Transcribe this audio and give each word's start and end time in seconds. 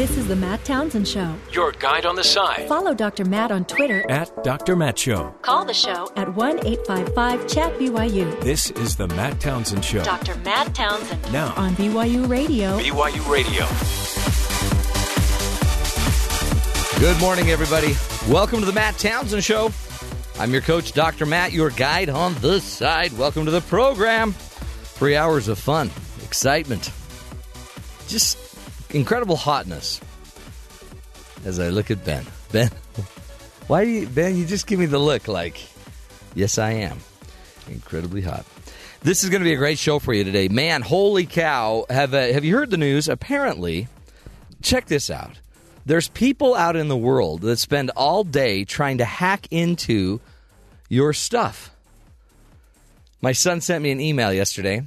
This 0.00 0.16
is 0.16 0.26
the 0.26 0.34
Matt 0.34 0.64
Townsend 0.64 1.06
Show. 1.06 1.34
Your 1.52 1.72
guide 1.72 2.06
on 2.06 2.16
the 2.16 2.24
side. 2.24 2.66
Follow 2.66 2.94
Dr. 2.94 3.26
Matt 3.26 3.52
on 3.52 3.66
Twitter 3.66 4.10
At 4.10 4.32
Dr. 4.42 4.74
Matt 4.74 4.98
Show. 4.98 5.34
Call 5.42 5.66
the 5.66 5.74
show 5.74 6.10
at 6.16 6.34
1 6.34 6.66
855 6.66 7.46
Chat 7.46 7.78
BYU. 7.78 8.40
This 8.40 8.70
is 8.70 8.96
the 8.96 9.08
Matt 9.08 9.38
Townsend 9.40 9.84
Show. 9.84 10.02
Dr. 10.02 10.36
Matt 10.36 10.74
Townsend 10.74 11.30
Now, 11.34 11.52
on 11.54 11.74
BYU 11.74 12.26
Radio. 12.30 12.78
BYU 12.78 13.30
Radio. 13.30 13.66
Good 16.98 17.20
morning, 17.20 17.50
everybody. 17.50 17.94
Welcome 18.32 18.60
to 18.60 18.64
the 18.64 18.72
Matt 18.72 18.96
Townsend 18.96 19.44
Show. 19.44 19.70
I'm 20.38 20.50
your 20.50 20.62
coach, 20.62 20.92
Dr. 20.92 21.26
Matt, 21.26 21.52
your 21.52 21.68
guide 21.68 22.08
on 22.08 22.34
the 22.36 22.60
side. 22.60 23.12
Welcome 23.18 23.44
to 23.44 23.50
the 23.50 23.60
program. 23.60 24.32
Three 24.32 25.16
hours 25.16 25.48
of 25.48 25.58
fun, 25.58 25.90
excitement, 26.24 26.90
just 28.08 28.49
incredible 28.92 29.36
hotness. 29.36 30.00
As 31.44 31.58
I 31.58 31.70
look 31.70 31.90
at 31.90 32.04
Ben, 32.04 32.24
Ben, 32.52 32.70
why 33.66 33.82
you, 33.82 34.06
Ben? 34.06 34.36
You 34.36 34.44
just 34.44 34.66
give 34.66 34.78
me 34.78 34.86
the 34.86 34.98
look 34.98 35.26
like, 35.26 35.60
yes, 36.34 36.58
I 36.58 36.72
am, 36.72 36.98
incredibly 37.68 38.20
hot. 38.20 38.44
This 39.00 39.24
is 39.24 39.30
going 39.30 39.40
to 39.40 39.44
be 39.44 39.54
a 39.54 39.56
great 39.56 39.78
show 39.78 39.98
for 39.98 40.12
you 40.12 40.24
today, 40.24 40.48
man. 40.48 40.82
Holy 40.82 41.24
cow! 41.24 41.86
Have 41.88 42.12
uh, 42.12 42.32
Have 42.32 42.44
you 42.44 42.56
heard 42.56 42.70
the 42.70 42.76
news? 42.76 43.08
Apparently, 43.08 43.88
check 44.60 44.86
this 44.86 45.08
out. 45.08 45.38
There's 45.86 46.08
people 46.08 46.54
out 46.54 46.76
in 46.76 46.88
the 46.88 46.96
world 46.96 47.40
that 47.40 47.56
spend 47.56 47.90
all 47.96 48.22
day 48.22 48.64
trying 48.64 48.98
to 48.98 49.06
hack 49.06 49.46
into 49.50 50.20
your 50.90 51.14
stuff. 51.14 51.70
My 53.22 53.32
son 53.32 53.62
sent 53.62 53.82
me 53.82 53.90
an 53.90 54.00
email 54.00 54.32
yesterday. 54.32 54.82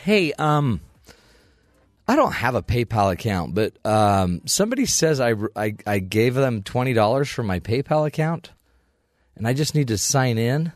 Hey, 0.00 0.32
um, 0.32 0.80
I 2.08 2.16
don't 2.16 2.32
have 2.32 2.54
a 2.54 2.62
PayPal 2.62 3.12
account, 3.12 3.54
but 3.54 3.76
um, 3.84 4.40
somebody 4.46 4.86
says 4.86 5.20
I, 5.20 5.34
I, 5.54 5.76
I 5.86 5.98
gave 5.98 6.34
them 6.34 6.62
twenty 6.62 6.94
dollars 6.94 7.28
for 7.28 7.42
my 7.42 7.60
PayPal 7.60 8.06
account, 8.06 8.50
and 9.36 9.46
I 9.46 9.52
just 9.52 9.74
need 9.74 9.88
to 9.88 9.98
sign 9.98 10.38
in. 10.38 10.72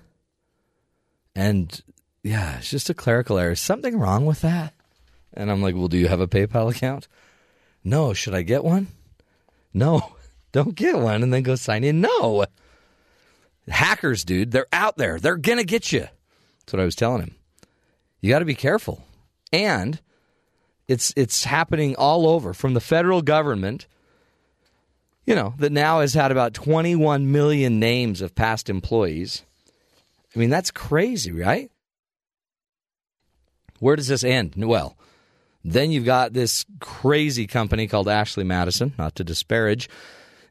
And 1.34 1.82
yeah, 2.22 2.58
it's 2.58 2.68
just 2.68 2.90
a 2.90 2.94
clerical 2.94 3.38
error. 3.38 3.52
Is 3.52 3.60
something 3.60 3.98
wrong 3.98 4.26
with 4.26 4.42
that? 4.42 4.74
And 5.34 5.50
I'm 5.50 5.62
like, 5.62 5.74
well, 5.74 5.88
do 5.88 5.96
you 5.96 6.08
have 6.08 6.20
a 6.20 6.28
PayPal 6.28 6.70
account? 6.70 7.08
No. 7.82 8.12
Should 8.12 8.34
I 8.34 8.42
get 8.42 8.62
one? 8.62 8.88
No. 9.72 10.14
Don't 10.52 10.74
get 10.74 10.98
one 10.98 11.22
and 11.22 11.32
then 11.32 11.42
go 11.42 11.54
sign 11.54 11.82
in. 11.82 12.02
No. 12.02 12.44
Hackers, 13.68 14.24
dude, 14.24 14.50
they're 14.50 14.66
out 14.70 14.98
there. 14.98 15.18
They're 15.18 15.38
to 15.38 15.64
get 15.64 15.92
you. 15.92 16.00
That's 16.00 16.72
what 16.72 16.80
I 16.80 16.84
was 16.84 16.94
telling 16.94 17.22
him. 17.22 17.36
You 18.20 18.28
got 18.28 18.40
to 18.40 18.44
be 18.44 18.54
careful. 18.54 19.02
And 19.50 19.98
it's 20.88 21.12
it's 21.16 21.44
happening 21.44 21.94
all 21.96 22.26
over 22.26 22.52
from 22.52 22.74
the 22.74 22.80
federal 22.80 23.22
government. 23.22 23.86
You 25.24 25.36
know, 25.36 25.54
that 25.58 25.70
now 25.70 26.00
has 26.00 26.14
had 26.14 26.32
about 26.32 26.52
21 26.52 27.30
million 27.30 27.78
names 27.78 28.20
of 28.20 28.34
past 28.34 28.68
employees. 28.68 29.44
I 30.34 30.38
mean, 30.38 30.50
that's 30.50 30.72
crazy, 30.72 31.30
right? 31.30 31.70
Where 33.78 33.94
does 33.94 34.08
this 34.08 34.24
end? 34.24 34.54
Well, 34.56 34.96
then 35.64 35.92
you've 35.92 36.04
got 36.04 36.32
this 36.32 36.64
crazy 36.80 37.46
company 37.46 37.86
called 37.86 38.08
Ashley 38.08 38.44
Madison, 38.44 38.94
not 38.98 39.14
to 39.16 39.24
disparage, 39.24 39.88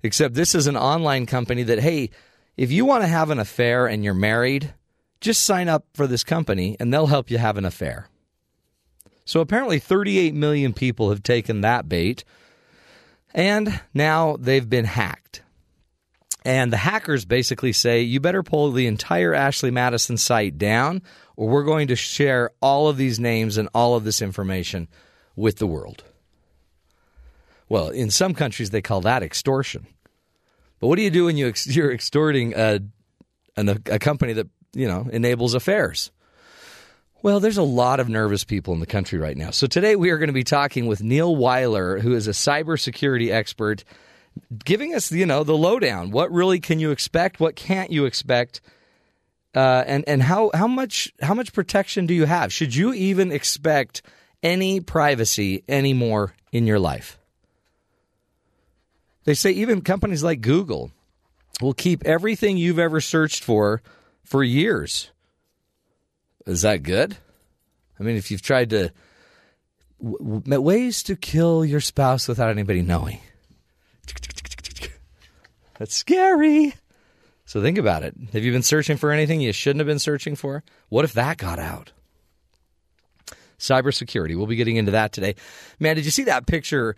except 0.04 0.36
this 0.36 0.56
is 0.56 0.68
an 0.68 0.78
online 0.78 1.26
company 1.26 1.64
that, 1.64 1.80
hey, 1.80 2.09
if 2.56 2.72
you 2.72 2.86
want 2.86 3.04
to 3.04 3.08
have 3.08 3.30
an 3.30 3.40
affair 3.40 3.88
and 3.88 4.04
you're 4.04 4.14
married, 4.14 4.74
just 5.20 5.44
sign 5.44 5.68
up 5.68 5.86
for 5.94 6.08
this 6.08 6.24
company 6.24 6.78
and 6.80 6.94
they'll 6.94 7.08
help 7.08 7.30
you 7.30 7.38
have 7.38 7.58
an 7.58 7.66
affair. 7.66 8.08
So 9.26 9.40
apparently 9.40 9.80
38 9.80 10.34
million 10.34 10.74
people 10.74 11.10
have 11.10 11.24
taken 11.24 11.62
that 11.62 11.88
bait 11.88 12.24
and 13.34 13.80
now 13.94 14.38
they've 14.38 14.70
been 14.70 14.86
hacked. 14.86 15.42
And 16.44 16.74
the 16.74 16.78
hackers 16.78 17.24
basically 17.24 17.72
say, 17.72 18.02
you 18.02 18.20
better 18.20 18.44
pull 18.44 18.72
the 18.72 18.88
entire 18.88 19.34
Ashley 19.34 19.72
Madison 19.72 20.18
site 20.18 20.58
down, 20.58 21.04
or 21.36 21.48
we're 21.48 21.64
going 21.64 21.88
to 21.90 21.96
share 21.96 22.52
all 22.62 22.88
of 22.88 22.98
these 22.98 23.20
names 23.20 23.58
and 23.58 23.70
all 23.76 23.96
of 23.96 24.04
this 24.04 24.22
information 24.22 24.88
with 25.36 25.58
the 25.58 25.68
world. 25.68 26.04
Well, 27.70 27.90
in 27.90 28.10
some 28.10 28.34
countries, 28.34 28.72
they 28.72 28.81
call 28.81 29.02
that 29.02 29.24
extortion. 29.24 29.86
But 30.80 30.88
what 30.88 30.96
do 30.96 31.04
you 31.04 31.12
do 31.12 31.26
when 31.26 31.38
you 31.38 31.48
ex- 31.48 31.68
you're 31.76 31.92
extorting 31.94 32.54
a, 32.56 32.80
an, 33.56 33.70
a 33.86 34.00
company 34.00 34.34
that 34.34 34.50
you 34.74 34.88
know 34.88 35.08
enables 35.12 35.54
affairs? 35.54 36.12
Well, 37.24 37.40
there's 37.40 37.58
a 37.58 37.64
lot 37.64 38.00
of 38.00 38.09
nervous 38.09 38.44
people 38.44 38.74
in 38.74 38.80
the 38.80 38.88
country 38.88 39.20
right 39.20 39.38
now. 39.38 39.52
So 39.52 39.68
today 39.68 39.96
we 39.96 40.09
are 40.09 40.18
going 40.18 40.30
to 40.30 40.34
be 40.34 40.44
talking 40.44 40.88
with 40.88 41.04
Neil 41.04 41.36
Wyler, 41.36 42.02
who 42.02 42.16
is 42.16 42.28
a 42.28 42.32
cybersecurity 42.32 43.32
expert, 43.32 43.84
giving 44.66 44.96
us 44.96 45.12
you 45.12 45.28
know 45.28 45.44
the 45.44 45.58
lowdown. 45.58 46.10
What 46.10 46.31
really 46.31 46.60
can 46.60 46.80
you 46.80 46.90
expect? 46.90 47.40
What 47.40 47.56
can't 47.56 47.92
you 47.92 48.06
expect? 48.06 48.62
Uh, 49.54 49.84
and 49.86 50.04
and 50.08 50.24
how 50.24 50.50
how 50.54 50.68
much 50.68 51.14
how 51.22 51.36
much 51.36 51.54
protection 51.54 52.08
do 52.08 52.14
you 52.16 52.26
have? 52.26 52.52
Should 52.52 52.74
you 52.74 52.92
even 52.94 53.31
expect 53.31 54.02
any 54.42 54.80
privacy 54.80 55.64
anymore 55.70 56.34
in 56.52 56.66
your 56.66 56.80
life? 56.80 57.20
They 59.26 59.36
say 59.36 59.52
even 59.52 59.81
companies 59.81 60.24
like 60.24 60.42
Google 60.42 60.92
will 61.62 61.76
keep 61.76 62.04
everything 62.04 62.58
you've 62.58 62.80
ever 62.80 63.00
searched 63.00 63.44
for 63.44 63.84
for 64.24 64.44
years. 64.44 65.12
Is 66.46 66.63
that 66.63 66.84
good? 66.84 67.18
I 68.00 68.03
mean, 68.03 68.16
if 68.16 68.31
you've 68.31 68.41
tried 68.41 68.72
to 68.72 68.91
w- 70.02 70.41
w- 70.41 70.62
ways 70.62 71.03
to 71.03 71.16
kill 71.16 71.63
your 71.63 71.81
spouse 71.81 72.28
without 72.28 72.50
anybody 72.50 72.81
knowing, 72.81 73.19
that's 75.78 75.96
scary. 75.96 76.74
So 77.46 77.62
think 77.62 77.78
about 77.78 78.03
it. 78.03 78.16
Have 78.34 78.44
you 78.44 78.51
been 78.51 78.63
searching 78.63 78.97
for 78.97 79.12
anything 79.12 79.41
you 79.41 79.51
shouldn't 79.51 79.81
have 79.81 79.88
been 79.88 80.00
searching 80.00 80.35
for? 80.35 80.63
What 80.90 81.06
if 81.06 81.13
that 81.13 81.38
got 81.38 81.59
out? 81.59 81.91
Cybersecurity. 83.59 84.35
We'll 84.35 84.47
be 84.47 84.56
getting 84.56 84.78
into 84.78 84.94
that 84.94 85.12
today. 85.12 85.35
Man, 85.80 85.96
did 85.96 86.06
you 86.06 86.12
see 86.12 86.24
that 86.24 86.47
picture? 86.47 86.96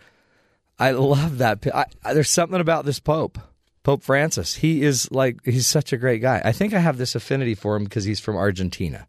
I 0.78 0.92
love 0.92 1.38
that. 1.38 1.66
I, 1.74 2.14
there's 2.14 2.30
something 2.30 2.60
about 2.60 2.84
this 2.84 3.00
Pope, 3.00 3.38
Pope 3.82 4.02
Francis. 4.02 4.54
He 4.54 4.82
is 4.82 5.10
like, 5.10 5.44
he's 5.44 5.66
such 5.66 5.92
a 5.92 5.98
great 5.98 6.22
guy. 6.22 6.40
I 6.44 6.52
think 6.52 6.72
I 6.72 6.78
have 6.78 6.96
this 6.96 7.14
affinity 7.14 7.54
for 7.54 7.76
him 7.76 7.84
because 7.84 8.04
he's 8.04 8.20
from 8.20 8.36
Argentina. 8.36 9.06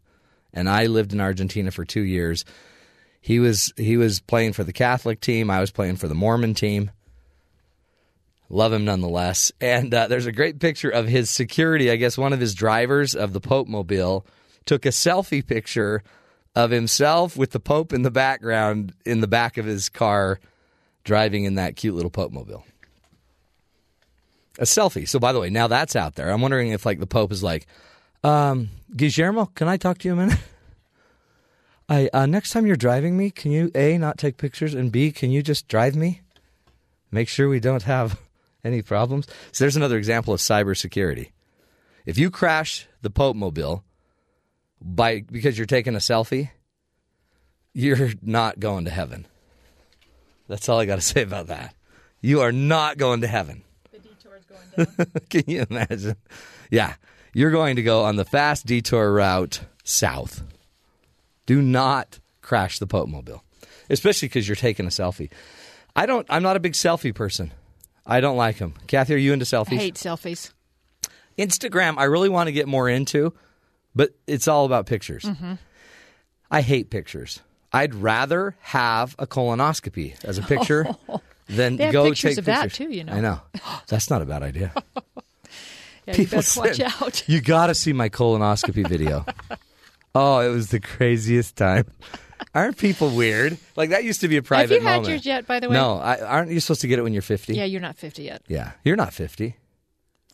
And 0.56 0.70
I 0.70 0.86
lived 0.86 1.12
in 1.12 1.20
Argentina 1.20 1.70
for 1.70 1.84
two 1.84 2.00
years. 2.00 2.44
He 3.20 3.38
was 3.38 3.72
he 3.76 3.96
was 3.96 4.20
playing 4.20 4.54
for 4.54 4.64
the 4.64 4.72
Catholic 4.72 5.20
team. 5.20 5.50
I 5.50 5.60
was 5.60 5.70
playing 5.70 5.96
for 5.96 6.08
the 6.08 6.14
Mormon 6.14 6.54
team. 6.54 6.90
Love 8.48 8.72
him 8.72 8.84
nonetheless. 8.84 9.52
And 9.60 9.92
uh, 9.92 10.06
there's 10.06 10.26
a 10.26 10.32
great 10.32 10.58
picture 10.58 10.88
of 10.88 11.06
his 11.06 11.28
security. 11.28 11.90
I 11.90 11.96
guess 11.96 12.16
one 12.16 12.32
of 12.32 12.40
his 12.40 12.54
drivers 12.54 13.14
of 13.14 13.32
the 13.32 13.40
Pope 13.40 13.68
Mobile 13.68 14.26
took 14.64 14.86
a 14.86 14.90
selfie 14.90 15.46
picture 15.46 16.02
of 16.54 16.70
himself 16.70 17.36
with 17.36 17.50
the 17.50 17.60
Pope 17.60 17.92
in 17.92 18.02
the 18.02 18.10
background 18.10 18.94
in 19.04 19.20
the 19.20 19.26
back 19.26 19.58
of 19.58 19.66
his 19.66 19.90
car, 19.90 20.40
driving 21.04 21.44
in 21.44 21.56
that 21.56 21.76
cute 21.76 21.94
little 21.94 22.10
Pope 22.10 22.32
Mobile. 22.32 22.64
A 24.58 24.62
selfie. 24.62 25.06
So, 25.06 25.18
by 25.18 25.34
the 25.34 25.40
way, 25.40 25.50
now 25.50 25.66
that's 25.66 25.96
out 25.96 26.14
there. 26.14 26.30
I'm 26.30 26.40
wondering 26.40 26.70
if 26.70 26.86
like 26.86 26.98
the 26.98 27.06
Pope 27.06 27.30
is 27.30 27.42
like, 27.42 27.66
um, 28.24 28.70
Guillermo, 28.94 29.46
can 29.46 29.68
I 29.68 29.76
talk 29.76 29.98
to 29.98 30.08
you 30.08 30.14
a 30.14 30.16
minute? 30.16 30.38
I 31.88 32.10
uh, 32.12 32.26
next 32.26 32.50
time 32.50 32.66
you're 32.66 32.76
driving 32.76 33.16
me, 33.16 33.30
can 33.30 33.52
you 33.52 33.70
a 33.74 33.96
not 33.98 34.18
take 34.18 34.38
pictures 34.38 34.74
and 34.74 34.90
b 34.90 35.12
can 35.12 35.30
you 35.30 35.42
just 35.42 35.68
drive 35.68 35.94
me? 35.94 36.22
Make 37.10 37.28
sure 37.28 37.48
we 37.48 37.60
don't 37.60 37.84
have 37.84 38.18
any 38.64 38.82
problems. 38.82 39.26
So 39.52 39.64
there's 39.64 39.76
another 39.76 39.96
example 39.96 40.34
of 40.34 40.40
cybersecurity. 40.40 41.30
If 42.04 42.18
you 42.18 42.30
crash 42.30 42.88
the 43.02 43.10
Pope 43.10 43.36
Mobile 43.36 43.84
by 44.80 45.20
because 45.20 45.56
you're 45.56 45.66
taking 45.66 45.94
a 45.94 45.98
selfie, 45.98 46.50
you're 47.72 48.10
not 48.22 48.58
going 48.58 48.84
to 48.86 48.90
heaven. 48.90 49.26
That's 50.48 50.68
all 50.68 50.80
I 50.80 50.86
got 50.86 50.96
to 50.96 51.00
say 51.02 51.22
about 51.22 51.48
that. 51.48 51.74
You 52.20 52.40
are 52.40 52.52
not 52.52 52.98
going 52.98 53.20
to 53.20 53.26
heaven. 53.26 53.62
The 53.92 53.98
detour's 53.98 54.44
going 54.44 54.86
down. 54.96 55.06
Can 55.30 55.44
you 55.46 55.66
imagine? 55.70 56.16
Yeah, 56.70 56.94
you're 57.36 57.50
going 57.50 57.76
to 57.76 57.82
go 57.82 58.02
on 58.02 58.16
the 58.16 58.24
fast 58.24 58.64
detour 58.64 59.12
route 59.12 59.60
south. 59.84 60.42
Do 61.44 61.60
not 61.60 62.18
crash 62.40 62.78
the 62.78 62.86
Pope 62.86 63.10
Mobile, 63.10 63.44
especially 63.90 64.28
because 64.28 64.48
you're 64.48 64.56
taking 64.56 64.86
a 64.86 64.88
selfie. 64.88 65.30
I 65.94 66.06
don't. 66.06 66.26
I'm 66.30 66.42
not 66.42 66.56
a 66.56 66.60
big 66.60 66.72
selfie 66.72 67.14
person. 67.14 67.52
I 68.06 68.20
don't 68.20 68.38
like 68.38 68.56
them. 68.56 68.72
Kathy, 68.86 69.14
are 69.14 69.18
you 69.18 69.34
into 69.34 69.44
selfies? 69.44 69.74
I 69.74 69.82
hate 69.82 69.94
selfies. 69.96 70.50
Instagram, 71.36 71.98
I 71.98 72.04
really 72.04 72.30
want 72.30 72.46
to 72.46 72.52
get 72.52 72.68
more 72.68 72.88
into, 72.88 73.34
but 73.94 74.12
it's 74.26 74.48
all 74.48 74.64
about 74.64 74.86
pictures. 74.86 75.24
Mm-hmm. 75.24 75.54
I 76.50 76.62
hate 76.62 76.88
pictures. 76.88 77.40
I'd 77.70 77.94
rather 77.94 78.56
have 78.60 79.14
a 79.18 79.26
colonoscopy 79.26 80.24
as 80.24 80.38
a 80.38 80.42
picture 80.42 80.86
than 81.48 81.76
go 81.76 82.04
pictures 82.04 82.36
take 82.36 82.38
of 82.38 82.44
that, 82.46 82.72
too, 82.72 82.90
you 82.90 83.04
know. 83.04 83.12
I 83.12 83.20
know. 83.20 83.40
That's 83.88 84.08
not 84.08 84.22
a 84.22 84.24
bad 84.24 84.42
idea. 84.42 84.72
Yeah, 86.06 86.12
you 86.12 86.24
People 86.24 86.38
better 86.38 86.60
watch 86.60 86.80
out. 86.80 87.28
You 87.28 87.40
got 87.40 87.66
to 87.66 87.74
see 87.74 87.92
my 87.92 88.08
colonoscopy 88.08 88.88
video. 88.88 89.24
oh, 90.14 90.40
it 90.40 90.50
was 90.50 90.70
the 90.70 90.80
craziest 90.80 91.56
time. 91.56 91.86
Aren't 92.54 92.76
people 92.78 93.10
weird? 93.10 93.58
Like 93.76 93.90
that 93.90 94.04
used 94.04 94.20
to 94.20 94.28
be 94.28 94.36
a 94.36 94.42
private. 94.42 94.74
Have 94.74 94.82
you 94.82 94.86
had 94.86 94.96
moment. 94.96 95.08
yours 95.08 95.26
yet, 95.26 95.46
by 95.46 95.60
the 95.60 95.68
way? 95.68 95.74
No, 95.74 95.98
I, 95.98 96.20
aren't 96.20 96.50
you 96.50 96.60
supposed 96.60 96.82
to 96.82 96.88
get 96.88 96.98
it 96.98 97.02
when 97.02 97.12
you're 97.12 97.22
50? 97.22 97.54
Yeah, 97.54 97.64
you're 97.64 97.80
not 97.80 97.96
50 97.96 98.22
yet. 98.22 98.42
Yeah. 98.46 98.72
You're 98.84 98.96
not 98.96 99.12
50. 99.12 99.56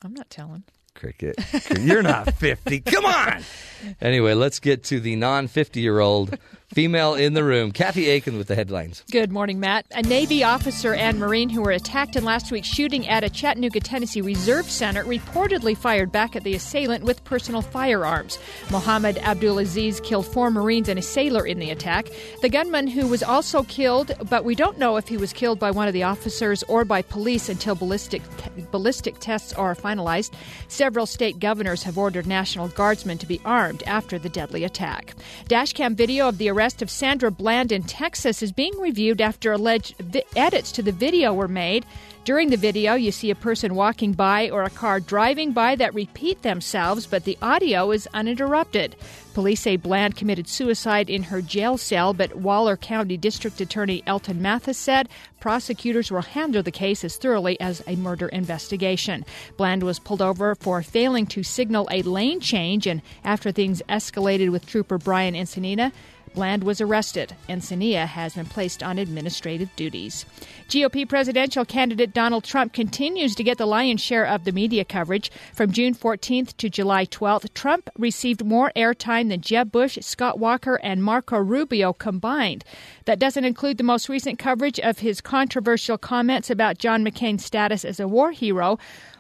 I'm 0.03 0.15
not 0.15 0.29
telling. 0.31 0.65
Cricket. 0.95 1.37
You're 1.81 2.03
not 2.03 2.35
50. 2.35 2.81
Come 2.81 3.07
on. 3.07 3.43
Anyway, 4.01 4.33
let's 4.35 4.61
get 4.61 4.85
to 4.85 5.01
the 5.01 5.17
non 5.17 5.49
50 5.49 5.81
year 5.81 5.99
old 5.99 6.39
female 6.73 7.15
in 7.15 7.35
the 7.35 7.45
room, 7.45 7.71
Kathy 7.71 8.09
Aiken 8.09 8.39
with 8.39 8.49
the 8.49 8.55
headlines. 8.55 9.05
Good 9.11 9.31
morning, 9.31 9.61
Matt. 9.61 9.87
A 9.91 10.03
Navy 10.03 10.43
officer 10.43 10.95
and 10.95 11.19
Marine 11.19 11.51
who 11.51 11.63
were 11.63 11.71
attacked 11.71 12.17
in 12.17 12.25
last 12.25 12.51
week's 12.51 12.69
shooting 12.69 13.07
at 13.07 13.23
a 13.23 13.29
Chattanooga, 13.29 13.81
Tennessee 13.81 14.23
Reserve 14.23 14.71
Center 14.71 15.05
reportedly 15.05 15.77
fired 15.77 16.11
back 16.11 16.35
at 16.35 16.45
the 16.45 16.55
assailant 16.55 17.05
with 17.05 17.23
personal 17.25 17.61
firearms. 17.61 18.39
Mohammed 18.71 19.17
Abdulazeez 19.17 20.03
killed 20.03 20.27
four 20.27 20.51
Marines 20.51 20.89
and 20.89 20.99
a 20.99 21.03
sailor 21.03 21.47
in 21.47 21.59
the 21.59 21.71
attack. 21.71 22.09
The 22.41 22.49
gunman, 22.49 22.87
who 22.87 23.07
was 23.07 23.23
also 23.23 23.65
killed, 23.65 24.13
but 24.31 24.45
we 24.45 24.55
don't 24.55 24.79
know 24.79 24.97
if 24.97 25.09
he 25.09 25.19
was 25.19 25.33
killed 25.33 25.59
by 25.59 25.71
one 25.71 25.89
of 25.89 25.95
the 25.95 26.03
officers 26.05 26.63
or 26.65 26.85
by 26.85 27.03
police 27.03 27.49
until 27.49 27.75
ballistic 27.75 28.23
ballistic 28.71 29.19
tests 29.19 29.53
are 29.53 29.75
finalized. 29.75 30.33
Several 30.69 31.07
state 31.07 31.39
governors 31.39 31.83
have 31.83 31.99
ordered 31.99 32.27
National 32.27 32.69
Guardsmen 32.69 33.19
to 33.19 33.27
be 33.27 33.41
armed 33.45 33.83
after 33.87 34.19
the 34.19 34.29
deadly 34.29 34.65
attack. 34.65 35.15
Dashcam 35.49 35.95
video 35.95 36.29
of 36.29 36.39
the 36.39 36.49
arrest 36.49 36.62
of 36.63 36.91
Sandra 36.91 37.33
Bland 37.33 37.73
in 37.73 37.83
Texas 37.83 38.41
is 38.41 38.53
being 38.53 38.79
reviewed 38.79 39.21
after 39.21 39.51
alleged 39.51 39.97
vi- 39.99 40.23
edits 40.37 40.71
to 40.73 40.83
the 40.83 40.93
video 40.93 41.35
were 41.35 41.49
made. 41.49 41.85
During 42.25 42.51
the 42.51 42.57
video, 42.57 42.95
you 42.95 43.11
see 43.11 43.31
a 43.31 43.35
person 43.35 43.75
walking 43.75 44.13
by 44.13 44.49
or 44.49 44.63
a 44.63 44.71
car 44.71 45.01
driving 45.01 45.51
by 45.51 45.75
that 45.75 45.93
repeat 45.93 46.43
themselves, 46.43 47.05
but 47.05 47.25
the 47.25 47.37
audio 47.43 47.91
is 47.91 48.09
uninterrupted. 48.15 48.95
Police 49.35 49.63
say 49.63 49.75
Bland 49.77 50.15
committed 50.15 50.47
suicide 50.47 51.11
in 51.11 51.25
her 51.25 51.43
jail 51.43 51.77
cell, 51.77 52.15
but 52.15 52.37
Waller 52.37 52.77
County 52.77 53.17
District 53.17 53.61
Attorney 53.61 54.05
Elton 54.07 54.41
Mathis 54.41 54.79
said 54.79 55.09
prosecutors 55.41 56.13
will 56.13 56.23
handle 56.23 56.63
the 56.63 56.71
case 56.71 57.03
as 57.03 57.17
thoroughly 57.17 57.59
as 57.59 57.83
a 57.89 57.97
murder 57.97 58.29
investigation. 58.29 59.25
Bland 59.57 59.83
was 59.83 59.99
pulled 59.99 60.23
over 60.23 60.55
for 60.55 60.81
failing 60.81 61.27
to 61.27 61.43
signal 61.43 61.89
a 61.91 62.03
lane 62.03 62.39
change, 62.39 62.87
and 62.87 63.03
after 63.25 63.51
things 63.51 63.83
escalated 63.89 64.51
with 64.51 64.65
Trooper 64.65 64.99
Brian 64.99 65.35
Encinia, 65.35 65.91
Bland 66.35 66.65
was 66.65 66.81
arrested. 66.81 67.35
Encinia 67.49 68.07
has 68.07 68.35
been 68.35 68.47
placed 68.47 68.83
on 68.83 68.99
administrative 68.99 69.75
duties. 69.77 70.25
GOP 70.69 71.09
presidential 71.09 71.65
candidate 71.65 72.15
Donald 72.15 72.45
Trump 72.45 72.73
continues 72.73 73.35
to 73.35 73.45
get 73.45 73.59
the 73.59 73.67
lion's 73.67 74.01
share 74.01 74.27
of 74.27 74.45
the 74.45 74.53
media 74.53 74.85
coverage. 74.85 75.31
From 75.53 75.73
June 75.73 75.95
14th 75.95 76.57
to 76.57 76.71
July 76.71 77.07
12th, 77.07 77.53
Trump 77.55 77.91
received 77.99 78.45
more 78.45 78.73
airtime 78.75 79.29
than 79.29 79.41
Jeb 79.41 79.71
Bush, 79.71 79.99
Scott 80.01 80.39
Walker, 80.39 80.77
and 80.83 81.05
Marco 81.05 81.39
Rubio 81.39 81.93
combined. 81.93 82.65
That 83.05 83.19
doesn't 83.19 83.45
include 83.45 83.79
the 83.79 83.85
most 83.85 84.09
recent 84.09 84.39
coverage 84.39 84.81
of 84.81 85.01
his 85.01 85.21
controversial 85.21 85.99
comments 85.99 86.51
about 86.51 86.79
John 86.79 87.05
McCain's 87.05 87.45
status 87.45 87.85
as 87.85 88.01
a 88.01 88.09
war 88.09 88.33
hero 88.33 88.79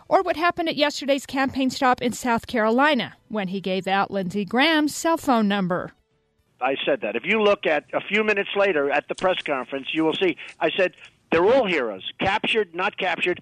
or 0.09 0.23
what 0.23 0.37
happened 0.37 0.69
at 0.69 0.77
yesterday's 0.77 1.25
campaign 1.25 1.71
stop 1.71 2.03
in 2.03 2.13
South 2.13 2.47
Carolina 2.47 3.15
when 3.29 3.49
he 3.49 3.61
gave 3.61 3.87
out 3.87 4.11
Lindsey 4.11 4.45
Graham's 4.45 4.95
cell 4.95 5.17
phone 5.17 5.49
number. 5.49 5.93
I 6.63 6.77
said 6.87 7.01
that. 7.03 7.17
If 7.17 7.25
you 7.25 7.43
look 7.43 7.67
at 7.67 7.85
a 7.93 8.01
few 8.01 8.25
minutes 8.25 8.51
later 8.57 8.91
at 8.91 9.09
the 9.09 9.15
press 9.15 9.43
conference, 9.45 9.89
you 9.93 10.05
will 10.05 10.15
see 10.15 10.37
I 10.61 10.71
said 10.77 10.93
they're 11.31 11.45
all 11.45 11.67
heroes, 11.67 12.09
captured, 12.21 12.75
not 12.75 12.97
captured. 12.97 13.41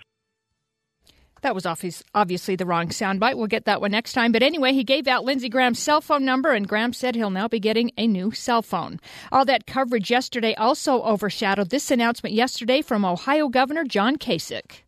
That 1.42 1.54
was 1.54 1.66
obviously 2.14 2.56
the 2.56 2.66
wrong 2.66 2.88
soundbite. 2.88 3.36
We'll 3.36 3.46
get 3.46 3.64
that 3.64 3.80
one 3.80 3.92
next 3.92 4.12
time. 4.12 4.30
But 4.30 4.42
anyway, 4.42 4.72
he 4.72 4.84
gave 4.84 5.08
out 5.08 5.24
Lindsey 5.24 5.48
Graham's 5.48 5.78
cell 5.78 6.02
phone 6.02 6.24
number, 6.24 6.52
and 6.52 6.68
Graham 6.68 6.92
said 6.92 7.14
he'll 7.14 7.30
now 7.30 7.48
be 7.48 7.58
getting 7.58 7.92
a 7.96 8.06
new 8.06 8.30
cell 8.32 8.60
phone. 8.60 9.00
All 9.32 9.46
that 9.46 9.66
coverage 9.66 10.10
yesterday 10.10 10.54
also 10.54 11.02
overshadowed 11.02 11.70
this 11.70 11.90
announcement 11.90 12.34
yesterday 12.34 12.82
from 12.82 13.06
Ohio 13.06 13.48
Governor 13.48 13.84
John 13.84 14.16
Kasich. 14.16 14.82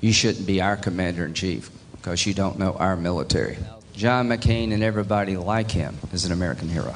You 0.00 0.12
shouldn't 0.12 0.46
be 0.46 0.60
our 0.60 0.76
commander 0.76 1.24
in 1.24 1.34
chief 1.34 1.70
because 1.92 2.24
you 2.24 2.34
don't 2.34 2.58
know 2.58 2.74
our 2.74 2.96
military. 2.96 3.58
John 3.96 4.28
McCain 4.28 4.74
and 4.74 4.82
everybody 4.82 5.38
like 5.38 5.70
him 5.70 5.96
is 6.12 6.26
an 6.26 6.32
American 6.32 6.68
hero. 6.68 6.92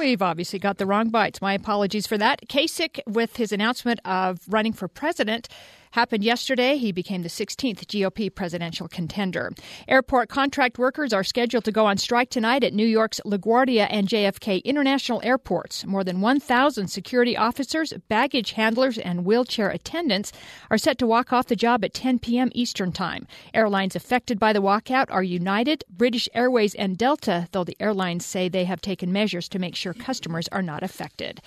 We've 0.00 0.20
obviously 0.20 0.58
got 0.58 0.78
the 0.78 0.86
wrong 0.86 1.10
bites. 1.10 1.40
My 1.40 1.54
apologies 1.54 2.08
for 2.08 2.18
that. 2.18 2.40
Kasich, 2.48 2.98
with 3.06 3.36
his 3.36 3.52
announcement 3.52 4.00
of 4.04 4.40
running 4.48 4.72
for 4.72 4.88
president, 4.88 5.48
happened 5.92 6.24
yesterday. 6.24 6.76
He 6.76 6.92
became 6.92 7.22
the 7.22 7.28
16th 7.28 7.86
GOP 7.86 8.34
presidential 8.34 8.88
contender. 8.88 9.52
Airport 9.88 10.28
contract 10.28 10.78
workers 10.78 11.12
are 11.12 11.24
scheduled 11.24 11.64
to 11.64 11.72
go 11.72 11.86
on 11.86 11.96
strike 11.96 12.30
tonight 12.30 12.64
at 12.64 12.74
New 12.74 12.86
York's 12.86 13.20
LaGuardia 13.24 13.86
and 13.90 14.08
JFK 14.08 14.62
international 14.64 15.20
airports. 15.22 15.84
More 15.86 16.04
than 16.04 16.20
1,000 16.20 16.88
security 16.88 17.36
officers, 17.36 17.92
baggage 18.08 18.52
handlers, 18.52 18.98
and 18.98 19.24
wheelchair 19.24 19.70
attendants 19.70 20.32
are 20.70 20.78
set 20.78 20.98
to 20.98 21.06
walk 21.06 21.32
off 21.32 21.46
the 21.46 21.56
job 21.56 21.84
at 21.84 21.94
10 21.94 22.18
p.m. 22.18 22.50
Eastern 22.54 22.92
Time. 22.92 23.26
Airlines 23.54 23.96
affected 23.96 24.38
by 24.38 24.52
the 24.52 24.62
walkout 24.62 25.06
are 25.10 25.22
United, 25.22 25.84
British 25.88 26.28
Airways, 26.34 26.74
and 26.74 26.98
Delta, 26.98 27.48
though 27.52 27.64
the 27.64 27.76
airlines 27.80 28.24
say 28.24 28.48
they 28.48 28.64
have 28.64 28.80
taken 28.80 29.12
measures 29.12 29.48
to 29.48 29.58
make 29.58 29.76
sure 29.76 29.94
customers 29.94 30.48
are 30.52 30.62
not 30.62 30.82
affected. 30.82 31.40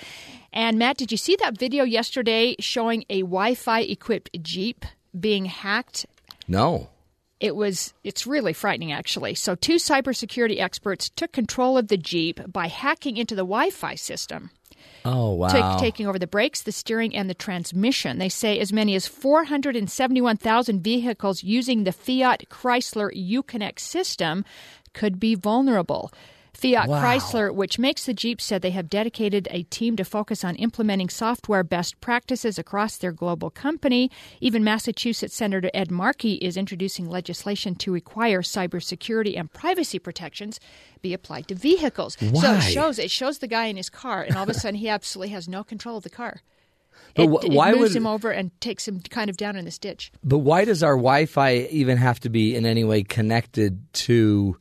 And 0.52 0.80
Matt, 0.80 0.98
did 0.98 1.12
you 1.12 1.18
see 1.18 1.36
that 1.38 1.58
video 1.58 1.84
yesterday 1.84 2.56
showing 2.60 3.06
a 3.10 3.22
Wi-Fi 3.22 3.82
equipped 3.82 4.30
Jeep 4.42 4.86
being 5.18 5.46
hacked? 5.46 6.06
No. 6.48 6.90
It 7.40 7.56
was 7.56 7.94
it's 8.04 8.28
really 8.28 8.54
frightening 8.54 8.92
actually. 8.92 9.36
So 9.36 9.56
two 9.56 9.76
cybersecurity 9.76 10.60
experts 10.60 11.10
took 11.10 11.32
control 11.32 11.78
of 11.78 11.88
the 11.88 11.98
Jeep 11.98 12.42
by 12.52 12.68
hacking 12.68 13.18
into 13.18 13.36
the 13.36 13.44
Wi-Fi 13.44 13.96
system. 13.96 14.52
Oh, 15.06 15.34
wow. 15.34 15.48
ta- 15.48 15.78
taking 15.80 16.08
over 16.08 16.20
the 16.20 16.28
brakes, 16.28 16.62
the 16.62 16.72
steering, 16.72 17.16
and 17.16 17.30
the 17.30 17.34
transmission. 17.34 18.18
They 18.18 18.30
say 18.30 18.60
as 18.60 18.74
many 18.74 18.96
as 18.96 19.08
471,000 19.08 20.82
vehicles 20.84 21.44
using 21.44 21.84
the 21.84 21.92
Fiat 21.92 22.44
Chrysler 22.50 23.10
Uconnect 23.14 23.80
system 23.80 24.44
could 24.94 25.20
be 25.20 25.36
vulnerable. 25.36 26.12
Fiat 26.54 26.88
Wow. 26.90 27.02
Chrysler, 27.04 27.54
which 27.54 27.80
makes 27.80 28.06
the 28.06 28.14
Jeep, 28.14 28.42
said 28.42 28.62
they 28.62 28.72
have 28.72 28.90
dedicated 28.90 29.48
a 29.52 29.64
team 29.64 29.96
to 29.96 30.04
focus 30.04 30.44
on 30.44 30.56
implementing 30.56 31.08
software 31.10 31.64
best 31.64 32.00
practices 32.02 32.60
across 32.60 32.98
their 32.98 33.12
global 33.12 33.50
company. 33.50 34.10
Even 34.42 34.64
Massachusetts 34.64 35.36
Senator 35.36 35.70
Ed 35.74 35.92
Markey 35.92 36.34
is 36.36 36.58
introducing 36.58 37.08
legislation 37.10 37.76
to 37.76 37.92
require 37.94 38.42
cybersecurity 38.42 39.40
and 39.40 39.52
privacy 39.54 40.00
protections 40.00 40.60
be 41.02 41.14
applied 41.14 41.48
to 41.48 41.56
vehicles. 41.56 42.18
So 42.20 42.54
it 42.56 42.62
shows 42.62 43.00
it 43.00 43.12
shows 43.12 43.40
the 43.40 43.48
guy 43.48 43.66
in 43.66 43.78
his 43.78 43.90
car, 43.90 44.24
and 44.24 44.36
all 44.36 44.44
of 44.44 44.50
a 44.50 44.54
sudden 44.54 44.76
he 44.80 44.90
absolutely 44.90 45.30
has 45.34 45.48
no 45.48 45.64
control 45.64 45.98
of 45.98 46.04
the 46.04 46.10
car. 46.10 46.42
But 47.16 47.24
it, 47.24 47.30
wh- 47.30 47.46
it 47.46 47.52
why 47.54 47.72
moves 47.72 47.82
would- 47.82 47.96
him 47.96 48.08
over 48.08 48.32
and 48.32 48.52
takes 48.60 48.88
him 48.88 49.00
kind 49.00 49.30
of 49.30 49.38
down 49.38 49.56
in 49.56 49.64
this 49.66 49.78
ditch. 49.78 50.12
But 50.24 50.40
why 50.40 50.66
does 50.66 50.84
our 50.84 50.96
Wi 50.98 51.26
Fi 51.26 51.68
even 51.72 51.98
have 51.98 52.20
to 52.22 52.30
be 52.30 52.56
in 52.56 52.66
any 52.66 52.84
way 52.84 53.04
connected 53.04 53.82
to 53.94 54.58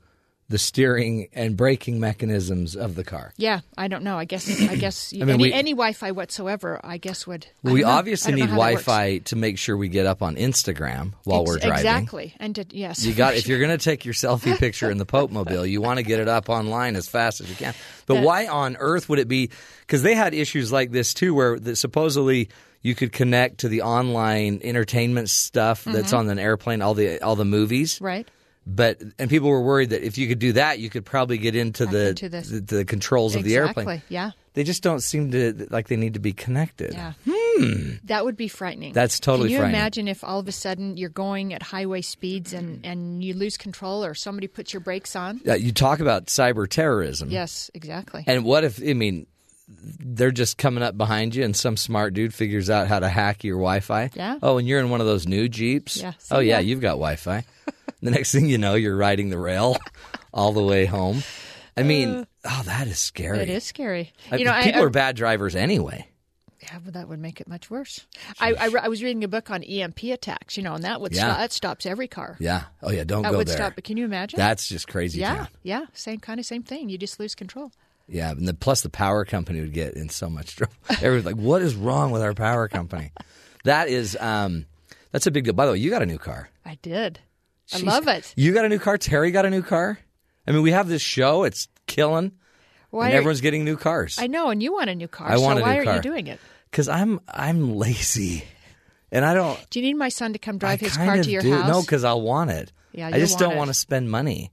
the 0.50 0.56
steering 0.58 1.28
and 1.34 1.56
braking 1.58 2.00
mechanisms 2.00 2.74
of 2.74 2.94
the 2.94 3.04
car? 3.04 3.32
Yeah, 3.36 3.60
I 3.76 3.88
don't 3.88 4.02
know. 4.02 4.16
I 4.18 4.24
guess 4.24 4.48
I 4.62 4.76
guess 4.76 5.12
mean, 5.12 5.28
any, 5.28 5.42
we- 5.42 5.52
any 5.52 5.72
Wi-Fi 5.72 6.12
whatsoever, 6.12 6.80
I 6.82 6.96
guess 6.98 7.26
would. 7.26 7.46
I 7.66 7.70
we 7.72 7.84
obviously 7.84 8.32
I 8.32 8.36
need 8.36 8.46
Wi-Fi 8.46 9.18
to 9.18 9.36
make 9.36 9.58
sure 9.58 9.76
we 9.76 9.88
get 9.88 10.06
up 10.06 10.22
on 10.22 10.36
Instagram 10.36 11.12
while 11.24 11.42
Ex- 11.42 11.48
we're 11.50 11.58
driving. 11.58 11.74
Exactly, 11.76 12.34
and 12.40 12.54
to, 12.54 12.64
yes, 12.70 13.04
You 13.04 13.12
got 13.14 13.34
if 13.34 13.46
you're 13.48 13.58
going 13.58 13.76
to 13.76 13.82
take 13.84 14.04
your 14.04 14.14
selfie 14.14 14.56
picture 14.58 14.90
in 14.90 14.98
the 14.98 15.06
Pope 15.06 15.30
Mobile, 15.30 15.66
you 15.66 15.80
want 15.82 15.98
to 15.98 16.02
get 16.02 16.18
it 16.20 16.28
up 16.28 16.48
online 16.48 16.96
as 16.96 17.08
fast 17.08 17.40
as 17.40 17.50
you 17.50 17.56
can. 17.56 17.74
But 18.06 18.14
That- 18.14 18.24
why 18.24 18.46
on 18.46 18.76
earth 18.78 19.08
would 19.08 19.18
it 19.18 19.28
be? 19.28 19.50
Because 19.80 20.02
they 20.02 20.14
had 20.14 20.32
issues 20.34 20.72
like 20.72 20.90
this 20.90 21.12
too, 21.14 21.34
where 21.34 21.58
the, 21.58 21.76
supposedly 21.76 22.48
you 22.80 22.94
could 22.94 23.12
connect 23.12 23.58
to 23.58 23.68
the 23.68 23.82
online 23.82 24.60
entertainment 24.62 25.28
stuff 25.28 25.84
that's 25.84 26.12
on 26.12 26.30
an 26.30 26.38
airplane, 26.38 26.80
all 26.80 26.94
the 26.94 27.20
all 27.22 27.36
the 27.36 27.44
movies, 27.44 27.96
Mm-hmm. 27.96 28.04
right. 28.04 28.28
But 28.70 29.00
and 29.18 29.30
people 29.30 29.48
were 29.48 29.62
worried 29.62 29.90
that 29.90 30.02
if 30.02 30.18
you 30.18 30.28
could 30.28 30.38
do 30.38 30.52
that, 30.52 30.78
you 30.78 30.90
could 30.90 31.06
probably 31.06 31.38
get 31.38 31.56
into 31.56 31.86
the 31.86 32.08
into 32.10 32.28
the, 32.28 32.40
the 32.60 32.84
controls 32.84 33.34
of 33.34 33.42
the 33.42 33.56
Exactly. 33.56 33.80
airplane. 33.82 34.02
Yeah, 34.10 34.32
They 34.52 34.62
just 34.62 34.82
don't 34.82 35.00
seem 35.00 35.30
to 35.30 35.66
like 35.70 35.88
they 35.88 35.96
need 35.96 36.14
to 36.14 36.20
be 36.20 36.34
connected. 36.34 36.92
yeah. 36.92 37.14
That 38.04 38.24
would 38.24 38.36
be 38.36 38.46
frightening. 38.46 38.90
Hmm. 38.90 38.94
That's 38.94 39.18
totally 39.18 39.48
Can 39.48 39.52
you 39.52 39.58
frightening. 39.60 39.80
imagine 39.80 40.08
if 40.08 40.22
all 40.22 40.38
of 40.38 40.46
a 40.48 40.52
sudden 40.52 40.96
you're 40.98 41.08
going 41.08 41.54
at 41.54 41.62
highway 41.62 42.02
speeds 42.02 42.52
and 42.52 42.84
and 42.84 43.24
you 43.24 43.32
lose 43.34 43.56
control, 43.56 44.04
or 44.04 44.14
somebody 44.14 44.46
puts 44.48 44.72
your 44.74 44.80
brakes 44.80 45.16
on? 45.16 45.40
Uh, 45.48 45.54
you 45.54 45.72
talk 45.72 46.00
about 46.00 46.26
cyber 46.26 46.68
terrorism. 46.68 47.30
Yes, 47.30 47.70
exactly. 47.74 48.22
And 48.26 48.44
what 48.44 48.64
if 48.64 48.80
I 48.86 48.92
mean 48.92 49.26
they're 49.98 50.30
just 50.30 50.56
coming 50.58 50.82
up 50.82 50.96
behind 50.96 51.34
you 51.34 51.42
and 51.44 51.56
some 51.56 51.76
smart 51.76 52.12
dude 52.14 52.32
figures 52.34 52.68
out 52.70 52.86
how 52.86 52.98
to 53.00 53.08
hack 53.08 53.44
your 53.44 53.56
Wi-Fi? 53.56 54.10
Yeah. 54.14 54.38
Oh, 54.42 54.58
and 54.58 54.68
you're 54.68 54.80
in 54.80 54.90
one 54.90 55.00
of 55.00 55.06
those 55.06 55.26
new 55.26 55.48
Jeeps? 55.48 55.96
Yeah, 55.96 56.12
Oh 56.30 56.38
yeah, 56.40 56.58
ya. 56.58 56.66
you've 56.68 56.80
got 56.80 56.92
Wi-Fi. 57.00 57.44
the 58.02 58.10
next 58.10 58.32
thing 58.32 58.46
you 58.46 58.58
know, 58.58 58.74
you're 58.74 58.96
riding 58.96 59.30
the 59.30 59.38
rail 59.38 59.76
all 60.32 60.52
the 60.52 60.62
way 60.62 60.84
home. 60.86 61.22
I 61.76 61.82
mean, 61.84 62.26
oh, 62.44 62.62
that 62.66 62.88
is 62.88 62.98
scary. 62.98 63.38
Uh, 63.38 63.42
it 63.42 63.50
is 63.50 63.64
scary. 63.64 64.12
I- 64.30 64.36
You 64.36 64.44
know, 64.44 64.60
people 64.62 64.80
I, 64.80 64.84
are 64.84 64.90
bad 64.90 65.16
drivers 65.16 65.54
anyway. 65.54 66.08
Yeah, 66.60 66.80
but 66.84 66.94
that 66.94 67.08
would 67.08 67.20
make 67.20 67.40
it 67.40 67.46
much 67.48 67.70
worse. 67.70 68.04
I, 68.40 68.52
I, 68.52 68.70
I 68.82 68.88
was 68.88 69.00
reading 69.02 69.22
a 69.22 69.28
book 69.28 69.48
on 69.48 69.62
EMP 69.62 70.02
attacks, 70.04 70.56
you 70.56 70.62
know, 70.64 70.74
and 70.74 70.82
that 70.82 71.00
would 71.00 71.14
Yeah. 71.14 71.20
stop, 71.26 71.38
that 71.38 71.52
stops 71.52 71.86
every 71.86 72.08
car. 72.08 72.36
Yeah. 72.40 72.64
Oh 72.82 72.90
yeah, 72.90 73.04
don't 73.04 73.22
go. 73.22 73.28
that 73.28 73.32
go 73.32 73.38
would 73.38 73.46
there. 73.46 73.56
stop. 73.56 73.74
But 73.76 73.84
can 73.84 73.96
you 73.96 74.04
imagine? 74.04 74.38
That's 74.38 74.66
just 74.68 74.88
crazy 74.88 75.20
yeah, 75.20 75.36
town. 75.36 75.48
yeah, 75.62 75.86
same 75.92 76.18
kind 76.18 76.40
of 76.40 76.46
same 76.46 76.64
thing. 76.64 76.88
You 76.88 76.98
just 76.98 77.20
lose 77.20 77.34
control. 77.36 77.70
Yeah, 78.08 78.32
and 78.32 78.48
the, 78.48 78.54
plus 78.54 78.80
the 78.80 78.90
power 78.90 79.24
company 79.24 79.60
would 79.60 79.72
get 79.72 79.94
in 79.94 80.08
so 80.08 80.28
much 80.28 80.56
trouble. 80.56 80.74
Everyone's 80.90 81.26
like, 81.26 81.36
"What 81.36 81.62
is 81.62 81.76
wrong 81.76 82.10
with 82.10 82.22
our 82.22 82.34
power 82.34 82.66
company?" 82.66 83.12
That 83.64 83.88
is, 83.88 84.16
um, 84.20 84.66
that's 85.12 85.26
a 85.26 85.30
big 85.30 85.44
deal. 85.44 85.52
By 85.52 85.66
the 85.66 85.72
way, 85.72 85.78
you 85.78 85.90
got 85.90 86.02
a 86.02 86.06
new 86.06 86.18
car. 86.18 86.48
I 86.66 86.76
did. 86.82 87.20
I 87.72 87.78
love 87.78 88.08
it. 88.08 88.32
You 88.36 88.52
got 88.54 88.64
a 88.64 88.68
new 88.68 88.78
car. 88.78 88.98
Terry 88.98 89.30
got 89.30 89.44
a 89.46 89.50
new 89.50 89.62
car. 89.62 89.98
I 90.46 90.52
mean, 90.52 90.62
we 90.62 90.72
have 90.72 90.88
this 90.88 91.02
show. 91.02 91.44
It's 91.44 91.68
killing, 91.86 92.32
Why 92.90 93.06
and 93.06 93.14
are- 93.14 93.18
everyone's 93.18 93.40
getting 93.40 93.64
new 93.64 93.76
cars. 93.76 94.16
I 94.18 94.26
know, 94.26 94.48
and 94.50 94.62
you 94.62 94.72
want 94.72 94.88
a 94.90 94.94
new 94.94 95.08
car. 95.08 95.28
I 95.28 95.36
want 95.38 95.58
a 95.58 95.62
why 95.62 95.72
new 95.72 95.76
aren't 95.78 95.86
car. 95.88 95.96
you 95.96 96.02
doing 96.02 96.26
it? 96.26 96.40
Because 96.70 96.88
I'm 96.88 97.20
I'm 97.28 97.74
lazy, 97.76 98.44
and 99.12 99.24
I 99.24 99.34
don't. 99.34 99.58
Do 99.70 99.80
you 99.80 99.86
need 99.86 99.94
my 99.94 100.08
son 100.10 100.32
to 100.34 100.38
come 100.38 100.58
drive 100.58 100.82
I 100.82 100.86
his 100.86 100.96
car 100.96 101.16
to 101.22 101.30
your 101.30 101.42
do. 101.42 101.52
house? 101.52 101.68
No, 101.68 101.80
because 101.82 102.04
I'll 102.04 102.22
want 102.22 102.50
it. 102.50 102.72
Yeah, 102.92 103.08
I 103.08 103.18
just 103.18 103.34
want 103.34 103.40
don't 103.40 103.52
it. 103.52 103.56
want 103.56 103.68
to 103.68 103.74
spend 103.74 104.10
money. 104.10 104.50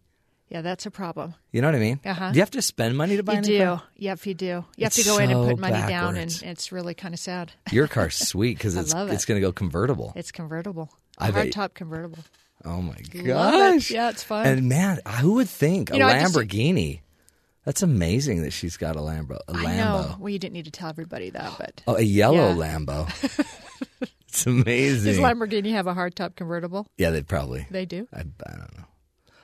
yeah, 0.50 0.62
that's 0.62 0.86
a 0.86 0.92
problem. 0.92 1.34
You 1.52 1.62
know 1.62 1.68
what 1.70 1.76
I 1.76 1.80
mean? 1.80 2.00
Uh-huh. 2.06 2.32
Do 2.32 2.36
you 2.36 2.42
have 2.42 2.52
to 2.52 2.62
spend 2.62 2.96
money 2.98 3.16
to 3.18 3.24
buy 3.24 3.34
You 3.34 3.40
a 3.40 3.42
new 3.42 3.48
do. 3.58 3.66
car? 3.66 3.84
Yep, 3.98 4.26
you 4.26 4.34
do. 4.34 4.66
You 4.78 4.84
have 4.84 4.94
to 4.94 5.04
go 5.04 5.18
in 5.18 5.32
and 5.32 5.50
put 5.50 5.60
money 5.60 5.88
down, 5.88 6.16
and 6.18 6.32
it's 6.44 6.72
really 6.72 6.94
kind 6.94 7.14
of 7.14 7.20
sad. 7.20 7.52
Your 7.72 7.88
car's 7.88 8.16
sweet 8.28 8.58
because 8.58 8.76
it's 8.76 8.94
it. 8.94 9.10
it's 9.10 9.26
going 9.26 9.40
to 9.42 9.46
go 9.48 9.52
convertible. 9.52 10.12
It's 10.16 10.32
convertible. 10.32 10.90
I 11.18 11.32
Hardtop 11.32 11.74
convertible. 11.74 12.20
Oh 12.66 12.82
my 12.82 12.94
Love 12.94 12.98
it. 13.14 13.26
gosh! 13.26 13.92
Yeah, 13.92 14.10
it's 14.10 14.24
fun. 14.24 14.46
And 14.48 14.68
man, 14.68 15.00
who 15.22 15.34
would 15.34 15.48
think 15.50 15.90
You 15.90 15.96
a 15.98 16.00
know, 16.00 16.08
I 16.08 16.20
just- 16.22 16.36
Lamborghini? 16.36 17.02
That's 17.64 17.82
amazing 17.82 18.44
that 18.44 18.52
she's 18.54 18.78
got 18.78 18.96
a 18.96 19.00
Lambo. 19.00 19.40
A 19.48 19.54
Lambo. 19.54 19.66
I 19.68 19.76
know. 19.78 20.16
Well, 20.20 20.30
you 20.30 20.38
didn't 20.38 20.54
need 20.54 20.66
to 20.66 20.72
tell 20.72 20.90
everybody 20.90 21.32
that, 21.32 21.54
but 21.58 21.82
Oh, 21.88 21.96
a 21.96 22.02
yellow 22.02 22.50
Yeah. 22.50 22.78
Lambo. 22.78 23.10
it's 24.28 24.46
amazing. 24.46 25.14
does 25.14 25.20
Lamborghini 25.22 25.72
have 25.72 25.88
a 25.88 25.94
hardtop 25.96 26.36
convertible? 26.36 26.86
yeah, 26.98 27.10
they 27.10 27.24
probably. 27.24 27.66
They 27.72 27.86
do. 27.86 28.08
I, 28.14 28.20
I 28.20 28.24
don't 28.52 28.78
know. 28.78 28.86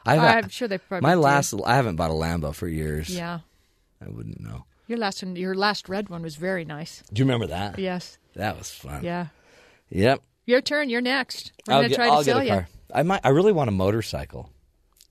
I've, 0.05 0.19
oh, 0.19 0.23
I'm 0.23 0.49
sure 0.49 0.67
they 0.67 0.77
probably 0.77 1.07
My 1.07 1.15
do. 1.15 1.21
last. 1.21 1.53
I 1.65 1.75
haven't 1.75 1.95
bought 1.95 2.11
a 2.11 2.13
Lambo 2.13 2.53
for 2.53 2.67
years. 2.67 3.09
Yeah, 3.09 3.39
I 4.05 4.09
wouldn't 4.09 4.39
know. 4.39 4.65
your 4.87 4.97
last 4.99 5.23
one, 5.23 5.35
your 5.35 5.55
last 5.55 5.89
red 5.89 6.09
one 6.09 6.21
was 6.23 6.35
very 6.35 6.65
nice. 6.65 7.01
Do 7.13 7.19
you 7.19 7.25
remember 7.25 7.47
that? 7.47 7.77
Yes. 7.79 8.17
That 8.35 8.57
was 8.57 8.69
fun. 8.71 9.03
Yeah. 9.03 9.27
Yep. 9.89 10.21
Your 10.45 10.61
turn. 10.61 10.89
You're 10.89 11.01
next. 11.01 11.51
We're 11.67 11.73
I'll 11.73 11.79
gonna 11.79 11.89
get, 11.89 11.95
try 11.95 12.07
I'll 12.07 12.19
to 12.19 12.25
get 12.25 12.31
sell 12.33 12.43
you. 12.43 12.49
car. 12.49 12.67
I 12.93 13.03
might. 13.03 13.21
I 13.23 13.29
really 13.29 13.51
want 13.51 13.67
a 13.67 13.71
motorcycle. 13.71 14.49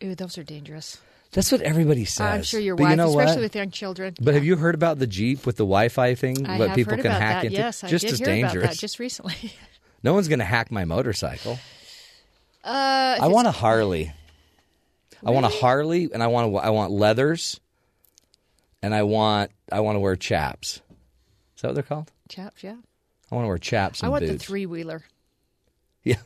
Ooh, 0.02 0.14
those 0.14 0.38
are 0.38 0.42
dangerous. 0.42 0.98
That's 1.32 1.52
what 1.52 1.60
everybody 1.60 2.04
says. 2.04 2.20
I'm 2.26 2.42
sure 2.42 2.58
your 2.58 2.74
but 2.74 2.84
wife, 2.84 2.90
you 2.90 2.96
know 2.96 3.08
especially 3.10 3.36
what? 3.36 3.42
with 3.42 3.56
young 3.56 3.70
children. 3.70 4.14
But 4.20 4.34
have 4.34 4.44
you 4.44 4.56
heard 4.56 4.74
about 4.74 4.98
the 4.98 5.06
Jeep 5.06 5.46
with 5.46 5.56
the 5.56 5.64
Wi-Fi 5.64 6.14
thing? 6.16 6.46
I 6.46 6.58
what 6.58 6.74
people 6.74 6.96
can 6.96 7.12
hack 7.12 7.42
that. 7.42 7.44
into? 7.46 7.56
Yes, 7.56 7.84
I 7.84 7.88
just 7.88 8.04
did 8.04 8.14
as 8.14 8.18
hear 8.18 8.26
dangerous. 8.26 8.54
about 8.54 8.70
that 8.70 8.78
just 8.78 8.98
recently. 8.98 9.34
no 10.02 10.12
one's 10.12 10.26
going 10.26 10.40
to 10.40 10.44
hack 10.44 10.70
my 10.70 10.84
motorcycle. 10.84 11.58
Uh, 12.62 13.16
I 13.18 13.28
want 13.28 13.46
a 13.46 13.50
Harley. 13.50 14.12
I 15.24 15.30
want 15.30 15.46
a 15.46 15.48
Harley, 15.48 16.10
and 16.12 16.22
I 16.22 16.26
want 16.26 16.52
to, 16.52 16.58
I 16.58 16.68
want 16.68 16.92
leathers, 16.92 17.58
and 18.82 18.94
I 18.94 19.02
want 19.04 19.50
I 19.72 19.80
want 19.80 19.96
to 19.96 20.00
wear 20.00 20.14
chaps. 20.14 20.82
Is 21.56 21.62
that 21.62 21.68
what 21.68 21.74
they're 21.74 21.82
called? 21.82 22.10
chaps. 22.28 22.62
Yeah, 22.62 22.76
I 23.32 23.34
want 23.34 23.44
to 23.44 23.48
wear 23.48 23.56
chaps 23.56 24.00
and 24.00 24.08
I 24.08 24.10
want 24.10 24.26
boots. 24.26 24.32
the 24.32 24.38
three 24.38 24.66
wheeler. 24.66 25.02
Yeah, 26.04 26.16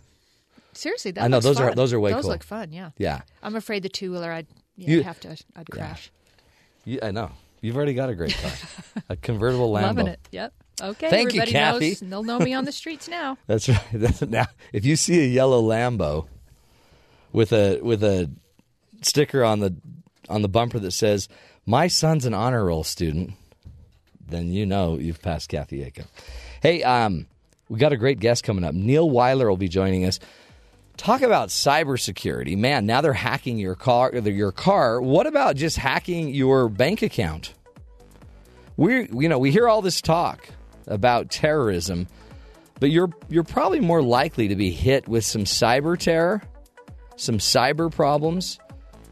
Seriously, 0.74 1.10
that 1.12 1.24
I 1.24 1.28
know, 1.28 1.40
those 1.40 1.60
are- 1.60 1.68
fun. 1.68 1.76
those 1.76 1.92
are 1.92 2.00
way 2.00 2.12
Those 2.12 2.22
cool. 2.22 2.30
look 2.32 2.42
fun. 2.44 2.72
Yeah. 2.72 2.90
yeah. 2.98 3.22
I'm 3.42 3.56
afraid 3.56 3.82
the 3.82 3.88
two 3.88 4.12
wheeler. 4.12 4.30
I'd 4.32 4.46
yeah, 4.76 4.90
You- 4.90 5.02
have 5.02 5.20
to. 5.20 5.36
I'd 5.56 5.70
crash. 5.70 6.10
You, 6.84 6.98
I 7.02 7.10
know. 7.12 7.30
You've 7.60 7.76
already 7.76 7.94
got 7.94 8.10
a 8.10 8.14
great 8.14 8.36
car, 8.36 8.50
a 9.08 9.16
convertible 9.16 9.72
Lambo. 9.72 9.82
Loving 9.82 10.06
it. 10.08 10.20
Yep. 10.32 10.52
Okay. 10.82 11.08
Thank 11.08 11.32
you, 11.32 11.40
everybody 11.40 11.52
Kathy. 11.52 11.88
knows. 11.90 12.00
They'll 12.00 12.22
know 12.24 12.38
me 12.38 12.52
on 12.52 12.64
the 12.66 12.72
streets 12.80 13.08
now. 13.08 13.38
That's 13.46 13.68
right. 13.68 13.80
That's, 13.92 14.20
now, 14.22 14.46
if 14.72 14.84
you 14.84 14.96
see 14.96 15.22
a 15.22 15.26
yellow 15.26 15.62
Lambo 15.62 16.26
with 17.32 17.52
a 17.52 17.80
with 17.80 18.02
a 18.04 18.30
sticker 19.02 19.42
on 19.44 19.60
the 19.60 19.74
on 20.28 20.42
the 20.42 20.48
bumper 20.48 20.78
that 20.78 20.90
says 20.90 21.28
"My 21.64 21.86
son's 21.86 22.26
an 22.26 22.34
honor 22.34 22.66
roll 22.66 22.84
student," 22.84 23.32
then 24.26 24.52
you 24.52 24.66
know 24.66 24.98
you've 24.98 25.22
passed 25.22 25.48
Kathy 25.48 25.82
Aiken. 25.84 26.04
Hey, 26.60 26.82
um, 26.82 27.26
we 27.70 27.78
got 27.78 27.92
a 27.92 27.96
great 27.96 28.20
guest 28.20 28.44
coming 28.44 28.64
up. 28.64 28.74
Neil 28.74 29.08
Wyler 29.08 29.48
will 29.48 29.56
be 29.56 29.68
joining 29.68 30.04
us. 30.04 30.18
Talk 30.96 31.22
about 31.22 31.48
cybersecurity, 31.48 32.56
man. 32.56 32.86
Now 32.86 33.00
they're 33.00 33.12
hacking 33.12 33.58
your 33.58 33.74
car. 33.74 34.14
Your 34.14 34.52
car. 34.52 35.00
What 35.00 35.26
about 35.26 35.56
just 35.56 35.76
hacking 35.76 36.28
your 36.28 36.68
bank 36.68 37.02
account? 37.02 37.54
We, 38.76 39.08
you 39.12 39.28
know, 39.28 39.38
we 39.38 39.50
hear 39.50 39.68
all 39.68 39.82
this 39.82 40.00
talk 40.00 40.48
about 40.86 41.30
terrorism 41.30 42.06
but 42.80 42.90
you're 42.90 43.10
you're 43.28 43.44
probably 43.44 43.80
more 43.80 44.02
likely 44.02 44.48
to 44.48 44.56
be 44.56 44.70
hit 44.70 45.08
with 45.08 45.24
some 45.24 45.44
cyber 45.44 45.98
terror, 45.98 46.42
some 47.16 47.38
cyber 47.38 47.90
problems, 47.90 48.58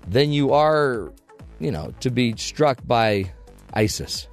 than 0.09 0.33
you 0.33 0.53
are, 0.53 1.13
you 1.59 1.71
know, 1.71 1.95
to 2.01 2.11
be 2.11 2.37
struck 2.37 2.79
by 2.87 3.33
ISIS. 3.73 4.29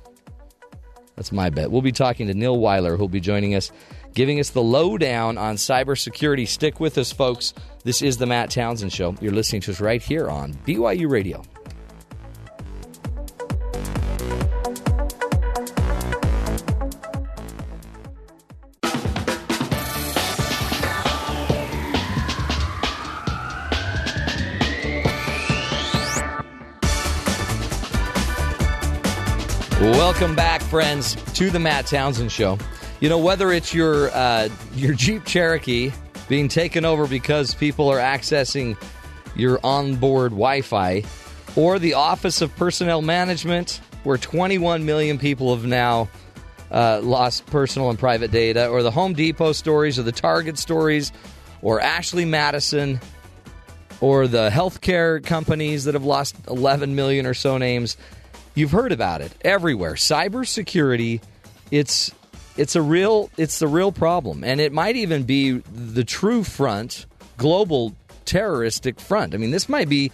That's 1.20 1.34
my 1.34 1.50
bet. 1.50 1.70
We'll 1.70 1.82
be 1.82 1.92
talking 1.92 2.28
to 2.28 2.34
Neil 2.34 2.58
Wyler, 2.58 2.98
who'll 2.98 3.10
be 3.10 3.20
joining 3.20 3.54
us, 3.54 3.74
giving 4.14 4.40
us 4.40 4.52
the 4.52 4.64
lowdown 4.64 5.38
on 5.38 5.58
cybersecurity. 5.58 6.48
Stick 6.48 6.80
with 6.80 6.98
us, 6.98 7.12
folks. 7.12 7.54
This 7.84 8.02
is 8.02 8.16
the 8.16 8.26
Matt 8.26 8.52
Townsend 8.52 8.94
Show. 8.94 9.16
You're 9.20 9.34
listening 9.34 9.62
to 9.64 9.72
us 9.72 9.82
right 9.82 10.02
here 10.02 10.30
on 10.30 10.54
BYU 10.66 11.10
Radio. 11.10 11.44
Welcome 30.20 30.36
back, 30.36 30.62
friends, 30.64 31.16
to 31.36 31.50
the 31.50 31.60
Matt 31.60 31.88
Townsend 31.88 32.30
Show. 32.30 32.58
You 33.00 33.08
know, 33.08 33.20
whether 33.20 33.54
it's 33.54 33.74
your 33.74 34.10
uh, 34.10 34.50
your 34.76 34.94
Jeep 34.94 35.24
Cherokee 35.24 35.94
being 36.28 36.50
taken 36.50 36.84
over 36.84 37.08
because 37.08 37.54
people 37.54 37.88
are 37.88 38.00
accessing 38.00 38.76
your 39.38 39.62
onboard 39.64 40.32
Wi-Fi, 40.32 41.04
or 41.56 41.80
the 41.80 41.94
Office 41.94 42.42
of 42.42 42.54
Personnel 42.58 43.02
Management, 43.02 43.80
where 44.04 44.18
21 44.18 44.86
million 44.86 45.18
people 45.20 45.56
have 45.56 45.66
now 45.66 46.10
uh, 46.70 47.00
lost 47.02 47.46
personal 47.46 47.90
and 47.90 47.98
private 47.98 48.30
data, 48.30 48.68
or 48.68 48.84
the 48.84 48.92
Home 48.92 49.14
Depot 49.14 49.54
stories, 49.54 49.98
or 49.98 50.04
the 50.04 50.12
Target 50.12 50.58
stories, 50.58 51.14
or 51.62 51.80
Ashley 51.80 52.26
Madison, 52.26 53.00
or 54.02 54.28
the 54.28 54.50
healthcare 54.50 55.24
companies 55.24 55.86
that 55.86 55.94
have 55.94 56.04
lost 56.04 56.36
11 56.50 56.94
million 56.94 57.26
or 57.26 57.34
so 57.34 57.58
names. 57.58 57.96
You've 58.60 58.72
heard 58.72 58.92
about 58.92 59.22
it 59.22 59.32
everywhere. 59.40 59.94
Cybersecurity, 59.94 61.22
it's 61.72 62.12
it's 62.58 62.76
a 62.76 62.82
real 62.82 63.30
it's 63.38 63.60
the 63.60 63.70
real 63.70 63.94
problem, 63.94 64.44
and 64.44 64.60
it 64.60 64.74
might 64.74 64.98
even 64.98 65.24
be 65.24 65.60
the 65.74 66.04
true 66.04 66.44
front, 66.44 67.06
global 67.38 67.96
terroristic 68.26 69.00
front. 69.00 69.34
I 69.34 69.38
mean, 69.38 69.52
this 69.52 69.70
might 69.70 69.88
be 69.88 70.12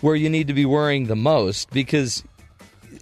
where 0.00 0.16
you 0.16 0.28
need 0.28 0.48
to 0.48 0.54
be 0.54 0.64
worrying 0.64 1.06
the 1.06 1.14
most 1.14 1.70
because 1.70 2.24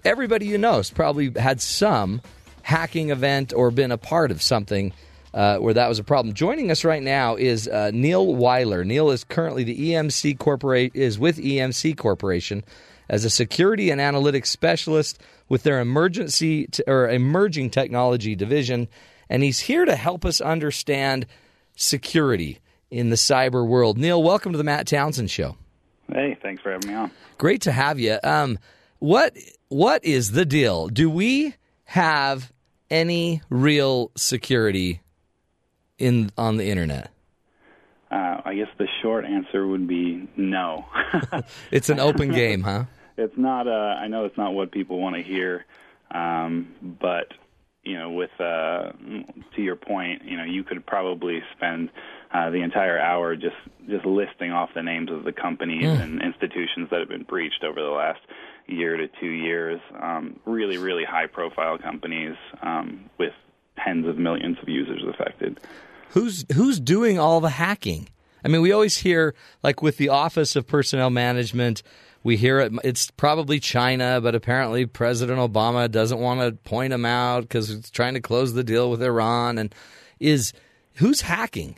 everybody 0.05 0.45
you 0.45 0.59
know 0.59 0.75
has 0.75 0.91
probably 0.91 1.31
had 1.31 1.63
some 1.63 2.21
hacking 2.61 3.09
event 3.09 3.55
or 3.55 3.71
been 3.71 3.93
a 3.93 3.99
part 3.99 4.31
of 4.31 4.43
something 4.43 4.93
uh, 5.33 5.57
where 5.57 5.73
that 5.73 5.89
was 5.89 5.99
a 5.99 6.05
problem. 6.05 6.35
Joining 6.35 6.71
us 6.71 6.85
right 6.85 7.03
now 7.03 7.35
is 7.37 7.67
uh, 7.67 7.93
Neil 7.95 8.27
Wyler. 8.27 8.85
Neil 8.85 9.09
is 9.09 9.25
currently 9.25 9.65
the 9.65 9.93
EMC 9.93 10.39
corporate 10.39 10.95
is 10.95 11.19
with 11.19 11.39
EMC 11.39 11.97
Corporation 11.97 12.63
as 13.09 13.25
a 13.25 13.31
security 13.31 13.91
and 13.91 14.01
analytics 14.01 14.47
specialist 14.47 15.21
with 15.49 15.63
their 15.63 15.81
emergency 15.81 16.67
t- 16.67 16.83
or 16.87 17.09
emerging 17.09 17.71
technology 17.71 18.35
division, 18.35 18.89
and 19.29 19.43
he's 19.43 19.61
here 19.61 19.85
to 19.85 19.97
help 19.97 20.25
us 20.25 20.41
understand 20.41 21.27
security 21.77 22.59
in 22.91 23.11
the 23.11 23.17
cyber 23.17 23.67
world. 23.67 23.99
Neil, 23.99 24.23
welcome 24.23 24.53
to 24.53 24.59
the 24.59 24.65
Matt 24.65 24.87
Townsend 24.87 25.31
Show. 25.31 25.57
Hey, 26.13 26.37
thanks 26.41 26.63
for 26.63 26.71
having 26.71 26.89
me 26.89 26.95
on. 26.95 27.11
Great 27.39 27.63
to 27.63 27.73
have 27.73 27.99
you. 27.99 28.19
Um, 28.23 28.59
what 28.99 29.37
what 29.69 30.05
is 30.05 30.33
the 30.33 30.45
deal? 30.45 30.89
Do 30.89 31.11
we 31.11 31.55
have 31.85 32.53
any 32.91 33.43
real 33.51 34.13
security 34.17 35.01
in 35.99 36.31
on 36.39 36.57
the 36.57 36.69
internet? 36.69 37.11
Uh, 38.11 38.41
I 38.45 38.55
guess 38.55 38.69
the 38.79 38.87
short 39.03 39.25
answer 39.25 39.67
would 39.67 39.89
be 39.89 40.29
no. 40.37 40.85
It's 41.73 41.91
an 41.91 41.99
open 41.99 42.31
game, 42.33 42.63
huh? 42.63 42.85
It's 43.17 43.37
not. 43.37 43.67
Uh, 43.67 43.97
I 43.99 44.09
know 44.09 44.25
it's 44.25 44.37
not 44.37 44.55
what 44.55 44.73
people 44.73 44.99
want 44.99 45.17
to 45.17 45.23
hear, 45.23 45.65
um, 46.11 46.75
but 47.01 47.33
you 47.83 47.97
know, 47.97 48.11
with 48.11 48.31
uh, 48.41 48.93
to 49.55 49.63
your 49.63 49.77
point, 49.77 50.25
you 50.25 50.37
know, 50.37 50.45
you 50.45 50.65
could 50.65 50.85
probably 50.85 51.41
spend 51.57 51.91
uh, 52.33 52.51
the 52.51 52.63
entire 52.63 52.99
hour 52.99 53.37
just 53.37 53.57
just 53.89 54.05
listing 54.05 54.51
off 54.51 54.71
the 54.75 54.83
names 54.83 55.11
of 55.11 55.25
the 55.25 55.33
companies 55.33 55.85
and 56.01 56.21
institutions 56.21 56.89
that 56.91 56.99
have 56.99 57.09
been 57.09 57.23
breached 57.23 57.63
over 57.63 57.81
the 57.81 57.89
last 57.89 58.21
year 58.67 58.97
to 58.97 59.09
two 59.21 59.31
years. 59.31 59.81
Um, 60.01 60.41
really, 60.45 60.79
really 60.79 61.05
high 61.05 61.29
profile 61.29 61.79
companies 61.79 62.35
um, 62.63 63.09
with 63.19 63.33
tens 63.83 64.07
of 64.07 64.19
millions 64.19 64.59
of 64.61 64.69
users 64.69 65.03
affected. 65.09 65.61
Who's 66.11 66.45
who's 66.55 66.81
doing 66.81 67.19
all 67.19 67.41
the 67.41 67.51
hacking? 67.51 68.09
I 68.45 68.49
mean, 68.49 68.63
we 68.63 68.73
always 68.73 68.99
hear 68.99 69.35
like 69.63 69.83
with 69.83 69.97
the 69.97 70.09
Office 70.09 70.57
of 70.57 70.67
Personnel 70.67 71.11
Management, 71.11 71.83
we 72.27 72.37
hear 72.37 72.59
it. 72.59 72.73
It's 72.83 73.09
probably 73.13 73.61
China, 73.61 74.21
but 74.21 74.35
apparently 74.35 74.85
President 74.85 75.39
Obama 75.39 75.89
doesn't 75.89 76.19
want 76.19 76.41
to 76.41 76.53
point 76.69 76.91
them 76.91 77.05
out 77.05 77.43
because 77.43 77.69
he's 77.69 77.89
trying 77.89 78.15
to 78.15 78.21
close 78.21 78.53
the 78.53 78.65
deal 78.65 78.91
with 78.91 79.01
Iran. 79.01 79.59
And 79.59 79.73
is 80.19 80.53
who's 80.95 81.21
hacking? 81.21 81.77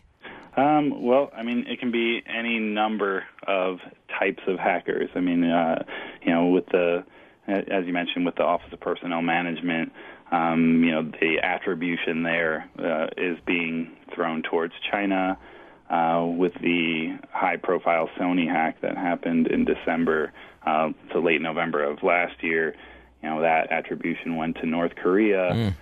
Um, 0.57 1.05
well, 1.05 1.31
I 1.37 1.43
mean, 1.43 1.67
it 1.69 1.79
can 1.79 1.93
be 1.93 2.23
any 2.27 2.59
number 2.59 3.25
of 3.47 3.81
types 4.19 4.43
of 4.47 4.59
hackers. 4.59 5.11
I 5.15 5.21
mean, 5.21 5.45
uh, 5.45 5.85
you 6.25 6.33
know, 6.33 6.47
with 6.47 6.65
the 6.73 7.05
as 7.47 7.85
you 7.87 7.93
mentioned, 7.93 8.25
with 8.25 8.37
the 8.37 8.43
Office 8.43 8.73
of 8.73 8.81
Personnel 8.81 9.23
Management, 9.23 9.93
um, 10.33 10.83
you 10.83 10.93
know, 10.93 11.03
the 11.03 11.41
attribution 11.43 12.23
there 12.23 12.71
uh, 12.79 13.07
is 13.19 13.39
being 13.47 13.97
thrown 14.15 14.43
towards 14.43 14.73
China. 14.91 15.39
Uh, 15.91 16.27
with 16.27 16.53
the 16.61 17.17
high-profile 17.33 18.11
Sony 18.19 18.47
hack 18.47 18.79
that 18.83 18.95
happened 18.95 19.47
in 19.47 19.65
December 19.65 20.33
uh, 20.67 20.91
to 21.13 21.19
late 21.19 21.41
November 21.41 21.83
of 21.83 22.03
last 22.03 22.43
year, 22.43 22.75
you 23.23 23.29
know, 23.31 23.41
that 23.41 23.73
attribution 23.73 24.37
went 24.37 24.57
to 24.57 24.67
North 24.67 24.95
Korea. 24.97 25.51
Mm. 25.51 25.75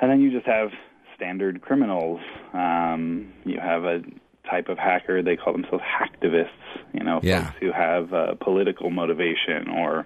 And 0.00 0.10
then 0.10 0.20
you 0.20 0.32
just 0.32 0.46
have 0.46 0.70
standard 1.14 1.62
criminals. 1.62 2.20
Um, 2.52 3.32
you 3.44 3.60
have 3.60 3.84
a 3.84 4.02
type 4.50 4.68
of 4.68 4.78
hacker, 4.78 5.22
they 5.22 5.36
call 5.36 5.52
themselves 5.52 5.84
hacktivists, 5.84 6.48
you 6.92 7.04
know, 7.04 7.20
Yeah. 7.22 7.44
folks 7.44 7.58
who 7.60 7.70
have 7.70 8.12
uh, 8.12 8.34
political 8.40 8.90
motivation 8.90 9.68
or 9.68 10.04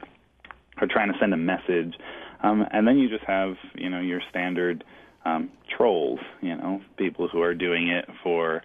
are 0.77 0.87
trying 0.87 1.11
to 1.11 1.19
send 1.19 1.33
a 1.33 1.39
message. 1.39 1.95
Um, 2.43 2.67
and 2.71 2.87
then 2.87 2.99
you 2.99 3.09
just 3.09 3.25
have, 3.25 3.57
you 3.75 3.89
know, 3.89 4.01
your 4.01 4.21
standard 4.29 4.85
um, 5.25 5.51
trolls, 5.75 6.21
you 6.43 6.55
know, 6.55 6.83
people 6.99 7.27
who 7.27 7.41
are 7.41 7.55
doing 7.55 7.89
it 7.89 8.07
for 8.23 8.63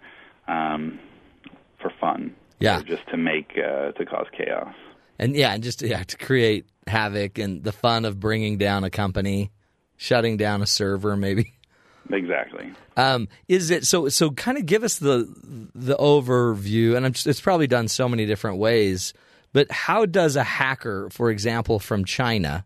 um, 0.48 0.98
for 1.80 1.90
fun, 2.00 2.34
Yeah. 2.60 2.80
just 2.82 3.06
to 3.10 3.16
make 3.16 3.52
uh, 3.58 3.92
to 3.92 4.04
cause 4.06 4.26
chaos. 4.36 4.74
And 5.18 5.34
yeah, 5.36 5.52
and 5.52 5.62
just 5.62 5.82
yeah, 5.82 6.02
to 6.02 6.16
create 6.16 6.66
havoc 6.86 7.38
and 7.38 7.62
the 7.62 7.72
fun 7.72 8.04
of 8.04 8.18
bringing 8.18 8.58
down 8.58 8.82
a 8.84 8.90
company, 8.90 9.50
shutting 9.96 10.36
down 10.36 10.62
a 10.62 10.66
server, 10.66 11.16
maybe. 11.16 11.52
Exactly. 12.10 12.72
Um, 12.96 13.28
is 13.46 13.70
it 13.70 13.86
so? 13.86 14.08
So, 14.08 14.32
kind 14.32 14.58
of 14.58 14.66
give 14.66 14.82
us 14.82 14.98
the 14.98 15.32
the 15.74 15.96
overview, 15.96 16.96
and 16.96 17.06
I'm, 17.06 17.12
it's 17.24 17.40
probably 17.40 17.68
done 17.68 17.86
so 17.88 18.08
many 18.08 18.26
different 18.26 18.58
ways. 18.58 19.14
But 19.52 19.70
how 19.70 20.04
does 20.06 20.34
a 20.34 20.42
hacker, 20.42 21.08
for 21.10 21.30
example, 21.30 21.78
from 21.78 22.04
China, 22.04 22.64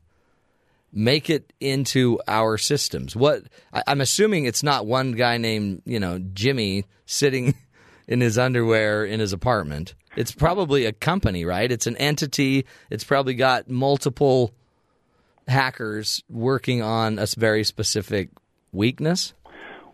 make 0.93 1.29
it 1.29 1.53
into 1.61 2.19
our 2.27 2.57
systems? 2.57 3.15
What 3.15 3.43
I'm 3.87 4.01
assuming 4.01 4.47
it's 4.47 4.63
not 4.63 4.87
one 4.87 5.13
guy 5.13 5.37
named 5.37 5.83
you 5.85 6.01
know 6.01 6.19
Jimmy 6.19 6.87
sitting 7.05 7.55
in 8.09 8.21
his 8.21 8.39
underwear 8.39 9.05
in 9.05 9.21
his 9.21 9.33
apartment. 9.33 9.95
It's 10.17 10.33
probably 10.33 10.87
a 10.87 10.93
company, 10.93 11.45
right? 11.45 11.71
It's 11.71 11.87
an 11.87 11.97
entity. 11.97 12.67
It's 12.91 13.05
probably 13.05 13.35
got 13.35 13.69
multiple 13.69 14.53
hackers 15.47 16.23
working 16.29 16.83
on 16.83 17.19
a 17.19 17.27
very 17.37 17.65
specific 17.65 18.31
weakness. 18.73 19.35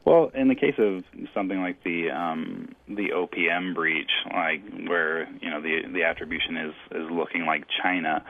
Well, 0.05 0.33
in 0.35 0.49
the 0.49 0.55
case 0.57 0.75
of 0.79 1.05
something 1.33 1.61
like 1.61 1.83
the 1.85 2.11
um, 2.11 2.75
the 2.89 3.11
OPM 3.15 3.75
breach, 3.75 4.11
like 4.33 4.63
where 4.89 5.29
you 5.41 5.49
know 5.49 5.61
the 5.61 5.83
the 5.93 6.03
attribution 6.03 6.57
is 6.57 6.75
is 6.91 7.11
looking 7.11 7.47
like 7.47 7.65
China, 7.83 8.25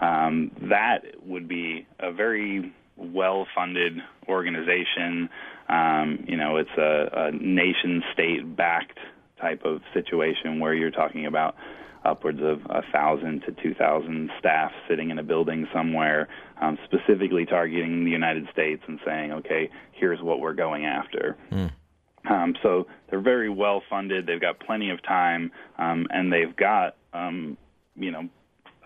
um, 0.00 0.50
that 0.68 1.04
would 1.24 1.46
be 1.46 1.86
a 2.00 2.12
very 2.12 2.72
well 2.96 3.46
funded 3.54 3.98
organization. 4.28 5.28
Um, 5.68 6.24
you 6.26 6.36
know, 6.36 6.56
it's 6.56 6.76
a, 6.76 7.28
a 7.28 7.30
nation 7.30 8.02
state 8.12 8.56
backed 8.56 8.98
type 9.42 9.62
of 9.64 9.82
situation 9.92 10.60
where 10.60 10.72
you're 10.72 10.90
talking 10.90 11.26
about 11.26 11.54
upwards 12.04 12.40
of 12.42 12.60
a 12.70 12.82
thousand 12.92 13.42
to 13.42 13.52
two 13.62 13.74
thousand 13.74 14.30
staff 14.38 14.72
sitting 14.88 15.10
in 15.10 15.18
a 15.18 15.22
building 15.22 15.66
somewhere, 15.74 16.28
um, 16.60 16.78
specifically 16.84 17.44
targeting 17.44 18.04
the 18.04 18.10
United 18.10 18.48
States 18.52 18.82
and 18.88 18.98
saying, 19.04 19.32
"Okay, 19.32 19.68
here's 19.92 20.20
what 20.22 20.40
we're 20.40 20.54
going 20.54 20.86
after." 20.86 21.36
Um, 22.30 22.54
so 22.62 22.86
they're 23.10 23.20
very 23.20 23.50
well 23.50 23.82
funded. 23.90 24.26
They've 24.26 24.40
got 24.40 24.60
plenty 24.60 24.90
of 24.90 25.02
time, 25.02 25.50
um, 25.78 26.06
and 26.10 26.32
they've 26.32 26.54
got 26.56 26.96
um, 27.12 27.58
you 27.96 28.10
know 28.10 28.28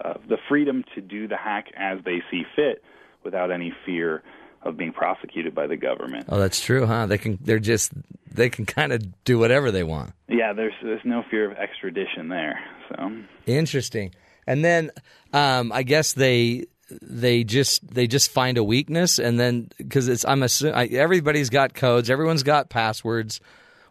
uh, 0.02 0.14
the 0.28 0.38
freedom 0.48 0.84
to 0.94 1.00
do 1.00 1.28
the 1.28 1.36
hack 1.36 1.66
as 1.76 1.98
they 2.04 2.22
see 2.30 2.44
fit 2.56 2.82
without 3.24 3.50
any 3.50 3.72
fear 3.84 4.22
of 4.62 4.76
being 4.76 4.92
prosecuted 4.92 5.54
by 5.54 5.66
the 5.66 5.76
government. 5.76 6.26
Oh, 6.28 6.38
that's 6.38 6.60
true, 6.60 6.86
huh? 6.86 7.06
They 7.06 7.18
can. 7.18 7.38
They're 7.42 7.58
just. 7.58 7.92
They 8.30 8.50
can 8.50 8.66
kind 8.66 8.92
of 8.92 9.24
do 9.24 9.38
whatever 9.38 9.70
they 9.70 9.82
want. 9.82 10.12
Yeah, 10.28 10.52
there's 10.52 10.74
there's 10.82 11.04
no 11.04 11.24
fear 11.30 11.50
of 11.50 11.56
extradition 11.56 12.28
there. 12.28 12.60
So 12.88 13.12
Interesting. 13.46 14.14
And 14.46 14.64
then, 14.64 14.90
um, 15.32 15.72
I 15.72 15.82
guess 15.82 16.12
they 16.12 16.66
they 16.90 17.44
just 17.44 17.88
they 17.92 18.06
just 18.06 18.30
find 18.30 18.58
a 18.58 18.64
weakness, 18.64 19.18
and 19.18 19.40
then 19.40 19.70
because 19.78 20.08
it's 20.08 20.24
I'm 20.24 20.42
assuming 20.42 20.94
everybody's 20.94 21.50
got 21.50 21.74
codes, 21.74 22.10
everyone's 22.10 22.42
got 22.42 22.68
passwords, 22.70 23.40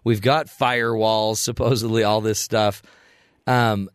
we've 0.04 0.22
got 0.22 0.48
firewalls, 0.48 1.38
supposedly 1.38 2.04
all 2.04 2.22
this 2.22 2.40
stuff. 2.40 2.82
Um, 3.48 3.90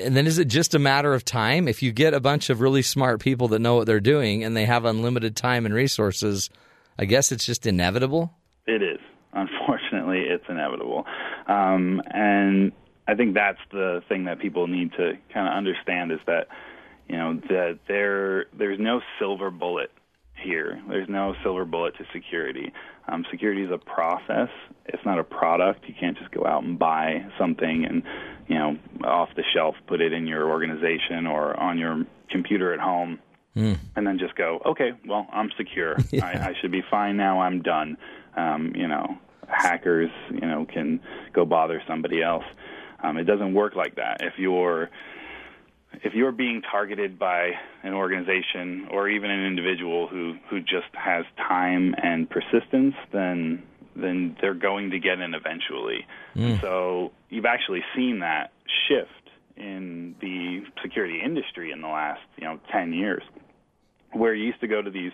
and 0.00 0.16
then 0.16 0.26
is 0.26 0.38
it 0.38 0.48
just 0.48 0.74
a 0.74 0.78
matter 0.78 1.12
of 1.14 1.24
time 1.24 1.68
if 1.68 1.82
you 1.82 1.92
get 1.92 2.14
a 2.14 2.20
bunch 2.20 2.50
of 2.50 2.60
really 2.60 2.82
smart 2.82 3.20
people 3.20 3.48
that 3.48 3.58
know 3.58 3.74
what 3.74 3.86
they're 3.86 4.00
doing 4.00 4.42
and 4.44 4.56
they 4.56 4.64
have 4.64 4.84
unlimited 4.84 5.36
time 5.36 5.66
and 5.66 5.74
resources? 5.74 6.50
I 6.98 7.04
guess 7.04 7.32
it's 7.32 7.44
just 7.44 7.66
inevitable. 7.66 8.32
It 8.66 8.82
is. 8.82 9.00
Unfortunately, 9.32 10.20
it's 10.20 10.44
inevitable. 10.48 11.04
Um, 11.46 12.02
and 12.12 12.72
I 13.08 13.14
think 13.14 13.34
that's 13.34 13.58
the 13.70 14.02
thing 14.08 14.24
that 14.24 14.40
people 14.40 14.66
need 14.66 14.92
to 14.92 15.14
kind 15.32 15.48
of 15.48 15.54
understand 15.54 16.12
is 16.12 16.20
that, 16.26 16.48
you 17.08 17.16
know, 17.16 17.40
that 17.48 17.80
there 17.88 18.46
there's 18.56 18.78
no 18.78 19.00
silver 19.18 19.50
bullet 19.50 19.90
here. 20.42 20.80
There's 20.88 21.08
no 21.08 21.34
silver 21.42 21.64
bullet 21.64 21.96
to 21.96 22.04
security. 22.12 22.72
Um, 23.08 23.24
security 23.30 23.62
is 23.62 23.70
a 23.70 23.78
process. 23.78 24.48
It's 24.86 25.04
not 25.04 25.18
a 25.18 25.24
product. 25.24 25.84
You 25.88 25.94
can't 25.98 26.16
just 26.16 26.30
go 26.30 26.46
out 26.46 26.62
and 26.62 26.78
buy 26.78 27.26
something 27.38 27.84
and, 27.84 28.02
you 28.48 28.56
know, 28.56 28.76
off 29.04 29.30
the 29.36 29.42
shelf 29.54 29.74
put 29.86 30.00
it 30.00 30.12
in 30.12 30.26
your 30.26 30.48
organization 30.48 31.26
or 31.26 31.58
on 31.58 31.78
your 31.78 32.04
computer 32.30 32.72
at 32.72 32.80
home 32.80 33.18
and 33.96 34.06
then 34.06 34.18
just 34.18 34.34
go, 34.34 34.60
okay, 34.64 34.92
well, 35.06 35.26
I'm 35.32 35.50
secure. 35.56 35.96
I, 36.22 36.50
I 36.50 36.54
should 36.60 36.72
be 36.72 36.82
fine 36.90 37.16
now. 37.16 37.40
I'm 37.40 37.62
done. 37.62 37.96
Um, 38.36 38.72
you 38.74 38.88
know, 38.88 39.18
hackers, 39.48 40.10
you 40.30 40.40
know, 40.40 40.66
can 40.72 41.00
go 41.32 41.44
bother 41.44 41.82
somebody 41.86 42.22
else. 42.22 42.44
Um, 43.02 43.16
it 43.18 43.24
doesn't 43.24 43.52
work 43.52 43.74
like 43.74 43.96
that. 43.96 44.18
If 44.20 44.34
you're 44.38 44.88
if 46.02 46.14
you're 46.14 46.32
being 46.32 46.62
targeted 46.62 47.18
by 47.18 47.50
an 47.82 47.92
organization 47.92 48.88
or 48.90 49.08
even 49.08 49.30
an 49.30 49.44
individual 49.44 50.08
who 50.08 50.36
who 50.48 50.60
just 50.60 50.92
has 50.94 51.24
time 51.36 51.94
and 52.02 52.28
persistence, 52.28 52.94
then 53.12 53.62
then 53.94 54.36
they're 54.40 54.54
going 54.54 54.90
to 54.90 54.98
get 54.98 55.20
in 55.20 55.34
eventually. 55.34 56.06
So 56.60 57.12
you've 57.28 57.44
actually 57.44 57.82
seen 57.94 58.20
that 58.20 58.52
shift 58.88 59.10
in 59.56 60.14
the 60.20 60.62
security 60.82 61.20
industry 61.22 61.72
in 61.72 61.82
the 61.82 61.88
last 61.88 62.22
you 62.36 62.44
know 62.44 62.58
10 62.72 62.92
years 62.94 63.22
where 64.12 64.34
you 64.34 64.46
used 64.46 64.60
to 64.60 64.68
go 64.68 64.80
to 64.82 64.90
these 64.90 65.12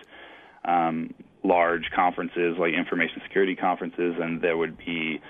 um, 0.65 1.15
large 1.45 1.91
conferences 1.95 2.57
like 2.59 2.75
information 2.75 3.21
security 3.25 3.55
conferences, 3.55 4.15
and 4.21 4.43
there 4.43 4.57
would 4.57 4.77
be 4.79 5.21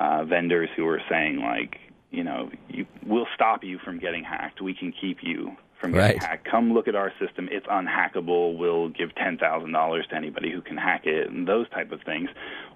uh, 0.00 0.24
vendors 0.24 0.68
who 0.76 0.84
were 0.84 1.00
saying 1.10 1.40
like, 1.40 1.76
you 2.10 2.24
know, 2.24 2.50
you, 2.68 2.86
we'll 3.06 3.26
stop 3.34 3.64
you 3.64 3.78
from 3.84 3.98
getting 3.98 4.24
hacked. 4.24 4.60
We 4.60 4.74
can 4.74 4.92
keep 4.92 5.18
you 5.22 5.56
from 5.80 5.92
getting 5.92 6.16
Right. 6.18 6.22
hacked. 6.22 6.48
Come 6.50 6.72
look 6.72 6.88
at 6.88 6.94
our 6.96 7.12
system. 7.20 7.48
It's 7.52 7.66
unhackable. 7.66 8.56
We'll 8.56 8.88
give 8.88 9.14
ten 9.14 9.38
thousand 9.38 9.72
dollars 9.72 10.06
to 10.10 10.16
anybody 10.16 10.50
who 10.50 10.60
can 10.62 10.76
hack 10.76 11.06
it, 11.06 11.30
and 11.30 11.46
those 11.46 11.68
type 11.70 11.92
of 11.92 12.00
things. 12.02 12.30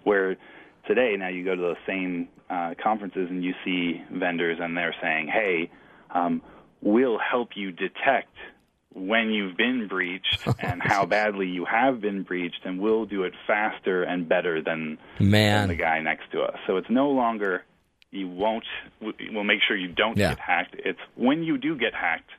Where 0.05 0.37
today, 0.87 1.15
now 1.19 1.29
you 1.29 1.45
go 1.45 1.55
to 1.55 1.61
those 1.63 1.77
same 1.87 2.29
uh, 2.51 2.75
conferences 2.83 3.29
and 3.31 3.43
you 3.45 3.55
see 3.65 4.03
vendors, 4.11 4.59
and 4.61 4.77
they're 4.77 4.95
saying, 5.03 5.29
hey. 5.29 5.71
Um, 6.15 6.43
we'll 6.83 7.17
help 7.19 7.51
you 7.55 7.71
detect 7.73 8.37
when 8.93 9.31
you've 9.31 9.57
been 9.57 9.89
breached 9.89 10.47
and 10.59 10.83
how 10.83 11.07
badly 11.07 11.47
you 11.47 11.65
have 11.65 12.01
been 12.03 12.23
breached, 12.23 12.61
and 12.65 12.79
we'll 12.81 13.07
do 13.07 13.23
it 13.23 13.33
faster 13.47 14.03
and 14.03 14.29
better 14.29 14.61
than, 14.61 14.99
Man. 15.19 15.69
than 15.69 15.69
the 15.77 15.83
guy 15.83 16.01
next 16.01 16.31
to 16.33 16.43
us. 16.43 16.59
So 16.67 16.77
it's 16.77 16.91
no 16.91 17.09
longer 17.09 17.65
you 18.13 18.29
won't. 18.29 18.65
We'll 19.01 19.43
make 19.45 19.61
sure 19.67 19.77
you 19.77 19.89
don't 19.89 20.17
Yeah. 20.17 20.31
get 20.31 20.39
hacked. 20.39 20.77
It's 20.79 21.01
when 21.17 21.43
you 21.43 21.59
do 21.59 21.77
get 21.77 21.95
hacked, 21.95 22.31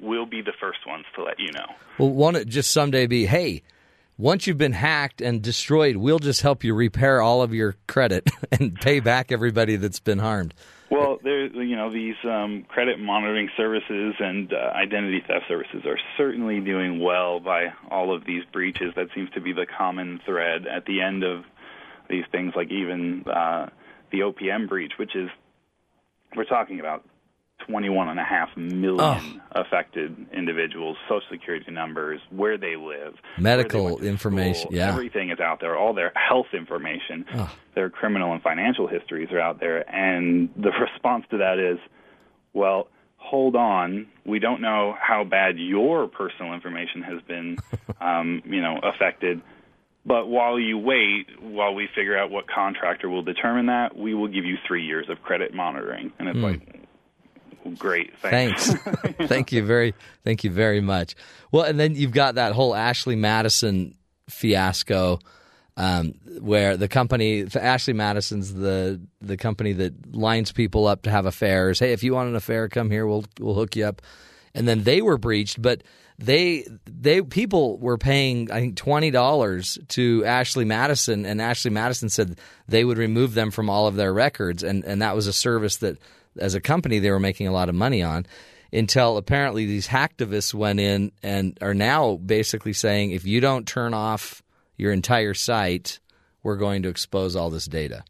we'll 0.00 0.26
be 0.26 0.42
the 0.42 0.52
first 0.60 0.80
ones 0.86 1.06
to 1.14 1.22
let 1.22 1.38
you 1.40 1.50
know. 1.52 1.66
Well, 1.98 2.10
won't 2.10 2.36
it 2.36 2.48
just 2.48 2.70
someday 2.72 3.06
be, 3.06 3.24
hey, 3.26 3.62
once 4.18 4.46
you've 4.46 4.58
been 4.58 4.72
hacked 4.72 5.20
and 5.22 5.40
destroyed, 5.40 5.96
we'll 5.96 6.18
just 6.18 6.42
help 6.42 6.64
you 6.64 6.74
repair 6.74 7.22
all 7.22 7.40
of 7.40 7.54
your 7.54 7.76
credit 7.86 8.28
and 8.52 8.74
pay 8.74 9.00
back 9.00 9.30
everybody 9.32 9.76
that's 9.76 10.00
been 10.00 10.18
harmed. 10.18 10.52
Well, 10.90 11.18
there, 11.22 11.46
you 11.46 11.74
know, 11.76 11.92
these 11.92 12.14
um, 12.24 12.64
credit 12.68 12.98
monitoring 13.00 13.48
services 13.56 14.14
and 14.20 14.52
uh, 14.52 14.56
identity 14.74 15.20
theft 15.26 15.46
services 15.48 15.84
are 15.84 15.98
certainly 16.16 16.60
doing 16.60 17.00
well 17.00 17.40
by 17.40 17.72
all 17.90 18.14
of 18.14 18.24
these 18.24 18.44
breaches. 18.52 18.92
That 18.94 19.08
seems 19.14 19.30
to 19.30 19.40
be 19.40 19.52
the 19.52 19.66
common 19.66 20.20
thread 20.24 20.66
at 20.66 20.84
the 20.86 21.00
end 21.02 21.24
of 21.24 21.44
these 22.08 22.24
things, 22.30 22.52
like 22.54 22.70
even 22.70 23.24
uh, 23.26 23.66
the 24.10 24.20
OPM 24.20 24.68
breach, 24.68 24.92
which 24.98 25.14
is 25.16 25.28
we're 26.34 26.44
talking 26.44 26.80
about 26.80 27.04
21 27.66 28.08
and 28.08 28.20
a 28.20 28.24
half 28.24 28.54
million 28.56 29.00
Oh. 29.00 29.20
affected 29.52 30.14
individuals, 30.32 30.96
social 31.08 31.26
security 31.30 31.70
numbers, 31.70 32.20
where 32.30 32.58
they 32.58 32.76
live, 32.76 33.14
Medical 33.38 33.96
they 33.98 34.08
information, 34.08 34.62
school. 34.68 34.74
yeah. 34.76 34.88
everything 34.88 35.30
is 35.30 35.40
out 35.40 35.60
there. 35.60 35.76
All 35.76 35.94
their 35.94 36.12
health 36.14 36.48
information, 36.52 37.24
their 37.74 37.88
criminal 37.90 38.32
and 38.32 38.42
financial 38.42 38.86
histories 38.86 39.30
are 39.32 39.40
out 39.40 39.58
there, 39.60 39.88
and 39.92 40.50
the 40.56 40.70
response 40.80 41.24
to 41.30 41.38
that 41.38 41.58
is, 41.58 41.78
well. 42.52 42.88
Hold 43.18 43.56
on, 43.56 44.06
we 44.24 44.38
don't 44.38 44.60
know 44.60 44.94
how 45.00 45.24
bad 45.24 45.58
your 45.58 46.06
personal 46.06 46.54
information 46.54 47.02
has 47.02 47.20
been, 47.22 47.56
um, 48.00 48.40
you 48.44 48.60
know, 48.60 48.78
affected. 48.84 49.40
But 50.06 50.28
while 50.28 50.58
you 50.58 50.78
wait, 50.78 51.26
while 51.40 51.74
we 51.74 51.88
figure 51.92 52.16
out 52.16 52.30
what 52.30 52.46
contractor 52.46 53.08
will 53.08 53.22
determine 53.22 53.66
that, 53.66 53.96
we 53.96 54.14
will 54.14 54.28
give 54.28 54.44
you 54.44 54.56
three 54.66 54.84
years 54.84 55.08
of 55.08 55.20
credit 55.20 55.52
monitoring. 55.52 56.12
And 56.20 56.28
it's 56.28 56.38
like, 56.38 57.76
great, 57.76 58.16
thanks. 58.20 58.72
Thanks. 58.72 59.16
thank 59.26 59.50
you 59.50 59.64
very 59.64 59.94
thank 60.24 60.44
you 60.44 60.50
very 60.50 60.80
much. 60.80 61.16
Well, 61.50 61.64
and 61.64 61.80
then 61.80 61.96
you've 61.96 62.12
got 62.12 62.36
that 62.36 62.52
whole 62.52 62.72
Ashley 62.72 63.16
Madison 63.16 63.96
fiasco 64.28 65.18
um, 65.76 66.14
where 66.40 66.76
the 66.76 66.88
company 66.88 67.46
Ashley 67.54 67.92
Madison's 67.92 68.54
the 68.54 69.00
the 69.20 69.36
company 69.36 69.72
that 69.72 70.14
lines 70.14 70.52
people 70.52 70.86
up 70.86 71.02
to 71.02 71.10
have 71.10 71.26
affairs. 71.26 71.80
Hey, 71.80 71.92
if 71.92 72.04
you 72.04 72.14
want 72.14 72.28
an 72.28 72.36
affair, 72.36 72.68
come 72.68 72.90
here. 72.90 73.06
We'll 73.06 73.24
we'll 73.40 73.54
hook 73.54 73.74
you 73.74 73.84
up. 73.86 74.02
And 74.54 74.66
then 74.66 74.84
they 74.84 75.02
were 75.02 75.18
breached, 75.18 75.60
but 75.60 75.82
they 76.18 76.66
they 76.86 77.22
people 77.22 77.78
were 77.78 77.98
paying 77.98 78.50
I 78.50 78.60
think 78.60 78.76
twenty 78.76 79.10
dollars 79.10 79.78
to 79.88 80.24
Ashley 80.24 80.64
Madison, 80.64 81.26
and 81.26 81.40
Ashley 81.42 81.70
Madison 81.70 82.08
said 82.08 82.38
they 82.68 82.84
would 82.84 82.98
remove 82.98 83.34
them 83.34 83.50
from 83.50 83.68
all 83.68 83.86
of 83.86 83.96
their 83.96 84.12
records, 84.12 84.62
and 84.62 84.84
and 84.84 85.02
that 85.02 85.14
was 85.14 85.26
a 85.26 85.32
service 85.32 85.76
that 85.78 85.98
as 86.38 86.54
a 86.54 86.60
company 86.60 86.98
they 86.98 87.10
were 87.10 87.20
making 87.20 87.46
a 87.46 87.52
lot 87.52 87.68
of 87.68 87.74
money 87.74 88.02
on. 88.02 88.26
Until 88.72 89.16
apparently 89.16 89.64
these 89.64 89.86
hacktivists 89.86 90.52
went 90.52 90.80
in 90.80 91.12
and 91.22 91.56
are 91.62 91.72
now 91.72 92.16
basically 92.16 92.72
saying 92.72 93.12
if 93.12 93.24
you 93.24 93.40
don't 93.40 93.66
turn 93.66 93.94
off 93.94 94.42
your 94.76 94.92
entire 94.92 95.34
site, 95.34 96.00
we're 96.42 96.56
going 96.56 96.82
to 96.82 96.88
expose 96.88 97.36
all 97.36 97.48
this 97.48 97.66
data. 97.66 98.02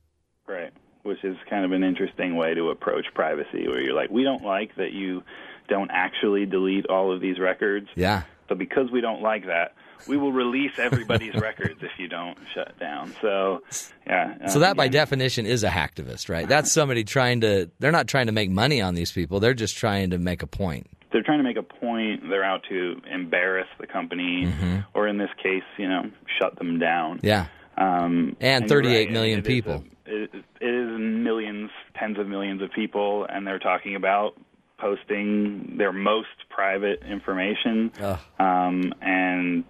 Right. 0.49 0.73
Which 1.03 1.23
is 1.25 1.37
kind 1.49 1.65
of 1.65 1.73
an 1.73 1.85
interesting 1.85 2.37
way 2.37 2.55
to 2.55 2.71
approach 2.71 3.05
privacy, 3.15 3.69
where 3.69 3.83
you're 3.83 3.95
like, 3.95 4.11
we 4.11 4.25
don't 4.25 4.45
like 4.45 4.75
that 4.77 4.93
you 4.93 5.23
don't 5.69 5.91
actually 5.93 6.47
delete 6.47 6.87
all 6.87 7.13
of 7.13 7.21
these 7.21 7.39
records. 7.39 7.89
Yeah. 7.97 8.23
So 8.49 8.55
because 8.55 8.91
we 8.93 9.01
don't 9.01 9.23
like 9.23 9.47
that, 9.47 9.75
we 10.07 10.17
will 10.17 10.33
release 10.33 10.79
everybody's 10.79 11.35
records 11.41 11.81
if 11.83 11.91
you 11.99 12.07
don't 12.09 12.39
shut 12.55 12.79
down. 12.79 13.15
So, 13.21 13.63
yeah. 14.07 14.47
So 14.49 14.57
um, 14.57 14.61
that 14.61 14.77
by 14.77 14.85
yeah. 14.85 14.91
definition 14.91 15.47
is 15.47 15.65
a 15.65 15.69
hacktivist, 15.71 16.29
right? 16.29 16.49
That's 16.49 16.71
somebody 16.71 17.03
trying 17.03 17.41
to 17.41 17.71
they're 17.81 17.93
not 17.93 18.07
trying 18.07 18.27
to 18.27 18.33
make 18.33 18.51
money 18.51 18.81
on 18.81 18.95
these 18.95 19.11
people. 19.11 19.41
They're 19.41 19.55
just 19.55 19.77
trying 19.77 20.11
to 20.11 20.19
make 20.19 20.43
a 20.43 20.47
point. 20.47 20.87
they're 21.13 21.23
trying 21.23 21.39
to 21.39 21.45
make 21.45 21.57
a 21.57 21.63
point. 21.63 22.29
They're 22.29 22.45
out 22.45 22.63
to 22.69 23.01
embarrass 23.11 23.69
the 23.81 23.87
company, 23.87 24.53
or 24.95 25.09
in 25.09 25.19
this 25.19 25.31
case, 25.43 25.65
you 25.79 25.89
know, 25.89 26.11
shut 26.41 26.57
them 26.59 26.79
down. 26.79 27.21
Yeah. 27.23 27.47
Um, 27.79 28.37
And 28.41 28.63
you're 28.71 28.81
38 28.83 28.97
right. 29.07 29.13
million 29.13 29.39
It 29.41 29.43
is 29.43 29.47
people. 29.47 29.73
a- 29.75 29.97
it, 30.09 30.31
it 30.61 30.65
is 30.65 31.01
millions, 31.01 31.71
tens 31.99 32.17
of 32.19 32.29
millions 32.29 32.63
of 32.63 32.71
people, 32.73 33.27
and 33.29 33.45
they're 33.47 33.59
talking 33.59 33.97
about 33.97 34.35
posting 34.79 35.77
their 35.79 35.93
most 35.93 36.29
private 36.51 37.03
information 37.09 37.91
um, 38.39 38.93
and 39.01 39.65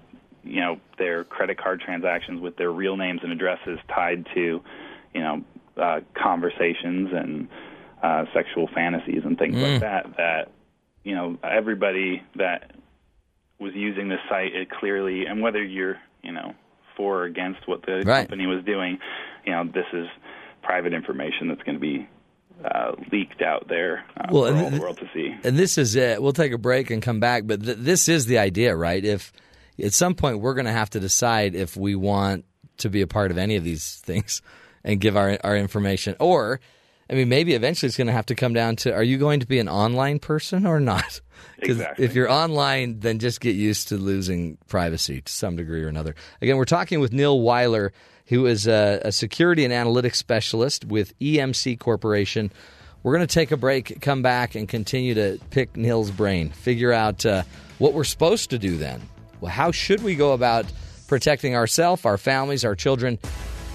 you 0.44 0.60
know 0.60 0.80
their 0.98 1.24
credit 1.24 1.58
card 1.58 1.80
transactions 1.80 2.40
with 2.40 2.56
their 2.56 2.70
real 2.70 2.96
names 2.96 3.20
and 3.22 3.32
addresses 3.32 3.78
tied 3.88 4.26
to 4.34 4.62
you 5.14 5.20
know 5.20 5.42
uh, 5.76 6.00
conversations 6.14 7.10
and 7.12 7.48
uh, 8.02 8.24
sexual 8.34 8.68
fantasies 8.74 9.22
and 9.24 9.38
things 9.38 9.54
Mm. 9.56 9.72
like 9.72 9.80
that. 9.80 10.16
That 10.16 10.50
you 11.04 11.14
know 11.14 11.38
everybody 11.42 12.22
that 12.36 12.72
was 13.58 13.72
using 13.74 14.08
this 14.08 14.20
site 14.28 14.54
it 14.54 14.70
clearly 14.70 15.26
and 15.26 15.40
whether 15.42 15.62
you're 15.64 15.98
you 16.22 16.32
know 16.32 16.54
for 16.96 17.20
or 17.20 17.24
against 17.24 17.66
what 17.68 17.82
the 17.86 18.02
Right. 18.06 18.28
company 18.28 18.46
was 18.46 18.64
doing 18.64 18.98
you 19.44 19.52
know 19.52 19.64
this 19.64 19.86
is 19.92 20.06
private 20.62 20.92
information 20.94 21.48
that's 21.48 21.62
going 21.62 21.76
to 21.76 21.80
be 21.80 22.08
uh, 22.64 22.92
leaked 23.12 23.42
out 23.42 23.68
there 23.68 24.04
uh, 24.16 24.26
Well, 24.30 24.44
for 24.44 24.48
and 24.48 24.58
all 24.58 24.64
the 24.64 24.70
th- 24.70 24.82
world 24.82 24.98
to 24.98 25.08
see 25.12 25.34
And 25.44 25.58
this 25.58 25.78
is 25.78 25.94
it. 25.94 26.22
We'll 26.22 26.32
take 26.32 26.52
a 26.52 26.58
break 26.58 26.90
and 26.90 27.02
come 27.02 27.20
back, 27.20 27.46
but 27.46 27.62
th- 27.62 27.76
this 27.78 28.08
is 28.08 28.26
the 28.26 28.38
idea, 28.38 28.74
right? 28.74 29.04
If 29.04 29.32
at 29.82 29.92
some 29.92 30.14
point 30.14 30.40
we're 30.40 30.54
going 30.54 30.66
to 30.66 30.72
have 30.72 30.90
to 30.90 31.00
decide 31.00 31.54
if 31.54 31.76
we 31.76 31.94
want 31.94 32.44
to 32.78 32.88
be 32.88 33.02
a 33.02 33.06
part 33.06 33.30
of 33.30 33.38
any 33.38 33.56
of 33.56 33.64
these 33.64 33.96
things 34.04 34.42
and 34.84 35.00
give 35.00 35.16
our 35.16 35.38
our 35.44 35.56
information 35.56 36.16
or 36.20 36.60
I 37.08 37.14
mean 37.14 37.28
maybe 37.28 37.54
eventually 37.54 37.88
it's 37.88 37.96
going 37.96 38.08
to 38.08 38.12
have 38.12 38.26
to 38.26 38.34
come 38.34 38.52
down 38.52 38.76
to 38.76 38.92
are 38.92 39.02
you 39.02 39.18
going 39.18 39.40
to 39.40 39.46
be 39.46 39.58
an 39.58 39.68
online 39.68 40.18
person 40.18 40.66
or 40.66 40.80
not? 40.80 41.20
Because 41.60 41.76
Exactly. 41.78 42.04
if 42.04 42.14
you're 42.14 42.30
online, 42.30 43.00
then 43.00 43.18
just 43.18 43.40
get 43.40 43.56
used 43.56 43.88
to 43.88 43.96
losing 43.96 44.56
privacy 44.68 45.20
to 45.22 45.32
some 45.32 45.56
degree 45.56 45.82
or 45.84 45.88
another. 45.88 46.14
Again, 46.42 46.56
we're 46.58 46.64
talking 46.66 47.00
with 47.00 47.12
Neil 47.12 47.38
Wyler, 47.40 47.90
who 48.26 48.46
is 48.46 48.66
a, 48.66 49.00
a 49.04 49.12
security 49.12 49.64
and 49.64 49.72
analytics 49.72 50.16
specialist 50.16 50.84
with 50.86 51.18
EMC 51.18 51.78
Corporation. 51.78 52.50
We're 53.02 53.14
going 53.14 53.26
to 53.26 53.32
take 53.34 53.52
a 53.52 53.56
break, 53.56 54.00
come 54.02 54.20
back, 54.22 54.54
and 54.54 54.68
continue 54.68 55.14
to 55.14 55.38
pick 55.50 55.76
Neil's 55.76 56.10
brain, 56.10 56.50
figure 56.50 56.92
out 56.92 57.24
uh, 57.24 57.42
what 57.78 57.92
we're 57.94 58.04
supposed 58.04 58.50
to 58.50 58.58
do 58.58 58.76
then. 58.76 59.02
Well, 59.40 59.52
how 59.52 59.72
should 59.72 60.02
we 60.02 60.14
go 60.14 60.32
about 60.32 60.66
protecting 61.06 61.54
ourselves, 61.54 62.04
our 62.04 62.18
families, 62.18 62.64
our 62.64 62.74
children? 62.74 63.18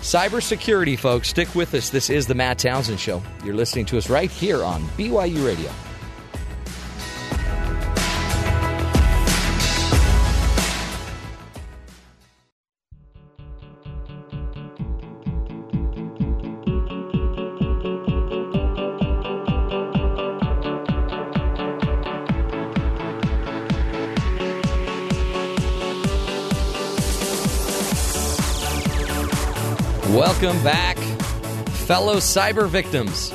Cybersecurity, 0.01 0.97
folks. 0.97 1.29
Stick 1.29 1.53
with 1.53 1.75
us. 1.75 1.91
This 1.91 2.09
is 2.09 2.25
the 2.25 2.33
Matt 2.33 2.57
Townsend 2.57 2.99
Show. 2.99 3.21
You're 3.45 3.53
listening 3.53 3.85
to 3.85 3.99
us 3.99 4.09
right 4.09 4.31
here 4.31 4.63
on 4.63 4.81
BYU 4.97 5.45
Radio. 5.45 5.71
Welcome 30.41 30.63
back, 30.63 30.97
fellow 31.85 32.15
cyber 32.15 32.67
victims. 32.67 33.31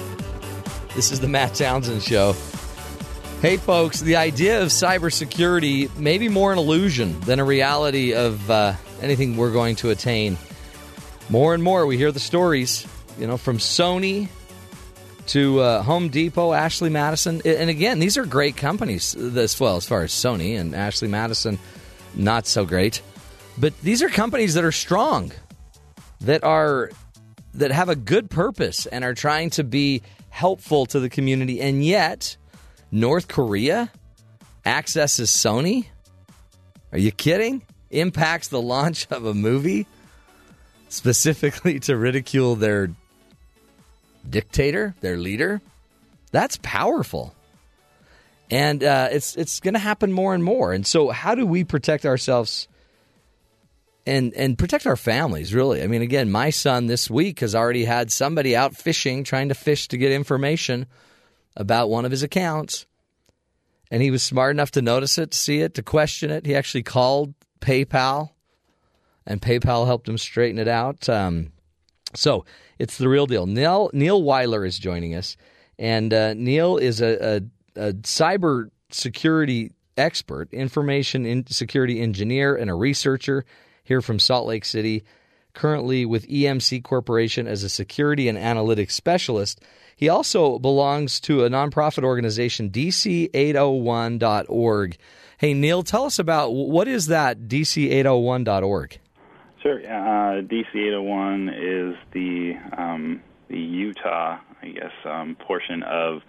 This 0.97 1.13
is 1.13 1.21
the 1.21 1.29
Matt 1.29 1.55
Townsend 1.55 2.03
Show. 2.03 2.35
Hey, 3.41 3.59
folks, 3.59 4.01
the 4.01 4.17
idea 4.17 4.61
of 4.61 4.71
cybersecurity 4.71 5.97
may 5.97 6.19
be 6.19 6.29
more 6.29 6.53
an 6.53 6.59
illusion 6.59 7.21
than 7.21 7.39
a 7.39 7.45
reality 7.45 8.13
of 8.13 8.51
uh, 8.51 8.75
anything 9.01 9.37
we're 9.37 9.53
going 9.53 9.77
to 9.77 9.91
attain. 9.91 10.37
More 11.29 11.55
and 11.55 11.63
more, 11.63 11.87
we 11.87 11.97
hear 11.97 12.11
the 12.11 12.19
stories, 12.19 12.85
you 13.21 13.29
know, 13.29 13.37
from 13.37 13.59
Sony 13.59 14.29
to 15.29 15.61
uh, 15.61 15.83
Home 15.85 16.09
Depot, 16.09 16.53
Ashley 16.53 16.91
Madison. 16.91 17.41
And 17.45 17.71
again, 17.71 18.01
these 18.01 18.17
are 18.19 18.27
great 18.27 18.57
companies, 18.57 19.15
as 19.15 19.61
well, 19.61 19.77
as 19.77 19.87
far 19.87 20.03
as 20.03 20.11
Sony 20.11 20.59
and 20.59 20.75
Ashley 20.75 21.07
Madison, 21.07 21.61
not 22.17 22.49
so 22.49 22.65
great. 22.65 23.01
But 23.57 23.81
these 23.81 24.03
are 24.03 24.09
companies 24.09 24.55
that 24.55 24.65
are 24.65 24.73
strong 24.73 25.31
that 26.21 26.45
are 26.45 26.91
that 27.55 27.73
have 27.73 27.89
a 27.89 27.97
good 27.97 28.31
purpose 28.31 28.87
and 28.87 29.05
are 29.05 29.15
trying 29.15 29.51
to 29.51 29.65
be 29.65 30.03
helpful 30.29 30.87
to 30.87 31.01
the 31.01 31.09
community 31.09 31.61
and 31.61 31.85
yet 31.85 32.37
North 32.91 33.29
Korea 33.29 33.91
accesses 34.65 35.31
Sony? 35.31 35.87
Are 36.93 36.99
you 36.99 37.13
kidding? 37.13 37.63
Impacts 37.91 38.49
the 38.49 38.61
launch 38.61 39.07
of 39.11 39.25
a 39.25 39.35
movie 39.35 39.87
specifically 40.89 41.81
to 41.81 41.97
ridicule 41.97 42.57
their 42.57 42.91
dictator, 44.29 44.95
their 45.01 45.17
leader? 45.17 45.61
That's 46.33 46.59
powerful. 46.63 47.35
And 48.51 48.85
uh, 48.85 49.09
it's 49.11 49.37
it's 49.37 49.61
going 49.61 49.75
to 49.75 49.81
happen 49.81 50.13
more 50.13 50.35
and 50.35 50.45
more. 50.45 50.73
And 50.73 50.87
so, 50.87 51.09
how 51.09 51.35
do 51.35 51.45
we 51.47 51.65
protect 51.65 52.07
ourselves 52.07 52.69
and 54.07 54.33
and 54.35 54.57
protect 54.59 54.87
our 54.87 54.97
families 54.97 55.53
really. 55.55 55.83
I 55.83 55.87
mean 55.87 56.03
again 56.03 56.31
my 56.31 56.51
son 56.51 56.87
this 56.87 57.11
week 57.11 57.41
has 57.41 57.55
already 57.55 57.85
had 57.85 58.13
somebody 58.13 58.55
out 58.55 58.73
phishing 58.73 59.25
trying 59.25 59.49
to 59.49 59.55
phish 59.55 59.89
to 59.89 59.99
get 59.99 60.13
information 60.13 60.87
about 61.57 61.91
one 61.91 62.05
of 62.05 62.11
his 62.11 62.23
accounts. 62.23 62.87
And 63.91 64.03
he 64.03 64.11
was 64.11 64.23
smart 64.23 64.55
enough 64.55 64.73
to 64.73 64.83
notice 64.83 65.17
it 65.17 65.31
to 65.31 65.39
see 65.39 65.61
it 65.61 65.75
to 65.75 65.83
question 65.83 66.31
it. 66.31 66.47
He 66.47 66.55
actually 66.55 66.83
called 66.83 67.35
paypal 67.61 68.31
and 69.27 69.41
paypal 69.41 69.87
helped 69.87 70.09
him 70.09 70.19
straighten 70.19 70.59
it 70.59 70.69
out. 70.69 71.09
Um, 71.09 71.53
so 72.15 72.45
it's 72.79 72.99
the 72.99 73.09
real 73.09 73.27
deal. 73.27 73.47
Neil 73.47 73.91
neil 73.93 74.23
Wyler 74.23 74.67
is 74.67 74.79
joining 74.79 75.15
us 75.15 75.37
and 75.79 76.13
uh, 76.13 76.35
neil 76.35 76.77
is 76.77 77.01
a, 77.01 77.43
a, 77.77 77.89
a 77.89 77.93
cyber 77.95 78.71
security 78.91 79.73
expert 79.97 80.53
information 80.53 81.25
in 81.27 81.47
security 81.47 82.01
engineer 82.01 82.55
and 82.55 82.71
a 82.71 82.75
researcher 82.75 83.45
here 83.87 84.03
from 84.03 84.19
Salt 84.19 84.49
Lake 84.49 84.65
City, 84.65 85.05
currently 85.55 86.05
with 86.05 86.27
EMC 86.27 86.83
Corporation 86.83 87.47
as 87.47 87.63
a 87.63 87.69
security 87.69 88.29
and 88.29 88.37
analytics 88.37 88.91
specialist. 88.91 89.61
He 89.95 90.09
also 90.09 90.59
belongs 90.59 91.21
to 91.21 91.45
a 91.45 91.49
nonprofit 91.49 92.03
organization, 92.03 92.71
DC801.org. 92.71 94.97
Hey, 95.39 95.55
Neil, 95.55 95.83
tell 95.83 96.05
us 96.05 96.19
about 96.19 96.51
what 96.51 96.89
is 96.89 97.07
that 97.07 97.43
DC801.org? 97.43 98.99
Sure. 99.63 99.79
Uh, 99.81 100.43
DC801 100.43 101.49
is 101.57 101.95
the 102.13 102.55
um, 102.77 103.23
the 103.49 103.59
Utah, 103.59 104.39
I 104.63 104.69
guess, 104.69 104.93
um, 105.05 105.37
portion 105.37 105.83
of 105.85 106.23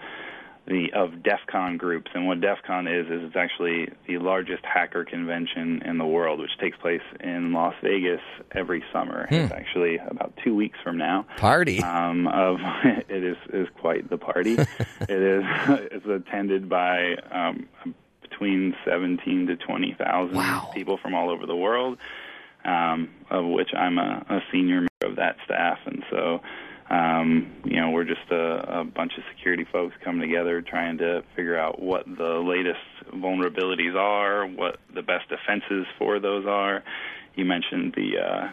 the 0.68 0.92
of 0.94 1.24
DEF 1.24 1.40
CON 1.50 1.78
groups. 1.78 2.12
And 2.14 2.28
what 2.28 2.42
DEF 2.42 2.58
CON 2.66 2.88
is 2.88 3.06
is 3.08 3.24
it's 3.24 3.36
actually 3.36 3.88
the 4.08 4.18
largest 4.18 4.64
hacker 4.66 5.06
convention 5.06 5.82
in 5.86 5.98
the 5.98 6.06
world, 6.06 6.40
which 6.40 6.58
takes 6.60 6.78
place 6.78 7.02
in 7.22 7.54
Las 7.54 7.74
Vegas 7.82 8.20
every 8.52 8.84
summer. 8.92 9.28
Hmm. 9.30 9.36
It's 9.36 9.54
actually 9.54 9.98
about 9.98 10.34
two 10.44 10.54
weeks 10.56 10.78
from 10.84 10.98
now. 10.98 11.26
Party. 11.38 11.82
Um, 11.82 12.28
of 12.28 12.58
it 13.10 13.24
is 13.24 13.38
is 13.54 13.68
quite 13.80 14.10
the 14.10 14.18
party. 14.18 14.54
it 14.58 14.68
is 15.10 15.44
it's 15.92 16.06
attended 16.06 16.68
by 16.68 17.16
um, 17.32 17.68
between 18.22 18.76
seventeen 18.86 19.48
to 19.48 19.56
twenty 19.56 19.96
thousand 19.98 20.36
Wow. 20.38 20.70
people 20.74 20.98
from 21.02 21.16
all 21.16 21.30
over 21.30 21.46
the 21.46 21.56
world. 21.56 21.98
Um, 22.66 23.10
of 23.30 23.46
which 23.46 23.70
I'm 23.74 23.98
a, 23.98 24.26
a 24.30 24.40
senior 24.52 24.82
member 24.82 25.06
of 25.12 25.16
that 25.16 25.38
staff, 25.46 25.78
and 25.86 26.04
so 26.10 26.42
um, 26.90 27.52
you 27.66 27.82
know, 27.82 27.90
we're 27.92 28.06
just 28.06 28.30
a, 28.32 28.80
a 28.80 28.84
bunch 28.84 29.14
of 29.18 29.24
security 29.36 29.66
folks 29.72 29.96
coming 30.04 30.22
together 30.22 30.62
trying 30.62 30.98
to 31.00 31.22
figure 31.36 31.58
out 31.58 31.82
what 31.82 32.06
the 32.06 32.42
latest 32.46 32.80
vulnerabilities 33.14 33.96
are, 33.96 34.46
what 34.48 34.78
the 34.94 35.02
best 35.02 35.28
defenses 35.30 35.86
for 35.98 36.20
those 36.20 36.46
are. 36.46 36.84
You 37.36 37.46
mentioned 37.46 37.94
the, 37.96 38.18
uh, 38.20 38.50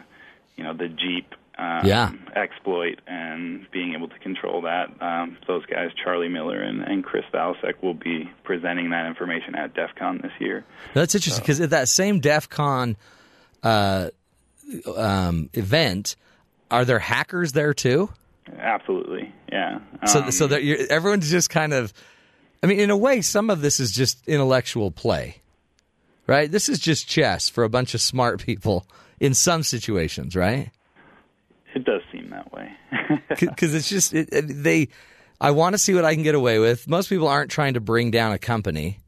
you 0.57 0.63
know, 0.63 0.73
the 0.73 0.89
Jeep 0.89 1.33
um, 1.57 1.85
Yeah. 1.85 2.11
exploit 2.35 2.99
and 3.07 3.65
being 3.71 3.93
able 3.93 4.09
to 4.09 4.19
control 4.19 4.61
that. 4.63 4.89
Um, 5.01 5.37
those 5.47 5.65
guys, 5.65 5.91
Charlie 6.03 6.27
Miller 6.27 6.61
and, 6.61 6.81
and 6.81 7.03
Chris 7.05 7.23
Valasek, 7.33 7.81
will 7.81 7.93
be 7.93 8.29
presenting 8.43 8.89
that 8.89 9.05
information 9.07 9.55
at 9.55 9.73
DEF 9.73 9.91
CON 9.97 10.19
this 10.21 10.33
year. 10.39 10.65
That's 10.93 11.15
interesting 11.15 11.41
because 11.41 11.61
at 11.61 11.69
that 11.69 11.87
same 11.87 12.19
DEF 12.19 12.49
CON 12.49 12.97
uh, 13.63 14.09
um, 14.97 15.49
event, 15.53 16.17
are 16.69 16.83
there 16.83 16.99
hackers 16.99 17.53
there 17.53 17.73
too? 17.73 18.09
Absolutely, 18.57 19.33
yeah. 19.51 19.79
So, 20.05 20.21
Um, 20.23 20.31
so 20.31 20.47
that 20.47 20.63
you're, 20.63 20.77
everyone's 20.89 21.29
just 21.29 21.49
kind 21.49 21.73
of, 21.73 21.93
I 22.63 22.67
mean, 22.67 22.79
in 22.79 22.89
a 22.89 22.97
way, 22.97 23.21
some 23.21 23.49
of 23.49 23.61
this 23.61 23.79
is 23.79 23.91
just 23.91 24.27
intellectual 24.27 24.91
play, 24.91 25.41
right? 26.27 26.49
This 26.51 26.69
is 26.69 26.79
just 26.79 27.07
chess 27.07 27.49
for 27.49 27.63
a 27.63 27.69
bunch 27.69 27.93
of 27.95 28.01
smart 28.01 28.41
people 28.43 28.85
in 29.19 29.33
some 29.33 29.63
situations, 29.63 30.35
right? 30.35 30.69
it 31.73 31.83
does 31.83 32.01
seem 32.11 32.29
that 32.29 32.51
way. 32.53 32.71
Because 33.39 33.73
it's 33.75 33.89
just 33.89 34.13
it, 34.13 34.29
it- 34.31 34.63
they. 34.63 34.87
I 35.41 35.51
want 35.51 35.73
to 35.73 35.77
see 35.77 35.93
what 35.93 36.05
I 36.05 36.13
can 36.13 36.23
get 36.23 36.33
away 36.35 36.59
with. 36.59 36.87
Most 36.87 37.09
people 37.09 37.27
aren't 37.27 37.51
trying 37.51 37.73
to 37.73 37.81
bring 37.81 38.09
down 38.09 38.31
a 38.31 38.37
company, 38.37 39.01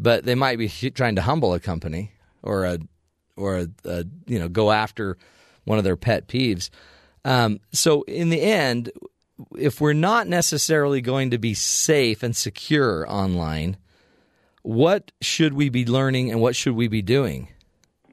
but 0.00 0.24
they 0.24 0.34
might 0.34 0.58
be 0.58 0.68
trying 0.68 1.14
to 1.14 1.22
humble 1.22 1.54
a 1.54 1.60
company 1.60 2.10
or 2.42 2.64
a 2.64 2.78
or 3.36 3.58
a, 3.58 3.68
a 3.84 4.04
you 4.26 4.40
know 4.40 4.48
go 4.48 4.72
after 4.72 5.16
one 5.64 5.78
of 5.78 5.84
their 5.84 5.96
pet 5.96 6.26
peeves. 6.26 6.70
Um, 7.26 7.58
so 7.72 8.02
in 8.02 8.30
the 8.30 8.40
end, 8.40 8.92
if 9.58 9.80
we're 9.80 9.94
not 9.94 10.28
necessarily 10.28 11.00
going 11.00 11.32
to 11.32 11.38
be 11.38 11.54
safe 11.54 12.22
and 12.22 12.36
secure 12.36 13.04
online, 13.10 13.78
what 14.62 15.10
should 15.20 15.52
we 15.52 15.68
be 15.68 15.84
learning 15.84 16.30
and 16.30 16.40
what 16.40 16.54
should 16.54 16.76
we 16.76 16.86
be 16.86 17.02
doing? 17.02 17.48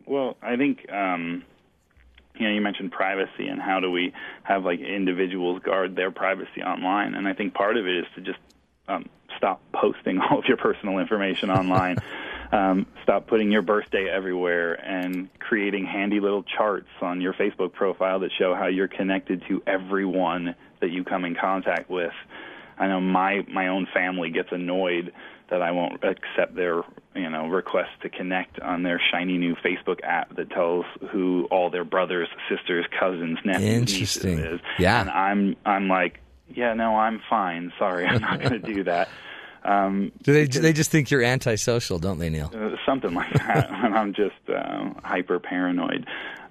Well, 0.07 0.35
I 0.41 0.55
think 0.55 0.91
um, 0.91 1.43
you 2.39 2.47
know 2.47 2.55
you 2.55 2.59
mentioned 2.59 2.91
privacy 2.91 3.47
and 3.47 3.61
how 3.61 3.79
do 3.79 3.91
we 3.91 4.13
have 4.41 4.65
like 4.65 4.79
individuals 4.79 5.61
guard 5.63 5.95
their 5.95 6.09
privacy 6.09 6.63
online, 6.63 7.13
and 7.13 7.27
I 7.27 7.33
think 7.33 7.53
part 7.53 7.77
of 7.77 7.85
it 7.85 7.95
is 7.95 8.05
to 8.15 8.21
just 8.21 8.39
um, 8.87 9.07
stop 9.37 9.61
posting 9.73 10.19
all 10.29 10.39
of 10.39 10.45
your 10.45 10.57
personal 10.57 10.97
information 10.97 11.51
online. 11.51 11.97
Um, 12.53 12.85
stop 13.01 13.25
putting 13.25 13.51
your 13.51 13.63
birthday 13.63 14.07
everywhere 14.13 14.73
and 14.73 15.27
creating 15.39 15.87
handy 15.87 16.19
little 16.19 16.43
charts 16.43 16.89
on 17.01 17.19
your 17.19 17.33
Facebook 17.33 17.73
profile 17.73 18.19
that 18.19 18.29
show 18.37 18.53
how 18.53 18.67
you're 18.67 18.87
connected 18.87 19.41
to 19.47 19.63
everyone 19.65 20.53
that 20.79 20.91
you 20.91 21.03
come 21.03 21.25
in 21.25 21.35
contact 21.35 21.89
with. 21.89 22.13
I 22.77 22.87
know 22.87 23.01
my 23.01 23.43
my 23.51 23.69
own 23.69 23.87
family 23.91 24.29
gets 24.29 24.49
annoyed 24.51 25.13
that 25.49 25.63
I 25.63 25.71
won't 25.71 26.03
accept 26.03 26.55
their 26.55 26.81
you 27.15 27.29
know 27.29 27.47
request 27.47 27.89
to 28.03 28.09
connect 28.09 28.59
on 28.59 28.83
their 28.83 29.01
shiny 29.11 29.37
new 29.39 29.55
Facebook 29.55 30.03
app 30.03 30.35
that 30.35 30.51
tells 30.51 30.85
who 31.11 31.47
all 31.49 31.71
their 31.71 31.85
brothers, 31.85 32.27
sisters, 32.49 32.85
cousins, 32.99 33.39
nephews, 33.43 33.69
Interesting. 33.69 34.35
nieces 34.37 34.53
is. 34.53 34.61
Yeah. 34.77 35.01
and 35.01 35.09
I'm 35.09 35.55
I'm 35.65 35.87
like, 35.87 36.19
yeah, 36.53 36.73
no, 36.75 36.95
I'm 36.97 37.19
fine. 37.29 37.73
Sorry, 37.79 38.05
I'm 38.05 38.21
not 38.21 38.39
going 38.41 38.61
to 38.61 38.73
do 38.73 38.83
that. 38.83 39.09
Um, 39.65 40.11
Do 40.23 40.33
they 40.33 40.45
they 40.45 40.73
just 40.73 40.91
think 40.91 41.09
you're 41.11 41.23
antisocial, 41.23 41.97
don't 41.99 42.19
they, 42.19 42.29
Neil? 42.29 42.51
uh, 42.53 42.75
something 42.85 43.13
like 43.13 43.31
that, 43.33 43.69
and 43.69 43.95
I'm 43.97 44.13
just 44.13 44.35
uh, 44.49 44.89
hyper 45.03 45.39
paranoid. 45.39 46.05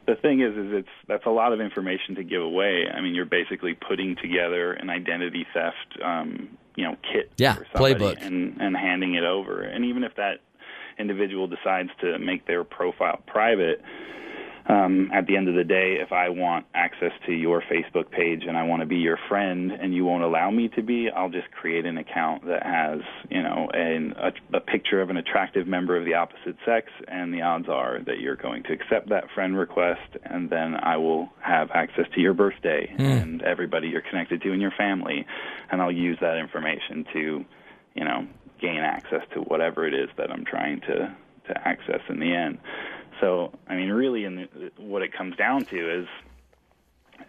The 0.07 0.16
thing 0.16 0.40
is, 0.40 0.57
is 0.57 0.72
it's 0.72 0.88
that's 1.07 1.27
a 1.27 1.31
lot 1.31 1.53
of 1.53 1.61
information 1.61 2.14
to 2.16 2.25
give 2.25 2.42
away. 2.42 2.87
I 2.92 3.01
mean, 3.01 3.14
you're 3.14 3.25
basically 3.25 3.75
putting 3.75 4.16
together 4.16 4.72
an 4.72 4.90
identity 4.90 5.46
theft, 5.55 6.03
um, 6.05 6.48
you 6.75 6.85
know, 6.85 6.96
kit 7.12 7.31
Yeah, 7.37 7.57
playbook. 7.75 8.25
and 8.25 8.61
and 8.61 8.77
handing 8.77 9.14
it 9.14 9.25
over. 9.25 9.62
And 9.62 9.85
even 9.85 10.03
if 10.05 10.16
that 10.16 10.40
individual 10.98 11.46
decides 11.46 11.90
to 12.01 12.18
make 12.18 12.46
their 12.46 12.64
profile 12.64 13.20
private, 13.27 13.81
um, 14.66 15.11
at 15.12 15.27
the 15.27 15.37
end 15.37 15.48
of 15.48 15.55
the 15.55 15.64
day, 15.64 15.96
if 16.01 16.12
I 16.12 16.29
want 16.29 16.66
access 16.75 17.12
to 17.27 17.33
your 17.33 17.62
Facebook 17.62 18.11
page 18.11 18.44
and 18.46 18.57
I 18.57 18.62
want 18.62 18.81
to 18.81 18.87
be 18.87 18.96
your 18.96 19.18
friend 19.29 19.72
and 19.72 19.92
you 19.94 20.05
won't 20.05 20.22
allow 20.22 20.51
me 20.51 20.68
to 20.77 20.83
be, 20.83 21.09
I'll 21.11 21.31
just 21.31 21.51
create 21.51 21.85
an 21.85 21.98
account 21.98 22.46
that 22.46 22.64
has, 22.64 23.01
you 23.29 23.42
know, 23.42 23.68
an, 23.72 24.14
a, 24.16 24.57
a 24.57 24.61
picture 24.61 25.01
of 25.01 25.11
an 25.11 25.16
attractive 25.16 25.66
member 25.66 25.96
of 25.96 26.05
the 26.05 26.14
opposite 26.14 26.57
sex, 26.64 26.88
and 27.09 27.35
the 27.35 27.42
odds 27.42 27.68
are 27.68 28.01
that 28.07 28.20
you're 28.20 28.37
going 28.37 28.62
to 28.64 28.72
accept 28.72 29.09
that 29.09 29.25
friend 29.35 29.57
request, 29.57 30.16
and 30.25 30.48
then 30.48 30.77
I 30.77 30.96
will 30.96 31.29
have 31.40 31.70
access 31.72 32.07
to 32.14 32.20
your 32.20 32.35
birthday 32.35 32.94
and 33.22 33.42
everybody 33.42 33.88
you're 33.88 34.03
connected 34.03 34.42
to 34.42 34.53
in 34.53 34.61
your 34.61 34.72
family, 34.77 35.27
and 35.70 35.83
I'll 35.83 35.92
use 35.92 36.18
that 36.20 36.38
information 36.38 37.05
to, 37.12 37.44
you 37.94 38.05
know, 38.05 38.27
gain 38.61 38.79
access 38.79 39.22
to 39.35 39.40
whatever 39.40 39.87
it 39.87 39.94
is 39.94 40.09
that 40.16 40.31
I'm 40.31 40.44
trying 40.44 40.81
to 40.83 41.14
to 41.48 41.68
access 41.68 42.01
in 42.09 42.20
the 42.20 42.33
end. 42.33 42.59
So, 43.23 43.53
I 43.69 43.77
mean, 43.77 43.91
really, 43.91 44.25
in 44.25 44.35
the, 44.35 44.49
what 44.79 45.03
it 45.03 45.13
comes 45.13 45.37
down 45.37 45.65
to 45.67 46.01
is 46.01 46.09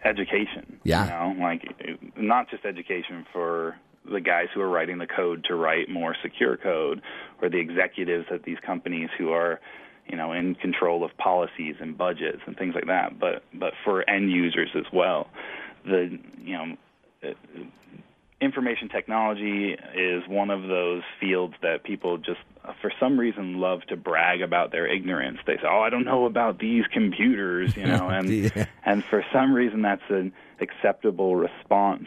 education. 0.04 0.80
Yeah. 0.82 1.04
You 1.04 1.36
know, 1.36 1.42
like 1.44 2.16
not 2.16 2.50
just 2.50 2.64
education 2.64 3.24
for 3.32 3.76
the 4.04 4.20
guys 4.20 4.48
who 4.52 4.60
are 4.60 4.68
writing 4.68 4.98
the 4.98 5.06
code 5.06 5.44
to 5.44 5.54
write 5.54 5.88
more 5.88 6.16
secure 6.20 6.56
code, 6.56 7.00
or 7.40 7.48
the 7.48 7.58
executives 7.58 8.26
at 8.32 8.42
these 8.42 8.58
companies 8.58 9.08
who 9.16 9.30
are, 9.30 9.60
you 10.08 10.16
know, 10.16 10.32
in 10.32 10.56
control 10.56 11.04
of 11.04 11.16
policies 11.16 11.76
and 11.80 11.96
budgets 11.96 12.42
and 12.44 12.56
things 12.56 12.74
like 12.74 12.86
that. 12.86 13.20
But 13.20 13.44
but 13.54 13.72
for 13.84 14.08
end 14.10 14.32
users 14.32 14.70
as 14.74 14.86
well, 14.92 15.28
the 15.84 16.18
you 16.42 16.58
know. 16.58 16.76
Information 18.44 18.88
technology 18.88 19.76
is 19.94 20.22
one 20.28 20.50
of 20.50 20.62
those 20.68 21.02
fields 21.18 21.54
that 21.62 21.82
people 21.82 22.18
just, 22.18 22.40
for 22.80 22.92
some 23.00 23.18
reason, 23.18 23.58
love 23.58 23.80
to 23.88 23.96
brag 23.96 24.42
about 24.42 24.70
their 24.70 24.86
ignorance. 24.86 25.38
They 25.46 25.56
say, 25.56 25.66
"Oh, 25.68 25.80
I 25.80 25.90
don't 25.90 26.04
know 26.04 26.26
about 26.26 26.58
these 26.58 26.84
computers," 26.92 27.74
you 27.76 27.86
know, 27.86 28.08
and 28.16 28.28
Yeah. 28.28 28.66
and 28.84 29.02
for 29.04 29.24
some 29.32 29.54
reason 29.54 29.82
that's 29.82 30.08
an 30.10 30.32
acceptable 30.60 31.36
response 31.36 32.06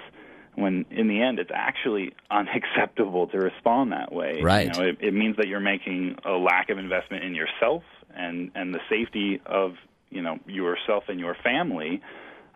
when 0.56 0.86
in 0.90 1.08
the 1.08 1.22
end 1.22 1.38
it's 1.40 1.52
actually 1.54 2.14
unacceptable 2.32 3.28
to 3.28 3.38
respond 3.38 3.92
that 3.92 4.12
way 4.12 4.42
Right. 4.42 4.66
you 4.68 4.74
know, 4.74 4.88
it, 4.90 4.98
it 5.02 5.14
means 5.14 5.38
that 5.38 5.48
you're 5.48 5.60
making 5.60 6.18
a 6.26 6.32
lack 6.32 6.70
of 6.72 6.80
investment 6.80 7.24
in 7.24 7.36
yourself 7.36 7.84
and 8.16 8.52
and 8.56 8.74
the 8.74 8.80
safety 8.90 9.40
of 9.46 9.76
you 10.10 10.22
know 10.22 10.40
yourself 10.48 11.04
and 11.10 11.20
your 11.20 11.36
family 11.44 12.02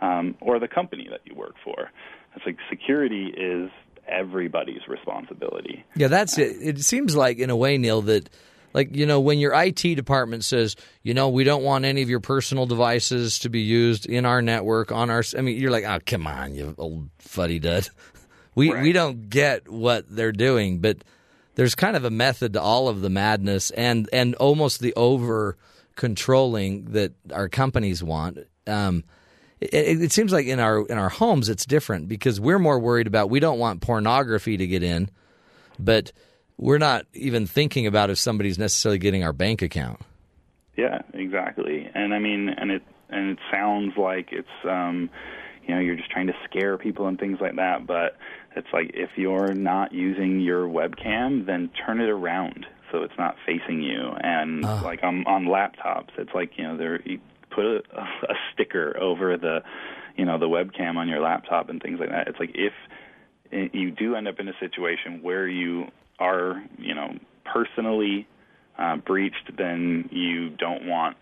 um, 0.02 0.36
or 0.42 0.60
the 0.60 0.68
company 0.68 1.08
that 1.12 1.22
you 1.26 1.36
work 1.36 1.56
for 1.64 1.92
it's 2.36 2.46
like 2.46 2.58
security 2.70 3.28
is 3.28 3.70
everybody's 4.08 4.88
responsibility 4.88 5.86
Yeah, 5.96 6.08
that's 6.08 6.38
it. 6.38 6.58
It 6.62 6.84
seems 6.84 7.16
like, 7.16 7.38
in 7.38 7.50
a 7.50 7.56
way, 7.56 7.78
Neil, 7.78 8.02
that 8.04 8.30
like 8.74 8.96
you 8.96 9.06
know 9.06 9.20
when 9.20 9.40
your 9.40 9.54
IT 9.54 9.82
department 9.96 10.44
says, 10.44 10.76
you 11.04 11.14
know, 11.14 11.30
we 11.30 11.44
don't 11.44 11.64
want 11.64 11.86
any 11.86 12.02
of 12.02 12.10
your 12.10 12.20
personal 12.20 12.66
devices 12.66 13.40
to 13.40 13.50
be 13.50 13.62
used 13.62 14.06
in 14.06 14.26
our 14.26 14.42
network 14.42 14.92
on 14.92 15.10
our. 15.10 15.24
I 15.38 15.42
mean, 15.42 15.60
you're 15.60 15.72
like, 15.72 15.84
oh, 15.86 16.00
come 16.06 16.28
on, 16.28 16.56
you 16.56 16.74
old 16.78 17.10
fuddy 17.20 17.60
dud. 17.60 17.88
We 18.54 18.70
we 18.70 18.92
don't 18.92 19.30
get 19.30 19.70
what 19.70 20.14
they're 20.14 20.34
doing, 20.34 20.80
but 20.80 20.98
there's 21.56 21.74
kind 21.74 21.96
of 21.96 22.04
a 22.04 22.10
method 22.10 22.52
to 22.54 22.62
all 22.62 22.90
of 22.90 23.00
the 23.00 23.10
madness 23.10 23.72
and 23.72 24.10
and 24.12 24.36
almost 24.36 24.82
the 24.82 24.94
over 24.96 25.56
controlling 25.96 26.92
that 26.92 27.14
our 27.32 27.48
companies 27.48 28.04
want. 28.04 28.40
Um, 28.68 29.06
it, 29.62 30.02
it 30.02 30.12
seems 30.12 30.32
like 30.34 30.48
in 30.48 30.60
our 30.60 30.86
in 30.88 30.98
our 30.98 31.10
homes 31.10 31.48
it's 31.48 31.66
different 31.66 32.08
because 32.08 32.40
we're 32.40 32.60
more 32.60 32.80
worried 32.80 33.08
about 33.08 33.30
we 33.30 33.40
don't 33.40 33.60
want 33.60 33.82
pornography 33.82 34.58
to 34.58 34.68
get 34.68 34.84
in, 34.84 35.10
but 35.80 36.12
we're 36.58 36.80
not 36.80 37.06
even 37.14 37.46
thinking 37.48 37.88
about 37.88 38.10
if 38.10 38.18
somebody's 38.18 38.58
necessarily 38.58 39.00
getting 39.00 39.24
our 39.24 39.34
bank 39.34 39.62
account. 39.62 40.02
Yeah, 40.76 41.02
exactly. 41.14 41.90
And 41.94 42.14
I 42.14 42.20
mean, 42.20 42.50
and 42.50 42.72
it 42.72 42.84
and 43.10 43.32
it 43.32 43.40
sounds 43.52 43.94
like 43.98 44.30
it's 44.32 44.48
um, 44.68 45.10
you 45.68 45.76
know 45.76 45.82
you're 45.82 45.96
just 45.96 46.10
trying 46.10 46.28
to 46.28 46.36
scare 46.50 46.78
people 46.78 47.08
and 47.08 47.20
things 47.20 47.40
like 47.40 47.56
that. 47.58 47.86
But 47.86 48.18
it's 48.56 48.68
like 48.74 48.92
if 48.94 49.12
you're 49.16 49.54
not 49.54 49.94
using 49.94 50.40
your 50.40 50.68
webcam, 50.68 51.46
then 51.46 51.70
turn 51.86 52.02
it 52.02 52.10
around 52.10 52.66
so 52.92 53.04
it's 53.04 53.18
not 53.18 53.36
facing 53.46 53.82
you. 53.82 54.12
And 54.22 54.62
like 54.62 55.04
on 55.04 55.26
on 55.28 55.46
laptops, 55.46 56.10
it's 56.18 56.34
like 56.34 56.52
you 56.58 56.64
know 56.64 56.78
there 56.78 57.02
you 57.04 57.20
put 57.54 57.66
a, 57.66 57.82
a 57.98 58.36
sticker 58.54 58.98
over 59.00 59.38
the 59.38 59.60
you 60.18 60.26
know 60.26 60.38
the 60.38 60.48
webcam 60.48 60.98
on 60.98 61.08
your 61.08 61.22
laptop 61.22 61.70
and 61.70 61.82
things 61.82 62.00
like 62.00 62.10
that. 62.10 62.28
It's 62.28 62.40
like 62.40 62.52
if 62.56 62.74
you 63.74 63.92
do 63.92 64.16
end 64.16 64.28
up 64.28 64.40
in 64.40 64.48
a 64.48 64.54
situation 64.60 65.22
where 65.22 65.48
you 65.48 65.88
are, 66.20 66.64
you 66.78 66.96
know, 66.96 67.14
personally 67.46 68.28
uh, 68.78 68.98
breached, 68.98 69.52
then 69.58 70.08
you 70.12 70.50
don't 70.50 70.88
want 70.88 71.18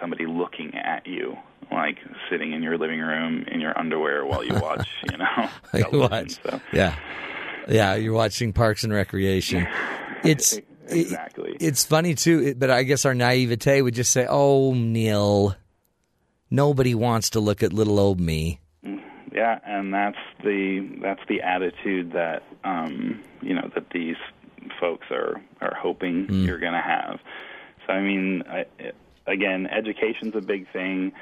somebody 0.00 0.26
looking 0.26 0.74
at 0.74 1.06
you, 1.06 1.36
like 1.72 1.98
sitting 2.30 2.52
in 2.52 2.62
your 2.62 2.76
living 2.76 3.00
room 3.00 3.44
in 3.50 3.60
your 3.60 3.78
underwear 3.78 4.26
while 4.26 4.44
you 4.44 4.54
watch, 4.54 4.86
you 5.10 5.16
know, 5.16 5.50
You 5.72 6.00
watch. 6.00 6.38
So, 6.42 6.60
Yeah, 6.72 6.96
yeah. 7.68 7.94
You're 7.94 8.12
watching 8.12 8.52
Parks 8.52 8.84
and 8.84 8.92
Recreation. 8.92 9.66
It's 10.26 10.58
exactly. 10.88 11.52
it- 11.52 11.62
it's 11.62 11.84
funny 11.84 12.14
too, 12.14 12.40
it- 12.42 12.58
but 12.58 12.70
I 12.70 12.82
guess 12.82 13.04
our 13.04 13.14
naivete 13.14 13.82
would 13.82 13.94
just 13.94 14.12
say, 14.12 14.26
"Oh, 14.28 14.74
Neil, 14.74 15.54
nobody 16.50 16.94
wants 16.94 17.30
to 17.30 17.40
look 17.40 17.62
at 17.62 17.72
little 17.72 17.98
old 17.98 18.20
me." 18.20 18.60
Yeah, 19.32 19.58
and 19.66 19.92
that's 19.92 20.18
the 20.44 20.88
that's 21.02 21.20
the 21.28 21.40
attitude 21.42 22.12
that 22.12 22.44
um, 22.62 23.20
you 23.42 23.54
know 23.54 23.68
that 23.74 23.90
these 23.90 24.16
folks 24.80 25.06
are 25.10 25.40
are 25.60 25.74
hoping 25.74 26.28
you're 26.30 26.60
going 26.60 26.72
to 26.72 26.80
have. 26.80 27.18
So 27.86 27.92
I 27.92 28.00
mean, 28.00 28.44
I, 28.48 28.64
again, 29.26 29.66
education's 29.66 30.34
a 30.36 30.40
big 30.40 30.70
thing. 30.72 31.12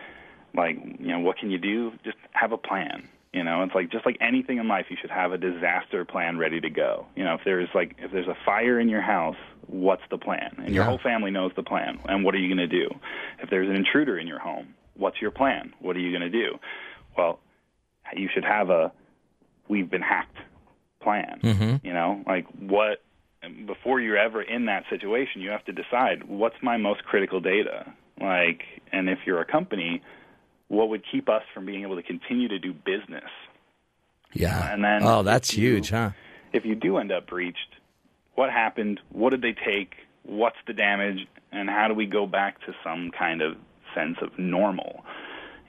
Like, 0.55 0.77
you 1.01 1.09
know, 1.09 1.21
what 1.21 1.39
can 1.39 1.51
you 1.51 1.57
do? 1.59 1.93
Just 2.05 2.19
have 2.33 2.53
a 2.53 2.59
plan. 2.59 3.09
You 3.33 3.43
know, 3.45 3.63
it's 3.63 3.75
like 3.75 3.91
just 3.91 4.05
like 4.05 4.19
anything 4.21 4.59
in 4.59 4.69
life, 4.69 4.87
you 4.91 4.99
should 5.01 5.11
have 5.11 5.33
a 5.33 5.39
disaster 5.39 6.05
plan 6.05 6.37
ready 6.37 6.61
to 6.61 6.69
go. 6.69 7.07
You 7.17 7.25
know, 7.25 7.35
if 7.37 7.41
there's 7.47 7.71
like 7.75 7.97
if 7.99 8.13
there's 8.13 8.29
a 8.29 8.37
fire 8.45 8.79
in 8.79 8.91
your 8.91 9.01
house, 9.01 9.37
what's 9.67 10.03
the 10.11 10.19
plan? 10.19 10.57
And 10.65 10.75
your 10.75 10.85
whole 10.85 10.99
family 10.99 11.31
knows 11.31 11.53
the 11.57 11.63
plan. 11.63 11.99
And 12.05 12.25
what 12.25 12.35
are 12.35 12.39
you 12.39 12.49
going 12.55 12.69
to 12.69 12.79
do? 12.81 12.89
If 13.43 13.51
there's 13.51 13.69
an 13.69 13.77
intruder 13.77 14.19
in 14.19 14.27
your 14.27 14.39
home, 14.39 14.75
what's 14.95 15.21
your 15.21 15.31
plan? 15.31 15.73
What 15.81 15.97
are 15.97 16.01
you 16.01 16.11
going 16.17 16.31
to 16.31 16.31
do? 16.31 16.59
Well, 17.17 17.41
you 18.17 18.29
should 18.33 18.45
have 18.45 18.71
a 18.71 18.93
we've 19.69 19.91
been 19.91 20.03
hacked 20.03 20.37
plan. 21.03 21.41
Mm-hmm. 21.43 21.87
You 21.87 21.93
know, 21.93 22.23
like 22.27 22.47
what 22.59 23.03
before 23.67 24.01
you're 24.01 24.19
ever 24.19 24.43
in 24.43 24.67
that 24.67 24.85
situation, 24.91 25.41
you 25.41 25.51
have 25.51 25.65
to 25.65 25.73
decide 25.73 26.25
what's 26.29 26.57
my 26.63 26.77
most 26.77 27.05
critical 27.05 27.41
data. 27.41 27.93
Like, 28.21 28.63
and 28.93 29.09
if 29.09 29.19
you're 29.27 29.41
a 29.41 29.45
company, 29.45 30.03
what 30.69 30.89
would 30.91 31.03
keep 31.11 31.29
us 31.29 31.43
from 31.53 31.67
being 31.67 31.83
able 31.83 31.97
to 31.97 32.03
continue 32.03 32.49
to 32.49 32.59
do 32.59 32.73
business? 32.73 33.31
Yeah. 34.33 34.73
And 34.73 34.85
then 34.85 35.03
oh, 35.03 35.23
that's 35.23 35.57
you- 35.57 35.75
huge, 35.75 35.91
huh? 35.91 36.11
If 36.53 36.67
you 36.67 36.75
do 36.75 36.99
end 36.99 37.11
up 37.11 37.27
breached, 37.27 37.77
what 38.35 38.51
happened? 38.51 39.01
What 39.11 39.31
did 39.31 39.43
they 39.43 39.53
take? 39.53 39.95
What's 40.25 40.57
the 40.67 40.73
damage? 40.73 41.27
And 41.51 41.69
how 41.69 41.89
do 41.89 41.95
we 41.95 42.07
go 42.07 42.27
back 42.27 42.61
to 42.67 42.75
some 42.83 43.11
kind 43.11 43.43
of 43.43 43.57
sense 43.95 44.17
of 44.23 44.39
normal? 44.39 45.05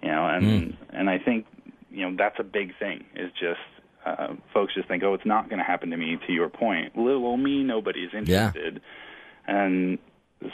You 0.01 0.09
know, 0.09 0.25
and 0.25 0.77
and 0.89 1.09
I 1.09 1.17
think 1.17 1.45
you 1.89 2.09
know 2.09 2.15
that's 2.17 2.39
a 2.39 2.43
big 2.43 2.77
thing. 2.77 3.05
Is 3.15 3.31
just 3.39 3.59
uh, 4.05 4.33
folks 4.53 4.73
just 4.73 4.87
think, 4.87 5.03
oh, 5.03 5.13
it's 5.13 5.25
not 5.25 5.49
going 5.49 5.59
to 5.59 5.65
happen 5.65 5.89
to 5.89 5.97
me. 5.97 6.17
To 6.27 6.33
your 6.33 6.49
point, 6.49 6.97
little 6.97 7.25
old 7.25 7.39
me, 7.39 7.63
nobody's 7.63 8.13
interested, 8.13 8.81
yeah. 9.47 9.55
and 9.55 9.99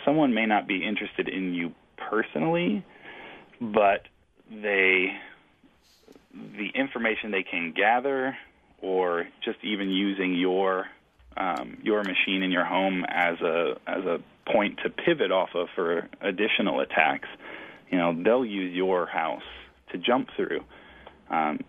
someone 0.05 0.33
may 0.33 0.45
not 0.45 0.67
be 0.67 0.83
interested 0.83 1.27
in 1.27 1.53
you 1.53 1.73
personally, 1.97 2.85
but 3.59 4.07
they 4.49 5.13
the 6.33 6.69
information 6.75 7.31
they 7.31 7.43
can 7.43 7.73
gather, 7.75 8.37
or 8.81 9.27
just 9.43 9.57
even 9.63 9.89
using 9.89 10.35
your 10.35 10.85
um, 11.39 11.77
your 11.83 12.03
machine 12.03 12.43
in 12.43 12.51
your 12.51 12.65
home 12.65 13.05
as 13.07 13.39
a 13.41 13.75
as 13.87 14.03
a 14.05 14.19
point 14.51 14.79
to 14.83 14.89
pivot 14.89 15.31
off 15.31 15.49
of 15.55 15.67
for 15.75 16.07
additional 16.21 16.79
attacks. 16.81 17.27
You 17.91 17.97
know, 17.97 18.15
they'll 18.23 18.45
use 18.45 18.75
your 18.75 19.05
house 19.07 19.43
to 19.91 19.97
jump 19.97 20.29
through 20.35 20.63
um, 21.29 21.59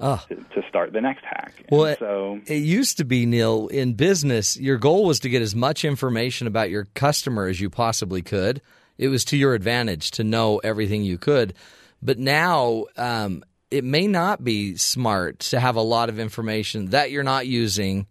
Oh. 0.00 0.24
to, 0.28 0.36
to 0.36 0.68
start 0.68 0.92
the 0.92 1.00
next 1.00 1.24
hack. 1.24 1.54
Well, 1.70 1.84
And 1.86 1.92
it- 1.94 1.98
so 1.98 2.40
It 2.46 2.62
used 2.62 2.98
to 2.98 3.04
be, 3.04 3.26
Neil, 3.26 3.66
in 3.66 3.94
business, 3.94 4.56
your 4.56 4.76
goal 4.78 5.04
was 5.06 5.18
to 5.20 5.28
get 5.28 5.42
as 5.42 5.56
much 5.56 5.84
information 5.84 6.46
about 6.46 6.70
your 6.70 6.86
customer 6.94 7.46
as 7.48 7.60
you 7.60 7.68
possibly 7.68 8.22
could. 8.22 8.62
It 8.96 9.08
was 9.08 9.24
to 9.26 9.36
your 9.36 9.54
advantage 9.54 10.12
to 10.12 10.22
know 10.24 10.58
everything 10.58 11.02
you 11.02 11.18
could. 11.18 11.52
But 12.00 12.18
now, 12.20 12.84
um, 12.96 13.42
it 13.72 13.82
may 13.82 14.06
not 14.06 14.44
be 14.44 14.76
smart 14.76 15.40
to 15.40 15.58
have 15.58 15.74
a 15.74 15.80
lot 15.82 16.08
of 16.08 16.20
information 16.20 16.90
that 16.90 17.10
you're 17.10 17.24
not 17.24 17.48
using 17.48 18.06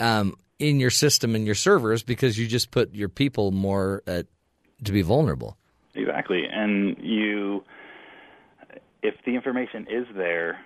um, 0.00 0.34
in 0.58 0.80
your 0.80 0.90
system 0.90 1.34
and 1.34 1.46
your 1.46 1.54
servers 1.54 2.02
because 2.02 2.38
you 2.38 2.46
just 2.46 2.70
put 2.70 2.94
your 2.94 3.08
people 3.08 3.50
more 3.50 4.02
at, 4.06 4.26
to 4.84 4.92
be 4.92 5.02
vulnerable. 5.02 5.56
Exactly. 5.94 6.44
And 6.50 6.96
you, 7.00 7.64
if 9.02 9.14
the 9.24 9.34
information 9.34 9.86
is 9.90 10.06
there, 10.14 10.60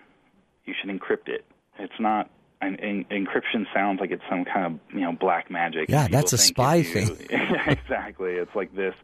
you 0.64 0.74
should 0.80 0.90
encrypt 0.90 1.28
it. 1.28 1.44
It's 1.78 1.98
not. 1.98 2.30
Encryption 2.62 3.64
sounds 3.72 4.00
like 4.00 4.10
it's 4.10 4.22
some 4.28 4.44
kind 4.44 4.66
of 4.66 4.94
you 4.94 5.00
know 5.00 5.12
black 5.12 5.50
magic. 5.50 5.88
Yeah, 5.88 6.08
that's 6.08 6.34
a 6.34 6.38
spy 6.38 6.76
you- 6.76 6.84
thing. 6.84 7.26
exactly. 7.66 8.32
It's 8.32 8.54
like 8.54 8.74
this. 8.74 8.94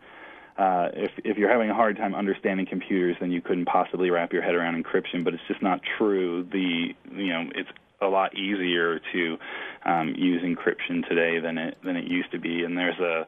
Uh, 0.59 0.89
if 0.93 1.11
if 1.25 1.39
you're 1.39 1.51
having 1.51 1.71
a 1.71 1.75
hard 1.75 1.97
time 1.97 2.15
understanding 2.15 2.67
computers, 2.67 3.17
then 3.19 3.31
you 3.31 3.41
couldn't 3.41 3.65
possibly 3.65 4.11
wrap 4.11 4.33
your 4.33 4.43
head 4.43 4.55
around 4.55 4.83
encryption. 4.83 5.25
But 5.25 5.33
it's 5.33 5.43
just 5.49 5.63
not 5.63 5.81
true. 5.97 6.45
The 6.45 6.95
you 7.13 7.33
know 7.33 7.45
it's 7.55 7.71
a 8.01 8.07
lot 8.07 8.37
easier 8.37 9.01
to 9.13 9.39
um, 9.85 10.15
use 10.17 10.43
encryption 10.43 11.07
today 11.09 11.39
than 11.39 11.59
it 11.59 11.79
than 11.85 11.97
it 11.97 12.05
used 12.05 12.31
to 12.33 12.39
be. 12.39 12.65
And 12.65 12.77
there's 12.77 12.99
a 12.99 13.27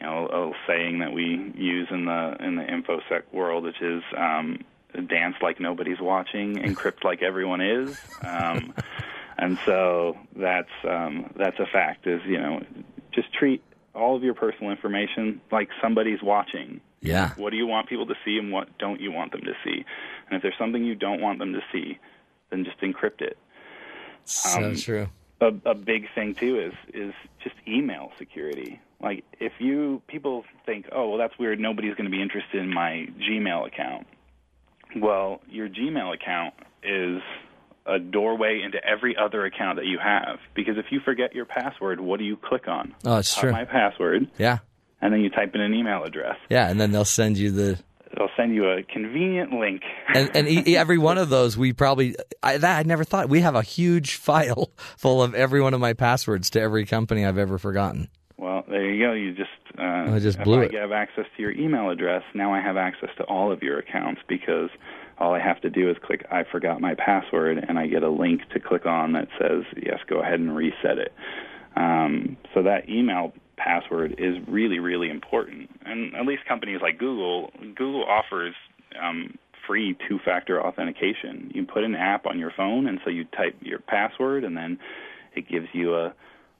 you 0.00 0.06
know 0.06 0.26
a 0.26 0.52
saying 0.66 1.00
that 1.00 1.12
we 1.12 1.52
use 1.56 1.88
in 1.90 2.04
the 2.04 2.36
in 2.40 2.56
the 2.56 2.62
infosec 2.62 3.22
world, 3.32 3.64
which 3.64 3.80
is 3.80 4.02
um, 4.16 4.64
dance 5.08 5.36
like 5.40 5.60
nobody's 5.60 6.00
watching, 6.00 6.56
encrypt 6.58 7.04
like 7.04 7.22
everyone 7.22 7.60
is. 7.60 8.00
Um, 8.24 8.74
and 9.38 9.58
so 9.64 10.16
that's 10.36 10.70
um, 10.88 11.32
that's 11.36 11.58
a 11.58 11.66
fact. 11.66 12.06
Is 12.06 12.20
you 12.26 12.40
know 12.40 12.62
just 13.12 13.32
treat 13.32 13.62
all 13.94 14.16
of 14.16 14.22
your 14.22 14.34
personal 14.34 14.70
information 14.70 15.40
like 15.50 15.68
somebody's 15.82 16.22
watching. 16.22 16.80
Yeah. 17.00 17.32
What 17.36 17.50
do 17.50 17.56
you 17.56 17.66
want 17.66 17.88
people 17.88 18.06
to 18.06 18.14
see, 18.24 18.38
and 18.38 18.52
what 18.52 18.76
don't 18.78 19.00
you 19.00 19.12
want 19.12 19.32
them 19.32 19.42
to 19.42 19.54
see? 19.64 19.84
And 20.26 20.36
if 20.36 20.42
there's 20.42 20.58
something 20.58 20.84
you 20.84 20.96
don't 20.96 21.20
want 21.20 21.38
them 21.38 21.52
to 21.52 21.60
see, 21.72 21.98
then 22.50 22.64
just 22.64 22.80
encrypt 22.80 23.20
it. 23.20 23.38
So 24.28 24.62
Um, 24.64 24.76
true. 24.76 25.08
A, 25.40 25.52
a 25.64 25.74
big 25.74 26.06
thing 26.14 26.34
too 26.34 26.58
is 26.58 26.72
is 26.92 27.14
just 27.42 27.54
email 27.66 28.10
security. 28.18 28.80
Like 29.00 29.24
if 29.40 29.52
you 29.60 30.02
people 30.08 30.44
think, 30.66 30.86
oh 30.92 31.08
well, 31.10 31.18
that's 31.18 31.38
weird. 31.38 31.60
Nobody's 31.60 31.94
going 31.94 32.04
to 32.06 32.10
be 32.10 32.20
interested 32.20 32.60
in 32.60 32.68
my 32.72 33.06
Gmail 33.18 33.66
account. 33.66 34.06
Well, 34.96 35.40
your 35.48 35.68
Gmail 35.68 36.14
account 36.14 36.54
is 36.82 37.20
a 37.86 37.98
doorway 37.98 38.60
into 38.64 38.78
every 38.84 39.16
other 39.16 39.44
account 39.46 39.76
that 39.76 39.86
you 39.86 39.98
have. 40.02 40.38
Because 40.54 40.76
if 40.76 40.86
you 40.90 41.00
forget 41.04 41.34
your 41.34 41.44
password, 41.46 42.00
what 42.00 42.18
do 42.18 42.24
you 42.24 42.36
click 42.36 42.68
on? 42.68 42.94
Oh, 43.04 43.16
it's 43.18 43.34
true. 43.34 43.50
My 43.52 43.64
password, 43.64 44.28
Yeah. 44.38 44.58
and 45.00 45.12
then 45.12 45.20
you 45.20 45.30
type 45.30 45.54
in 45.54 45.60
an 45.60 45.72
email 45.74 46.04
address. 46.04 46.36
Yeah. 46.50 46.68
And 46.68 46.78
then 46.80 46.90
they'll 46.92 47.04
send 47.06 47.38
you 47.38 47.50
the 47.50 47.78
It'll 48.18 48.30
send 48.36 48.52
you 48.52 48.68
a 48.68 48.82
convenient 48.82 49.52
link. 49.52 49.82
and 50.12 50.28
and 50.34 50.48
e- 50.48 50.76
every 50.76 50.98
one 50.98 51.18
of 51.18 51.28
those 51.28 51.56
we 51.56 51.72
probably 51.72 52.16
I, 52.42 52.58
that 52.58 52.78
I 52.78 52.82
never 52.82 53.04
thought 53.04 53.28
we 53.28 53.42
have 53.42 53.54
a 53.54 53.62
huge 53.62 54.16
file 54.16 54.70
full 54.96 55.22
of 55.22 55.36
every 55.36 55.60
one 55.62 55.72
of 55.72 55.78
my 55.80 55.92
passwords 55.92 56.50
to 56.50 56.60
every 56.60 56.84
company 56.84 57.24
I've 57.24 57.38
ever 57.38 57.58
forgotten. 57.58 58.08
Well, 58.36 58.64
there 58.68 58.84
you 58.90 59.04
go. 59.06 59.12
You 59.12 59.34
just 59.34 59.50
uh, 59.78 60.14
I 60.14 60.18
just 60.18 60.38
if 60.38 60.44
blew 60.44 60.62
I 60.62 60.64
it. 60.64 60.74
have 60.74 60.90
access 60.90 61.26
to 61.36 61.42
your 61.42 61.52
email 61.52 61.90
address, 61.90 62.24
now 62.34 62.52
I 62.52 62.60
have 62.60 62.76
access 62.76 63.10
to 63.18 63.24
all 63.24 63.52
of 63.52 63.62
your 63.62 63.78
accounts 63.78 64.20
because 64.28 64.70
all 65.18 65.32
I 65.34 65.40
have 65.40 65.60
to 65.60 65.70
do 65.70 65.88
is 65.88 65.96
click 66.04 66.26
I 66.30 66.42
forgot 66.50 66.80
my 66.80 66.94
password, 66.94 67.58
and 67.58 67.78
I 67.78 67.86
get 67.86 68.02
a 68.02 68.10
link 68.10 68.40
to 68.52 68.58
click 68.58 68.84
on 68.84 69.12
that 69.12 69.28
says 69.40 69.62
yes, 69.80 70.00
go 70.08 70.20
ahead 70.20 70.40
and 70.40 70.56
reset 70.56 70.98
it. 70.98 71.12
Um, 71.76 72.36
so 72.52 72.64
that 72.64 72.88
email 72.88 73.32
password 73.58 74.14
is 74.18 74.36
really, 74.48 74.78
really 74.78 75.10
important. 75.10 75.68
And 75.84 76.14
at 76.14 76.24
least 76.26 76.44
companies 76.46 76.80
like 76.82 76.98
Google, 76.98 77.50
Google 77.76 78.04
offers 78.04 78.54
um, 79.02 79.36
free 79.66 79.96
two-factor 80.08 80.62
authentication. 80.64 81.50
You 81.54 81.64
put 81.66 81.84
an 81.84 81.94
app 81.94 82.26
on 82.26 82.38
your 82.38 82.52
phone, 82.56 82.86
and 82.88 82.98
so 83.04 83.10
you 83.10 83.24
type 83.24 83.56
your 83.60 83.80
password, 83.80 84.44
and 84.44 84.56
then 84.56 84.78
it 85.34 85.48
gives 85.48 85.66
you 85.72 85.94
a 85.94 86.14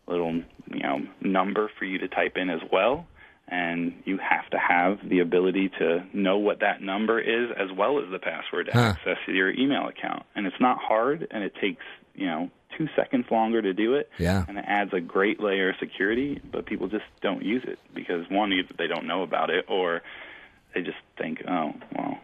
little 0.07 0.35
you 0.73 0.83
know 0.83 1.01
number 1.20 1.70
for 1.79 1.85
you 1.85 1.99
to 1.99 2.09
type 2.09 2.37
in 2.37 2.49
as 2.51 2.61
well 2.73 3.07
and 3.51 3.95
you 4.05 4.18
have 4.18 4.49
to 4.51 4.59
have 4.59 4.99
the 5.09 5.20
ability 5.20 5.70
to 5.79 6.05
know 6.12 6.37
what 6.37 6.61
that 6.61 6.83
number 6.83 7.18
is 7.18 7.51
as 7.59 7.68
well 7.77 7.99
as 7.99 8.05
the 8.11 8.18
password 8.18 8.66
to 8.66 8.73
Huh. 8.73 8.95
access 8.97 9.16
your 9.27 9.51
email 9.51 9.87
account 9.89 10.23
and 10.35 10.47
it's 10.47 10.61
not 10.61 10.79
hard 10.79 11.27
and 11.31 11.45
it 11.45 11.53
takes 11.61 11.85
you 12.14 12.27
know 12.27 12.51
two 12.79 12.89
seconds 12.97 13.26
longer 13.31 13.61
to 13.61 13.74
do 13.74 13.95
it 13.95 14.09
Yeah. 14.18 14.45
and 14.49 14.57
it 14.57 14.64
adds 14.66 14.93
a 14.95 15.01
great 15.01 15.41
layer 15.41 15.70
of 15.70 15.76
security 15.79 16.41
but 16.51 16.64
people 16.64 16.87
just 16.89 17.05
don't 17.20 17.43
use 17.45 17.64
it 17.66 17.79
because 17.95 18.24
one 18.31 18.53
either 18.55 18.72
they 18.79 18.87
don't 18.87 19.07
know 19.07 19.22
about 19.22 19.51
it 19.51 19.66
or 19.68 20.01
they 20.74 20.81
just 20.83 20.97
think 21.18 21.43
oh 21.47 21.74
well 21.95 22.18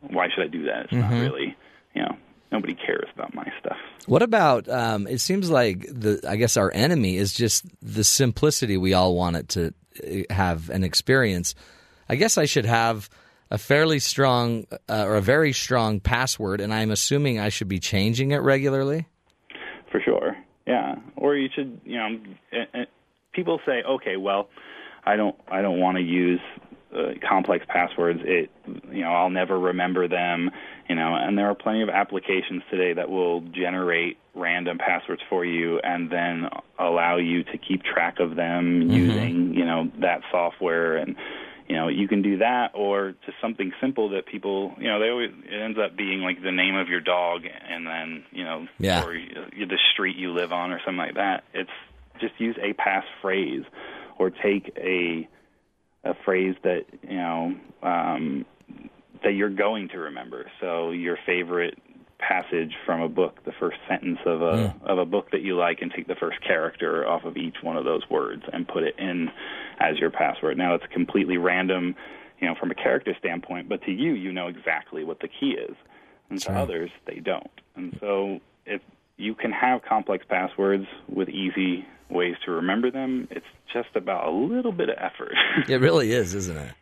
why 0.00 0.28
should 0.32 0.44
I 0.44 0.46
do 0.46 0.62
that? 0.66 0.84
It's 0.84 0.92
not 0.92 1.10
really, 1.10 1.56
you 1.92 2.02
know, 2.02 2.16
nobody 2.52 2.74
cares 2.74 3.08
about 3.16 3.34
my 3.34 3.50
stuff. 3.58 3.76
What 4.06 4.22
about? 4.22 4.68
Um, 4.68 5.08
it 5.08 5.18
seems 5.20 5.50
like 5.50 5.80
the. 5.88 6.20
I 6.26 6.36
guess 6.36 6.56
our 6.56 6.70
enemy 6.72 7.16
is 7.16 7.34
just 7.34 7.64
the 7.82 8.04
simplicity 8.04 8.76
we 8.76 8.94
all 8.94 9.16
want 9.16 9.34
it 9.36 9.48
to 9.50 9.74
uh, 10.30 10.32
have 10.32 10.70
an 10.70 10.84
experience. 10.84 11.56
I 12.08 12.14
guess 12.14 12.38
I 12.38 12.44
should 12.44 12.64
have 12.64 13.10
a 13.50 13.58
fairly 13.58 13.98
strong 13.98 14.66
uh, 14.88 15.04
or 15.04 15.16
a 15.16 15.20
very 15.20 15.52
strong 15.52 15.98
password, 15.98 16.60
and 16.60 16.72
I'm 16.72 16.92
assuming 16.92 17.40
I 17.40 17.48
should 17.48 17.68
be 17.68 17.80
changing 17.80 18.30
it 18.30 18.38
regularly. 18.38 19.06
Yeah. 20.88 21.02
Or 21.16 21.36
you 21.36 21.48
should, 21.54 21.80
you 21.84 21.98
know, 21.98 22.18
eh, 22.52 22.64
eh, 22.74 22.84
people 23.32 23.60
say, 23.66 23.82
okay, 23.82 24.16
well, 24.16 24.48
I 25.04 25.16
don't, 25.16 25.36
I 25.50 25.62
don't 25.62 25.80
want 25.80 25.96
to 25.96 26.02
use 26.02 26.40
uh, 26.94 27.12
complex 27.26 27.64
passwords. 27.68 28.20
It, 28.24 28.50
you 28.90 29.02
know, 29.02 29.12
I'll 29.12 29.30
never 29.30 29.58
remember 29.58 30.08
them. 30.08 30.50
You 30.88 30.94
know, 30.94 31.14
and 31.14 31.36
there 31.36 31.46
are 31.50 31.54
plenty 31.54 31.82
of 31.82 31.90
applications 31.90 32.62
today 32.70 32.94
that 32.94 33.10
will 33.10 33.42
generate 33.42 34.16
random 34.34 34.78
passwords 34.78 35.22
for 35.28 35.44
you 35.44 35.80
and 35.80 36.10
then 36.10 36.48
allow 36.78 37.16
you 37.16 37.44
to 37.44 37.58
keep 37.58 37.82
track 37.82 38.20
of 38.20 38.36
them 38.36 38.90
using, 38.90 39.54
you 39.54 39.64
know, 39.66 39.90
that 40.00 40.22
software 40.30 40.96
and 40.96 41.16
you 41.68 41.76
know 41.76 41.88
you 41.88 42.08
can 42.08 42.22
do 42.22 42.38
that 42.38 42.70
or 42.74 43.14
just 43.26 43.36
something 43.40 43.72
simple 43.80 44.10
that 44.10 44.26
people 44.26 44.74
you 44.78 44.88
know 44.88 44.98
they 44.98 45.08
always 45.10 45.30
it 45.44 45.60
ends 45.60 45.78
up 45.78 45.96
being 45.96 46.20
like 46.20 46.42
the 46.42 46.52
name 46.52 46.74
of 46.74 46.88
your 46.88 47.00
dog 47.00 47.42
and 47.44 47.86
then 47.86 48.24
you 48.32 48.44
know 48.44 48.66
Yeah. 48.78 49.04
or 49.04 49.12
the 49.12 49.78
street 49.92 50.16
you 50.16 50.32
live 50.32 50.52
on 50.52 50.72
or 50.72 50.80
something 50.84 50.96
like 50.98 51.14
that 51.14 51.44
it's 51.52 51.70
just 52.20 52.34
use 52.38 52.56
a 52.60 52.72
passphrase 52.74 53.64
or 54.18 54.30
take 54.30 54.72
a 54.76 55.28
a 56.04 56.14
phrase 56.24 56.54
that 56.62 56.84
you 57.02 57.16
know 57.16 57.54
um, 57.82 58.46
that 59.22 59.32
you're 59.32 59.50
going 59.50 59.88
to 59.88 59.98
remember. 59.98 60.50
So 60.60 60.90
your 60.90 61.18
favorite 61.26 61.78
passage 62.18 62.72
from 62.84 63.00
a 63.00 63.08
book, 63.08 63.44
the 63.44 63.52
first 63.58 63.78
sentence 63.88 64.18
of 64.26 64.42
a 64.42 64.68
hmm. 64.68 64.86
of 64.86 64.98
a 64.98 65.04
book 65.04 65.30
that 65.32 65.42
you 65.42 65.56
like, 65.56 65.78
and 65.80 65.92
take 65.94 66.06
the 66.06 66.14
first 66.14 66.40
character 66.40 67.06
off 67.06 67.24
of 67.24 67.36
each 67.36 67.56
one 67.62 67.76
of 67.76 67.84
those 67.84 68.02
words 68.10 68.42
and 68.52 68.66
put 68.66 68.82
it 68.82 68.94
in 68.98 69.28
as 69.78 69.98
your 69.98 70.10
password. 70.10 70.58
Now 70.58 70.74
it's 70.74 70.84
completely 70.92 71.36
random, 71.36 71.94
you 72.40 72.48
know, 72.48 72.54
from 72.58 72.70
a 72.70 72.74
character 72.74 73.14
standpoint, 73.18 73.68
but 73.68 73.82
to 73.82 73.92
you, 73.92 74.12
you 74.12 74.32
know 74.32 74.48
exactly 74.48 75.04
what 75.04 75.20
the 75.20 75.28
key 75.28 75.50
is, 75.50 75.76
and 76.30 76.40
to 76.42 76.52
others, 76.52 76.90
they 77.06 77.20
don't. 77.20 77.50
And 77.76 77.96
so 78.00 78.40
if 78.66 78.82
you 79.16 79.34
can 79.34 79.52
have 79.52 79.82
complex 79.82 80.24
passwords 80.28 80.86
with 81.08 81.28
easy 81.28 81.86
ways 82.10 82.36
to 82.44 82.52
remember 82.52 82.90
them, 82.90 83.28
it's 83.30 83.46
just 83.72 83.88
about 83.94 84.26
a 84.26 84.30
little 84.30 84.72
bit 84.72 84.88
of 84.88 84.96
effort. 84.98 85.34
It 85.68 85.80
really 85.80 86.12
is, 86.12 86.34
isn't 86.34 86.56
it? 86.56 86.72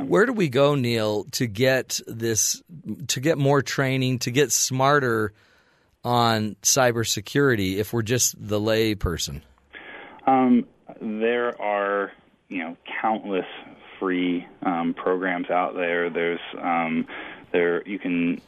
Where 0.00 0.26
do 0.26 0.32
we 0.32 0.48
go, 0.48 0.74
Neil, 0.74 1.24
to 1.32 1.46
get 1.46 2.00
this, 2.06 2.62
to 3.08 3.20
get 3.20 3.38
more 3.38 3.62
training, 3.62 4.20
to 4.20 4.30
get 4.30 4.52
smarter 4.52 5.32
on 6.04 6.56
cybersecurity 6.62 7.76
if 7.76 7.92
we're 7.92 8.02
just 8.02 8.34
the 8.38 8.60
lay 8.60 8.94
person? 8.94 9.42
Um, 10.26 10.66
there 11.00 11.60
are, 11.60 12.12
you 12.48 12.58
know, 12.58 12.76
countless 13.00 13.46
free 13.98 14.46
um, 14.62 14.94
programs 14.94 15.50
out 15.50 15.74
there. 15.74 16.10
There's 16.10 16.40
um, 16.60 17.06
there 17.52 17.86
you 17.86 17.98
can 17.98 18.40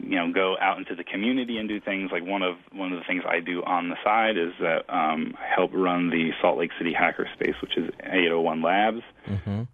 you 0.00 0.16
know 0.16 0.32
go 0.32 0.56
out 0.60 0.78
into 0.78 0.94
the 0.94 1.04
community 1.04 1.58
and 1.58 1.68
do 1.68 1.80
things 1.80 2.10
like 2.12 2.24
one 2.24 2.42
of 2.42 2.56
one 2.72 2.92
of 2.92 2.98
the 2.98 3.04
things 3.04 3.22
I 3.26 3.40
do 3.40 3.62
on 3.64 3.88
the 3.88 3.96
side 4.04 4.36
is 4.38 4.52
that 4.60 4.88
um, 4.88 5.34
I 5.38 5.52
help 5.54 5.70
run 5.74 6.10
the 6.10 6.30
Salt 6.40 6.58
Lake 6.58 6.70
City 6.78 6.94
Hackerspace, 6.94 7.60
which 7.60 7.76
is 7.76 7.90
801 8.00 8.62
Labs, 8.62 9.02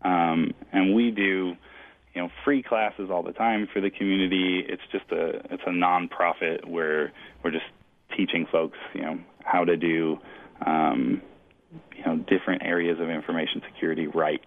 um, 0.03 0.53
and 0.72 0.95
we 0.95 1.11
do 1.11 1.57
you 2.14 2.22
know 2.22 2.30
free 2.45 2.62
classes 2.62 3.11
all 3.11 3.22
the 3.22 3.32
time 3.32 3.68
for 3.72 3.80
the 3.80 3.90
community. 3.90 4.64
It's 4.66 4.82
just 4.90 5.11
a 5.12 5.40
it's 5.53 5.62
a 5.66 5.70
nonprofit 5.70 6.66
where 6.66 7.12
we're 7.42 7.51
just 7.51 7.66
teaching 8.16 8.47
folks 8.51 8.78
you 8.95 9.03
know 9.03 9.18
how 9.45 9.64
to 9.64 9.76
do 9.76 10.18
um, 10.64 11.22
you 11.97 12.05
know 12.05 12.16
different 12.16 12.62
areas 12.62 12.99
of 13.01 13.11
information 13.11 13.62
security 13.72 14.07
right. 14.07 14.42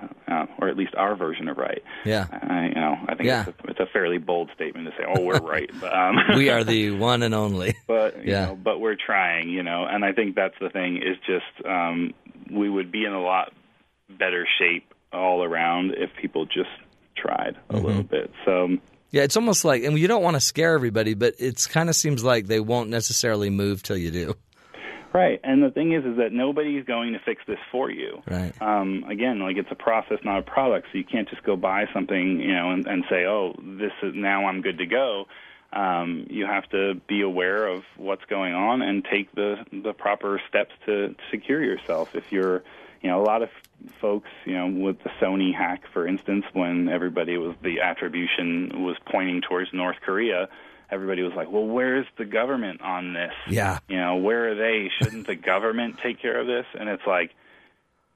Uh, 0.00 0.06
uh, 0.30 0.46
or 0.58 0.68
at 0.68 0.76
least 0.76 0.94
our 0.96 1.16
version 1.16 1.48
of 1.48 1.56
right. 1.56 1.82
Yeah. 2.04 2.26
Uh, 2.32 2.62
you 2.68 2.74
know, 2.74 2.96
I 3.08 3.14
think 3.14 3.26
Yeah. 3.28 3.44
it's, 3.46 3.58
a, 3.64 3.70
it's 3.70 3.80
a 3.80 3.86
fairly 3.92 4.18
bold 4.18 4.50
statement 4.54 4.86
to 4.86 4.92
say, 4.98 5.04
"Oh, 5.08 5.22
we're 5.22 5.38
right," 5.40 5.70
but, 5.80 5.92
um, 5.96 6.16
We 6.36 6.50
are 6.50 6.64
the 6.64 6.90
one 6.98 7.22
and 7.22 7.34
only. 7.34 7.74
but 7.86 8.16
you 8.24 8.32
Yeah. 8.32 8.46
know, 8.46 8.56
but 8.56 8.78
we're 8.80 8.96
trying, 8.96 9.48
you 9.48 9.62
know, 9.62 9.86
and 9.88 10.04
I 10.04 10.12
think 10.12 10.34
that's 10.34 10.54
the 10.60 10.68
thing 10.68 10.96
is 10.98 11.16
just 11.26 11.66
um, 11.66 12.12
we 12.50 12.68
would 12.68 12.90
be 12.92 13.04
in 13.04 13.12
a 13.12 13.22
lot 13.22 13.52
better 14.18 14.46
shape 14.58 14.92
all 15.12 15.42
around 15.42 15.92
if 15.96 16.10
people 16.20 16.44
just 16.46 16.68
tried 17.16 17.56
a 17.70 17.74
Mm-hmm. 17.74 17.86
little 17.86 18.02
bit. 18.02 18.30
So 18.44 18.76
Yeah, 19.12 19.22
it's 19.22 19.36
almost 19.36 19.64
like, 19.64 19.82
and 19.84 19.98
you 19.98 20.08
don't 20.08 20.22
want 20.22 20.34
to 20.36 20.40
scare 20.40 20.74
everybody, 20.74 21.14
but 21.14 21.34
it's 21.38 21.66
kind 21.66 21.88
of 21.88 21.94
seems 21.96 22.22
like 22.22 22.46
they 22.46 22.60
won't 22.60 22.90
necessarily 22.90 23.48
move 23.50 23.82
till 23.82 23.96
you 23.96 24.10
do. 24.10 24.34
Right, 25.16 25.40
and 25.42 25.62
the 25.62 25.70
thing 25.70 25.92
is, 25.92 26.04
is 26.04 26.16
that 26.18 26.32
nobody's 26.32 26.84
going 26.84 27.12
to 27.12 27.18
fix 27.18 27.42
this 27.46 27.58
for 27.70 27.90
you. 27.90 28.22
Right. 28.28 28.52
Um, 28.60 29.04
again, 29.08 29.40
like 29.40 29.56
it's 29.56 29.70
a 29.70 29.76
process, 29.76 30.18
not 30.24 30.38
a 30.38 30.42
product. 30.42 30.88
So 30.92 30.98
you 30.98 31.04
can't 31.04 31.28
just 31.28 31.42
go 31.42 31.56
buy 31.56 31.86
something, 31.92 32.40
you 32.40 32.54
know, 32.54 32.70
and, 32.70 32.86
and 32.86 33.04
say, 33.08 33.24
"Oh, 33.24 33.54
this 33.58 33.92
is 34.02 34.14
now 34.14 34.46
I'm 34.46 34.62
good 34.62 34.78
to 34.78 34.86
go." 34.86 35.26
Um, 35.72 36.26
you 36.30 36.46
have 36.46 36.68
to 36.70 36.94
be 37.06 37.22
aware 37.22 37.66
of 37.66 37.84
what's 37.96 38.24
going 38.26 38.54
on 38.54 38.82
and 38.82 39.04
take 39.04 39.34
the 39.34 39.64
the 39.72 39.92
proper 39.92 40.40
steps 40.48 40.72
to 40.86 41.14
secure 41.30 41.62
yourself. 41.62 42.14
If 42.14 42.30
you're, 42.30 42.62
you 43.02 43.10
know, 43.10 43.20
a 43.20 43.24
lot 43.24 43.42
of 43.42 43.50
folks, 44.00 44.30
you 44.44 44.54
know, 44.54 44.68
with 44.68 45.02
the 45.02 45.10
Sony 45.20 45.54
hack, 45.54 45.82
for 45.92 46.06
instance, 46.06 46.44
when 46.52 46.88
everybody 46.88 47.36
was 47.36 47.54
the 47.62 47.80
attribution 47.80 48.84
was 48.84 48.96
pointing 49.06 49.42
towards 49.42 49.72
North 49.72 49.96
Korea, 50.00 50.48
everybody 50.90 51.22
was 51.22 51.32
like, 51.34 51.50
"Well, 51.50 51.66
where's 51.66 52.06
the 52.18 52.24
government 52.24 52.80
on 52.82 53.12
this?" 53.12 53.32
Yeah. 53.48 53.78
You 53.88 53.96
know, 53.98 54.16
where 54.16 54.50
are 54.50 54.54
they? 54.54 54.90
Shouldn't 55.02 55.26
the 55.26 55.36
government 55.36 55.98
take 56.02 56.20
care 56.20 56.38
of 56.40 56.46
this? 56.46 56.66
And 56.78 56.88
it's 56.88 57.06
like, 57.06 57.32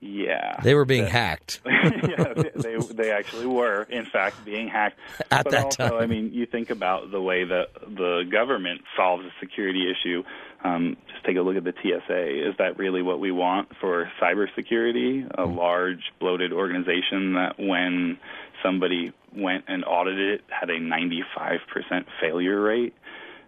yeah, 0.02 0.58
They 0.62 0.74
were 0.74 0.86
being 0.86 1.04
hacked. 1.06 1.60
yeah, 1.66 2.32
they 2.56 2.78
they 2.78 3.10
actually 3.10 3.44
were, 3.46 3.82
in 3.82 4.06
fact, 4.06 4.42
being 4.46 4.66
hacked. 4.68 4.98
At 5.30 5.44
but 5.44 5.50
that 5.50 5.64
also, 5.66 5.88
time. 5.90 5.98
I 6.02 6.06
mean, 6.06 6.32
you 6.32 6.46
think 6.46 6.70
about 6.70 7.10
the 7.10 7.20
way 7.20 7.44
that 7.44 7.68
the 7.86 8.22
government 8.30 8.80
solves 8.96 9.26
a 9.26 9.30
security 9.40 9.90
issue. 9.90 10.22
Um, 10.64 10.96
just 11.12 11.22
take 11.24 11.36
a 11.36 11.42
look 11.42 11.56
at 11.56 11.64
the 11.64 11.74
TSA. 11.82 12.48
Is 12.48 12.54
that 12.58 12.78
really 12.78 13.02
what 13.02 13.20
we 13.20 13.30
want 13.30 13.68
for 13.78 14.10
cybersecurity? 14.20 15.30
A 15.36 15.46
Hmm. 15.46 15.56
large, 15.58 16.00
bloated 16.18 16.52
organization 16.54 17.34
that, 17.34 17.58
when 17.58 18.18
somebody 18.62 19.12
went 19.34 19.64
and 19.68 19.84
audited 19.84 20.40
it, 20.40 20.40
had 20.48 20.70
a 20.70 20.78
95% 20.78 22.04
failure 22.20 22.61
rate. 22.61 22.94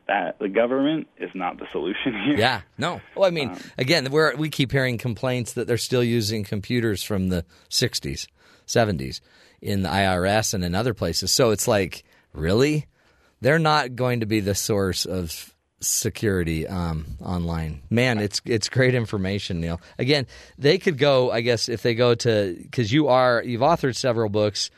That 0.09 0.41
the 0.41 0.49
government 0.49 1.07
is 1.17 1.31
not 1.33 1.59
the 1.59 1.67
solution 1.71 2.13
here. 2.27 2.37
Yeah, 2.37 2.63
no. 2.77 3.01
Well, 3.15 3.25
I 3.25 3.31
mean, 3.31 3.57
again, 3.79 4.11
we're, 4.11 4.35
we 4.35 4.51
keep 4.51 4.73
hearing 4.73 4.99
complaints 4.99 5.53
that 5.53 5.69
they're 5.69 5.79
still 5.79 6.03
using 6.03 6.43
computers 6.43 7.05
from 7.05 7.29
the 7.29 7.45
60s, 7.71 8.27
70s 8.67 9.21
in 9.61 9.83
the 9.83 9.89
IRS 9.89 10.55
and 10.55 10.65
in 10.65 10.75
other 10.75 10.93
places. 10.93 11.31
So 11.31 11.53
it's 11.53 11.69
like, 11.69 12.03
really? 12.33 12.87
They're 13.41 13.61
not 13.61 13.95
going 13.95 14.21
to 14.21 14.27
be 14.27 14.41
the 14.41 14.57
source 14.57 15.07
of 15.07 15.53
security 15.83 16.67
um, 16.67 17.07
online. 17.21 17.83
Man, 17.91 18.19
it's 18.19 18.41
it's 18.45 18.69
great 18.69 18.95
information, 18.95 19.61
Neil. 19.61 19.81
Again, 19.99 20.27
they 20.59 20.79
could 20.79 20.99
go, 20.99 21.31
I 21.31 21.41
guess, 21.41 21.69
if 21.69 21.83
they 21.83 21.95
go 21.95 22.15
to 22.15 22.57
because 22.61 22.93
you 22.93 23.09
are 23.09 23.43
you've 23.45 23.61
authored 23.61 23.97
several 23.97 24.29
books 24.29 24.71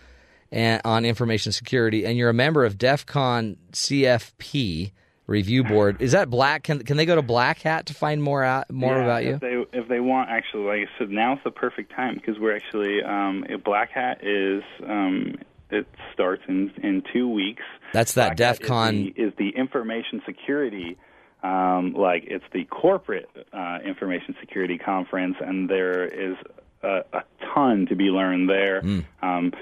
and, 0.54 0.80
on 0.84 1.04
information 1.04 1.50
security, 1.52 2.06
and 2.06 2.16
you're 2.16 2.30
a 2.30 2.34
member 2.34 2.64
of 2.64 2.78
DEF 2.78 3.04
CON 3.04 3.56
CFP 3.72 4.92
review 5.26 5.64
board. 5.64 6.00
Is 6.00 6.12
that 6.12 6.30
black? 6.30 6.62
Can 6.62 6.80
can 6.84 6.96
they 6.96 7.06
go 7.06 7.16
to 7.16 7.22
Black 7.22 7.60
Hat 7.60 7.86
to 7.86 7.94
find 7.94 8.22
more 8.22 8.44
out 8.44 8.70
more 8.70 8.94
Yeah, 8.94 9.02
about 9.02 9.24
you? 9.24 9.34
If 9.34 9.40
they 9.40 9.64
if 9.72 9.88
they 9.88 10.00
want, 10.00 10.30
actually, 10.30 10.64
like 10.64 10.88
I 10.88 10.98
said, 10.98 11.10
now's 11.10 11.38
the 11.44 11.50
perfect 11.50 11.92
time 11.92 12.14
because 12.14 12.38
we're 12.38 12.54
actually 12.54 13.02
um, 13.02 13.44
Black 13.64 13.90
Hat 13.90 14.20
is 14.22 14.62
um, 14.86 15.34
it 15.70 15.86
starts 16.12 16.42
in 16.46 16.72
in 16.82 17.02
two 17.12 17.28
weeks. 17.28 17.64
That's 17.92 18.14
that 18.14 18.36
Black 18.36 18.58
DEF 18.58 18.60
CON. 18.60 18.94
is 18.94 19.14
the, 19.14 19.22
is 19.22 19.32
the 19.36 19.48
information 19.50 20.22
security. 20.24 20.96
Um, 21.42 21.92
like 21.92 22.24
it's 22.26 22.44
the 22.52 22.64
corporate 22.64 23.28
uh, 23.52 23.78
information 23.84 24.36
security 24.40 24.78
conference, 24.78 25.36
and 25.40 25.68
there 25.68 26.06
is 26.06 26.36
a, 26.82 27.00
a 27.12 27.22
ton 27.52 27.86
to 27.86 27.96
be 27.96 28.04
learned 28.04 28.48
there. 28.48 28.80
Hmm. 28.80 29.00
Um, 29.20 29.52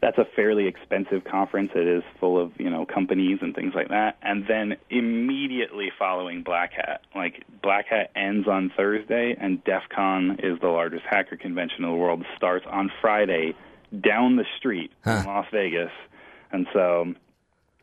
that's 0.00 0.18
a 0.18 0.24
fairly 0.36 0.66
expensive 0.66 1.24
conference. 1.24 1.70
It 1.74 1.86
is 1.86 2.02
full 2.20 2.40
of 2.40 2.52
you 2.58 2.70
know 2.70 2.86
companies 2.86 3.38
and 3.40 3.54
things 3.54 3.74
like 3.74 3.88
that. 3.88 4.16
And 4.22 4.44
then 4.48 4.76
immediately 4.90 5.90
following 5.98 6.42
Black 6.42 6.72
Hat, 6.72 7.02
like 7.14 7.44
Black 7.62 7.86
Hat 7.88 8.10
ends 8.14 8.46
on 8.48 8.72
Thursday, 8.76 9.36
and 9.38 9.62
DEF 9.64 9.82
CON 9.94 10.38
is 10.42 10.58
the 10.60 10.68
largest 10.68 11.04
hacker 11.08 11.36
convention 11.36 11.84
in 11.84 11.90
the 11.90 11.96
world. 11.96 12.24
Starts 12.36 12.66
on 12.70 12.90
Friday 13.00 13.54
down 14.00 14.36
the 14.36 14.44
street 14.58 14.92
in 15.04 15.24
Las 15.24 15.46
Vegas, 15.52 15.92
and 16.52 16.66
so 16.72 17.14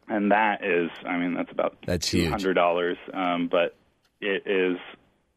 and 0.08 0.32
that 0.32 0.64
is, 0.64 0.90
I 1.06 1.18
mean, 1.18 1.34
that's 1.34 1.52
about 1.52 1.78
That's 1.86 2.10
two 2.10 2.30
hundred 2.30 2.54
dollars, 2.54 2.98
um, 3.14 3.48
but 3.48 3.76
it 4.22 4.44
is 4.46 4.78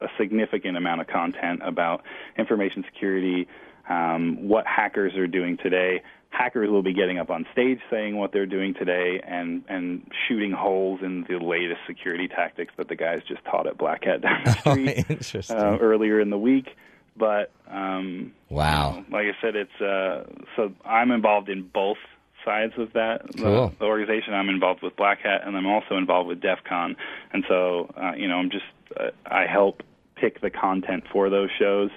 a 0.00 0.06
significant 0.18 0.76
amount 0.76 1.00
of 1.00 1.06
content 1.06 1.60
about 1.64 2.02
information 2.38 2.84
security, 2.92 3.48
um, 3.88 4.48
what 4.48 4.66
hackers 4.66 5.14
are 5.16 5.26
doing 5.26 5.56
today. 5.56 6.02
Hackers 6.30 6.68
will 6.70 6.82
be 6.82 6.92
getting 6.92 7.18
up 7.18 7.30
on 7.30 7.46
stage 7.52 7.80
saying 7.90 8.16
what 8.16 8.32
they're 8.32 8.46
doing 8.46 8.74
today 8.74 9.20
and 9.26 9.64
and 9.68 10.08
shooting 10.28 10.52
holes 10.52 11.00
in 11.02 11.24
the 11.28 11.38
latest 11.38 11.80
security 11.86 12.28
tactics 12.28 12.72
that 12.76 12.88
the 12.88 12.96
guys 12.96 13.22
just 13.26 13.44
taught 13.44 13.66
at 13.66 13.76
Black 13.78 14.04
Hat 14.04 14.20
down 14.20 14.42
the 14.44 14.52
street 14.60 15.04
Interesting. 15.08 15.56
uh, 15.56 15.78
earlier 15.80 16.20
in 16.20 16.30
the 16.30 16.38
week. 16.38 16.68
But 17.16 17.50
um, 17.68 18.32
Wow. 18.48 18.90
you 18.90 19.00
know, 19.10 19.18
like 19.18 19.26
I 19.26 19.40
said, 19.42 19.56
it's 19.56 19.80
uh, 19.80 20.24
so 20.54 20.72
I'm 20.84 21.10
involved 21.10 21.48
in 21.48 21.62
both 21.62 21.98
sides 22.44 22.74
of 22.78 22.92
that. 22.92 23.22
The- 23.32 23.42
Cool. 23.42 23.74
The, 23.78 23.84
organization 23.86 24.34
I'm 24.34 24.48
involved 24.48 24.82
with 24.82 24.94
Black 24.96 25.20
Hat, 25.22 25.40
and 25.44 25.56
I'm 25.56 25.66
also 25.66 25.96
involved 25.96 26.28
with 26.28 26.40
DEF 26.40 26.58
CON. 26.68 26.94
And 27.32 27.44
so, 27.48 27.90
uh, 28.00 28.12
you 28.16 28.28
know, 28.28 28.36
I'm 28.36 28.50
just 28.50 28.64
uh, 29.00 29.10
I 29.26 29.46
help 29.46 29.82
pick 30.14 30.40
the 30.40 30.50
content 30.50 31.04
for 31.12 31.28
those 31.30 31.48
shows. 31.58 31.90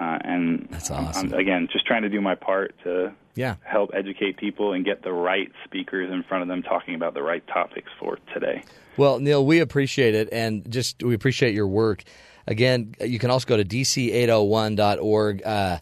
Uh, 0.00 0.18
and 0.24 0.66
That's 0.70 0.90
I'm- 0.90 1.06
awesome. 1.08 1.34
I'm, 1.34 1.38
again, 1.38 1.68
just 1.70 1.86
trying 1.86 2.02
to 2.02 2.08
do 2.08 2.20
my 2.22 2.34
part 2.34 2.74
to 2.84 3.12
Yeah. 3.34 3.56
help 3.62 3.90
educate 3.92 4.38
people 4.38 4.72
and 4.72 4.82
get 4.84 5.02
the 5.02 5.12
right 5.12 5.52
speakers 5.64 6.10
in 6.10 6.22
front 6.22 6.40
of 6.42 6.48
them 6.48 6.62
talking 6.62 6.94
about 6.94 7.12
the 7.14 7.22
right 7.22 7.46
topics 7.46 7.90
for 7.98 8.18
today. 8.32 8.62
Well, 8.96 9.18
Neil, 9.20 9.44
we 9.44 9.60
appreciate 9.60 10.14
it, 10.14 10.28
and 10.32 10.70
just 10.72 11.02
we 11.02 11.14
appreciate 11.14 11.54
your 11.54 11.68
work. 11.68 12.02
Again, 12.46 12.94
you 13.04 13.18
can 13.18 13.30
also 13.30 13.46
go 13.46 13.56
to 13.58 13.64
dc801.org. 13.64 15.42
Uh, 15.44 15.78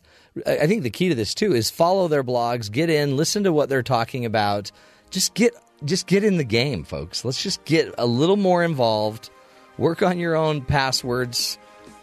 I 0.46 0.56
I 0.58 0.66
think 0.66 0.82
the 0.82 0.90
key 0.90 1.08
to 1.08 1.14
this 1.14 1.34
too 1.34 1.54
is 1.54 1.70
follow 1.70 2.08
their 2.08 2.24
blogs, 2.24 2.70
get 2.70 2.90
in, 2.90 3.16
listen 3.16 3.44
to 3.44 3.52
what 3.52 3.68
they're 3.68 3.82
talking 3.82 4.24
about. 4.24 4.70
Just 5.10 5.34
get 5.34 5.52
just 5.84 6.06
get 6.06 6.24
in 6.24 6.36
the 6.36 6.44
game, 6.44 6.82
folks. 6.84 7.24
Let's 7.24 7.42
just 7.42 7.64
get 7.64 7.94
a 7.98 8.06
little 8.06 8.36
more 8.36 8.62
involved. 8.64 9.30
Work 9.78 10.02
on 10.02 10.18
your 10.18 10.34
own 10.34 10.62
passwords. 10.62 11.56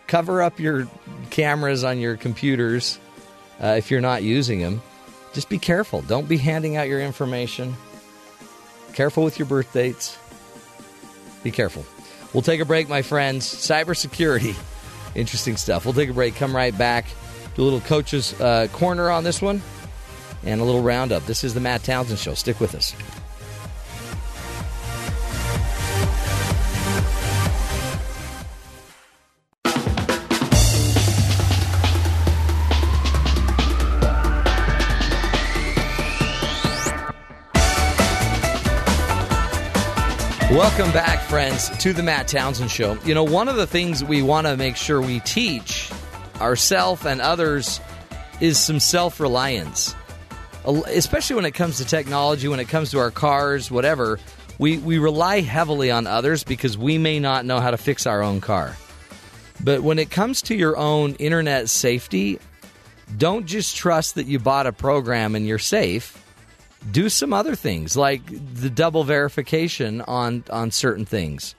Cover 0.07 0.41
up 0.41 0.59
your 0.59 0.87
cameras 1.29 1.83
on 1.83 1.99
your 1.99 2.17
computers 2.17 2.99
uh, 3.61 3.75
if 3.77 3.91
you're 3.91 4.01
not 4.01 4.23
using 4.23 4.59
them. 4.59 4.81
Just 5.33 5.49
be 5.49 5.59
careful. 5.59 6.01
Don't 6.03 6.27
be 6.27 6.37
handing 6.37 6.75
out 6.75 6.87
your 6.87 7.01
information. 7.01 7.75
Careful 8.93 9.23
with 9.23 9.37
your 9.37 9.47
birth 9.47 9.73
dates. 9.73 10.17
Be 11.43 11.51
careful. 11.51 11.85
We'll 12.33 12.41
take 12.41 12.61
a 12.61 12.65
break, 12.65 12.87
my 12.87 13.01
friends. 13.01 13.45
Cybersecurity. 13.45 14.55
Interesting 15.15 15.57
stuff. 15.57 15.85
We'll 15.85 15.93
take 15.93 16.09
a 16.09 16.13
break. 16.13 16.35
Come 16.35 16.55
right 16.55 16.75
back. 16.77 17.05
Do 17.55 17.61
a 17.61 17.65
little 17.65 17.81
coach's 17.81 18.39
uh, 18.39 18.67
corner 18.71 19.09
on 19.09 19.23
this 19.23 19.41
one 19.41 19.61
and 20.43 20.61
a 20.61 20.63
little 20.63 20.81
roundup. 20.81 21.25
This 21.25 21.43
is 21.43 21.53
the 21.53 21.59
Matt 21.59 21.83
Townsend 21.83 22.19
Show. 22.19 22.33
Stick 22.33 22.59
with 22.59 22.75
us. 22.75 22.93
Welcome 40.55 40.93
back, 40.93 41.19
friends, 41.19 41.67
to 41.79 41.91
the 41.91 42.01
Matt 42.01 42.29
Townsend 42.29 42.71
Show. 42.71 42.97
You 43.03 43.13
know, 43.13 43.25
one 43.25 43.49
of 43.49 43.57
the 43.57 43.67
things 43.67 44.05
we 44.05 44.21
want 44.21 44.47
to 44.47 44.55
make 44.55 44.77
sure 44.77 45.01
we 45.01 45.19
teach 45.19 45.91
ourselves 46.39 47.05
and 47.05 47.19
others 47.19 47.81
is 48.39 48.57
some 48.57 48.79
self 48.79 49.19
reliance, 49.19 49.93
especially 50.63 51.35
when 51.35 51.43
it 51.43 51.55
comes 51.55 51.79
to 51.79 51.85
technology, 51.85 52.47
when 52.47 52.61
it 52.61 52.69
comes 52.69 52.91
to 52.91 52.99
our 52.99 53.11
cars, 53.11 53.69
whatever. 53.69 54.17
We, 54.57 54.77
we 54.77 54.97
rely 54.97 55.41
heavily 55.41 55.91
on 55.91 56.07
others 56.07 56.45
because 56.45 56.77
we 56.77 56.97
may 56.97 57.19
not 57.19 57.43
know 57.43 57.59
how 57.59 57.71
to 57.71 57.77
fix 57.77 58.07
our 58.07 58.23
own 58.23 58.39
car. 58.39 58.77
But 59.61 59.81
when 59.81 59.99
it 59.99 60.09
comes 60.09 60.41
to 60.43 60.55
your 60.55 60.77
own 60.77 61.15
internet 61.15 61.67
safety, 61.67 62.39
don't 63.17 63.45
just 63.45 63.75
trust 63.75 64.15
that 64.15 64.25
you 64.25 64.39
bought 64.39 64.67
a 64.67 64.71
program 64.71 65.35
and 65.35 65.45
you're 65.45 65.59
safe 65.59 66.24
do 66.91 67.09
some 67.09 67.33
other 67.33 67.55
things 67.55 67.95
like 67.97 68.21
the 68.27 68.69
double 68.69 69.03
verification 69.03 70.01
on 70.01 70.43
on 70.49 70.71
certain 70.71 71.05
things. 71.05 71.55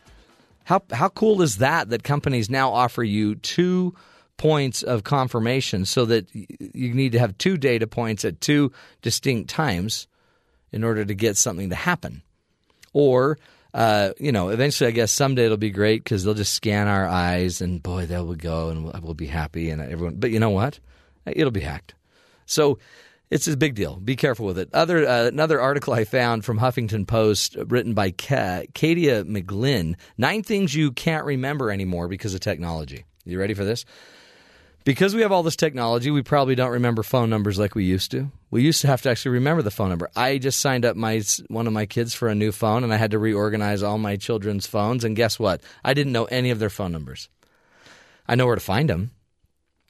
How 0.64 0.82
how 0.92 1.08
cool 1.08 1.42
is 1.42 1.58
that 1.58 1.90
that 1.90 2.02
companies 2.02 2.50
now 2.50 2.72
offer 2.72 3.02
you 3.02 3.36
two 3.36 3.94
points 4.36 4.82
of 4.82 5.04
confirmation 5.04 5.86
so 5.86 6.04
that 6.04 6.28
you 6.34 6.92
need 6.92 7.12
to 7.12 7.18
have 7.18 7.38
two 7.38 7.56
data 7.56 7.86
points 7.86 8.24
at 8.24 8.40
two 8.40 8.70
distinct 9.02 9.48
times 9.48 10.08
in 10.72 10.84
order 10.84 11.04
to 11.04 11.14
get 11.14 11.36
something 11.36 11.70
to 11.70 11.76
happen. 11.76 12.22
Or 12.92 13.38
uh, 13.76 14.12
you 14.18 14.32
know, 14.32 14.48
eventually, 14.48 14.88
I 14.88 14.90
guess 14.90 15.12
someday 15.12 15.44
it'll 15.44 15.58
be 15.58 15.70
great 15.70 16.02
because 16.02 16.24
they'll 16.24 16.32
just 16.32 16.54
scan 16.54 16.88
our 16.88 17.06
eyes, 17.06 17.60
and 17.60 17.82
boy, 17.82 18.06
we 18.06 18.36
go, 18.36 18.70
and 18.70 18.84
we'll, 18.84 18.98
we'll 19.02 19.14
be 19.14 19.26
happy, 19.26 19.68
and 19.68 19.82
everyone. 19.82 20.14
But 20.16 20.30
you 20.30 20.40
know 20.40 20.48
what? 20.48 20.80
It'll 21.26 21.50
be 21.50 21.60
hacked. 21.60 21.94
So 22.46 22.78
it's 23.30 23.48
a 23.48 23.56
big 23.56 23.74
deal. 23.74 23.96
Be 23.96 24.16
careful 24.16 24.46
with 24.46 24.58
it. 24.58 24.68
Other 24.72 25.06
uh, 25.06 25.26
another 25.26 25.60
article 25.60 25.92
I 25.92 26.04
found 26.04 26.44
from 26.44 26.58
Huffington 26.58 27.06
Post, 27.06 27.56
written 27.56 27.94
by 27.94 28.10
Ka- 28.10 28.62
Katla 28.74 29.24
McGlynn: 29.24 29.96
Nine 30.16 30.42
things 30.42 30.74
you 30.74 30.92
can't 30.92 31.24
remember 31.24 31.70
anymore 31.70 32.08
because 32.08 32.34
of 32.34 32.40
technology. 32.40 33.04
You 33.24 33.38
ready 33.38 33.54
for 33.54 33.64
this? 33.64 33.84
Because 34.84 35.16
we 35.16 35.22
have 35.22 35.32
all 35.32 35.42
this 35.42 35.56
technology, 35.56 36.12
we 36.12 36.22
probably 36.22 36.54
don't 36.54 36.70
remember 36.70 37.02
phone 37.02 37.28
numbers 37.28 37.58
like 37.58 37.74
we 37.74 37.82
used 37.82 38.12
to. 38.12 38.30
We 38.52 38.62
used 38.62 38.82
to 38.82 38.86
have 38.86 39.02
to 39.02 39.10
actually 39.10 39.32
remember 39.32 39.62
the 39.62 39.72
phone 39.72 39.88
number. 39.88 40.08
I 40.14 40.38
just 40.38 40.60
signed 40.60 40.84
up 40.84 40.94
my 40.94 41.22
one 41.48 41.66
of 41.66 41.72
my 41.72 41.86
kids 41.86 42.14
for 42.14 42.28
a 42.28 42.36
new 42.36 42.52
phone, 42.52 42.84
and 42.84 42.94
I 42.94 42.96
had 42.96 43.10
to 43.10 43.18
reorganize 43.18 43.82
all 43.82 43.98
my 43.98 44.14
children's 44.14 44.68
phones. 44.68 45.02
And 45.02 45.16
guess 45.16 45.40
what? 45.40 45.60
I 45.84 45.92
didn't 45.92 46.12
know 46.12 46.26
any 46.26 46.50
of 46.50 46.60
their 46.60 46.70
phone 46.70 46.92
numbers. 46.92 47.28
I 48.28 48.36
know 48.36 48.46
where 48.46 48.54
to 48.54 48.60
find 48.60 48.88
them. 48.88 49.10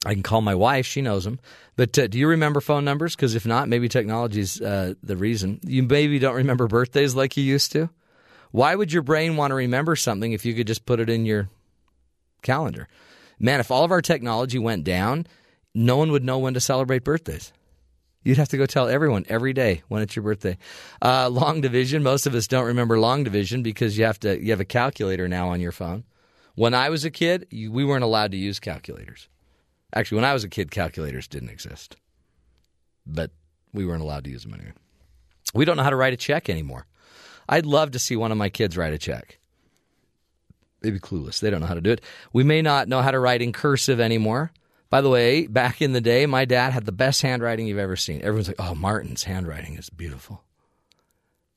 I 0.04 0.14
can 0.14 0.22
call 0.22 0.40
my 0.40 0.54
wife; 0.54 0.86
she 0.86 1.02
knows 1.02 1.24
them. 1.24 1.40
But 1.76 1.98
uh, 1.98 2.06
do 2.06 2.18
you 2.18 2.28
remember 2.28 2.60
phone 2.60 2.84
numbers? 2.84 3.16
Because 3.16 3.34
if 3.34 3.46
not, 3.46 3.68
maybe 3.68 3.88
technology's 3.88 4.60
uh, 4.60 4.94
the 5.02 5.16
reason. 5.16 5.60
You 5.64 5.82
maybe 5.82 6.18
don't 6.18 6.34
remember 6.34 6.66
birthdays 6.68 7.14
like 7.14 7.36
you 7.36 7.44
used 7.44 7.72
to. 7.72 7.90
Why 8.50 8.74
would 8.74 8.92
your 8.92 9.02
brain 9.02 9.36
want 9.36 9.50
to 9.50 9.56
remember 9.56 9.96
something 9.96 10.32
if 10.32 10.44
you 10.44 10.54
could 10.54 10.66
just 10.66 10.86
put 10.86 11.00
it 11.00 11.10
in 11.10 11.26
your 11.26 11.48
calendar? 12.42 12.88
Man, 13.38 13.60
if 13.60 13.70
all 13.70 13.84
of 13.84 13.90
our 13.90 14.00
technology 14.00 14.58
went 14.58 14.84
down, 14.84 15.26
no 15.74 15.96
one 15.96 16.10
would 16.12 16.24
know 16.24 16.38
when 16.38 16.54
to 16.54 16.60
celebrate 16.60 17.04
birthdays. 17.04 17.52
You'd 18.22 18.38
have 18.38 18.48
to 18.48 18.56
go 18.56 18.66
tell 18.66 18.88
everyone 18.88 19.24
every 19.28 19.52
day 19.52 19.82
when 19.86 20.02
it's 20.02 20.16
your 20.16 20.24
birthday. 20.24 20.58
Uh, 21.00 21.28
long 21.28 21.60
division. 21.60 22.02
Most 22.02 22.26
of 22.26 22.34
us 22.34 22.48
don't 22.48 22.64
remember 22.64 22.98
long 22.98 23.22
division 23.22 23.62
because 23.62 23.96
you 23.96 24.04
have 24.04 24.18
to. 24.20 24.42
You 24.42 24.50
have 24.50 24.60
a 24.60 24.64
calculator 24.64 25.28
now 25.28 25.48
on 25.50 25.60
your 25.60 25.70
phone. 25.70 26.04
When 26.56 26.74
I 26.74 26.88
was 26.88 27.04
a 27.04 27.10
kid, 27.10 27.46
you, 27.50 27.70
we 27.70 27.84
weren't 27.84 28.02
allowed 28.02 28.32
to 28.32 28.36
use 28.36 28.58
calculators. 28.58 29.28
Actually, 29.96 30.16
when 30.16 30.26
I 30.26 30.34
was 30.34 30.44
a 30.44 30.48
kid, 30.50 30.70
calculators 30.70 31.26
didn't 31.26 31.48
exist, 31.48 31.96
but 33.06 33.30
we 33.72 33.86
weren't 33.86 34.02
allowed 34.02 34.24
to 34.24 34.30
use 34.30 34.42
them 34.42 34.52
anyway. 34.52 34.74
We 35.54 35.64
don't 35.64 35.78
know 35.78 35.82
how 35.82 35.90
to 35.90 35.96
write 35.96 36.12
a 36.12 36.18
check 36.18 36.50
anymore. 36.50 36.86
I'd 37.48 37.64
love 37.64 37.92
to 37.92 37.98
see 37.98 38.14
one 38.14 38.30
of 38.30 38.36
my 38.36 38.50
kids 38.50 38.76
write 38.76 38.92
a 38.92 38.98
check. 38.98 39.38
Maybe 40.82 40.98
clueless. 40.98 41.40
They 41.40 41.48
don't 41.48 41.60
know 41.60 41.66
how 41.66 41.72
to 41.72 41.80
do 41.80 41.92
it. 41.92 42.02
We 42.34 42.44
may 42.44 42.60
not 42.60 42.88
know 42.88 43.00
how 43.00 43.10
to 43.10 43.18
write 43.18 43.40
in 43.40 43.54
cursive 43.54 43.98
anymore. 43.98 44.52
By 44.90 45.00
the 45.00 45.08
way, 45.08 45.46
back 45.46 45.80
in 45.80 45.94
the 45.94 46.02
day, 46.02 46.26
my 46.26 46.44
dad 46.44 46.74
had 46.74 46.84
the 46.84 46.92
best 46.92 47.22
handwriting 47.22 47.66
you've 47.66 47.78
ever 47.78 47.96
seen. 47.96 48.20
Everyone's 48.20 48.48
like, 48.48 48.60
"Oh, 48.60 48.74
Martin's 48.74 49.24
handwriting 49.24 49.78
is 49.78 49.88
beautiful." 49.88 50.44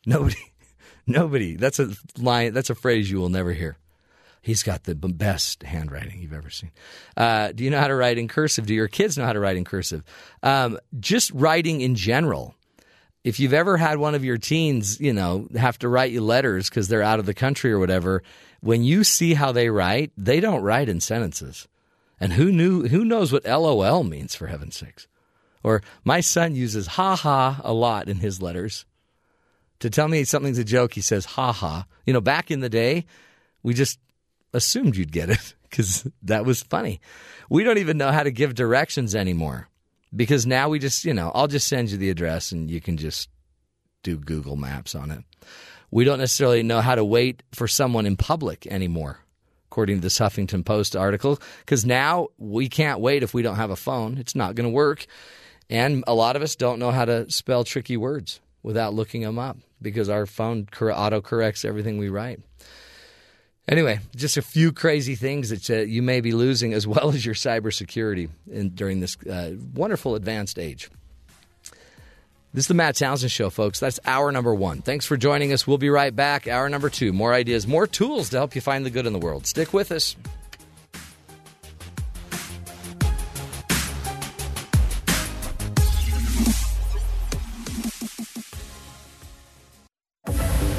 Nobody, 0.05 0.53
nobody. 1.05 1.57
That's 1.57 1.79
a 1.79 1.91
line. 2.17 2.53
That's 2.53 2.69
a 2.69 2.75
phrase 2.75 3.11
you 3.11 3.17
will 3.17 3.27
never 3.27 3.51
hear. 3.51 3.77
He's 4.41 4.63
got 4.63 4.83
the 4.83 4.95
best 4.95 5.63
handwriting 5.63 6.21
you've 6.21 6.33
ever 6.33 6.49
seen. 6.49 6.71
Uh, 7.17 7.51
do 7.51 7.63
you 7.63 7.69
know 7.69 7.79
how 7.79 7.87
to 7.87 7.95
write 7.95 8.17
in 8.17 8.27
cursive? 8.27 8.65
Do 8.65 8.73
your 8.73 8.87
kids 8.87 9.17
know 9.17 9.25
how 9.25 9.33
to 9.33 9.39
write 9.39 9.57
in 9.57 9.65
cursive? 9.65 10.03
Um, 10.41 10.79
just 10.99 11.31
writing 11.31 11.81
in 11.81 11.95
general. 11.95 12.55
If 13.23 13.39
you've 13.39 13.53
ever 13.53 13.75
had 13.75 13.97
one 13.97 14.15
of 14.15 14.23
your 14.23 14.37
teens, 14.37 14.99
you 14.99 15.11
know, 15.11 15.47
have 15.57 15.77
to 15.79 15.89
write 15.89 16.11
you 16.11 16.21
letters 16.21 16.69
because 16.69 16.87
they're 16.87 17.03
out 17.03 17.19
of 17.19 17.25
the 17.25 17.33
country 17.33 17.71
or 17.71 17.79
whatever, 17.79 18.23
when 18.61 18.83
you 18.83 19.03
see 19.03 19.33
how 19.33 19.51
they 19.51 19.69
write, 19.69 20.11
they 20.17 20.39
don't 20.39 20.63
write 20.63 20.87
in 20.87 21.01
sentences. 21.01 21.67
And 22.19 22.33
who 22.33 22.51
knew? 22.51 22.87
Who 22.87 23.05
knows 23.05 23.31
what 23.31 23.45
LOL 23.45 24.03
means? 24.03 24.35
For 24.35 24.47
heaven's 24.47 24.77
sakes! 24.77 25.07
Or 25.63 25.81
my 26.03 26.21
son 26.21 26.55
uses 26.55 26.87
ha 26.87 27.15
ha 27.15 27.61
a 27.63 27.73
lot 27.73 28.09
in 28.09 28.17
his 28.17 28.41
letters. 28.41 28.85
To 29.79 29.89
tell 29.89 30.07
me 30.07 30.23
something's 30.25 30.57
a 30.57 30.65
joke, 30.65 30.93
he 30.93 31.01
says 31.01 31.25
ha 31.25 31.53
ha. 31.53 31.85
You 32.05 32.13
know, 32.13 32.21
back 32.21 32.51
in 32.51 32.59
the 32.59 32.69
day, 32.69 33.05
we 33.63 33.73
just 33.73 33.99
assumed 34.53 34.95
you'd 34.95 35.11
get 35.11 35.29
it 35.29 35.53
because 35.69 36.07
that 36.23 36.45
was 36.45 36.63
funny. 36.63 37.01
We 37.49 37.63
don't 37.63 37.77
even 37.77 37.97
know 37.97 38.11
how 38.11 38.23
to 38.23 38.31
give 38.31 38.55
directions 38.55 39.15
anymore 39.15 39.67
because 40.15 40.45
now 40.45 40.69
we 40.69 40.79
just, 40.79 41.05
you 41.05 41.13
know, 41.13 41.31
I'll 41.33 41.47
just 41.47 41.67
send 41.67 41.91
you 41.91 41.97
the 41.97 42.09
address 42.09 42.51
and 42.51 42.69
you 42.69 42.81
can 42.81 42.97
just 42.97 43.29
do 44.03 44.17
Google 44.17 44.55
Maps 44.55 44.95
on 44.95 45.11
it. 45.11 45.23
We 45.91 46.03
don't 46.03 46.19
necessarily 46.19 46.63
know 46.63 46.81
how 46.81 46.95
to 46.95 47.03
wait 47.03 47.43
for 47.51 47.67
someone 47.67 48.05
in 48.05 48.15
public 48.15 48.67
anymore, 48.67 49.19
according 49.67 49.97
to 49.97 50.01
this 50.01 50.19
Huffington 50.19 50.63
Post 50.63 50.95
article, 50.95 51.39
because 51.59 51.85
now 51.85 52.27
we 52.37 52.69
can't 52.69 52.99
wait 52.99 53.23
if 53.23 53.33
we 53.33 53.41
don't 53.41 53.55
have 53.55 53.71
a 53.71 53.75
phone. 53.75 54.17
It's 54.17 54.35
not 54.35 54.55
going 54.55 54.69
to 54.69 54.73
work. 54.73 55.07
And 55.69 56.03
a 56.07 56.13
lot 56.13 56.35
of 56.35 56.41
us 56.41 56.55
don't 56.55 56.79
know 56.79 56.91
how 56.91 57.05
to 57.05 57.29
spell 57.31 57.63
tricky 57.63 57.97
words 57.97 58.39
without 58.63 58.93
looking 58.93 59.21
them 59.21 59.39
up 59.39 59.57
because 59.81 60.09
our 60.09 60.25
phone 60.25 60.67
auto 60.81 61.21
corrects 61.21 61.65
everything 61.65 61.97
we 61.97 62.09
write. 62.09 62.39
Anyway, 63.69 63.99
just 64.15 64.35
a 64.35 64.41
few 64.41 64.71
crazy 64.71 65.13
things 65.13 65.49
that 65.49 65.69
uh, 65.69 65.83
you 65.83 66.01
may 66.01 66.21
be 66.21 66.31
losing, 66.31 66.73
as 66.73 66.87
well 66.87 67.09
as 67.09 67.23
your 67.23 67.35
cybersecurity 67.35 68.27
in, 68.51 68.69
during 68.69 68.99
this 68.99 69.15
uh, 69.27 69.51
wonderful 69.75 70.15
advanced 70.15 70.57
age. 70.57 70.89
This 72.51 72.63
is 72.63 72.67
the 72.67 72.73
Matt 72.73 72.95
Townsend 72.95 73.31
Show, 73.31 73.51
folks. 73.51 73.79
That's 73.79 73.99
hour 74.05 74.31
number 74.31 74.55
one. 74.55 74.81
Thanks 74.81 75.05
for 75.05 75.17
joining 75.17 75.53
us. 75.53 75.67
We'll 75.67 75.77
be 75.77 75.91
right 75.91 76.15
back. 76.15 76.47
Hour 76.47 76.67
number 76.67 76.89
two. 76.89 77.13
More 77.13 77.31
ideas, 77.31 77.67
more 77.67 77.85
tools 77.85 78.29
to 78.29 78.37
help 78.37 78.55
you 78.55 78.61
find 78.61 78.83
the 78.83 78.89
good 78.89 79.05
in 79.05 79.13
the 79.13 79.19
world. 79.19 79.45
Stick 79.45 79.71
with 79.71 79.91
us. 79.91 80.15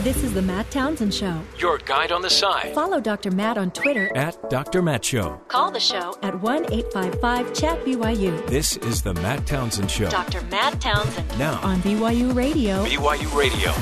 This 0.03 0.25
is 0.25 0.33
the 0.33 0.41
Matt 0.41 0.71
Townsend 0.71 1.13
Show. 1.13 1.43
Your 1.59 1.77
guide 1.77 2.11
on 2.11 2.23
the 2.23 2.31
side. 2.31 2.75
Follow 2.75 3.01
Dr. 3.01 3.31
Matt 3.31 3.59
on 3.59 3.71
Twitter. 3.71 4.11
At 4.17 4.49
Dr. 4.49 4.81
Matt 4.81 5.05
Show. 5.05 5.39
Call 5.49 5.71
the 5.71 5.79
show 5.79 6.17
at 6.23 6.41
1 6.41 6.73
855 6.73 7.53
Chat 7.53 7.85
BYU. 7.85 8.47
This 8.47 8.79
is 8.79 9.03
the 9.03 9.13
Matt 9.13 9.47
Townsend 9.47 9.91
Show. 9.91 10.09
Dr. 10.09 10.41
Matt 10.47 10.81
Townsend 10.81 11.39
Now, 11.39 11.61
on 11.61 11.83
BYU 11.83 12.35
Radio. 12.35 12.83
BYU 12.87 13.37
Radio. 13.37 13.73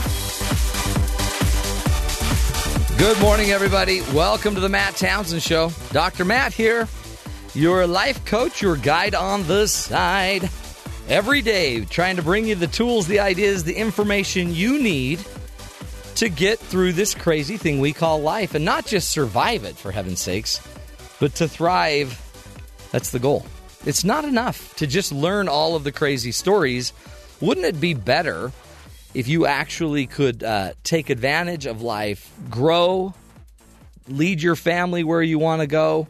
Good 2.98 3.20
morning, 3.20 3.50
everybody. 3.50 4.00
Welcome 4.12 4.56
to 4.56 4.60
the 4.60 4.68
Matt 4.68 4.96
Townsend 4.96 5.40
Show. 5.40 5.70
Dr. 5.92 6.24
Matt 6.24 6.52
here, 6.52 6.88
your 7.54 7.86
life 7.86 8.24
coach, 8.24 8.60
your 8.60 8.74
guide 8.74 9.14
on 9.14 9.46
the 9.46 9.68
side. 9.68 10.50
Every 11.08 11.42
day, 11.42 11.84
trying 11.84 12.16
to 12.16 12.22
bring 12.22 12.44
you 12.44 12.56
the 12.56 12.66
tools, 12.66 13.06
the 13.06 13.20
ideas, 13.20 13.62
the 13.62 13.76
information 13.76 14.52
you 14.52 14.82
need 14.82 15.24
to 16.18 16.28
get 16.28 16.58
through 16.58 16.92
this 16.92 17.14
crazy 17.14 17.56
thing 17.56 17.78
we 17.78 17.92
call 17.92 18.20
life 18.20 18.56
and 18.56 18.64
not 18.64 18.84
just 18.84 19.10
survive 19.10 19.62
it, 19.62 19.76
for 19.76 19.92
heaven's 19.92 20.18
sakes, 20.18 20.60
but 21.20 21.32
to 21.36 21.46
thrive. 21.46 22.20
That's 22.90 23.10
the 23.10 23.20
goal. 23.20 23.46
It's 23.86 24.02
not 24.02 24.24
enough 24.24 24.74
to 24.76 24.86
just 24.88 25.12
learn 25.12 25.46
all 25.48 25.76
of 25.76 25.84
the 25.84 25.92
crazy 25.92 26.32
stories. 26.32 26.92
Wouldn't 27.40 27.66
it 27.66 27.80
be 27.80 27.94
better 27.94 28.50
if 29.14 29.28
you 29.28 29.46
actually 29.46 30.08
could 30.08 30.42
uh, 30.42 30.72
take 30.82 31.08
advantage 31.08 31.66
of 31.66 31.82
life, 31.82 32.32
grow, 32.50 33.14
lead 34.08 34.42
your 34.42 34.56
family 34.56 35.04
where 35.04 35.22
you 35.22 35.38
want 35.38 35.60
to 35.60 35.68
go, 35.68 36.08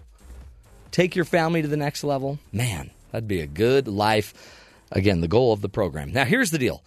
take 0.90 1.16
your 1.16 1.26
family 1.26 1.60
to 1.60 1.68
the 1.68 1.76
next 1.76 2.02
level? 2.02 2.38
Man, 2.50 2.90
that'd 3.12 3.28
be 3.28 3.40
a 3.40 3.46
good 3.46 3.86
life. 3.86 4.32
Again, 4.90 5.20
the 5.20 5.28
goal 5.28 5.52
of 5.52 5.60
the 5.60 5.68
program. 5.68 6.12
Now, 6.12 6.24
here's 6.24 6.50
the 6.50 6.58
deal. 6.58 6.82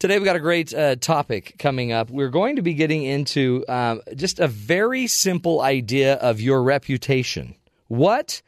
Today, 0.00 0.18
we've 0.18 0.24
got 0.24 0.36
a 0.36 0.40
great 0.40 0.74
uh, 0.74 0.96
topic 0.96 1.54
coming 1.58 1.92
up. 1.92 2.10
We're 2.10 2.28
going 2.28 2.56
to 2.56 2.62
be 2.62 2.74
getting 2.74 3.04
into 3.04 3.64
um, 3.68 4.02
just 4.16 4.40
a 4.40 4.48
very 4.48 5.06
simple 5.06 5.60
idea 5.60 6.14
of 6.14 6.40
your 6.40 6.62
reputation. 6.62 7.54
What 7.86 8.42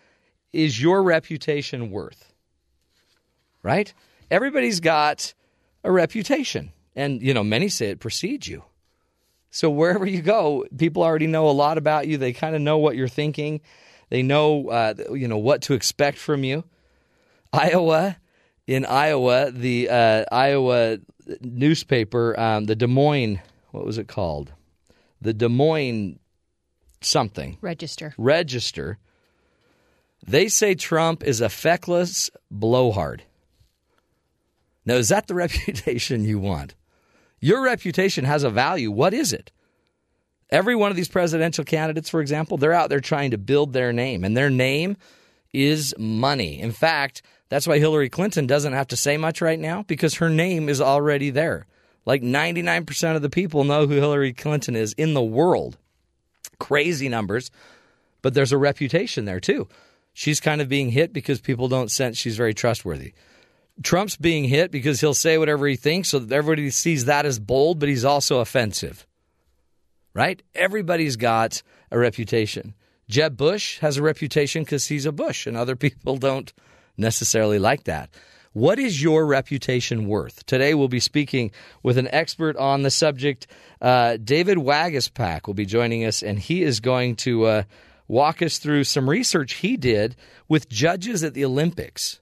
is 0.52 0.82
your 0.82 1.02
reputation 1.02 1.90
worth? 1.90 2.34
Right? 3.62 3.94
Everybody's 4.30 4.80
got 4.80 5.34
a 5.84 5.92
reputation. 5.92 6.72
And, 6.96 7.22
you 7.22 7.32
know, 7.32 7.44
many 7.44 7.68
say 7.68 7.90
it 7.90 8.00
precedes 8.00 8.48
you. 8.48 8.64
So 9.50 9.70
wherever 9.70 10.04
you 10.04 10.22
go, 10.22 10.66
people 10.76 11.04
already 11.04 11.28
know 11.28 11.48
a 11.48 11.52
lot 11.52 11.78
about 11.78 12.08
you. 12.08 12.18
They 12.18 12.32
kind 12.32 12.56
of 12.56 12.60
know 12.60 12.78
what 12.78 12.96
you're 12.96 13.08
thinking. 13.08 13.60
They 14.10 14.22
know, 14.22 14.68
uh, 14.68 14.94
you 15.12 15.28
know, 15.28 15.38
what 15.38 15.62
to 15.62 15.74
expect 15.74 16.18
from 16.18 16.42
you. 16.42 16.64
Iowa, 17.52 18.16
in 18.66 18.84
Iowa, 18.84 19.52
the 19.52 19.88
uh, 19.88 20.24
Iowa 20.30 20.98
newspaper, 21.40 22.38
um, 22.38 22.64
the 22.64 22.76
Des 22.76 22.86
Moines, 22.86 23.40
what 23.70 23.84
was 23.84 23.98
it 23.98 24.08
called? 24.08 24.52
The 25.20 25.34
Des 25.34 25.48
Moines 25.48 26.18
something 27.00 27.58
Register. 27.60 28.14
register. 28.18 28.98
They 30.26 30.48
say 30.48 30.74
Trump 30.74 31.22
is 31.22 31.40
a 31.40 31.48
feckless 31.48 32.30
blowhard. 32.50 33.22
Now, 34.84 34.94
is 34.94 35.08
that 35.10 35.26
the 35.26 35.34
reputation 35.46 36.24
you 36.24 36.38
want? 36.38 36.74
Your 37.40 37.62
reputation 37.62 38.24
has 38.24 38.42
a 38.44 38.50
value. 38.50 38.90
What 38.90 39.14
is 39.14 39.32
it? 39.32 39.52
Every 40.50 40.76
one 40.76 40.90
of 40.90 40.96
these 40.96 41.08
presidential 41.08 41.64
candidates, 41.64 42.08
for 42.08 42.20
example, 42.20 42.56
they're 42.56 42.72
out 42.72 42.88
there 42.88 43.00
trying 43.00 43.32
to 43.32 43.38
build 43.38 43.72
their 43.72 43.92
name, 43.92 44.24
and 44.24 44.36
their 44.36 44.50
name 44.50 44.96
is 45.52 45.94
money. 45.98 46.60
In 46.60 46.72
fact, 46.72 47.22
that's 47.48 47.66
why 47.66 47.78
Hillary 47.78 48.08
Clinton 48.08 48.46
doesn't 48.46 48.72
have 48.72 48.88
to 48.88 48.96
say 48.96 49.16
much 49.16 49.40
right 49.40 49.58
now 49.58 49.82
because 49.82 50.16
her 50.16 50.28
name 50.28 50.68
is 50.68 50.80
already 50.80 51.30
there. 51.30 51.66
Like 52.04 52.22
99% 52.22 53.16
of 53.16 53.22
the 53.22 53.30
people 53.30 53.64
know 53.64 53.86
who 53.86 53.94
Hillary 53.94 54.32
Clinton 54.32 54.76
is 54.76 54.92
in 54.94 55.14
the 55.14 55.22
world. 55.22 55.76
Crazy 56.58 57.08
numbers, 57.08 57.50
but 58.22 58.34
there's 58.34 58.52
a 58.52 58.58
reputation 58.58 59.24
there 59.24 59.40
too. 59.40 59.68
She's 60.12 60.40
kind 60.40 60.60
of 60.60 60.68
being 60.68 60.90
hit 60.90 61.12
because 61.12 61.40
people 61.40 61.68
don't 61.68 61.90
sense 61.90 62.16
she's 62.16 62.36
very 62.36 62.54
trustworthy. 62.54 63.12
Trump's 63.82 64.16
being 64.16 64.44
hit 64.44 64.70
because 64.70 65.00
he'll 65.00 65.12
say 65.14 65.36
whatever 65.36 65.66
he 65.66 65.76
thinks, 65.76 66.08
so 66.08 66.18
that 66.18 66.34
everybody 66.34 66.70
sees 66.70 67.04
that 67.04 67.26
as 67.26 67.38
bold, 67.38 67.78
but 67.78 67.88
he's 67.88 68.04
also 68.04 68.38
offensive. 68.38 69.06
Right? 70.14 70.42
Everybody's 70.54 71.16
got 71.16 71.62
a 71.90 71.98
reputation. 71.98 72.74
Jeb 73.08 73.36
Bush 73.36 73.78
has 73.80 73.98
a 73.98 74.02
reputation 74.02 74.64
because 74.64 74.86
he's 74.86 75.04
a 75.04 75.12
Bush, 75.12 75.46
and 75.46 75.56
other 75.56 75.76
people 75.76 76.16
don't 76.16 76.52
necessarily 76.96 77.58
like 77.58 77.84
that. 77.84 78.10
What 78.52 78.78
is 78.78 79.02
your 79.02 79.26
reputation 79.26 80.08
worth? 80.08 80.46
Today 80.46 80.72
we'll 80.72 80.88
be 80.88 80.98
speaking 80.98 81.50
with 81.82 81.98
an 81.98 82.08
expert 82.10 82.56
on 82.56 82.82
the 82.82 82.90
subject. 82.90 83.46
Uh, 83.82 84.16
David 84.16 84.56
Waguespack 84.56 85.46
will 85.46 85.52
be 85.52 85.66
joining 85.66 86.06
us, 86.06 86.22
and 86.22 86.38
he 86.38 86.62
is 86.62 86.80
going 86.80 87.16
to 87.16 87.44
uh, 87.44 87.62
walk 88.08 88.40
us 88.40 88.58
through 88.58 88.84
some 88.84 89.10
research 89.10 89.54
he 89.54 89.76
did 89.76 90.16
with 90.48 90.70
judges 90.70 91.22
at 91.22 91.34
the 91.34 91.44
Olympics. 91.44 92.20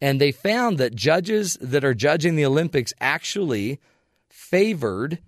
And 0.00 0.20
they 0.20 0.32
found 0.32 0.78
that 0.78 0.96
judges 0.96 1.56
that 1.60 1.84
are 1.84 1.94
judging 1.94 2.34
the 2.34 2.44
Olympics 2.44 2.92
actually 3.00 3.80
favored 4.28 5.20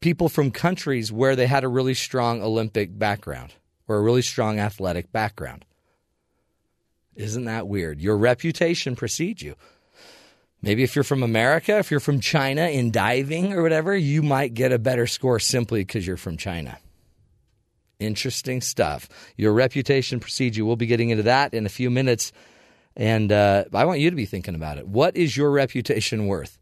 people 0.00 0.28
from 0.28 0.50
countries 0.50 1.12
where 1.12 1.36
they 1.36 1.46
had 1.46 1.64
a 1.64 1.68
really 1.68 1.94
strong 1.94 2.42
Olympic 2.42 2.98
background 2.98 3.54
or 3.88 3.96
a 3.96 4.02
really 4.02 4.22
strong 4.22 4.58
athletic 4.58 5.12
background. 5.12 5.64
Isn't 7.16 7.46
that 7.46 7.66
weird? 7.66 8.00
Your 8.00 8.16
reputation 8.16 8.94
precedes 8.94 9.42
you. 9.42 9.56
Maybe 10.62 10.82
if 10.82 10.94
you're 10.94 11.04
from 11.04 11.22
America, 11.22 11.78
if 11.78 11.90
you're 11.90 12.00
from 12.00 12.20
China 12.20 12.62
in 12.68 12.90
diving 12.90 13.52
or 13.52 13.62
whatever, 13.62 13.96
you 13.96 14.22
might 14.22 14.54
get 14.54 14.72
a 14.72 14.78
better 14.78 15.06
score 15.06 15.38
simply 15.38 15.80
because 15.80 16.06
you're 16.06 16.16
from 16.16 16.36
China. 16.36 16.78
Interesting 17.98 18.60
stuff. 18.60 19.08
Your 19.36 19.52
reputation 19.52 20.20
precedes 20.20 20.56
you. 20.56 20.66
We'll 20.66 20.76
be 20.76 20.86
getting 20.86 21.10
into 21.10 21.24
that 21.24 21.54
in 21.54 21.66
a 21.66 21.70
few 21.70 21.90
minutes. 21.90 22.32
And 22.96 23.32
uh, 23.32 23.64
I 23.72 23.84
want 23.84 24.00
you 24.00 24.10
to 24.10 24.16
be 24.16 24.26
thinking 24.26 24.54
about 24.54 24.78
it. 24.78 24.86
What 24.86 25.16
is 25.16 25.36
your 25.36 25.50
reputation 25.50 26.26
worth? 26.26 26.58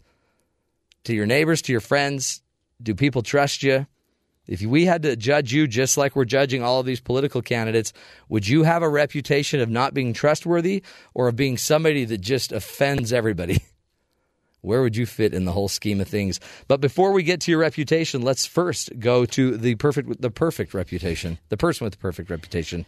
To 1.05 1.15
your 1.15 1.27
neighbors, 1.27 1.63
to 1.63 1.73
your 1.73 1.81
friends? 1.81 2.43
Do 2.83 2.95
people 2.95 3.23
trust 3.23 3.63
you? 3.63 3.87
If 4.47 4.61
we 4.63 4.85
had 4.85 5.03
to 5.03 5.17
judge 5.17 5.53
you 5.53 5.67
just 5.67 5.97
like 5.97 6.15
we're 6.15 6.25
judging 6.25 6.63
all 6.63 6.81
of 6.81 6.87
these 6.87 7.01
political 7.01 7.43
candidates, 7.43 7.93
would 8.29 8.47
you 8.47 8.63
have 8.65 8.83
a 8.83 8.89
reputation 8.89 9.61
of 9.61 9.71
not 9.71 9.95
being 9.95 10.13
trustworthy 10.13 10.83
or 11.15 11.29
of 11.29 11.37
being 11.37 11.57
somebody 11.57 12.05
that 12.05 12.21
just 12.21 12.53
offends 12.53 13.13
everybody? 13.13 13.63
Where 14.61 14.81
would 14.81 14.97
you 14.97 15.05
fit 15.05 15.35
in 15.35 15.45
the 15.45 15.53
whole 15.53 15.69
scheme 15.69 16.01
of 16.01 16.09
things? 16.09 16.41
But 16.69 16.81
before 16.81 17.13
we 17.13 17.23
get 17.23 17.43
to 17.43 17.51
your 17.51 17.61
reputation, 17.61 18.23
let's 18.23 18.47
first 18.47 18.99
go 18.99 19.27
to 19.27 19.59
the 19.59 19.75
perfect 19.75 20.23
the 20.23 20.31
perfect 20.31 20.73
reputation, 20.73 21.39
the 21.51 21.59
person 21.59 21.85
with 21.85 21.93
the 21.93 21.99
perfect 21.99 22.31
reputation, 22.31 22.87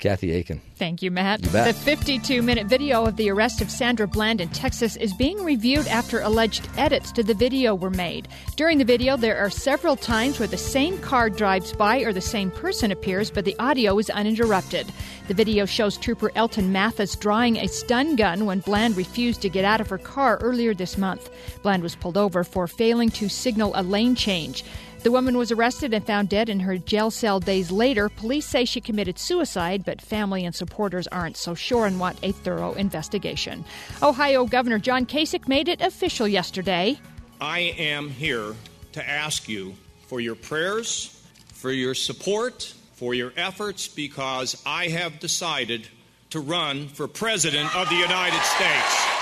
Kathy 0.00 0.32
Aiken. 0.32 0.60
Thank 0.76 1.02
you, 1.02 1.10
Matt. 1.10 1.44
You. 1.44 1.50
The 1.50 1.74
52 1.74 2.42
minute 2.42 2.66
video 2.66 3.04
of 3.04 3.16
the 3.16 3.30
arrest 3.30 3.60
of 3.60 3.70
Sandra 3.70 4.08
Bland 4.08 4.40
in 4.40 4.48
Texas 4.48 4.96
is 4.96 5.12
being 5.12 5.44
reviewed 5.44 5.86
after 5.86 6.20
alleged 6.20 6.68
edits 6.76 7.12
to 7.12 7.22
the 7.22 7.34
video 7.34 7.74
were 7.74 7.90
made. 7.90 8.26
During 8.56 8.78
the 8.78 8.84
video, 8.84 9.16
there 9.16 9.38
are 9.38 9.50
several 9.50 9.96
times 9.96 10.38
where 10.38 10.48
the 10.48 10.56
same 10.56 10.98
car 10.98 11.28
drives 11.28 11.72
by 11.72 11.98
or 11.98 12.12
the 12.12 12.20
same 12.20 12.50
person 12.50 12.90
appears, 12.90 13.30
but 13.30 13.44
the 13.44 13.58
audio 13.58 13.98
is 13.98 14.10
uninterrupted. 14.10 14.90
The 15.28 15.34
video 15.34 15.66
shows 15.66 15.98
Trooper 15.98 16.32
Elton 16.34 16.72
Mathis 16.72 17.14
drawing 17.14 17.58
a 17.58 17.68
stun 17.68 18.16
gun 18.16 18.46
when 18.46 18.60
Bland 18.60 18.96
refused 18.96 19.42
to 19.42 19.50
get 19.50 19.64
out 19.64 19.80
of 19.80 19.88
her 19.88 19.98
car 19.98 20.38
earlier 20.40 20.74
this 20.74 20.96
month. 20.96 21.30
Bland 21.62 21.82
was 21.82 21.94
pulled 21.94 22.16
over 22.16 22.42
for 22.42 22.66
failing 22.66 23.10
to 23.10 23.28
signal 23.28 23.72
a 23.74 23.82
lane 23.82 24.14
change. 24.14 24.64
The 25.02 25.10
woman 25.10 25.38
was 25.38 25.50
arrested 25.50 25.94
and 25.94 26.06
found 26.06 26.28
dead 26.28 26.50
in 26.50 26.60
her 26.60 26.76
jail 26.76 27.10
cell 27.10 27.40
days 27.40 27.70
later. 27.70 28.10
Police 28.10 28.44
say 28.44 28.66
she 28.66 28.82
committed 28.82 29.18
suicide, 29.18 29.82
but 29.82 30.02
family 30.02 30.44
and 30.44 30.54
supporters 30.54 31.06
aren't 31.06 31.38
so 31.38 31.54
sure 31.54 31.86
and 31.86 31.98
want 31.98 32.18
a 32.22 32.32
thorough 32.32 32.74
investigation. 32.74 33.64
Ohio 34.02 34.44
Governor 34.44 34.78
John 34.78 35.06
Kasich 35.06 35.48
made 35.48 35.68
it 35.68 35.80
official 35.80 36.28
yesterday. 36.28 37.00
I 37.40 37.60
am 37.78 38.10
here 38.10 38.54
to 38.92 39.08
ask 39.08 39.48
you 39.48 39.74
for 40.06 40.20
your 40.20 40.34
prayers, 40.34 41.24
for 41.54 41.70
your 41.70 41.94
support, 41.94 42.74
for 42.92 43.14
your 43.14 43.32
efforts, 43.38 43.88
because 43.88 44.60
I 44.66 44.88
have 44.88 45.18
decided 45.18 45.88
to 46.30 46.40
run 46.40 46.88
for 46.88 47.08
President 47.08 47.74
of 47.74 47.88
the 47.88 47.96
United 47.96 48.42
States. 48.42 49.19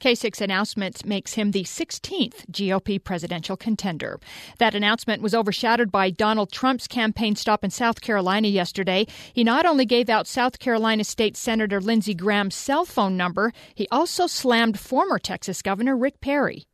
Kasich's 0.00 0.40
announcement 0.40 1.04
makes 1.04 1.34
him 1.34 1.50
the 1.50 1.64
16th 1.64 2.46
GOP 2.50 3.02
presidential 3.02 3.56
contender. 3.56 4.18
That 4.58 4.74
announcement 4.74 5.22
was 5.22 5.34
overshadowed 5.34 5.92
by 5.92 6.10
Donald 6.10 6.50
Trump's 6.50 6.88
campaign 6.88 7.36
stop 7.36 7.62
in 7.62 7.70
South 7.70 8.00
Carolina 8.00 8.48
yesterday. 8.48 9.06
He 9.32 9.44
not 9.44 9.66
only 9.66 9.84
gave 9.84 10.08
out 10.08 10.26
South 10.26 10.58
Carolina 10.58 11.04
State 11.04 11.36
Senator 11.36 11.80
Lindsey 11.80 12.14
Graham's 12.14 12.54
cell 12.54 12.84
phone 12.84 13.16
number, 13.16 13.52
he 13.74 13.86
also 13.92 14.26
slammed 14.26 14.78
former 14.78 15.18
Texas 15.18 15.62
Governor 15.62 15.96
Rick 15.96 16.20
Perry. 16.20 16.64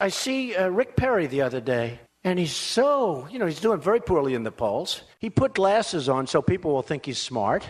I 0.00 0.08
see 0.08 0.54
uh, 0.54 0.68
Rick 0.68 0.94
Perry 0.94 1.26
the 1.26 1.42
other 1.42 1.60
day, 1.60 1.98
and 2.22 2.38
he's 2.38 2.54
so, 2.54 3.26
you 3.30 3.40
know, 3.40 3.46
he's 3.46 3.60
doing 3.60 3.80
very 3.80 4.00
poorly 4.00 4.34
in 4.34 4.44
the 4.44 4.52
polls. 4.52 5.02
He 5.18 5.28
put 5.28 5.54
glasses 5.54 6.08
on 6.08 6.28
so 6.28 6.40
people 6.40 6.72
will 6.72 6.82
think 6.82 7.06
he's 7.06 7.18
smart, 7.18 7.68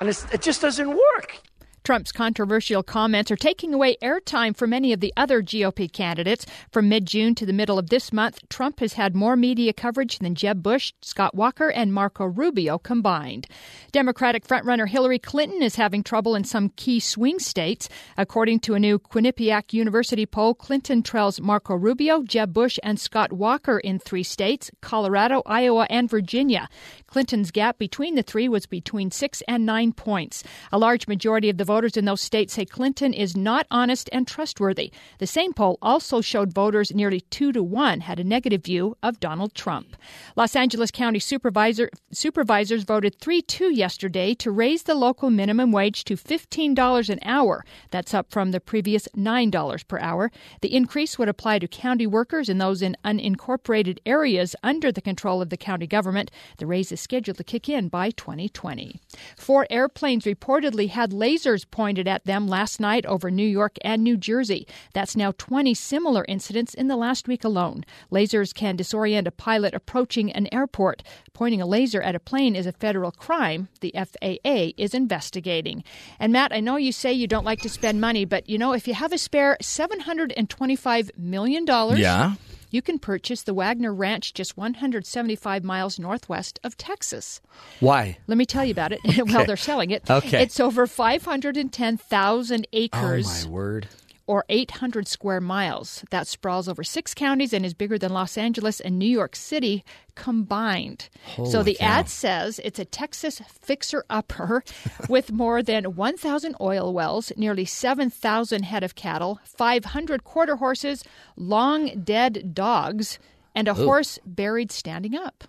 and 0.00 0.08
it 0.08 0.40
just 0.40 0.62
doesn't 0.62 0.88
work. 0.88 1.42
Trump's 1.84 2.12
controversial 2.12 2.84
comments 2.84 3.28
are 3.32 3.36
taking 3.36 3.74
away 3.74 3.96
airtime 4.00 4.56
from 4.56 4.70
many 4.70 4.92
of 4.92 5.00
the 5.00 5.12
other 5.16 5.42
GOP 5.42 5.92
candidates. 5.92 6.46
From 6.70 6.88
mid 6.88 7.06
June 7.06 7.34
to 7.34 7.44
the 7.44 7.52
middle 7.52 7.76
of 7.76 7.90
this 7.90 8.12
month, 8.12 8.38
Trump 8.48 8.78
has 8.78 8.92
had 8.92 9.16
more 9.16 9.34
media 9.34 9.72
coverage 9.72 10.20
than 10.20 10.36
Jeb 10.36 10.62
Bush, 10.62 10.92
Scott 11.02 11.34
Walker, 11.34 11.70
and 11.72 11.92
Marco 11.92 12.24
Rubio 12.24 12.78
combined. 12.78 13.48
Democratic 13.90 14.46
frontrunner 14.46 14.88
Hillary 14.88 15.18
Clinton 15.18 15.60
is 15.60 15.74
having 15.74 16.04
trouble 16.04 16.36
in 16.36 16.44
some 16.44 16.68
key 16.76 17.00
swing 17.00 17.40
states. 17.40 17.88
According 18.16 18.60
to 18.60 18.74
a 18.74 18.78
new 18.78 19.00
Quinnipiac 19.00 19.72
University 19.72 20.24
poll, 20.24 20.54
Clinton 20.54 21.02
trails 21.02 21.40
Marco 21.40 21.74
Rubio, 21.74 22.22
Jeb 22.22 22.52
Bush, 22.52 22.78
and 22.84 23.00
Scott 23.00 23.32
Walker 23.32 23.80
in 23.80 23.98
three 23.98 24.22
states 24.22 24.70
Colorado, 24.82 25.42
Iowa, 25.46 25.88
and 25.90 26.08
Virginia. 26.08 26.68
Clinton's 27.12 27.50
gap 27.50 27.76
between 27.76 28.14
the 28.14 28.22
three 28.22 28.48
was 28.48 28.64
between 28.64 29.10
six 29.10 29.42
and 29.46 29.66
nine 29.66 29.92
points. 29.92 30.42
A 30.72 30.78
large 30.78 31.06
majority 31.06 31.50
of 31.50 31.58
the 31.58 31.64
voters 31.64 31.94
in 31.94 32.06
those 32.06 32.22
states 32.22 32.54
say 32.54 32.64
Clinton 32.64 33.12
is 33.12 33.36
not 33.36 33.66
honest 33.70 34.08
and 34.14 34.26
trustworthy. 34.26 34.90
The 35.18 35.26
same 35.26 35.52
poll 35.52 35.76
also 35.82 36.22
showed 36.22 36.54
voters 36.54 36.94
nearly 36.94 37.20
two 37.20 37.52
to 37.52 37.62
one 37.62 38.00
had 38.00 38.18
a 38.18 38.24
negative 38.24 38.64
view 38.64 38.96
of 39.02 39.20
Donald 39.20 39.54
Trump. 39.54 39.94
Los 40.36 40.56
Angeles 40.56 40.90
County 40.90 41.18
supervisor, 41.18 41.90
supervisors 42.12 42.84
voted 42.84 43.20
3 43.20 43.42
2 43.42 43.70
yesterday 43.70 44.32
to 44.36 44.50
raise 44.50 44.84
the 44.84 44.94
local 44.94 45.28
minimum 45.28 45.70
wage 45.70 46.04
to 46.04 46.16
$15 46.16 47.10
an 47.10 47.18
hour. 47.26 47.62
That's 47.90 48.14
up 48.14 48.30
from 48.30 48.52
the 48.52 48.60
previous 48.60 49.06
$9 49.14 49.86
per 49.86 49.98
hour. 49.98 50.32
The 50.62 50.74
increase 50.74 51.18
would 51.18 51.28
apply 51.28 51.58
to 51.58 51.68
county 51.68 52.06
workers 52.06 52.48
and 52.48 52.58
those 52.58 52.80
in 52.80 52.96
unincorporated 53.04 53.98
areas 54.06 54.56
under 54.62 54.90
the 54.90 55.02
control 55.02 55.42
of 55.42 55.50
the 55.50 55.58
county 55.58 55.86
government. 55.86 56.30
The 56.56 56.66
raise 56.66 56.90
is 56.90 57.01
scheduled 57.02 57.36
to 57.38 57.44
kick 57.44 57.68
in 57.68 57.88
by 57.88 58.10
2020. 58.10 59.00
Four 59.36 59.66
airplanes 59.70 60.24
reportedly 60.24 60.88
had 60.88 61.10
lasers 61.10 61.68
pointed 61.70 62.08
at 62.08 62.24
them 62.24 62.46
last 62.48 62.80
night 62.80 63.04
over 63.06 63.30
New 63.30 63.46
York 63.46 63.76
and 63.82 64.02
New 64.02 64.16
Jersey. 64.16 64.66
That's 64.94 65.16
now 65.16 65.32
20 65.38 65.74
similar 65.74 66.24
incidents 66.28 66.74
in 66.74 66.88
the 66.88 66.96
last 66.96 67.28
week 67.28 67.44
alone. 67.44 67.84
Lasers 68.10 68.54
can 68.54 68.76
disorient 68.76 69.26
a 69.26 69.30
pilot 69.30 69.74
approaching 69.74 70.32
an 70.32 70.48
airport. 70.52 71.02
Pointing 71.34 71.60
a 71.60 71.66
laser 71.66 72.00
at 72.02 72.14
a 72.14 72.20
plane 72.20 72.54
is 72.54 72.66
a 72.66 72.72
federal 72.72 73.10
crime. 73.10 73.68
The 73.80 73.92
FAA 73.94 74.72
is 74.76 74.94
investigating. 74.94 75.82
And 76.18 76.32
Matt, 76.32 76.52
I 76.52 76.60
know 76.60 76.76
you 76.76 76.92
say 76.92 77.12
you 77.12 77.26
don't 77.26 77.44
like 77.44 77.60
to 77.60 77.68
spend 77.68 78.00
money, 78.00 78.24
but 78.24 78.48
you 78.48 78.58
know, 78.58 78.72
if 78.72 78.86
you 78.86 78.94
have 78.94 79.12
a 79.12 79.18
spare 79.18 79.56
$725 79.62 81.10
million, 81.18 81.66
Yeah. 81.96 82.34
You 82.72 82.80
can 82.80 82.98
purchase 82.98 83.42
the 83.42 83.52
Waggoner 83.52 83.92
Ranch 83.92 84.32
just 84.32 84.56
175 84.56 85.62
miles 85.62 85.98
northwest 85.98 86.58
of 86.64 86.78
Texas. 86.78 87.42
Why? 87.80 88.16
Let 88.26 88.38
me 88.38 88.46
tell 88.46 88.64
you 88.64 88.70
about 88.70 88.92
it. 88.92 89.00
well, 89.26 89.44
they're 89.44 89.58
selling 89.58 89.90
it. 89.90 90.10
Okay. 90.10 90.42
It's 90.42 90.58
over 90.58 90.86
510,000 90.86 92.66
acres. 92.72 93.44
Oh, 93.44 93.46
my 93.46 93.52
word. 93.52 93.88
Or 94.26 94.44
800 94.48 95.08
square 95.08 95.40
miles. 95.40 96.04
That 96.10 96.26
sprawls 96.26 96.68
over 96.68 96.84
six 96.84 97.14
counties 97.14 97.52
and 97.52 97.64
is 97.64 97.74
bigger 97.74 97.98
than 97.98 98.12
Los 98.12 98.38
Angeles 98.38 98.80
and 98.80 98.98
New 98.98 99.06
York 99.06 99.36
City 99.36 99.84
combined. 100.14 101.08
so 101.50 101.62
the 101.62 101.74
cow. 101.74 101.86
ad 101.86 102.08
says 102.08 102.60
it's 102.64 102.78
a 102.78 102.84
Texas 102.84 103.40
fixer 103.48 104.04
upper 104.10 104.62
with 105.08 105.32
more 105.32 105.62
than 105.62 105.96
1,000 105.96 106.56
oil 106.60 106.92
wells, 106.92 107.32
nearly 107.36 107.64
7,000 107.64 108.62
head 108.64 108.82
of 108.82 108.94
cattle, 108.94 109.40
500 109.44 110.24
quarter 110.24 110.56
horses, 110.56 111.04
long 111.36 112.02
dead 112.02 112.54
dogs, 112.54 113.18
and 113.54 113.68
a 113.68 113.74
horse 113.74 114.18
buried 114.24 114.72
standing 114.72 115.14
up. 115.14 115.44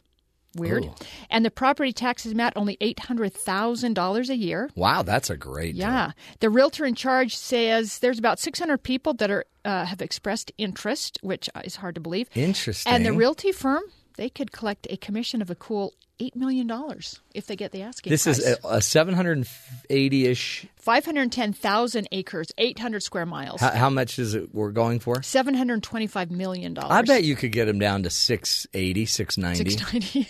Weird. 0.56 0.86
Ooh. 0.86 0.93
And 1.30 1.43
the 1.43 1.51
property 1.51 1.93
taxes, 1.93 2.36
Matt, 2.36 2.54
only 2.56 2.78
$800,000 2.78 4.30
a 4.30 4.36
year. 4.36 4.70
Wow, 4.76 5.01
that's 5.01 5.30
a 5.30 5.38
great 5.38 5.76
deal. 5.76 5.82
Yeah, 5.82 6.12
the 6.39 6.49
realtor 6.49 6.86
in 6.86 6.95
charge 6.95 7.36
says 7.36 7.99
there's 7.99 8.20
about 8.20 8.39
600 8.39 8.78
people 8.84 9.14
that 9.16 9.32
are 9.32 9.45
uh, 9.66 9.86
have 9.86 10.01
expressed 10.01 10.51
interest, 10.58 11.20
which 11.22 11.49
is 11.64 11.78
hard 11.78 11.95
to 11.95 12.01
believe. 12.01 12.30
Interesting. 12.36 12.91
And 12.91 13.06
the 13.06 13.14
realty 13.14 13.51
firm 13.51 13.84
they 14.16 14.30
could 14.30 14.51
collect 14.51 14.88
a 14.89 14.97
commission 14.97 15.41
of 15.41 15.49
a 15.49 15.56
cool 15.56 15.93
eight 16.24 16.36
million 16.36 16.67
dollars 16.67 17.19
if 17.34 17.47
they 17.47 17.55
get 17.55 17.71
the 17.71 17.82
asking 17.82 18.11
This 18.11 18.24
price. 18.24 18.39
is 18.39 18.57
a, 18.63 18.67
a 18.78 18.82
780 18.82 20.26
ish. 20.28 20.65
510,000 20.78 22.07
acres, 22.11 22.47
800 22.57 23.01
square 23.03 23.26
miles, 23.26 23.61
How, 23.61 23.71
how 23.71 23.89
much 23.89 24.19
is 24.19 24.36
it 24.36 24.53
we're 24.53 24.71
going 24.71 24.99
for? 24.99 25.21
725 25.24 26.32
million 26.32 26.74
dollars. 26.74 26.91
I 26.91 27.01
bet 27.01 27.24
you 27.24 27.36
could 27.36 27.51
get 27.51 27.65
them 27.65 27.80
down 27.80 28.03
to 28.03 28.09
680, 28.09 29.05
690. 29.05 29.69
690. 29.71 30.30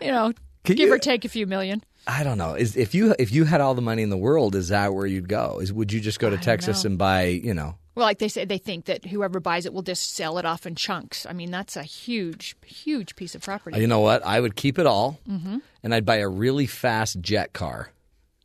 you 0.04 0.10
know, 0.10 0.32
Can 0.64 0.76
give 0.76 0.88
you- 0.88 0.94
or 0.94 0.98
take 0.98 1.24
a 1.24 1.28
few 1.28 1.46
million. 1.46 1.82
I 2.06 2.24
don't 2.24 2.38
know. 2.38 2.54
Is 2.54 2.76
if 2.76 2.94
you 2.94 3.14
if 3.18 3.30
you 3.30 3.44
had 3.44 3.60
all 3.60 3.74
the 3.74 3.82
money 3.82 4.02
in 4.02 4.08
the 4.08 4.16
world, 4.16 4.54
is 4.54 4.68
that 4.68 4.94
where 4.94 5.06
you'd 5.06 5.28
go? 5.28 5.60
Is 5.60 5.70
would 5.72 5.92
you 5.92 6.00
just 6.00 6.18
go 6.18 6.30
to 6.30 6.38
Texas 6.38 6.82
know. 6.82 6.88
and 6.88 6.98
buy, 6.98 7.24
you 7.26 7.52
know, 7.52 7.76
Well, 8.00 8.06
like 8.06 8.18
they 8.18 8.28
say, 8.28 8.46
they 8.46 8.56
think 8.56 8.86
that 8.86 9.04
whoever 9.04 9.40
buys 9.40 9.66
it 9.66 9.74
will 9.74 9.82
just 9.82 10.14
sell 10.14 10.38
it 10.38 10.46
off 10.46 10.64
in 10.64 10.74
chunks. 10.74 11.26
I 11.26 11.34
mean, 11.34 11.50
that's 11.50 11.76
a 11.76 11.82
huge, 11.82 12.56
huge 12.64 13.14
piece 13.14 13.34
of 13.34 13.42
property. 13.42 13.78
you 13.78 13.86
know 13.86 14.00
what? 14.00 14.24
I 14.24 14.40
would 14.40 14.56
keep 14.56 14.78
it 14.78 14.86
all, 14.86 15.20
mm-hmm. 15.28 15.58
and 15.82 15.94
I'd 15.94 16.06
buy 16.06 16.16
a 16.16 16.26
really 16.26 16.64
fast 16.64 17.20
jet 17.20 17.52
car, 17.52 17.92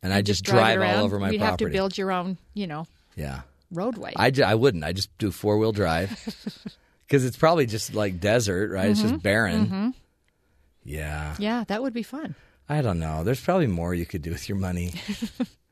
and 0.02 0.12
I'd 0.12 0.26
just, 0.26 0.44
drive, 0.44 0.78
it 0.78 0.84
all 0.84 1.04
over 1.06 1.18
my 1.18 1.30
You'd 1.30 1.38
property. 1.38 1.64
have 1.64 1.72
to 1.72 1.74
build 1.74 1.96
your 1.96 2.12
own, 2.12 2.36
you 2.52 2.66
know, 2.66 2.86
yeah, 3.14 3.40
roadway. 3.72 4.12
I, 4.14 4.30
I 4.44 4.56
wouldn't. 4.56 4.84
I 4.84 4.92
just 4.92 5.16
do 5.16 5.30
four 5.30 5.56
wheel 5.56 5.72
drive 5.72 6.10
because 7.06 7.24
it's 7.24 7.38
probably 7.38 7.64
just 7.64 7.94
like 7.94 8.20
desert, 8.20 8.70
right? 8.72 8.90
It's 8.90 9.00
just 9.00 9.14
mm-hmm. 9.14 9.22
barren. 9.22 9.66
Mm-hmm. 9.66 9.90
Yeah, 10.84 11.34
yeah, 11.38 11.64
that 11.68 11.82
would 11.82 11.94
be 11.94 12.02
fun. 12.02 12.34
I 12.68 12.82
don't 12.82 12.98
know. 12.98 13.24
There's 13.24 13.40
probably 13.40 13.68
more 13.68 13.94
you 13.94 14.04
could 14.04 14.20
do 14.20 14.32
with 14.32 14.50
your 14.50 14.58
money. 14.58 14.92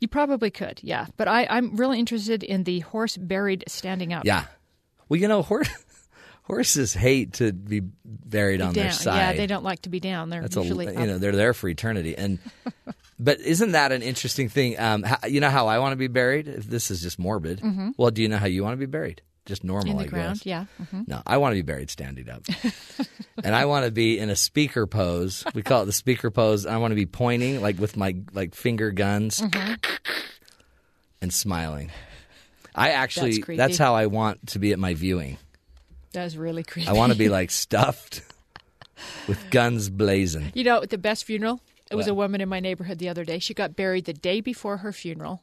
You 0.00 0.08
probably 0.08 0.50
could, 0.50 0.80
yeah. 0.82 1.06
But 1.16 1.28
I, 1.28 1.46
I'm 1.48 1.76
really 1.76 1.98
interested 1.98 2.42
in 2.42 2.64
the 2.64 2.80
horse 2.80 3.16
buried 3.16 3.64
standing 3.68 4.12
up. 4.12 4.24
Yeah. 4.24 4.44
Well, 5.08 5.20
you 5.20 5.28
know, 5.28 5.42
horse, 5.42 5.68
horses 6.42 6.94
hate 6.94 7.34
to 7.34 7.52
be 7.52 7.80
buried 8.04 8.60
on 8.60 8.72
down. 8.72 8.84
their 8.84 8.92
side. 8.92 9.16
Yeah, 9.16 9.32
they 9.34 9.46
don't 9.46 9.64
like 9.64 9.82
to 9.82 9.88
be 9.88 10.00
down. 10.00 10.30
They're 10.30 10.42
That's 10.42 10.56
usually 10.56 10.86
a 10.86 10.92
you 11.00 11.06
know 11.06 11.18
they're 11.18 11.32
there 11.32 11.54
for 11.54 11.68
eternity. 11.68 12.16
And 12.16 12.38
but 13.18 13.40
isn't 13.40 13.72
that 13.72 13.92
an 13.92 14.02
interesting 14.02 14.48
thing? 14.48 14.78
Um, 14.78 15.02
how, 15.02 15.26
you 15.26 15.40
know 15.40 15.50
how 15.50 15.68
I 15.68 15.78
want 15.78 15.92
to 15.92 15.96
be 15.96 16.08
buried? 16.08 16.48
If 16.48 16.66
this 16.66 16.90
is 16.90 17.02
just 17.02 17.18
morbid. 17.18 17.62
Well, 17.96 18.10
do 18.10 18.22
you 18.22 18.28
know 18.28 18.38
how 18.38 18.46
you 18.46 18.62
want 18.62 18.74
to 18.74 18.78
be 18.78 18.86
buried? 18.86 19.22
Just 19.46 19.62
normal, 19.62 19.84
Mm-hmm. 19.84 19.90
in 19.92 19.96
the 19.98 20.04
I 20.04 20.06
ground. 20.06 20.34
guess. 20.40 20.46
Yeah. 20.46 20.64
hmm 20.90 21.02
No, 21.06 21.20
I 21.26 21.36
want 21.36 21.52
to 21.52 21.56
be 21.56 21.62
buried 21.62 21.90
standing 21.90 22.30
up, 22.30 22.42
and 23.44 23.54
I 23.54 23.66
want 23.66 23.84
to 23.84 23.90
be 23.90 24.18
in 24.18 24.30
a 24.30 24.36
speaker 24.36 24.86
pose. 24.86 25.44
We 25.54 25.62
call 25.62 25.82
it 25.82 25.86
the 25.86 25.92
speaker 25.92 26.30
pose. 26.30 26.64
I 26.64 26.78
want 26.78 26.92
to 26.92 26.96
be 26.96 27.04
pointing 27.06 27.60
like 27.60 27.78
with 27.78 27.96
my 27.96 28.16
like 28.32 28.54
finger 28.54 28.90
guns 28.90 29.40
Mm-hmm. 29.40 29.74
and 31.20 31.32
smiling. 31.32 31.90
I 32.74 32.90
actually 32.90 33.38
That's 33.40 33.56
that's 33.56 33.78
how 33.78 33.94
I 33.94 34.06
want 34.06 34.48
to 34.48 34.58
be 34.58 34.72
at 34.72 34.78
my 34.78 34.94
viewing. 34.94 35.38
That's 36.12 36.36
really 36.36 36.62
creepy. 36.62 36.88
I 36.88 36.92
want 36.92 37.12
to 37.12 37.18
be 37.18 37.28
like 37.28 37.50
stuffed 37.64 38.22
with 39.28 39.50
guns 39.50 39.90
blazing. 39.90 40.52
You 40.54 40.64
know, 40.64 40.80
the 40.84 40.98
best 40.98 41.24
funeral? 41.24 41.60
It 41.90 41.96
was 41.96 42.06
What? 42.06 42.12
a 42.12 42.14
woman 42.14 42.40
in 42.40 42.48
my 42.48 42.60
neighborhood 42.60 42.98
the 42.98 43.08
other 43.10 43.24
day. 43.24 43.38
She 43.38 43.52
got 43.54 43.76
buried 43.76 44.06
the 44.06 44.12
day 44.14 44.40
before 44.40 44.78
her 44.78 44.92
funeral. 44.92 45.42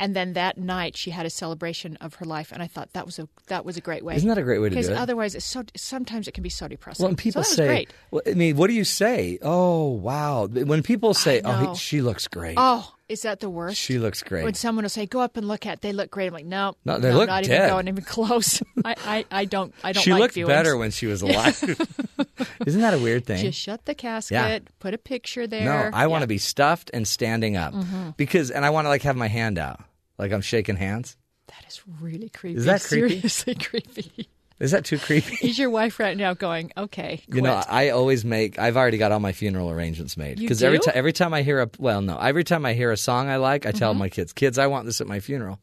And 0.00 0.16
then 0.16 0.32
that 0.32 0.56
night, 0.56 0.96
she 0.96 1.10
had 1.10 1.26
a 1.26 1.30
celebration 1.30 1.96
of 1.96 2.14
her 2.14 2.24
life, 2.24 2.52
and 2.52 2.62
I 2.62 2.66
thought 2.66 2.94
that 2.94 3.04
was 3.04 3.18
a 3.18 3.28
that 3.48 3.66
was 3.66 3.76
a 3.76 3.82
great 3.82 4.02
way. 4.02 4.16
Isn't 4.16 4.30
that 4.30 4.38
a 4.38 4.42
great 4.42 4.58
way 4.58 4.70
to 4.70 4.74
do 4.74 4.78
it? 4.78 4.82
Because 4.82 4.98
otherwise, 4.98 5.34
it's 5.34 5.44
so 5.44 5.62
sometimes 5.76 6.26
it 6.26 6.32
can 6.32 6.42
be 6.42 6.48
so 6.48 6.66
depressing. 6.68 7.04
Well, 7.04 7.14
people 7.14 7.44
so 7.44 7.54
say, 7.56 7.66
great. 7.66 7.90
well, 8.10 8.22
I 8.26 8.32
mean, 8.32 8.56
what 8.56 8.68
do 8.68 8.72
you 8.72 8.84
say? 8.84 9.38
Oh, 9.42 9.88
wow. 9.88 10.46
When 10.46 10.82
people 10.82 11.12
say, 11.12 11.42
oh, 11.44 11.74
she 11.74 12.00
looks 12.00 12.28
great. 12.28 12.54
"Oh, 12.56 12.94
is 13.10 13.22
that 13.22 13.40
the 13.40 13.50
worst?" 13.50 13.76
She 13.78 13.98
looks 13.98 14.22
great. 14.22 14.44
When 14.44 14.54
someone 14.54 14.84
will 14.84 14.88
say, 14.88 15.04
"Go 15.04 15.20
up 15.20 15.36
and 15.36 15.46
look 15.46 15.66
at," 15.66 15.82
they 15.82 15.92
look 15.92 16.10
great. 16.10 16.28
I'm 16.28 16.32
like, 16.32 16.46
"No, 16.46 16.76
No, 16.86 16.98
they 16.98 17.10
no, 17.10 17.18
look 17.18 17.28
not 17.28 17.44
dead. 17.44 17.56
even 17.56 17.68
going 17.68 17.88
even 17.88 18.04
close." 18.04 18.62
I, 18.84 18.94
I, 19.04 19.24
I 19.30 19.44
don't, 19.44 19.74
I 19.84 19.92
don't 19.92 20.02
she 20.02 20.12
like 20.12 20.20
looked 20.20 20.34
viewings. 20.36 20.46
better 20.46 20.76
when 20.78 20.92
she 20.92 21.06
was 21.06 21.20
alive. 21.20 21.62
Isn't 22.66 22.80
that 22.80 22.94
a 22.94 22.98
weird 22.98 23.26
thing? 23.26 23.42
Just 23.42 23.58
shut 23.58 23.84
the 23.84 23.94
casket, 23.94 24.66
put 24.78 24.94
a 24.94 24.98
picture 24.98 25.46
there. 25.46 25.64
no, 25.64 25.90
I 25.92 26.06
want 26.06 26.22
to 26.22 26.28
be 26.28 26.38
stuffed 26.38 26.90
and 26.94 27.06
standing 27.06 27.56
up 27.56 27.74
mm-hmm. 27.74 28.10
because, 28.16 28.50
and 28.50 28.64
I 28.64 28.70
want 28.70 28.86
to 28.86 28.88
like 28.88 29.02
have 29.02 29.16
my 29.16 29.28
hand 29.28 29.58
out, 29.58 29.80
like 30.20 30.32
I'm 30.32 30.40
shaking 30.42 30.76
hands. 30.76 31.16
That 31.48 31.64
is 31.66 31.80
really 32.00 32.28
creepy. 32.28 32.58
Is 32.58 32.64
that 32.66 32.82
creepy? 32.82 33.08
Seriously 33.16 33.54
creepy. 33.68 34.28
Is 34.60 34.70
that 34.72 34.84
too 34.84 34.98
creepy? 34.98 35.38
Is 35.48 35.58
your 35.58 35.70
wife 35.70 35.98
right 35.98 36.16
now 36.16 36.34
going, 36.34 36.70
okay, 36.76 37.22
You 37.26 37.40
know. 37.40 37.62
I 37.66 37.88
always 37.88 38.24
make. 38.26 38.58
I've 38.58 38.76
already 38.76 38.98
got 38.98 39.10
all 39.10 39.18
my 39.18 39.32
funeral 39.32 39.70
arrangements 39.70 40.16
made 40.18 40.38
because 40.38 40.62
every 40.62 40.78
time 40.78 40.92
every 40.94 41.12
time 41.14 41.32
I 41.32 41.40
hear 41.42 41.60
a 41.62 41.70
well, 41.78 42.02
no, 42.02 42.18
every 42.18 42.44
time 42.44 42.66
I 42.66 42.74
hear 42.74 42.92
a 42.92 42.96
song 42.96 43.28
I 43.30 43.36
like, 43.36 43.64
I 43.64 43.70
Mm-hmm. 43.70 43.78
tell 43.78 43.94
my 43.94 44.08
kids, 44.10 44.32
kids, 44.34 44.58
I 44.58 44.66
want 44.68 44.84
this 44.86 45.00
at 45.00 45.06
my 45.06 45.18
funeral. 45.20 45.58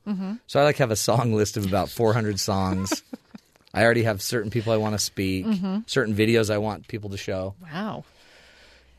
So 0.47 0.59
I 0.59 0.63
like 0.63 0.77
have 0.77 0.91
a 0.91 0.95
song 0.95 1.33
list 1.33 1.57
of 1.57 1.65
about 1.65 1.89
400 1.89 2.39
songs. 2.39 3.03
I 3.73 3.83
already 3.83 4.03
have 4.03 4.21
certain 4.21 4.49
people 4.49 4.73
I 4.73 4.77
want 4.77 4.93
to 4.93 4.99
speak, 4.99 5.45
Mm-hmm. 5.45 5.79
certain 5.85 6.15
videos 6.15 6.49
I 6.49 6.57
want 6.57 6.87
people 6.87 7.11
to 7.11 7.17
show. 7.17 7.53
wow. 7.61 8.03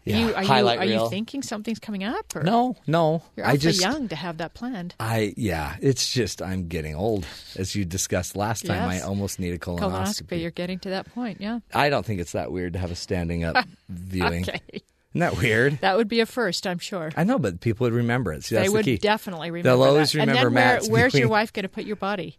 Yeah, 0.04 0.18
you, 0.28 0.34
are 0.34 0.42
highlight 0.42 0.78
you, 0.78 0.84
are 0.84 0.88
reel. 0.88 1.04
you 1.04 1.10
thinking 1.10 1.42
something's 1.42 1.78
coming 1.78 2.02
up? 2.04 2.34
Or? 2.34 2.42
No, 2.42 2.76
no, 2.86 3.22
You're 3.36 3.46
I 3.46 3.56
just 3.56 3.80
young 3.80 4.08
to 4.08 4.16
have 4.16 4.38
that 4.38 4.54
planned. 4.54 4.94
I 4.98 5.34
yeah, 5.36 5.76
it's 5.82 6.10
just 6.12 6.40
I'm 6.40 6.68
getting 6.68 6.94
old. 6.94 7.26
As 7.56 7.74
you 7.76 7.84
discussed 7.84 8.34
last 8.36 8.64
time, 8.64 8.90
Yes. 8.90 9.02
I 9.02 9.06
almost 9.06 9.38
need 9.38 9.52
a 9.52 9.58
colonoscopy. 9.58 9.80
Colonoscopy, 10.22 10.40
you're 10.40 10.50
getting 10.50 10.78
to 10.80 10.90
that 10.90 11.12
point, 11.14 11.40
yeah. 11.40 11.58
I 11.74 11.90
don't 11.90 12.06
think 12.06 12.20
it's 12.20 12.32
that 12.32 12.50
weird 12.50 12.72
to 12.72 12.78
have 12.78 12.90
a 12.90 12.94
standing 12.96 13.44
up 13.44 13.66
viewing. 13.88 14.44
Okay. 14.48 14.60
Isn't 14.72 15.20
that 15.20 15.36
weird? 15.38 15.78
That 15.80 15.96
would 15.96 16.08
be 16.08 16.20
a 16.20 16.26
first, 16.26 16.66
I'm 16.66 16.78
sure. 16.78 17.10
I 17.16 17.24
know, 17.24 17.38
but 17.38 17.60
people 17.60 17.84
would 17.86 17.94
remember 17.94 18.32
it. 18.32 18.44
See, 18.44 18.54
that's 18.54 18.64
they 18.64 18.68
the 18.68 18.72
would 18.74 18.84
key. 18.84 18.98
definitely 18.98 19.50
remember 19.50 19.68
They'll 19.76 19.88
always 19.88 20.12
that. 20.12 20.20
remember 20.20 20.48
and 20.48 20.56
then 20.56 20.80
where, 20.82 20.90
where's 20.90 21.14
your 21.14 21.28
wife 21.28 21.52
going 21.52 21.64
to 21.64 21.68
put 21.68 21.84
your 21.84 21.96
body? 21.96 22.38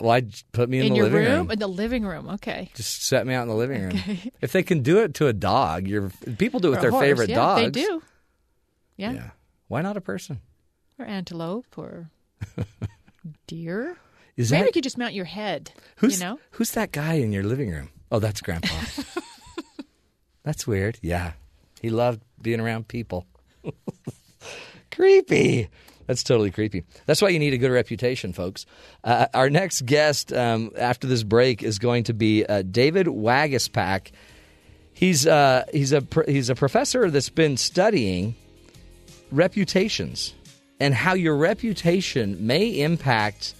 Well, 0.00 0.10
I'd 0.10 0.34
put 0.52 0.68
me 0.68 0.78
in, 0.80 0.86
In 0.86 0.92
the 0.92 0.96
your 0.96 1.04
living 1.06 1.24
room? 1.24 1.32
room. 1.38 1.50
In 1.52 1.58
the 1.58 1.66
living 1.66 2.04
room, 2.04 2.28
okay. 2.30 2.70
Just 2.74 3.02
set 3.06 3.26
me 3.26 3.32
out 3.34 3.42
in 3.42 3.48
the 3.48 3.54
living 3.54 3.82
room. 3.82 3.98
If 4.42 4.52
they 4.52 4.62
can 4.62 4.82
do 4.82 4.98
it 4.98 5.14
to 5.14 5.26
a 5.26 5.32
dog, 5.32 5.86
you're 5.88 6.10
people 6.38 6.60
do 6.60 6.68
it 6.68 6.70
with 6.72 6.78
Or 6.80 6.82
their 6.82 6.90
horse, 6.90 7.02
favorite 7.04 7.30
yeah, 7.30 7.36
dogs. 7.36 7.62
They 7.62 7.70
do. 7.70 8.02
Yeah. 8.98 9.12
Yeah. 9.12 9.30
Why 9.68 9.80
not 9.82 9.96
a 9.96 10.00
person? 10.02 10.40
Or 10.98 11.06
antelope 11.06 11.78
or 11.78 12.10
deer. 13.46 13.96
Is 14.36 14.50
Maybe 14.50 14.60
that 14.62 14.66
you 14.68 14.72
could 14.72 14.84
just 14.84 14.98
mount 14.98 15.14
your 15.14 15.24
head. 15.24 15.72
who's 15.96 16.20
you 16.20 16.24
know? 16.26 16.38
who's 16.52 16.72
that 16.72 16.92
guy 16.92 17.14
in 17.14 17.32
your 17.32 17.42
living 17.42 17.70
room? 17.70 17.88
Oh, 18.12 18.18
that's 18.18 18.40
Grandpa. 18.42 18.74
that's 20.44 20.66
weird. 20.66 20.98
Yeah, 21.02 21.32
he 21.80 21.88
loved 21.90 22.20
being 22.42 22.60
around 22.60 22.86
people. 22.88 23.26
creepy. 24.90 25.68
That's 26.06 26.22
totally 26.22 26.50
creepy. 26.50 26.84
That's 27.06 27.20
why 27.20 27.30
you 27.30 27.38
need 27.38 27.52
a 27.52 27.58
good 27.58 27.70
reputation, 27.70 28.32
folks. 28.32 28.66
Uh, 29.02 29.26
our 29.34 29.50
next 29.50 29.86
guest 29.86 30.32
um, 30.32 30.70
after 30.78 31.06
this 31.06 31.22
break 31.22 31.62
is 31.62 31.78
going 31.78 32.04
to 32.04 32.14
be 32.14 32.44
uh, 32.44 32.62
David 32.62 33.06
Waguespack. 33.06 34.12
He's 34.92 35.26
uh, 35.26 35.64
he's 35.72 35.92
a 35.92 36.02
he's 36.26 36.48
a 36.48 36.54
professor 36.54 37.10
that's 37.10 37.28
been 37.28 37.56
studying 37.56 38.34
reputations 39.30 40.34
and 40.80 40.94
how 40.94 41.14
your 41.14 41.36
reputation 41.36 42.46
may 42.46 42.68
impact 42.80 43.54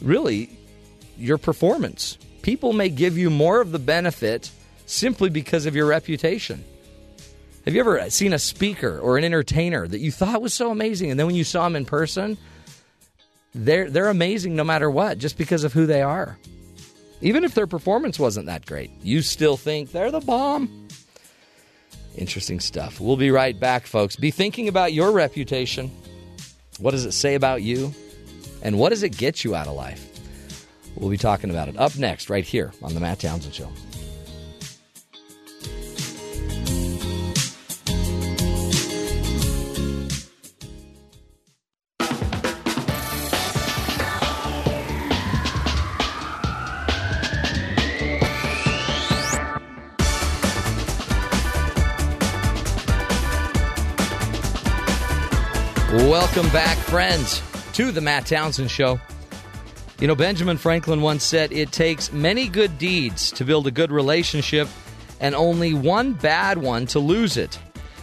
really 0.00 0.50
your 1.18 1.38
performance. 1.38 2.18
People 2.42 2.72
may 2.72 2.88
give 2.88 3.18
you 3.18 3.30
more 3.30 3.60
of 3.60 3.72
the 3.72 3.78
benefit 3.78 4.50
simply 4.86 5.30
because 5.30 5.66
of 5.66 5.76
your 5.76 5.86
reputation. 5.86 6.64
Have 7.64 7.74
you 7.74 7.80
ever 7.80 8.10
seen 8.10 8.32
a 8.32 8.38
speaker 8.38 8.98
or 8.98 9.18
an 9.18 9.24
entertainer 9.24 9.86
that 9.86 10.00
you 10.00 10.10
thought 10.10 10.42
was 10.42 10.52
so 10.52 10.70
amazing, 10.70 11.10
and 11.10 11.20
then 11.20 11.26
when 11.26 11.36
you 11.36 11.44
saw 11.44 11.64
them 11.64 11.76
in 11.76 11.84
person, 11.84 12.36
they're 13.54 13.88
they're 13.88 14.08
amazing 14.08 14.56
no 14.56 14.64
matter 14.64 14.90
what, 14.90 15.18
just 15.18 15.38
because 15.38 15.62
of 15.62 15.72
who 15.72 15.86
they 15.86 16.02
are. 16.02 16.38
Even 17.20 17.44
if 17.44 17.54
their 17.54 17.68
performance 17.68 18.18
wasn't 18.18 18.46
that 18.46 18.66
great, 18.66 18.90
you 19.02 19.22
still 19.22 19.56
think 19.56 19.92
they're 19.92 20.10
the 20.10 20.20
bomb. 20.20 20.88
Interesting 22.16 22.58
stuff. 22.58 23.00
We'll 23.00 23.16
be 23.16 23.30
right 23.30 23.58
back, 23.58 23.86
folks. 23.86 24.16
Be 24.16 24.32
thinking 24.32 24.66
about 24.66 24.92
your 24.92 25.12
reputation. 25.12 25.90
What 26.78 26.90
does 26.90 27.04
it 27.04 27.12
say 27.12 27.36
about 27.36 27.62
you? 27.62 27.94
And 28.62 28.78
what 28.78 28.90
does 28.90 29.02
it 29.02 29.16
get 29.16 29.44
you 29.44 29.54
out 29.54 29.68
of 29.68 29.74
life? 29.74 30.08
We'll 30.96 31.10
be 31.10 31.16
talking 31.16 31.50
about 31.50 31.68
it 31.68 31.78
up 31.78 31.96
next, 31.96 32.28
right 32.28 32.44
here 32.44 32.72
on 32.82 32.92
The 32.94 33.00
Matt 33.00 33.20
Townsend 33.20 33.54
Show. 33.54 33.70
Welcome 56.12 56.50
back, 56.50 56.76
friends, 56.76 57.40
to 57.72 57.90
the 57.90 58.02
Matt 58.02 58.26
Townsend 58.26 58.70
Show. 58.70 59.00
You 59.98 60.06
know, 60.06 60.14
Benjamin 60.14 60.58
Franklin 60.58 61.00
once 61.00 61.24
said, 61.24 61.52
It 61.52 61.72
takes 61.72 62.12
many 62.12 62.48
good 62.48 62.76
deeds 62.76 63.32
to 63.32 63.46
build 63.46 63.66
a 63.66 63.70
good 63.70 63.90
relationship 63.90 64.68
and 65.20 65.34
only 65.34 65.72
one 65.72 66.12
bad 66.12 66.58
one 66.58 66.84
to 66.88 66.98
lose 66.98 67.38
it. 67.38 67.58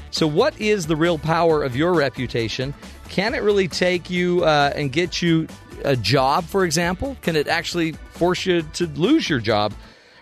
So, 0.09 0.25
what 0.25 0.59
is 0.59 0.87
the 0.87 0.95
real 0.95 1.19
power 1.19 1.61
of 1.61 1.75
your 1.75 1.93
reputation? 1.93 2.73
Can 3.09 3.35
it 3.35 3.43
really 3.43 3.67
take 3.67 4.09
you 4.09 4.43
uh, 4.43 4.73
and 4.75 4.91
get 4.91 5.21
you 5.21 5.47
a 5.85 5.95
job, 5.95 6.45
for 6.45 6.65
example? 6.65 7.15
Can 7.21 7.35
it 7.35 7.47
actually 7.47 7.91
force 7.91 8.43
you 8.43 8.63
to 8.63 8.87
lose 8.87 9.29
your 9.29 9.39
job? 9.39 9.71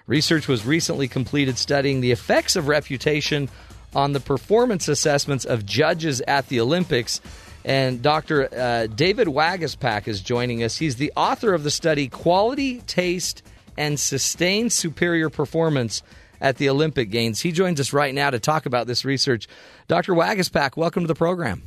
Research 0.08 0.50
was 0.50 0.66
recently 0.66 1.08
completed 1.08 1.58
studying 1.58 2.02
the 2.02 2.12
effects 2.12 2.58
of 2.58 2.68
reputation 2.68 3.48
on 3.96 4.12
the 4.12 4.20
performance 4.20 4.90
assessments 4.90 5.46
of 5.46 5.66
judges 5.66 6.20
at 6.28 6.50
the 6.50 6.60
Olympics. 6.60 7.22
And 7.68 8.02
Dr. 8.02 8.48
Uh, 8.56 8.88
David 8.88 9.28
Waguespack 9.28 10.08
is 10.08 10.22
joining 10.22 10.64
us. 10.64 10.78
He's 10.78 10.96
the 10.96 11.12
author 11.18 11.54
of 11.54 11.64
the 11.64 11.70
study 11.70 12.08
Quality, 12.08 12.80
Taste, 12.88 13.44
and 13.78 14.00
Sustained 14.00 14.72
Superior 14.72 15.30
Performance 15.30 16.02
at 16.40 16.56
the 16.56 16.70
Olympic 16.70 17.12
Games. 17.12 17.42
He 17.42 17.52
joins 17.52 17.82
us 17.82 17.92
right 17.92 18.16
now 18.16 18.30
to 18.30 18.40
talk 18.40 18.68
about 18.68 18.88
this 18.88 19.04
research. 19.04 19.50
Dr. 19.90 20.14
Waguespack, 20.14 20.78
welcome 20.78 21.04
to 21.04 21.08
the 21.08 21.16
program. 21.16 21.62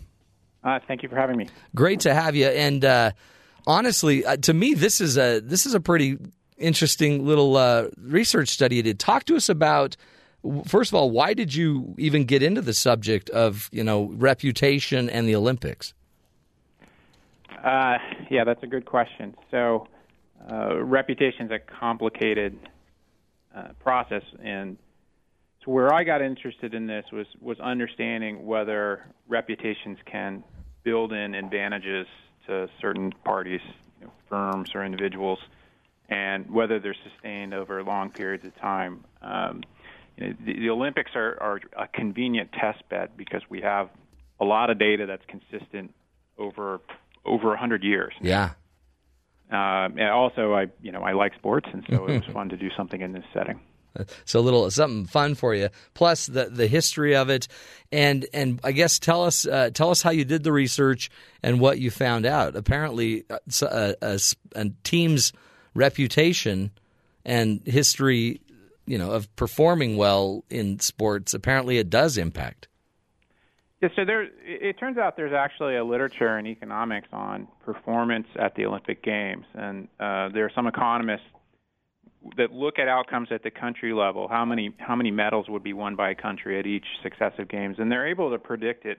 Uh, 0.64 0.78
thank 0.88 1.02
you 1.02 1.10
for 1.10 1.16
having 1.16 1.36
me. 1.36 1.50
Great 1.74 2.00
to 2.00 2.14
have 2.14 2.34
you. 2.34 2.46
And 2.46 2.82
uh, 2.82 3.10
honestly, 3.66 4.24
uh, 4.24 4.38
to 4.38 4.54
me, 4.54 4.72
this 4.72 5.02
is 5.02 5.18
a 5.18 5.40
this 5.40 5.66
is 5.66 5.74
a 5.74 5.80
pretty 5.80 6.16
interesting 6.56 7.26
little 7.26 7.58
uh, 7.58 7.88
research 8.00 8.48
study 8.48 8.76
you 8.76 8.82
did. 8.82 8.98
Talk 8.98 9.24
to 9.26 9.36
us 9.36 9.50
about 9.50 9.98
first 10.66 10.90
of 10.90 10.94
all, 10.94 11.10
why 11.10 11.34
did 11.34 11.54
you 11.54 11.94
even 11.98 12.24
get 12.24 12.42
into 12.42 12.60
the 12.60 12.74
subject 12.74 13.30
of 13.30 13.68
you 13.72 13.84
know 13.84 14.04
reputation 14.14 15.08
and 15.10 15.28
the 15.28 15.34
Olympics? 15.34 15.94
Uh, 17.62 17.98
yeah, 18.30 18.44
that's 18.44 18.62
a 18.62 18.66
good 18.66 18.86
question. 18.86 19.34
So, 19.50 19.86
uh, 20.50 20.82
reputation 20.82 21.46
is 21.46 21.52
a 21.52 21.58
complicated 21.58 22.58
uh, 23.54 23.68
process, 23.80 24.22
and 24.42 24.78
so 25.64 25.72
where 25.72 25.92
I 25.92 26.04
got 26.04 26.22
interested 26.22 26.74
in 26.74 26.86
this 26.86 27.04
was 27.12 27.26
was 27.40 27.60
understanding 27.60 28.46
whether 28.46 29.04
reputations 29.28 29.98
can 30.06 30.42
build 30.84 31.12
in 31.12 31.34
advantages 31.34 32.06
to 32.46 32.68
certain 32.80 33.12
parties, 33.24 33.60
you 34.00 34.06
know, 34.06 34.12
firms 34.30 34.70
or 34.74 34.84
individuals, 34.84 35.38
and 36.08 36.50
whether 36.50 36.80
they're 36.80 36.96
sustained 37.12 37.52
over 37.52 37.82
long 37.82 38.10
periods 38.10 38.44
of 38.46 38.56
time. 38.56 39.04
Um, 39.20 39.62
the, 40.20 40.52
the 40.54 40.70
Olympics 40.70 41.10
are, 41.14 41.36
are 41.40 41.60
a 41.76 41.88
convenient 41.88 42.50
test 42.52 42.88
bed 42.88 43.10
because 43.16 43.42
we 43.50 43.60
have 43.62 43.88
a 44.40 44.44
lot 44.44 44.70
of 44.70 44.78
data 44.78 45.06
that's 45.06 45.24
consistent 45.26 45.92
over 46.38 46.80
over 47.24 47.48
100 47.48 47.82
years. 47.82 48.12
Yeah. 48.22 48.50
Um, 49.50 49.98
and 49.98 50.08
also, 50.10 50.54
I 50.54 50.66
you 50.80 50.92
know 50.92 51.02
I 51.02 51.12
like 51.12 51.34
sports, 51.34 51.68
and 51.72 51.84
so 51.90 52.06
it 52.06 52.24
was 52.24 52.24
fun 52.32 52.48
to 52.50 52.56
do 52.56 52.68
something 52.76 53.00
in 53.00 53.12
this 53.12 53.24
setting. 53.34 53.60
So 54.24 54.38
a 54.38 54.40
little 54.42 54.70
something 54.70 55.06
fun 55.06 55.34
for 55.34 55.52
you. 55.56 55.68
Plus 55.94 56.26
the 56.26 56.44
the 56.44 56.68
history 56.68 57.16
of 57.16 57.28
it, 57.30 57.48
and 57.90 58.24
and 58.32 58.60
I 58.62 58.70
guess 58.70 59.00
tell 59.00 59.24
us 59.24 59.44
uh, 59.46 59.70
tell 59.74 59.90
us 59.90 60.02
how 60.02 60.10
you 60.10 60.24
did 60.24 60.44
the 60.44 60.52
research 60.52 61.10
and 61.42 61.58
what 61.58 61.80
you 61.80 61.90
found 61.90 62.24
out. 62.26 62.54
Apparently, 62.54 63.24
a 63.28 63.40
s- 63.48 63.62
a, 63.62 63.96
a 64.00 64.20
a 64.54 64.70
team's 64.84 65.32
reputation 65.74 66.70
and 67.24 67.60
history, 67.66 68.40
you 68.90 68.98
know, 68.98 69.12
of 69.12 69.34
performing 69.36 69.96
well 69.96 70.42
in 70.50 70.80
sports. 70.80 71.32
Apparently, 71.32 71.78
it 71.78 71.90
does 71.90 72.18
impact. 72.18 72.66
Yeah, 73.80 73.88
so 73.94 74.04
there. 74.04 74.24
It 74.44 74.80
turns 74.80 74.98
out 74.98 75.16
there's 75.16 75.32
actually 75.32 75.76
a 75.76 75.84
literature 75.84 76.36
in 76.38 76.46
economics 76.48 77.06
on 77.12 77.46
performance 77.64 78.26
at 78.36 78.56
the 78.56 78.66
Olympic 78.66 79.04
Games, 79.04 79.46
and 79.54 79.86
uh, 80.00 80.30
there 80.34 80.44
are 80.44 80.50
some 80.56 80.66
economists 80.66 81.24
that 82.36 82.50
look 82.50 82.80
at 82.80 82.88
outcomes 82.88 83.28
at 83.30 83.44
the 83.44 83.50
country 83.50 83.94
level. 83.94 84.26
How 84.26 84.44
many 84.44 84.74
how 84.78 84.96
many 84.96 85.12
medals 85.12 85.46
would 85.48 85.62
be 85.62 85.72
won 85.72 85.94
by 85.94 86.10
a 86.10 86.14
country 86.16 86.58
at 86.58 86.66
each 86.66 86.84
successive 87.04 87.48
games, 87.48 87.76
and 87.78 87.92
they're 87.92 88.08
able 88.08 88.32
to 88.32 88.38
predict 88.38 88.86
it 88.86 88.98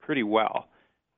pretty 0.00 0.22
well. 0.22 0.66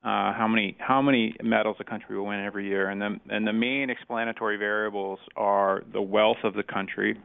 Uh, 0.03 0.35
how 0.35 0.49
many 0.49 0.77
how 0.81 1.01
many 1.01 1.37
medals 1.41 1.77
a 1.79 1.85
country 1.85 2.19
will 2.19 2.27
win 2.27 2.45
every 2.45 2.67
year, 2.67 2.91
and 2.91 3.01
the 3.01 3.21
and 3.31 3.47
the 3.47 3.53
main 3.53 3.91
explanatory 3.91 4.57
variables 4.57 5.21
are 5.37 5.85
the 5.93 6.03
wealth 6.03 6.43
of 6.43 6.55
the 6.55 6.65
country 6.65 7.17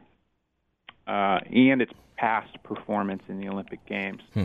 uh, 1.08 1.38
and 1.50 1.82
its 1.82 1.92
past 2.16 2.62
performance 2.62 3.22
in 3.28 3.40
the 3.40 3.48
Olympic 3.48 3.84
Games. 3.86 4.22
Uh, 4.36 4.44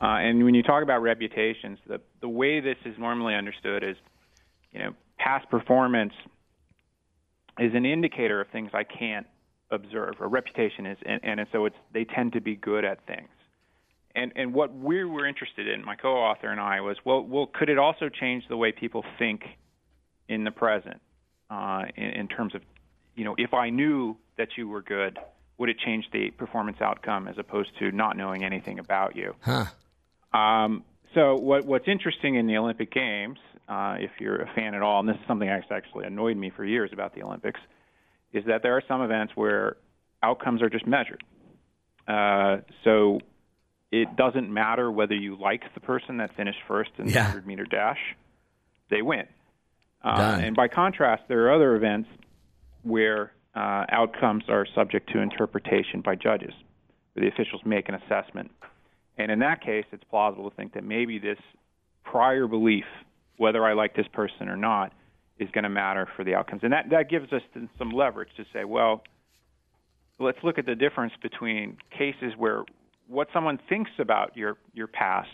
and 0.00 0.42
when 0.44 0.54
you 0.54 0.62
talk 0.62 0.82
about 0.82 1.02
reputations, 1.02 1.78
the 1.86 2.00
the 2.22 2.28
way 2.28 2.60
this 2.60 2.78
is 2.86 2.94
normally 2.98 3.34
understood 3.34 3.82
is, 3.84 3.96
you 4.72 4.78
know, 4.78 4.94
past 5.18 5.50
performance 5.50 6.14
is 7.58 7.74
an 7.74 7.84
indicator 7.84 8.40
of 8.40 8.48
things 8.48 8.70
I 8.72 8.84
can't 8.84 9.26
observe. 9.70 10.14
A 10.20 10.26
reputation 10.26 10.86
is, 10.86 10.98
and, 11.04 11.20
and 11.22 11.46
so 11.52 11.66
it's 11.66 11.76
they 11.92 12.04
tend 12.04 12.32
to 12.32 12.40
be 12.40 12.56
good 12.56 12.84
at 12.84 13.06
things. 13.06 13.28
And 14.14 14.32
and 14.36 14.54
what 14.54 14.74
we 14.74 15.04
were 15.04 15.26
interested 15.26 15.68
in, 15.68 15.84
my 15.84 15.96
co-author 15.96 16.48
and 16.48 16.60
I, 16.60 16.80
was 16.80 16.96
well, 17.04 17.22
well, 17.22 17.46
could 17.52 17.68
it 17.68 17.78
also 17.78 18.08
change 18.08 18.44
the 18.48 18.56
way 18.56 18.72
people 18.72 19.04
think 19.18 19.42
in 20.28 20.44
the 20.44 20.50
present, 20.50 21.00
uh, 21.50 21.82
in, 21.96 22.04
in 22.04 22.28
terms 22.28 22.54
of, 22.54 22.62
you 23.16 23.24
know, 23.24 23.34
if 23.36 23.52
I 23.52 23.68
knew 23.70 24.16
that 24.38 24.48
you 24.56 24.68
were 24.68 24.82
good, 24.82 25.18
would 25.60 25.68
it 25.68 25.76
change 25.78 26.06
the 26.10 26.30
performance 26.30 26.78
outcome 26.80 27.28
as 27.28 27.36
opposed 27.38 27.68
to 27.78 27.92
not 27.92 28.16
knowing 28.16 28.42
anything 28.42 28.78
about 28.78 29.14
you? 29.14 29.34
Huh. 29.42 29.66
Um, 30.36 30.84
so 31.14 31.36
what, 31.36 31.66
what's 31.66 31.86
interesting 31.86 32.36
in 32.36 32.46
the 32.46 32.56
Olympic 32.56 32.90
Games, 32.90 33.38
uh, 33.68 33.96
if 34.00 34.10
you're 34.18 34.40
a 34.40 34.50
fan 34.54 34.74
at 34.74 34.80
all, 34.80 35.00
and 35.00 35.08
this 35.08 35.16
is 35.16 35.22
something 35.28 35.46
that's 35.46 35.70
actually 35.70 36.06
annoyed 36.06 36.36
me 36.38 36.50
for 36.56 36.64
years 36.64 36.90
about 36.94 37.14
the 37.14 37.22
Olympics, 37.22 37.60
is 38.32 38.44
that 38.46 38.62
there 38.62 38.74
are 38.74 38.82
some 38.88 39.02
events 39.02 39.34
where 39.36 39.76
outcomes 40.22 40.62
are 40.62 40.70
just 40.70 40.86
measured. 40.86 41.22
Uh, 42.08 42.58
so 42.84 43.20
it 43.92 44.16
doesn't 44.16 44.50
matter 44.52 44.90
whether 44.90 45.14
you 45.14 45.36
like 45.38 45.62
the 45.74 45.80
person 45.80 46.16
that 46.18 46.34
finished 46.36 46.60
first 46.66 46.90
in 46.98 47.06
the 47.06 47.12
Yeah. 47.12 47.24
100 47.24 47.46
meter 47.46 47.64
dash, 47.66 47.98
they 48.88 49.02
win. 49.02 49.26
Uh, 50.02 50.38
and 50.42 50.56
by 50.56 50.68
contrast, 50.68 51.24
there 51.28 51.46
are 51.48 51.52
other 51.54 51.76
events 51.76 52.08
where 52.82 53.32
uh, 53.54 53.84
outcomes 53.90 54.44
are 54.48 54.66
subject 54.74 55.10
to 55.12 55.20
interpretation 55.20 56.00
by 56.02 56.14
judges, 56.14 56.52
where 57.12 57.24
the 57.24 57.28
officials 57.28 57.62
make 57.64 57.88
an 57.88 57.94
assessment. 57.94 58.50
And 59.18 59.30
in 59.30 59.40
that 59.40 59.62
case, 59.62 59.84
it's 59.92 60.04
plausible 60.04 60.50
to 60.50 60.56
think 60.56 60.74
that 60.74 60.84
maybe 60.84 61.18
this 61.18 61.38
prior 62.04 62.46
belief, 62.46 62.84
whether 63.36 63.64
I 63.64 63.74
like 63.74 63.94
this 63.94 64.06
person 64.12 64.48
or 64.48 64.56
not, 64.56 64.92
is 65.38 65.48
going 65.52 65.64
to 65.64 65.70
matter 65.70 66.08
for 66.16 66.24
the 66.24 66.34
outcomes. 66.34 66.62
And 66.62 66.72
that, 66.72 66.90
that 66.90 67.10
gives 67.10 67.32
us 67.32 67.42
some 67.78 67.90
leverage 67.90 68.28
to 68.36 68.44
say, 68.52 68.64
well, 68.64 69.02
let's 70.18 70.38
look 70.42 70.58
at 70.58 70.66
the 70.66 70.74
difference 70.74 71.12
between 71.22 71.78
cases 71.96 72.34
where 72.36 72.64
what 73.08 73.28
someone 73.32 73.58
thinks 73.68 73.90
about 73.98 74.36
your, 74.36 74.56
your 74.74 74.86
past 74.86 75.30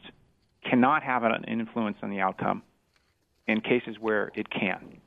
cannot 0.68 1.02
have 1.02 1.24
an 1.24 1.44
influence 1.46 1.98
on 2.02 2.10
the 2.10 2.20
outcome 2.20 2.62
and 3.46 3.62
cases 3.62 3.96
where 4.00 4.30
it 4.34 4.48
can. 4.50 4.98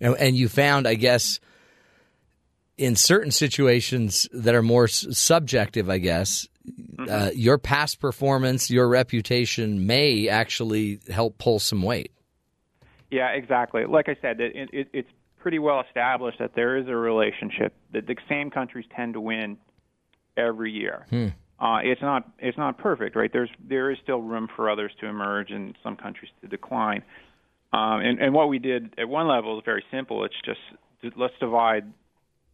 And 0.00 0.36
you 0.36 0.48
found, 0.48 0.88
I 0.88 0.94
guess, 0.94 1.38
in 2.78 2.96
certain 2.96 3.30
situations 3.30 4.28
that 4.32 4.54
are 4.54 4.62
more 4.62 4.88
subjective, 4.88 5.90
I 5.90 5.98
guess, 5.98 6.48
uh, 7.08 7.30
your 7.34 7.58
past 7.58 8.00
performance, 8.00 8.70
your 8.70 8.88
reputation 8.88 9.86
may 9.86 10.28
actually 10.28 11.00
help 11.10 11.38
pull 11.38 11.58
some 11.58 11.82
weight. 11.82 12.12
Yeah, 13.10 13.28
exactly. 13.30 13.84
Like 13.84 14.08
I 14.08 14.16
said, 14.22 14.40
it, 14.40 14.70
it, 14.72 14.88
it's 14.92 15.08
pretty 15.38 15.58
well 15.58 15.82
established 15.86 16.38
that 16.38 16.54
there 16.54 16.76
is 16.76 16.88
a 16.88 16.96
relationship 16.96 17.74
that 17.92 18.06
the 18.06 18.16
same 18.28 18.50
countries 18.50 18.86
tend 18.96 19.14
to 19.14 19.20
win 19.20 19.58
every 20.36 20.72
year. 20.72 21.06
Hmm. 21.10 21.28
Uh, 21.58 21.78
it's 21.82 22.02
not 22.02 22.28
it's 22.38 22.58
not 22.58 22.78
perfect, 22.78 23.14
right? 23.14 23.30
There's 23.32 23.50
there 23.68 23.90
is 23.90 23.98
still 24.02 24.20
room 24.20 24.48
for 24.56 24.68
others 24.68 24.90
to 25.00 25.06
emerge 25.06 25.50
and 25.50 25.76
some 25.82 25.96
countries 25.96 26.30
to 26.40 26.48
decline. 26.48 27.02
Um, 27.72 28.00
and, 28.00 28.18
and 28.18 28.34
what 28.34 28.48
we 28.48 28.58
did 28.58 28.94
at 28.98 29.08
one 29.08 29.28
level 29.28 29.58
is 29.58 29.64
very 29.64 29.84
simple. 29.90 30.24
It's 30.24 30.34
just 30.44 30.60
let's 31.16 31.34
divide 31.38 31.84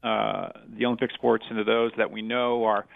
uh, 0.02 0.50
the 0.76 0.86
Olympic 0.86 1.10
sports 1.12 1.44
into 1.50 1.64
those 1.64 1.92
that 1.96 2.10
we 2.10 2.22
know 2.22 2.64
are 2.64 2.86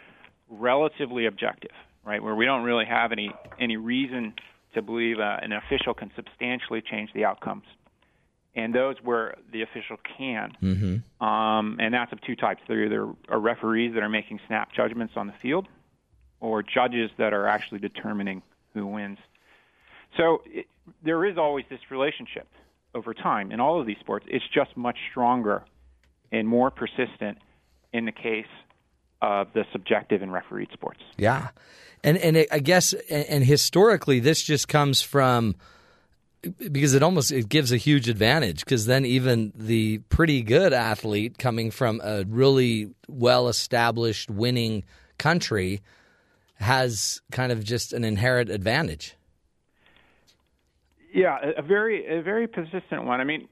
relatively 0.48 1.26
objective, 1.26 1.72
right? 2.05 2.22
Where 2.22 2.34
we 2.34 2.44
don't 2.44 2.62
really 2.62 2.84
have 2.84 3.12
any 3.12 3.32
any 3.59 3.76
reason 3.76 4.34
to 4.74 4.82
believe 4.82 5.18
uh, 5.18 5.38
an 5.42 5.53
official 5.53 5.94
can 5.94 6.11
substantially 6.14 6.80
change 6.80 7.11
the 7.12 7.24
outcomes, 7.24 7.64
and 8.55 8.74
those 8.74 8.96
where 9.03 9.34
the 9.53 9.62
official 9.62 9.96
can. 10.16 10.53
Mm-hmm. 10.62 11.24
Um, 11.24 11.78
and 11.80 11.92
that's 11.92 12.12
of 12.12 12.20
two 12.22 12.36
types. 12.36 12.62
There 12.68 12.84
either 12.84 13.09
are 13.28 13.38
referees 13.40 13.94
that 13.94 14.03
are 14.03 14.09
making 14.09 14.40
snap 14.46 14.72
judgments 14.72 15.14
on 15.16 15.26
the 15.26 15.34
field, 15.42 15.66
or 16.40 16.62
judges 16.62 17.11
that 17.18 17.32
are 17.32 17.46
actually 17.46 17.80
determining 17.80 18.42
who 18.74 18.86
wins. 18.86 19.18
So 20.16 20.42
it, 20.46 20.66
there 21.03 21.24
is 21.24 21.36
always 21.38 21.64
this 21.68 21.80
relationship 21.90 22.46
over 22.94 23.14
time 23.14 23.53
in 23.53 23.61
all 23.61 23.80
of 23.80 23.86
these 23.86 23.98
sports. 24.00 24.26
It's 24.28 24.44
just 24.55 24.76
much 24.76 24.98
stronger 25.11 25.64
and 26.32 26.48
more 26.48 26.70
persistent 26.70 27.38
in 27.92 28.06
the 28.06 28.12
case 28.12 28.46
of 29.20 29.48
the 29.52 29.64
subjective 29.70 30.22
and 30.22 30.32
refereed 30.32 30.68
sports. 30.72 31.00
Yeah, 31.16 31.50
and 32.02 32.16
and 32.18 32.36
it, 32.36 32.48
I 32.50 32.58
guess 32.58 32.92
and, 32.92 33.26
and 33.26 33.44
historically 33.44 34.18
this 34.18 34.42
just 34.42 34.66
comes 34.66 35.00
from 35.00 35.54
because 36.72 36.94
it 36.94 37.02
almost 37.02 37.30
it 37.30 37.48
gives 37.48 37.70
a 37.70 37.76
huge 37.76 38.08
advantage 38.08 38.64
because 38.64 38.86
then 38.86 39.04
even 39.04 39.52
the 39.54 39.98
pretty 40.08 40.42
good 40.42 40.72
athlete 40.72 41.38
coming 41.38 41.70
from 41.70 42.00
a 42.02 42.24
really 42.24 42.90
well 43.06 43.46
established 43.48 44.30
winning 44.30 44.82
country 45.18 45.80
has 46.56 47.20
kind 47.30 47.52
of 47.52 47.62
just 47.62 47.92
an 47.92 48.04
inherent 48.04 48.50
advantage. 48.50 49.14
Yeah, 51.14 51.38
a, 51.56 51.62
very 51.62 52.06
a 52.06 52.22
very 52.22 52.46
persistent 52.46 53.04
one. 53.04 53.20
I 53.20 53.24
mean, 53.24 53.46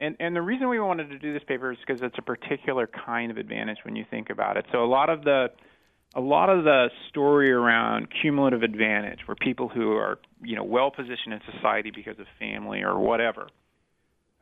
and 0.00 0.16
and 0.20 0.34
the 0.34 0.42
reason 0.42 0.68
we 0.68 0.80
wanted 0.80 1.10
to 1.10 1.18
do 1.18 1.32
this 1.32 1.42
paper 1.46 1.72
is 1.72 1.78
because 1.86 2.02
it's 2.02 2.18
a 2.18 2.22
particular 2.22 2.86
kind 2.86 3.30
of 3.30 3.36
advantage 3.36 3.78
when 3.84 3.96
you 3.96 4.04
think 4.10 4.30
about 4.30 4.56
it. 4.56 4.66
So 4.72 4.84
a 4.84 4.86
lot 4.86 5.10
of 5.10 5.24
the 5.24 5.48
a 6.14 6.20
lot 6.20 6.48
of 6.48 6.64
the 6.64 6.88
story 7.08 7.50
around 7.52 8.08
cumulative 8.22 8.62
advantage, 8.62 9.20
where 9.26 9.34
people 9.34 9.68
who 9.68 9.92
are 9.92 10.18
you 10.42 10.56
know 10.56 10.64
well 10.64 10.90
positioned 10.90 11.34
in 11.34 11.40
society 11.54 11.90
because 11.94 12.18
of 12.18 12.26
family 12.38 12.82
or 12.82 12.98
whatever, 12.98 13.48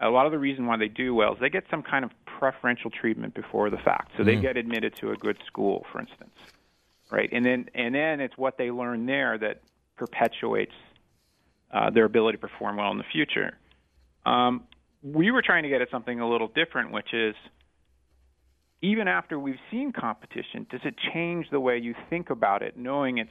a 0.01 0.09
lot 0.09 0.27
of 0.27 0.33
the 0.33 0.39
reason 0.39 0.67
why 0.67 0.77
they 0.77 0.89
do 0.89 1.15
well 1.15 1.35
is 1.35 1.41
they 1.41 1.51
get 1.51 1.65
some 1.71 1.83
kind 1.83 2.05
of 2.05 2.11
preferential 2.39 2.91
treatment 2.91 3.35
before 3.35 3.71
the 3.71 3.79
fact. 3.79 4.13
So 4.17 4.25
they 4.25 4.37
Mm. 4.37 4.43
get 4.43 4.57
admitted 4.59 4.95
to 4.97 5.13
a 5.13 5.17
good 5.17 5.39
school, 5.47 5.87
for 5.91 6.01
instance, 6.01 6.37
right? 7.11 7.31
And 7.33 7.45
then 7.45 7.69
and 7.75 7.95
then 7.95 8.21
it's 8.21 8.37
what 8.37 8.59
they 8.59 8.71
learn 8.71 9.07
there 9.07 9.39
that 9.39 9.63
perpetuates 9.97 10.75
uh, 11.73 11.91
their 11.91 12.05
ability 12.05 12.37
to 12.39 12.47
perform 12.47 12.77
well 12.77 12.93
in 12.93 12.99
the 12.99 13.05
future. 13.05 13.57
Um, 14.25 14.65
we 15.15 15.31
were 15.31 15.43
trying 15.43 15.63
to 15.63 15.69
get 15.69 15.83
at 15.83 15.91
something 15.91 16.21
a 16.21 16.29
little 16.29 16.49
different, 16.49 16.93
which 16.93 17.13
is 17.13 17.35
even 18.83 19.09
after 19.09 19.39
we've 19.39 19.59
seen 19.71 19.93
competition, 19.93 20.67
does 20.71 20.81
it 20.85 20.95
change 21.13 21.47
the 21.51 21.61
way 21.61 21.79
you 21.79 21.95
think 22.11 22.31
about 22.31 22.63
it, 22.63 22.77
knowing 22.77 23.19
it's 23.19 23.31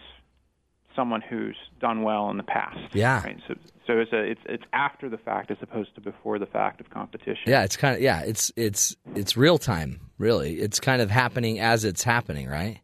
someone 0.95 1.21
who's 1.21 1.57
done 1.81 2.03
well 2.03 2.29
in 2.29 2.37
the 2.37 2.43
past? 2.43 2.77
Yeah. 2.93 3.21
Right? 3.23 3.37
So, 3.47 3.55
so 3.85 3.99
it's 3.99 4.13
a, 4.13 4.23
it's 4.23 4.41
it's 4.45 4.63
after 4.73 5.09
the 5.09 5.17
fact 5.17 5.51
as 5.51 5.57
opposed 5.61 5.93
to 5.95 6.01
before 6.01 6.39
the 6.39 6.45
fact 6.45 6.79
of 6.79 6.89
competition. 6.89 7.43
Yeah, 7.45 7.63
it's 7.63 7.77
kind 7.77 7.95
of 7.95 8.01
yeah, 8.01 8.21
it's 8.21 8.51
it's 8.55 8.95
it's 9.13 9.35
real 9.35 9.57
time, 9.57 9.99
really. 10.17 10.55
It's 10.55 10.79
kind 10.79 11.01
of 11.01 11.11
happening 11.11 11.59
as 11.59 11.83
it's 11.83 12.03
happening, 12.03 12.47
right? 12.47 12.79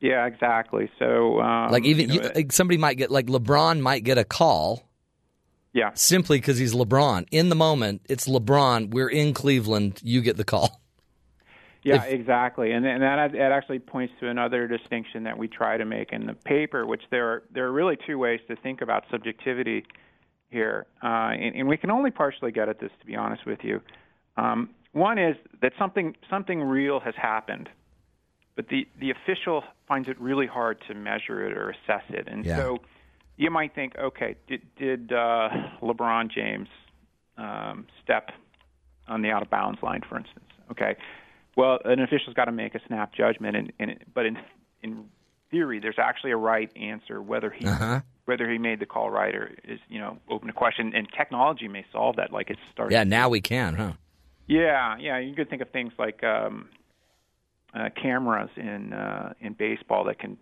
Yeah, 0.00 0.26
exactly. 0.26 0.90
So 0.98 1.40
um, 1.40 1.70
like 1.70 1.84
even 1.84 2.08
you 2.08 2.20
know, 2.20 2.28
you, 2.28 2.32
like 2.34 2.52
somebody 2.52 2.78
might 2.78 2.96
get 2.96 3.10
like 3.10 3.26
LeBron 3.26 3.80
might 3.80 4.02
get 4.02 4.16
a 4.16 4.24
call 4.24 4.89
yeah, 5.72 5.90
simply 5.94 6.38
because 6.38 6.58
he's 6.58 6.74
LeBron. 6.74 7.26
In 7.30 7.48
the 7.48 7.54
moment, 7.54 8.02
it's 8.08 8.26
LeBron. 8.26 8.90
We're 8.90 9.08
in 9.08 9.34
Cleveland. 9.34 10.00
You 10.02 10.20
get 10.20 10.36
the 10.36 10.44
call. 10.44 10.80
Yeah, 11.82 12.04
exactly, 12.04 12.72
and 12.72 12.84
and 12.84 13.02
that 13.02 13.32
that 13.32 13.52
actually 13.52 13.78
points 13.78 14.12
to 14.20 14.28
another 14.28 14.68
distinction 14.68 15.24
that 15.24 15.38
we 15.38 15.48
try 15.48 15.78
to 15.78 15.84
make 15.86 16.12
in 16.12 16.26
the 16.26 16.34
paper, 16.34 16.84
which 16.84 17.02
there 17.10 17.26
are 17.28 17.42
there 17.54 17.64
are 17.66 17.72
really 17.72 17.96
two 18.06 18.18
ways 18.18 18.40
to 18.48 18.56
think 18.56 18.82
about 18.82 19.04
subjectivity 19.10 19.86
here, 20.50 20.86
uh, 21.02 21.06
and, 21.32 21.54
and 21.56 21.68
we 21.68 21.78
can 21.78 21.90
only 21.90 22.10
partially 22.10 22.52
get 22.52 22.68
at 22.68 22.80
this, 22.80 22.90
to 23.00 23.06
be 23.06 23.16
honest 23.16 23.46
with 23.46 23.60
you. 23.62 23.80
Um, 24.36 24.70
one 24.92 25.16
is 25.18 25.36
that 25.62 25.72
something 25.78 26.16
something 26.28 26.60
real 26.60 27.00
has 27.00 27.14
happened, 27.16 27.70
but 28.56 28.68
the 28.68 28.86
the 28.98 29.10
official 29.10 29.64
finds 29.88 30.06
it 30.06 30.20
really 30.20 30.46
hard 30.46 30.82
to 30.88 30.94
measure 30.94 31.46
it 31.46 31.56
or 31.56 31.70
assess 31.70 32.02
it, 32.10 32.28
and 32.28 32.44
Yeah. 32.44 32.56
so 32.56 32.78
you 33.40 33.50
might 33.50 33.74
think, 33.74 33.96
okay, 33.98 34.36
did 34.46 34.62
did 34.76 35.12
uh, 35.12 35.48
LeBron 35.82 36.30
James 36.30 36.68
um, 37.38 37.86
step 38.04 38.30
on 39.08 39.22
the 39.22 39.30
out 39.30 39.42
of 39.42 39.50
bounds 39.50 39.82
line, 39.82 40.02
for 40.08 40.16
instance? 40.18 40.44
Okay. 40.70 40.96
Well, 41.56 41.78
an 41.84 42.00
official's 42.00 42.34
got 42.34 42.44
to 42.44 42.52
make 42.52 42.74
a 42.74 42.80
snap 42.86 43.12
judgment, 43.14 43.56
and, 43.56 43.72
and 43.80 43.98
but 44.14 44.26
in 44.26 44.38
in 44.82 45.06
theory, 45.50 45.80
there's 45.80 45.98
actually 45.98 46.30
a 46.32 46.36
right 46.36 46.70
answer 46.76 47.20
whether 47.20 47.50
he 47.50 47.66
Uh-huh. 47.66 48.00
whether 48.26 48.48
he 48.48 48.58
made 48.58 48.78
the 48.78 48.86
call 48.86 49.10
right 49.10 49.34
or 49.34 49.50
is 49.64 49.80
you 49.88 49.98
know 49.98 50.18
open 50.28 50.46
to 50.48 50.54
question. 50.54 50.92
And 50.94 51.08
technology 51.16 51.66
may 51.66 51.84
solve 51.90 52.16
that, 52.16 52.32
like 52.32 52.50
it's 52.50 52.60
starting. 52.72 52.94
Yeah, 52.96 53.04
now 53.04 53.28
we 53.30 53.40
can, 53.40 53.74
huh? 53.74 53.92
Yeah, 54.46 54.96
yeah. 54.98 55.18
You 55.18 55.34
could 55.34 55.48
think 55.48 55.62
of 55.62 55.70
things 55.70 55.92
like 55.98 56.22
um, 56.22 56.68
uh, 57.74 57.88
cameras 58.00 58.50
in 58.56 58.92
uh, 58.92 59.32
in 59.40 59.54
baseball 59.54 60.04
that 60.04 60.18
can, 60.18 60.36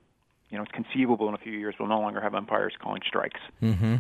you 0.50 0.56
know, 0.56 0.62
it's 0.62 0.72
conceivable 0.72 1.28
in 1.28 1.34
a 1.34 1.38
few 1.38 1.52
years 1.52 1.74
we'll 1.78 1.88
no 1.88 2.00
longer 2.00 2.20
have 2.20 2.34
umpires 2.34 2.72
calling 2.80 3.02
strikes. 3.06 3.40
Mm-hmm. 3.62 3.96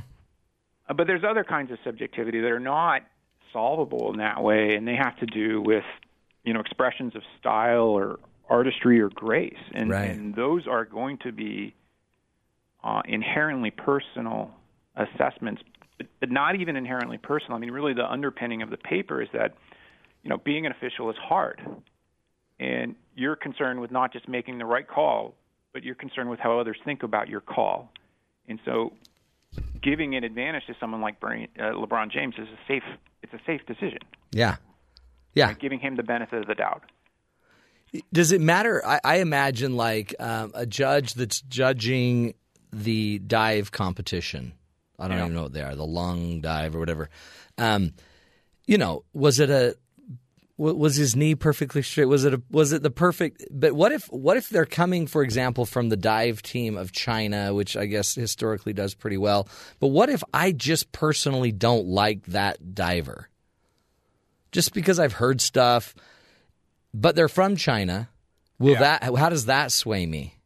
Uh, 0.88 0.94
but 0.94 1.06
there's 1.06 1.24
other 1.24 1.44
kinds 1.44 1.70
of 1.70 1.78
subjectivity 1.84 2.40
that 2.40 2.50
are 2.50 2.60
not 2.60 3.02
solvable 3.52 4.12
in 4.12 4.18
that 4.18 4.42
way, 4.42 4.74
and 4.74 4.86
they 4.86 4.96
have 4.96 5.16
to 5.18 5.26
do 5.26 5.60
with 5.60 5.84
you 6.44 6.52
know 6.54 6.60
expressions 6.60 7.14
of 7.14 7.22
style 7.38 7.82
or 7.82 8.18
artistry 8.48 9.00
or 9.00 9.10
grace, 9.10 9.58
and, 9.74 9.90
Right. 9.90 10.10
and 10.10 10.34
those 10.34 10.66
are 10.66 10.86
going 10.86 11.18
to 11.18 11.32
be 11.32 11.74
uh, 12.82 13.02
inherently 13.04 13.70
personal 13.70 14.50
assessments, 14.96 15.62
but, 15.98 16.06
but 16.20 16.30
not 16.30 16.58
even 16.58 16.76
inherently 16.76 17.18
personal. 17.18 17.56
I 17.56 17.60
mean, 17.60 17.72
really, 17.72 17.92
the 17.92 18.10
underpinning 18.10 18.62
of 18.62 18.70
the 18.70 18.78
paper 18.78 19.20
is 19.20 19.28
that 19.34 19.54
you 20.22 20.30
know, 20.30 20.38
being 20.38 20.66
an 20.66 20.72
official 20.72 21.10
is 21.10 21.16
hard, 21.16 21.60
and 22.58 22.94
you're 23.14 23.36
concerned 23.36 23.80
with 23.80 23.90
not 23.90 24.12
just 24.12 24.28
making 24.28 24.58
the 24.58 24.64
right 24.64 24.86
call, 24.88 25.34
but 25.72 25.84
you're 25.84 25.94
concerned 25.94 26.30
with 26.30 26.40
how 26.40 26.58
others 26.58 26.76
think 26.84 27.02
about 27.02 27.28
your 27.28 27.40
call, 27.40 27.90
and 28.48 28.58
so 28.64 28.92
giving 29.82 30.14
an 30.14 30.24
advantage 30.24 30.64
to 30.66 30.74
someone 30.80 31.00
like 31.00 31.16
uh, 31.22 31.26
LeBron 31.62 32.10
James 32.10 32.34
is 32.38 32.48
a 32.48 32.58
safe. 32.66 32.82
It's 33.22 33.32
a 33.32 33.40
safe 33.46 33.60
decision. 33.66 33.98
Yeah, 34.32 34.56
yeah. 35.34 35.46
Right? 35.48 35.58
Giving 35.58 35.80
him 35.80 35.96
the 35.96 36.02
benefit 36.02 36.40
of 36.40 36.46
the 36.46 36.54
doubt. 36.54 36.82
Does 38.12 38.32
it 38.32 38.40
matter? 38.40 38.84
I, 38.86 39.00
I 39.02 39.16
imagine 39.16 39.76
like 39.76 40.14
um, 40.20 40.52
a 40.54 40.66
judge 40.66 41.14
that's 41.14 41.40
judging 41.40 42.34
the 42.72 43.18
dive 43.18 43.72
competition. 43.72 44.52
I 44.98 45.08
don't 45.08 45.16
Yeah. 45.16 45.24
even 45.24 45.34
know 45.34 45.44
what 45.44 45.52
they 45.54 45.62
are, 45.62 45.74
the 45.74 45.86
long 45.86 46.40
dive 46.42 46.76
or 46.76 46.80
whatever. 46.80 47.08
Um, 47.56 47.94
you 48.66 48.76
know, 48.76 49.04
was 49.14 49.40
it 49.40 49.48
a 49.48 49.74
was 50.58 50.96
his 50.96 51.14
knee 51.14 51.36
perfectly 51.36 51.82
straight? 51.82 52.06
Was 52.06 52.24
it 52.24 52.34
a, 52.34 52.42
was 52.50 52.72
it 52.72 52.82
the 52.82 52.90
perfect? 52.90 53.44
But 53.50 53.74
what 53.74 53.92
if 53.92 54.06
what 54.06 54.36
if 54.36 54.48
they're 54.48 54.66
coming, 54.66 55.06
for 55.06 55.22
example, 55.22 55.64
from 55.64 55.88
the 55.88 55.96
dive 55.96 56.42
team 56.42 56.76
of 56.76 56.90
China, 56.90 57.54
which 57.54 57.76
I 57.76 57.86
guess 57.86 58.16
historically 58.16 58.72
does 58.72 58.94
pretty 58.94 59.16
well. 59.16 59.48
But 59.78 59.88
what 59.88 60.08
if 60.08 60.22
I 60.34 60.50
just 60.52 60.90
personally 60.90 61.52
don't 61.52 61.86
like 61.86 62.26
that 62.26 62.74
diver? 62.74 63.28
Just 64.50 64.74
because 64.74 64.98
I've 64.98 65.12
heard 65.12 65.40
stuff, 65.40 65.94
but 66.92 67.14
they're 67.14 67.28
from 67.28 67.54
China. 67.54 68.08
Will 68.58 68.74
that? 68.80 69.04
How 69.04 69.28
does 69.28 69.46
that 69.46 69.70
sway 69.70 70.06
me? 70.06 70.37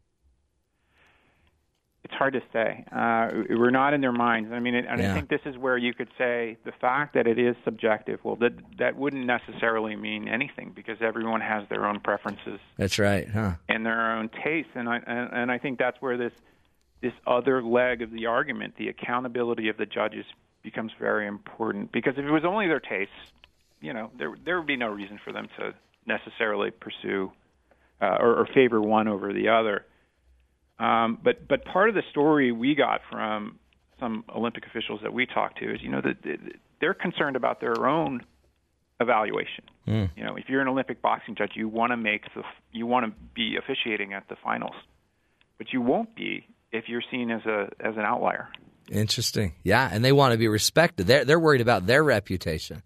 It's 2.03 2.13
hard 2.13 2.33
to 2.33 2.41
say. 2.51 2.83
Uh, 2.91 3.29
we're 3.49 3.69
not 3.69 3.93
in 3.93 4.01
their 4.01 4.11
minds. 4.11 4.51
I 4.51 4.59
mean, 4.59 4.75
and 4.75 4.99
Yeah. 4.99 5.11
I 5.11 5.13
think 5.15 5.29
this 5.29 5.39
is 5.45 5.57
where 5.57 5.77
you 5.77 5.93
could 5.93 6.09
say 6.17 6.57
the 6.65 6.73
fact 6.73 7.13
that 7.13 7.27
it 7.27 7.39
is 7.39 7.55
subjective. 7.63 8.19
Well, 8.23 8.35
that 8.37 8.53
that 8.77 8.97
wouldn't 8.97 9.25
necessarily 9.25 9.95
mean 9.95 10.27
anything 10.27 10.73
because 10.75 10.97
everyone 11.01 11.39
has 11.39 11.67
their 11.69 11.85
own 11.85 12.01
preferences 12.01 12.59
That's 12.77 12.99
right, 12.99 13.29
huh? 13.29 13.53
and 13.69 13.85
their 13.85 14.17
own 14.17 14.29
tastes, 14.43 14.71
and 14.75 14.89
I 14.89 14.97
and, 14.97 15.29
and 15.33 15.51
I 15.51 15.57
think 15.57 15.79
that's 15.79 16.01
where 16.01 16.17
this 16.17 16.33
this 17.01 17.13
other 17.25 17.61
leg 17.63 18.01
of 18.01 18.11
the 18.11 18.25
argument, 18.25 18.75
the 18.77 18.89
accountability 18.89 19.69
of 19.69 19.77
the 19.77 19.85
judges, 19.85 20.25
becomes 20.61 20.91
very 20.99 21.25
important. 21.27 21.91
Because 21.91 22.17
if 22.17 22.25
it 22.25 22.31
was 22.31 22.45
only 22.45 22.67
their 22.67 22.79
tastes, 22.81 23.13
you 23.79 23.93
know, 23.93 24.11
there 24.17 24.35
there 24.43 24.57
would 24.57 24.67
be 24.67 24.77
no 24.77 24.89
reason 24.89 25.19
for 25.23 25.31
them 25.31 25.47
to 25.57 25.73
necessarily 26.05 26.69
pursue 26.71 27.31
uh, 28.01 28.17
or, 28.19 28.35
or 28.41 28.45
favor 28.53 28.81
one 28.81 29.07
over 29.07 29.31
the 29.31 29.47
other. 29.47 29.85
Um, 30.79 31.19
but 31.23 31.47
but 31.47 31.65
part 31.65 31.89
of 31.89 31.95
the 31.95 32.03
story 32.11 32.51
we 32.51 32.75
got 32.75 33.01
from 33.09 33.59
some 33.99 34.23
Olympic 34.35 34.65
officials 34.65 34.99
that 35.03 35.13
we 35.13 35.25
talked 35.25 35.59
to 35.59 35.73
is, 35.73 35.81
you 35.81 35.89
know, 35.89 36.01
that 36.01 36.17
they're 36.81 36.93
concerned 36.93 37.35
about 37.35 37.61
their 37.61 37.87
own 37.87 38.21
evaluation. 38.99 39.63
Hmm. 39.85 40.05
You 40.15 40.23
know, 40.23 40.35
if 40.35 40.45
you're 40.47 40.61
an 40.61 40.67
Olympic 40.67 41.01
boxing 41.01 41.35
judge, 41.35 41.51
you 41.55 41.67
want 41.67 41.91
to 41.91 41.97
make 41.97 42.23
the 42.35 42.43
you 42.71 42.85
want 42.85 43.05
to 43.05 43.13
be 43.33 43.57
officiating 43.57 44.13
at 44.13 44.27
the 44.29 44.35
finals, 44.43 44.75
but 45.57 45.71
you 45.71 45.81
won't 45.81 46.15
be 46.15 46.47
if 46.71 46.85
you're 46.87 47.03
seen 47.11 47.31
as 47.31 47.45
a 47.45 47.69
as 47.79 47.95
an 47.95 48.03
outlier. 48.03 48.49
Interesting. 48.91 49.53
Yeah, 49.63 49.87
and 49.91 50.03
they 50.03 50.11
want 50.11 50.33
to 50.33 50.37
be 50.37 50.47
respected. 50.47 51.07
They're 51.07 51.25
they're 51.25 51.39
worried 51.39 51.61
about 51.61 51.85
their 51.85 52.03
reputation. 52.03 52.83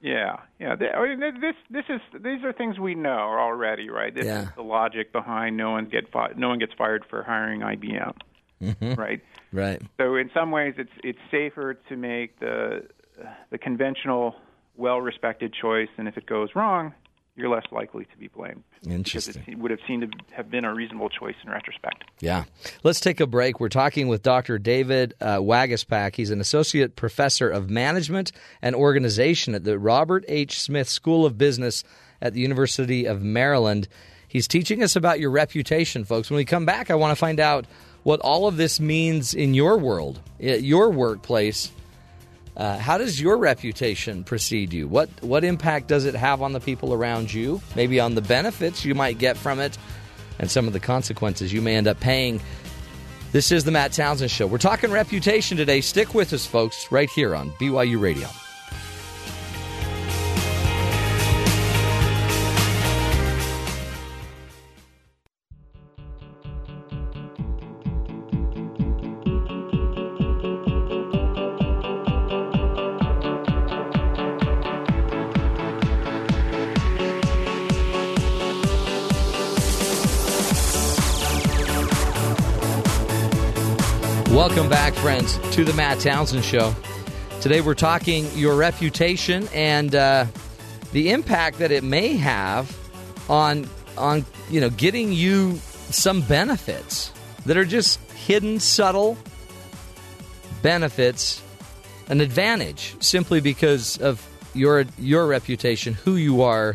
Yeah, 0.00 0.36
yeah. 0.60 0.76
They, 0.76 0.90
I 0.90 1.16
mean, 1.16 1.40
this 1.40 1.56
this 1.70 1.84
is 1.88 2.00
these 2.22 2.44
are 2.44 2.52
things 2.52 2.78
we 2.78 2.94
know 2.94 3.10
already, 3.10 3.90
right? 3.90 4.14
This 4.14 4.26
Yeah. 4.26 4.42
is 4.42 4.48
the 4.54 4.62
logic 4.62 5.12
behind 5.12 5.56
no 5.56 5.72
one 5.72 5.86
get 5.86 6.10
fi- 6.12 6.32
no 6.36 6.48
one 6.48 6.58
gets 6.60 6.72
fired 6.74 7.04
for 7.10 7.24
hiring 7.24 7.62
IBM, 7.62 8.14
Mhm. 8.62 8.96
right? 8.96 9.20
Right. 9.52 9.82
So 9.96 10.14
in 10.14 10.30
some 10.32 10.52
ways, 10.52 10.74
it's 10.78 10.92
it's 11.02 11.18
safer 11.32 11.74
to 11.74 11.96
make 11.96 12.38
the 12.38 12.86
the 13.50 13.58
conventional, 13.58 14.36
well-respected 14.76 15.52
choice, 15.52 15.88
and 15.96 16.06
if 16.06 16.16
it 16.16 16.26
goes 16.26 16.54
wrong, 16.54 16.94
you're 17.38 17.48
less 17.48 17.64
likely 17.70 18.04
to 18.04 18.16
be 18.18 18.26
blamed. 18.26 18.64
Interesting. 18.84 19.34
Because 19.34 19.52
it 19.52 19.58
would 19.58 19.70
have 19.70 19.80
seemed 19.86 20.02
to 20.02 20.34
have 20.34 20.50
been 20.50 20.64
a 20.64 20.74
reasonable 20.74 21.08
choice 21.08 21.36
in 21.44 21.50
retrospect. 21.50 22.04
Yeah. 22.20 22.44
Let's 22.82 22.98
take 22.98 23.20
a 23.20 23.26
break. 23.26 23.60
We're 23.60 23.68
talking 23.68 24.08
with 24.08 24.22
Dr. 24.22 24.58
David 24.58 25.14
uh, 25.20 25.36
Waguespack. 25.36 26.16
He's 26.16 26.30
an 26.30 26.40
associate 26.40 26.96
professor 26.96 27.48
of 27.48 27.70
management 27.70 28.32
and 28.60 28.74
organization 28.74 29.54
at 29.54 29.62
the 29.62 29.78
Robert 29.78 30.24
H. 30.26 30.60
Smith 30.60 30.88
School 30.88 31.24
of 31.24 31.38
Business 31.38 31.84
at 32.20 32.34
the 32.34 32.40
University 32.40 33.06
of 33.06 33.22
Maryland. 33.22 33.86
He's 34.26 34.48
teaching 34.48 34.82
us 34.82 34.96
about 34.96 35.20
your 35.20 35.30
reputation, 35.30 36.04
folks. 36.04 36.30
When 36.30 36.38
we 36.38 36.44
come 36.44 36.66
back, 36.66 36.90
I 36.90 36.96
want 36.96 37.12
to 37.12 37.16
find 37.16 37.38
out 37.38 37.66
what 38.02 38.20
all 38.20 38.48
of 38.48 38.56
this 38.56 38.80
means 38.80 39.32
in 39.32 39.54
your 39.54 39.78
world, 39.78 40.20
your 40.40 40.90
workplace. 40.90 41.70
Uh, 42.58 42.76
how 42.76 42.98
does 42.98 43.20
your 43.20 43.38
reputation 43.38 44.24
precede 44.24 44.72
you? 44.72 44.88
What 44.88 45.08
what 45.20 45.44
impact 45.44 45.86
does 45.86 46.04
it 46.04 46.16
have 46.16 46.42
on 46.42 46.52
the 46.52 46.60
people 46.60 46.92
around 46.92 47.32
you? 47.32 47.62
Maybe 47.76 48.00
on 48.00 48.16
the 48.16 48.20
benefits 48.20 48.84
you 48.84 48.96
might 48.96 49.18
get 49.18 49.36
from 49.36 49.60
it, 49.60 49.78
and 50.40 50.50
some 50.50 50.66
of 50.66 50.72
the 50.72 50.80
consequences 50.80 51.52
you 51.52 51.62
may 51.62 51.76
end 51.76 51.86
up 51.86 52.00
paying. 52.00 52.40
This 53.30 53.52
is 53.52 53.62
the 53.62 53.70
Matt 53.70 53.92
Townsend 53.92 54.30
Show. 54.30 54.46
We're 54.46 54.58
talking 54.58 54.90
reputation 54.90 55.56
today. 55.56 55.80
Stick 55.82 56.14
with 56.14 56.32
us, 56.32 56.46
folks, 56.46 56.90
right 56.90 57.10
here 57.10 57.34
on 57.34 57.50
BYU 57.52 58.00
Radio. 58.00 58.26
Welcome 84.58 84.72
back, 84.72 84.94
friends, 84.94 85.38
to 85.54 85.62
the 85.62 85.72
Matt 85.74 86.00
Townsend 86.00 86.44
Show. 86.44 86.74
Today 87.40 87.60
we're 87.60 87.74
talking 87.74 88.26
your 88.34 88.56
reputation 88.56 89.48
and 89.54 89.94
uh, 89.94 90.26
the 90.90 91.12
impact 91.12 91.58
that 91.60 91.70
it 91.70 91.84
may 91.84 92.16
have 92.16 92.76
on 93.30 93.68
on 93.96 94.26
you 94.50 94.60
know 94.60 94.68
getting 94.70 95.12
you 95.12 95.58
some 95.90 96.22
benefits 96.22 97.12
that 97.46 97.56
are 97.56 97.64
just 97.64 98.00
hidden, 98.10 98.58
subtle 98.58 99.16
benefits, 100.60 101.40
an 102.08 102.20
advantage 102.20 102.96
simply 102.98 103.40
because 103.40 103.96
of 103.98 104.28
your 104.54 104.86
your 104.98 105.28
reputation, 105.28 105.94
who 105.94 106.16
you 106.16 106.42
are, 106.42 106.74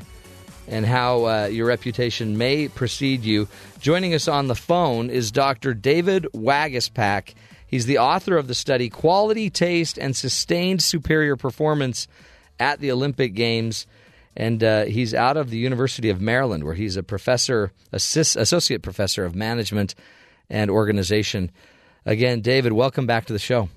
and 0.70 0.86
how 0.86 1.26
uh, 1.26 1.46
your 1.48 1.68
reputation 1.68 2.38
may 2.38 2.70
precede 2.70 3.26
you. 3.26 3.50
Joining 3.82 4.14
us 4.14 4.30
on 4.30 4.48
the 4.48 4.56
phone 4.56 5.10
is 5.10 5.32
Dr. 5.32 5.74
David 5.74 6.28
Waguespack. 6.34 7.34
He's 7.74 7.88
the 7.88 7.98
author 7.98 8.38
of 8.38 8.46
the 8.46 8.54
study 8.54 8.88
Quality, 8.88 9.50
Taste, 9.50 9.98
and 9.98 10.16
Sustained 10.16 10.84
Superior 10.84 11.36
Performance 11.36 12.08
at 12.60 12.80
the 12.80 12.92
Olympic 12.92 13.34
Games. 13.34 13.88
And 14.38 14.64
uh, 14.64 14.86
he's 14.86 15.16
out 15.16 15.38
of 15.38 15.50
the 15.50 15.58
University 15.58 16.12
of 16.12 16.22
Maryland, 16.22 16.66
where 16.66 16.76
he's 16.76 16.98
a 16.98 17.02
professor, 17.02 17.72
assist, 17.92 18.36
associate 18.36 18.84
professor 18.84 19.26
of 19.26 19.34
management 19.34 19.96
and 20.52 20.70
organization. 20.70 21.50
Again, 22.06 22.42
David, 22.42 22.74
welcome 22.74 23.08
back 23.08 23.26
to 23.26 23.34
the 23.34 23.40
show. 23.40 23.70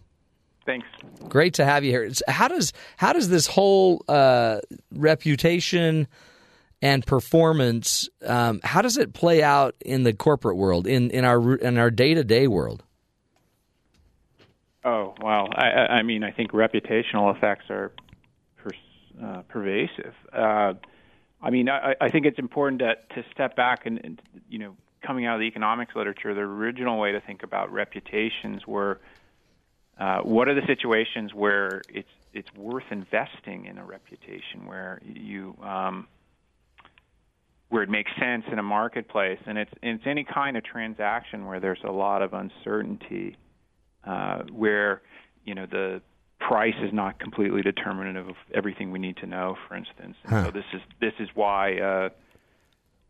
Thanks. 0.66 0.86
Great 1.30 1.55
to 1.55 1.64
have 1.64 1.82
you 1.82 1.90
here. 1.90 2.11
How 2.28 2.49
does 2.49 2.74
how 2.99 3.14
does 3.14 3.30
this 3.30 3.47
whole 3.47 4.05
uh, 4.11 4.61
reputation 4.92 6.07
and 6.82 7.07
performance 7.07 8.11
um, 8.26 8.61
how 8.62 8.82
does 8.82 8.99
it 8.99 9.14
play 9.14 9.42
out 9.42 9.74
in 9.80 10.03
the 10.03 10.12
corporate 10.12 10.59
world 10.59 10.86
in 10.86 11.11
in 11.12 11.24
our 11.24 11.55
in 11.55 11.78
our 11.78 11.90
day 11.90 12.12
to 12.12 12.24
day 12.24 12.47
world? 12.47 12.82
Oh 14.87 15.15
well, 15.21 15.49
I, 15.53 15.69
I 15.69 15.87
I 15.99 16.03
mean, 16.03 16.23
I 16.23 16.31
think 16.31 16.53
reputational 16.53 17.37
effects 17.37 17.65
are 17.71 17.91
per, 18.57 18.71
uh, 19.21 19.43
pervasive. 19.49 20.15
Uh, 20.33 20.75
I 21.43 21.51
mean, 21.51 21.69
I, 21.69 21.97
I 22.01 22.09
think 22.09 22.25
it's 22.25 22.39
important 22.39 22.79
to, 22.79 22.95
to 23.17 23.29
step 23.33 23.57
back 23.57 23.85
and, 23.85 24.01
and, 24.05 24.23
you 24.49 24.61
know, 24.61 24.77
coming 25.03 25.27
out 25.27 25.35
of 25.35 25.41
the 25.41 25.47
economics 25.47 25.97
literature, 25.97 26.35
the 26.35 26.41
original 26.41 27.01
way 27.01 27.11
to 27.13 27.21
think 27.21 27.43
about 27.43 27.73
reputations 27.73 28.65
were 28.65 29.01
uh, 29.99 30.21
what 30.21 30.49
are 30.49 30.55
the 30.55 30.67
situations 30.69 31.35
where 31.35 31.83
it's 31.89 32.09
it's 32.33 32.53
worth 32.55 32.85
investing 32.93 33.67
in 33.67 33.79
a 33.79 33.85
reputation, 33.85 34.67
where 34.67 35.01
you 35.05 35.57
um, 35.65 36.07
where 37.71 37.83
it 37.83 37.89
makes 37.89 38.13
sense 38.21 38.45
in 38.53 38.61
a 38.61 38.63
marketplace, 38.63 39.41
and 39.47 39.59
it's 39.59 39.73
it's 39.83 40.07
any 40.07 40.23
kind 40.23 40.57
of 40.57 40.63
transaction 40.63 41.45
where 41.45 41.59
there's 41.59 41.83
a 41.83 41.91
lot 41.91 42.23
of 42.23 42.35
uncertainty 42.35 43.37
uh, 44.07 44.43
where 44.53 45.03
you 45.45 45.55
know 45.55 45.66
the 45.66 46.01
price 46.39 46.74
is 46.83 46.93
not 46.93 47.19
completely 47.19 47.62
determinative 47.62 48.28
of 48.28 48.37
everything 48.55 48.91
we 48.91 48.99
need 48.99 49.16
to 49.19 49.27
know. 49.27 49.57
For 49.69 49.74
instance, 49.74 50.16
Huh. 50.28 50.45
so 50.47 50.51
this 50.51 50.65
is 50.73 50.81
this 51.01 51.15
is 51.19 51.28
why 51.35 51.78
uh, 51.78 52.09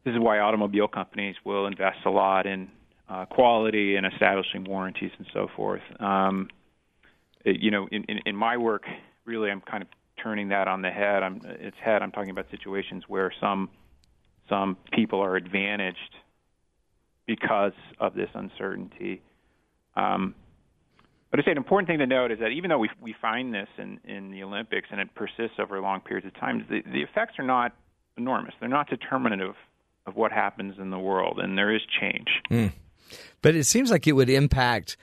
this 0.04 0.12
is 0.14 0.20
why 0.20 0.38
automobile 0.38 0.88
companies 0.88 1.36
will 1.44 1.66
invest 1.66 1.98
a 2.04 2.10
lot 2.10 2.46
in 2.46 2.68
uh, 3.08 3.24
quality 3.26 3.96
and 3.96 4.06
establishing 4.06 4.64
warranties 4.64 5.10
and 5.18 5.26
so 5.32 5.48
forth. 5.56 5.82
Um, 6.00 6.48
it- 7.44 7.60
you 7.60 7.70
know, 7.70 7.88
in, 7.92 8.04
in, 8.04 8.18
in 8.26 8.36
my 8.36 8.56
work, 8.56 8.84
really, 9.24 9.50
I'm 9.50 9.60
kind 9.60 9.82
of 9.82 9.88
turning 10.22 10.48
that 10.48 10.66
on 10.68 10.82
the 10.82 10.90
head. 10.90 11.22
I'm 11.22 11.40
its 11.44 11.76
head. 11.82 12.02
I'm 12.02 12.10
talking 12.12 12.30
about 12.30 12.46
situations 12.50 13.04
where 13.08 13.32
some 13.40 13.68
some 14.48 14.76
people 14.92 15.20
are 15.20 15.34
advantaged 15.36 16.14
because 17.26 17.72
of 17.98 18.14
this 18.14 18.28
uncertainty. 18.34 19.22
Um, 19.96 20.34
but 21.36 21.42
I 21.42 21.48
say 21.48 21.50
an 21.52 21.58
important 21.58 21.86
thing 21.86 21.98
to 21.98 22.06
note 22.06 22.32
is 22.32 22.38
that 22.38 22.48
even 22.48 22.70
though 22.70 22.78
we 22.78 22.88
we 23.00 23.14
find 23.20 23.52
this 23.52 23.68
in 23.76 24.00
in 24.04 24.30
the 24.30 24.42
Olympics 24.42 24.88
and 24.90 25.00
it 25.00 25.14
persists 25.14 25.58
over 25.58 25.78
long 25.80 26.00
periods 26.00 26.26
of 26.26 26.34
time, 26.40 26.64
the, 26.70 26.80
the 26.90 27.02
effects 27.02 27.34
are 27.38 27.44
not 27.44 27.74
enormous. 28.16 28.54
They're 28.58 28.70
not 28.70 28.88
determinative 28.88 29.54
of 30.06 30.16
what 30.16 30.32
happens 30.32 30.78
in 30.78 30.88
the 30.90 30.98
world, 30.98 31.38
and 31.38 31.58
there 31.58 31.74
is 31.74 31.82
change. 32.00 32.28
Mm. 32.50 32.72
But 33.42 33.54
it 33.54 33.64
seems 33.64 33.90
like 33.90 34.06
it 34.06 34.12
would 34.12 34.30
impact. 34.30 34.96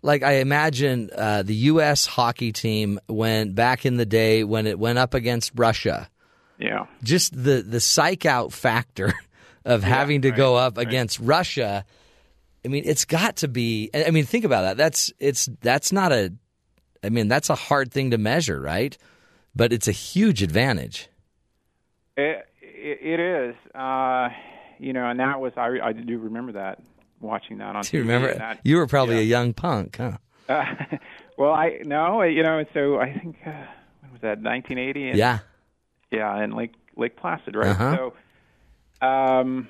Like 0.00 0.22
I 0.22 0.34
imagine 0.34 1.10
uh, 1.14 1.42
the 1.42 1.54
U.S. 1.54 2.06
hockey 2.06 2.52
team 2.52 3.00
when 3.08 3.52
back 3.54 3.84
in 3.84 3.96
the 3.96 4.06
day 4.06 4.44
when 4.44 4.68
it 4.68 4.78
went 4.78 4.98
up 4.98 5.12
against 5.12 5.50
Russia. 5.56 6.08
Yeah. 6.56 6.86
Just 7.02 7.32
the 7.32 7.62
the 7.62 7.80
psych 7.80 8.26
out 8.26 8.52
factor 8.52 9.12
of 9.64 9.82
Yeah, 9.82 9.88
having 9.88 10.22
to 10.22 10.30
right, 10.30 10.36
go 10.36 10.54
up 10.54 10.76
right. 10.76 10.86
against 10.86 11.18
Russia. 11.18 11.84
I 12.64 12.68
mean, 12.68 12.82
it's 12.86 13.04
got 13.04 13.36
to 13.36 13.48
be. 13.48 13.90
I 13.94 14.10
mean, 14.10 14.24
think 14.24 14.44
about 14.44 14.62
that. 14.62 14.76
That's 14.76 15.12
it's 15.18 15.48
that's 15.60 15.92
not 15.92 16.12
a. 16.12 16.32
I 17.02 17.08
mean, 17.08 17.28
that's 17.28 17.48
a 17.48 17.54
hard 17.54 17.92
thing 17.92 18.10
to 18.10 18.18
measure, 18.18 18.60
right? 18.60 18.96
But 19.56 19.72
it's 19.72 19.88
a 19.88 19.92
huge 19.92 20.42
advantage. 20.42 21.08
It, 22.16 22.46
it, 22.62 23.20
is, 23.20 23.54
uh, 23.74 24.28
you 24.78 24.92
know, 24.92 25.08
and 25.08 25.18
that 25.20 25.40
was 25.40 25.52
I, 25.56 25.78
I 25.82 25.92
do 25.92 26.18
remember 26.18 26.52
that 26.52 26.82
watching 27.20 27.58
that 27.58 27.74
on. 27.76 27.82
Do 27.82 27.96
you 27.96 28.02
TV, 28.02 28.06
remember? 28.06 28.34
that- 28.34 28.60
you 28.64 28.76
were 28.76 28.86
probably 28.86 29.18
a 29.18 29.22
young 29.22 29.54
punk, 29.54 29.96
huh? 29.96 30.18
Uh, 30.48 30.64
well, 31.38 31.52
I 31.52 31.80
no, 31.84 32.22
you 32.22 32.42
know, 32.42 32.64
so 32.74 32.98
I 32.98 33.12
think 33.12 33.36
uh, 33.46 33.52
when 34.00 34.12
was 34.12 34.20
that? 34.20 34.42
1980. 34.42 35.10
And, 35.10 35.18
Yeah. 35.18 35.38
Yeah, 36.10 36.42
in 36.42 36.56
Lake 36.56 36.74
Lake 36.96 37.16
Placid, 37.16 37.54
right? 37.54 37.68
Uh-huh. 37.68 37.96
So, 39.00 39.06
um, 39.06 39.68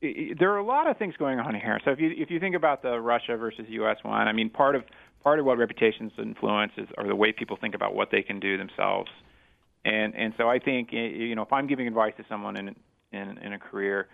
there 0.00 0.50
are 0.52 0.58
a 0.58 0.64
lot 0.64 0.88
of 0.88 0.96
things 0.96 1.14
going 1.18 1.38
on 1.38 1.54
here. 1.54 1.78
So 1.84 1.90
if 1.90 2.00
you 2.00 2.10
if 2.16 2.30
you 2.30 2.40
think 2.40 2.56
about 2.56 2.82
the 2.82 2.98
Russia 3.00 3.36
versus 3.36 3.66
U.S. 3.68 3.98
one, 4.02 4.28
I 4.28 4.32
mean, 4.32 4.50
part 4.50 4.74
of 4.74 4.84
part 5.22 5.38
of 5.38 5.44
what 5.44 5.58
reputations 5.58 6.12
influence 6.18 6.72
is 6.76 6.88
are 6.96 7.06
the 7.06 7.16
way 7.16 7.32
people 7.32 7.58
think 7.60 7.74
about 7.74 7.94
what 7.94 8.10
they 8.10 8.22
can 8.22 8.40
do 8.40 8.56
themselves. 8.56 9.10
And 9.84 10.14
and 10.14 10.34
so 10.36 10.48
I 10.48 10.58
think 10.58 10.92
you 10.92 11.34
know 11.34 11.42
if 11.42 11.52
I'm 11.52 11.66
giving 11.66 11.86
advice 11.86 12.14
to 12.16 12.24
someone 12.28 12.56
in 12.56 12.76
in, 13.12 13.38
in 13.38 13.52
a 13.52 13.58
career, 13.58 14.08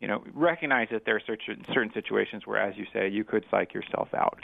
you 0.00 0.08
know, 0.08 0.22
recognize 0.34 0.88
that 0.90 1.04
there 1.04 1.16
are 1.16 1.22
certain 1.26 1.64
certain 1.72 1.92
situations 1.92 2.46
where, 2.46 2.60
as 2.60 2.76
you 2.76 2.86
say, 2.92 3.08
you 3.08 3.24
could 3.24 3.44
psych 3.50 3.72
yourself 3.74 4.08
out, 4.14 4.38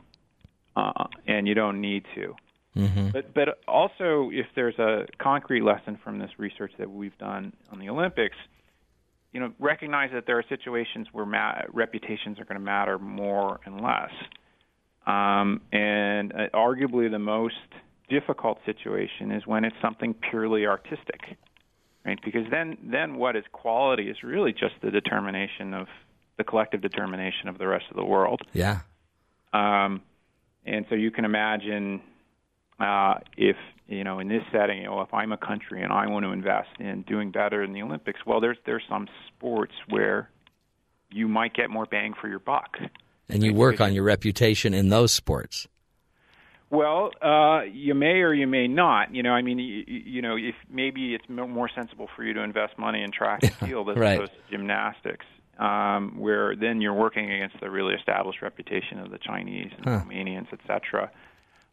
uh, 0.77 1.05
and 1.27 1.47
you 1.47 1.55
don't 1.55 1.81
need 1.81 2.05
to. 2.15 2.35
Mm-hmm. 2.77 3.11
But 3.11 3.35
but 3.35 3.59
also, 3.69 4.31
if 4.33 4.47
there's 4.55 4.79
a 4.79 5.07
concrete 5.19 5.63
lesson 5.63 5.99
from 6.03 6.19
this 6.19 6.31
research 6.39 6.73
that 6.79 6.91
we've 6.91 7.17
done 7.19 7.53
on 7.71 7.79
the 7.79 7.91
Olympics, 7.91 8.37
you 9.33 9.41
know, 9.41 9.53
recognize 9.59 10.11
that 10.13 10.25
there 10.27 10.39
are 10.39 10.45
situations 10.49 11.09
where 11.13 11.27
ma- 11.27 11.63
reputations 11.73 12.39
are 12.39 12.45
going 12.45 12.59
to 12.59 12.65
matter 12.65 12.99
more 12.99 13.61
and 13.65 13.81
less. 13.81 14.13
Um, 15.07 15.63
and 15.73 16.33
uh, 16.33 16.49
arguably, 16.55 17.11
the 17.11 17.19
most 17.19 17.55
difficult 18.09 18.59
situation 18.67 19.33
is 19.33 19.47
when 19.47 19.65
it's 19.65 19.77
something 19.81 20.15
purely 20.31 20.67
artistic, 20.67 21.21
right? 22.05 22.19
Because 22.25 22.47
then 22.51 22.77
then 22.85 23.17
what 23.17 23.35
is 23.35 23.45
quality 23.53 24.11
is 24.11 24.23
really 24.23 24.53
just 24.53 24.75
the 24.83 24.91
determination 24.91 25.75
of 25.75 25.89
the 26.37 26.45
collective 26.45 26.83
determination 26.83 27.49
of 27.49 27.59
the 27.59 27.67
rest 27.67 27.87
of 27.91 27.97
the 27.97 28.05
world. 28.05 28.43
Yeah. 28.53 28.81
Um, 29.53 30.03
and 30.65 30.87
so 30.89 30.95
you 30.95 31.11
can 31.11 31.25
imagine 31.25 32.01
uh, 32.79 33.15
if 33.37 33.57
you 33.93 34.05
know 34.05 34.19
in 34.19 34.29
this 34.29 34.43
setting, 34.53 34.79
you 34.79 34.85
know, 34.85 35.01
if 35.03 35.13
I'm 35.13 35.33
a 35.33 35.37
country 35.37 35.83
and 35.83 35.93
I 35.93 36.07
want 36.07 36.25
to 36.25 36.33
invest 36.33 36.71
in 36.79 37.03
doing 37.03 37.31
better 37.31 37.63
in 37.63 37.73
the 37.73 37.83
Olympics, 37.83 38.21
well, 38.27 38.41
there's 38.41 38.59
there's 38.67 38.85
some 38.89 39.09
sports 39.29 39.75
where 39.89 40.31
you 41.11 41.29
might 41.29 41.55
get 41.55 41.71
more 41.71 41.87
bang 41.87 42.15
for 42.21 42.29
your 42.29 42.39
buck. 42.39 42.77
And 43.29 43.43
you 43.43 43.55
work 43.55 43.81
on 43.81 43.93
your 43.95 44.05
reputation 44.05 44.75
in 44.75 44.89
those 44.89 45.13
sports. 45.13 45.67
Well, 46.71 47.11
uh, 47.21 47.65
you 47.71 47.95
may 47.95 48.23
or 48.23 48.33
you 48.33 48.47
may 48.47 48.67
not. 48.67 49.15
You 49.15 49.23
know, 49.23 49.33
I 49.33 49.43
mean, 49.43 49.59
you, 49.59 49.85
you 49.87 50.23
know, 50.23 50.37
if 50.37 50.55
maybe 50.71 51.15
it's 51.15 51.29
more 51.29 51.69
sensible 51.75 52.09
for 52.17 52.25
you 52.25 52.33
to 52.33 52.41
invest 52.43 52.79
money 52.79 53.03
in 53.03 53.13
track 53.13 53.41
and 53.43 53.53
field 53.69 53.91
as 53.91 53.97
Right. 53.99 54.15
opposed 54.17 54.33
to 54.33 54.51
gymnastics, 54.51 55.27
um, 55.59 56.19
where 56.19 56.57
then 56.57 56.81
you're 56.81 56.95
working 56.95 57.31
against 57.31 57.61
the 57.61 57.71
really 57.71 57.95
established 57.95 58.41
reputation 58.41 58.99
of 59.01 59.11
the 59.11 59.19
Chinese 59.19 59.71
and 59.77 59.85
Huh. 59.85 60.01
Romanians, 60.07 60.47
et 60.51 60.61
cetera. 60.67 61.11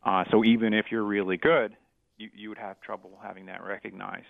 Uh, 0.04 0.26
so 0.32 0.44
even 0.44 0.74
if 0.74 0.88
you're 0.92 1.04
really 1.04 1.38
good, 1.38 1.76
you, 2.20 2.30
you 2.36 2.50
would 2.50 2.60
have 2.60 2.80
trouble 2.82 3.18
having 3.24 3.48
that 3.48 3.64
recognized. 3.64 4.28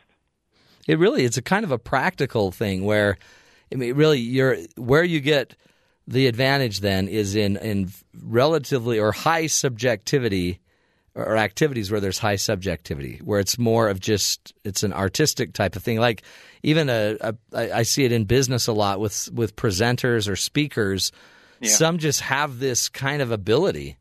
It 0.88 0.98
really 0.98 1.26
it's 1.26 1.38
a 1.38 1.42
kind 1.42 1.66
of 1.66 1.72
a 1.72 1.78
practical 1.78 2.52
thing 2.52 2.86
where 2.86 3.18
I 3.72 3.76
mean 3.76 3.94
really 3.96 4.20
you're 4.20 4.58
where 4.78 5.04
you 5.04 5.20
get 5.20 5.56
the 6.08 6.28
advantage 6.28 6.80
then 6.80 7.08
is 7.08 7.36
in 7.36 7.58
in 7.58 7.92
relatively 8.24 8.98
or 9.00 9.12
high 9.12 9.48
subjectivity 9.48 10.60
or 11.16 11.38
activities 11.38 11.92
where 11.92 12.00
there's 12.00 12.18
high 12.20 12.38
subjectivity 12.38 13.20
where 13.24 13.40
it's 13.40 13.60
more 13.60 13.90
of 13.90 14.00
just 14.00 14.54
it's 14.64 14.84
an 14.84 14.94
artistic 14.94 15.54
type 15.54 15.76
of 15.76 15.84
thing 15.84 16.00
like 16.00 16.24
even 16.64 16.90
a, 16.90 17.18
a 17.22 17.36
I 17.54 17.84
see 17.84 18.06
it 18.06 18.12
in 18.12 18.24
business 18.26 18.68
a 18.68 18.74
lot 18.74 19.00
with 19.00 19.30
with 19.34 19.56
presenters 19.56 20.30
or 20.30 20.36
speakers 20.36 21.12
Yeah. 21.62 21.70
some 21.70 21.98
just 21.98 22.22
have 22.22 22.60
this 22.60 22.90
kind 22.90 23.22
of 23.22 23.32
ability 23.32 23.98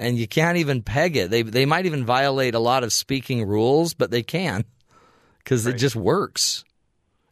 and 0.00 0.18
you 0.18 0.26
can't 0.26 0.56
even 0.56 0.82
peg 0.82 1.16
it 1.16 1.30
they 1.30 1.42
they 1.42 1.66
might 1.66 1.86
even 1.86 2.04
violate 2.04 2.56
a 2.56 2.58
lot 2.58 2.82
of 2.82 2.92
speaking 2.92 3.46
rules 3.46 3.94
but 3.94 4.10
they 4.10 4.22
can 4.22 4.64
because 5.50 5.66
it 5.66 5.74
just 5.74 5.96
works. 5.96 6.64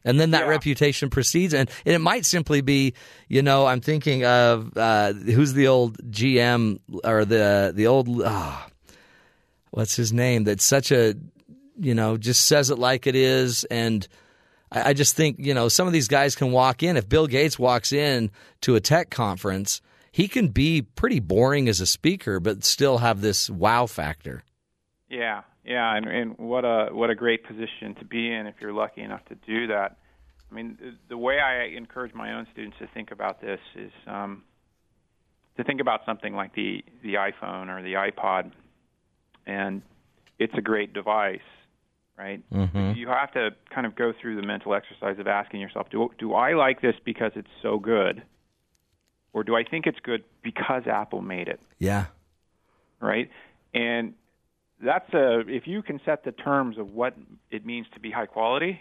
And 0.05 0.19
then 0.19 0.31
that 0.31 0.47
reputation 0.47 1.09
precedes, 1.09 1.53
and, 1.53 1.69
and 1.85 1.93
it 1.93 1.99
might 1.99 2.25
simply 2.25 2.61
be, 2.61 2.93
you 3.27 3.41
know, 3.41 3.65
I'm 3.65 3.81
thinking 3.81 4.25
of 4.25 4.75
uh, 4.77 5.13
who's 5.13 5.53
the 5.53 5.67
old 5.67 5.97
GM 6.11 6.79
or 7.03 7.25
the 7.25 7.73
the 7.75 7.87
old, 7.87 8.21
ah, 8.23 8.67
what's 9.71 9.95
his 9.95 10.13
name? 10.13 10.45
That's 10.45 10.63
such 10.63 10.91
a, 10.91 11.15
you 11.79 11.93
know, 11.95 12.17
just 12.17 12.45
says 12.45 12.69
it 12.69 12.79
like 12.79 13.07
it 13.07 13.15
is, 13.15 13.65
and 13.65 14.07
I, 14.71 14.89
I 14.89 14.93
just 14.93 15.17
think, 15.17 15.37
you 15.39 15.53
know, 15.53 15.67
some 15.67 15.85
of 15.85 15.93
these 15.93 16.07
guys 16.07 16.35
can 16.35 16.51
walk 16.51 16.81
in. 16.81 16.95
If 16.95 17.09
Bill 17.09 17.27
Gates 17.27 17.59
walks 17.59 17.91
in 17.91 18.31
to 18.61 18.75
a 18.75 18.79
tech 18.79 19.09
conference, 19.09 19.81
he 20.11 20.27
can 20.27 20.49
be 20.49 20.81
pretty 20.81 21.19
boring 21.19 21.67
as 21.67 21.79
a 21.79 21.85
speaker, 21.85 22.39
but 22.39 22.63
still 22.63 22.99
have 22.99 23.21
this 23.21 23.49
wow 23.49 23.85
factor. 23.85 24.43
Yeah, 25.09 25.41
yeah, 25.63 25.95
and, 25.95 26.07
and 26.07 26.37
what 26.37 26.65
a 26.65 26.89
what 26.91 27.09
a 27.09 27.15
great 27.15 27.45
position 27.45 27.95
to 27.99 28.05
be 28.05 28.31
in 28.31 28.47
if 28.47 28.55
you're 28.61 28.73
lucky 28.73 29.01
enough 29.01 29.25
to 29.25 29.35
do 29.35 29.67
that. 29.67 29.97
I 30.51 30.55
mean, 30.55 30.77
the, 30.79 30.95
the 31.09 31.17
way 31.17 31.39
I 31.39 31.65
encourage 31.77 32.13
my 32.13 32.33
own 32.33 32.47
students 32.51 32.77
to 32.79 32.87
think 32.87 33.11
about 33.11 33.41
this 33.41 33.59
is 33.75 33.91
um, 34.07 34.43
to 35.57 35.63
think 35.63 35.81
about 35.81 36.01
something 36.05 36.33
like 36.33 36.55
the 36.55 36.83
the 37.03 37.15
iPhone 37.15 37.69
or 37.69 37.83
the 37.83 37.93
iPod, 37.93 38.51
and 39.45 39.81
it's 40.39 40.53
a 40.57 40.61
great 40.61 40.93
device, 40.93 41.39
right? 42.17 42.41
Mhm. 42.51 42.95
You 42.95 43.07
have 43.09 43.31
to 43.33 43.49
kind 43.73 43.85
of 43.85 43.95
go 43.95 44.13
through 44.19 44.37
the 44.37 44.47
mental 44.47 44.73
exercise 44.73 45.19
of 45.19 45.27
asking 45.27 45.59
yourself, 45.59 45.89
do 45.89 46.09
do 46.17 46.33
I 46.33 46.53
like 46.53 46.81
this 46.81 46.95
because 47.03 47.31
it's 47.35 47.49
so 47.61 47.77
good, 47.77 48.23
or 49.33 49.43
do 49.43 49.55
I 49.55 49.63
think 49.63 49.85
it's 49.87 49.99
good 50.01 50.23
because 50.43 50.83
Apple 50.87 51.21
made 51.21 51.47
it? 51.47 51.59
Yeah. 51.77 52.05
right? 53.01 53.29
And 53.73 54.13
that's 54.81 55.13
a 55.13 55.39
if 55.47 55.67
you 55.67 55.81
can 55.81 55.99
set 56.05 56.23
the 56.23 56.31
terms 56.31 56.77
of 56.77 56.91
what 56.93 57.15
it 57.51 57.65
means 57.65 57.87
to 57.93 57.99
be 57.99 58.11
high 58.11 58.25
quality, 58.25 58.79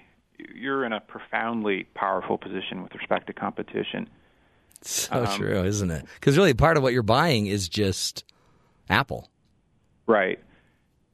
you're 0.55 0.85
in 0.85 0.93
a 0.93 1.01
profoundly 1.01 1.85
powerful 1.95 2.39
position 2.39 2.83
with 2.83 2.95
respect 2.95 3.27
to 3.29 3.33
competition. 3.33 4.09
So 4.83 5.25
Um, 5.25 5.37
true, 5.37 5.65
isn't 5.65 5.91
it? 5.91 6.07
Because 6.15 6.37
really, 6.39 6.55
part 6.55 6.77
of 6.77 6.83
what 6.85 6.93
you're 6.93 7.03
buying 7.03 7.47
is 7.47 7.69
just 7.69 8.25
Apple 8.89 9.29
Right. 10.07 10.39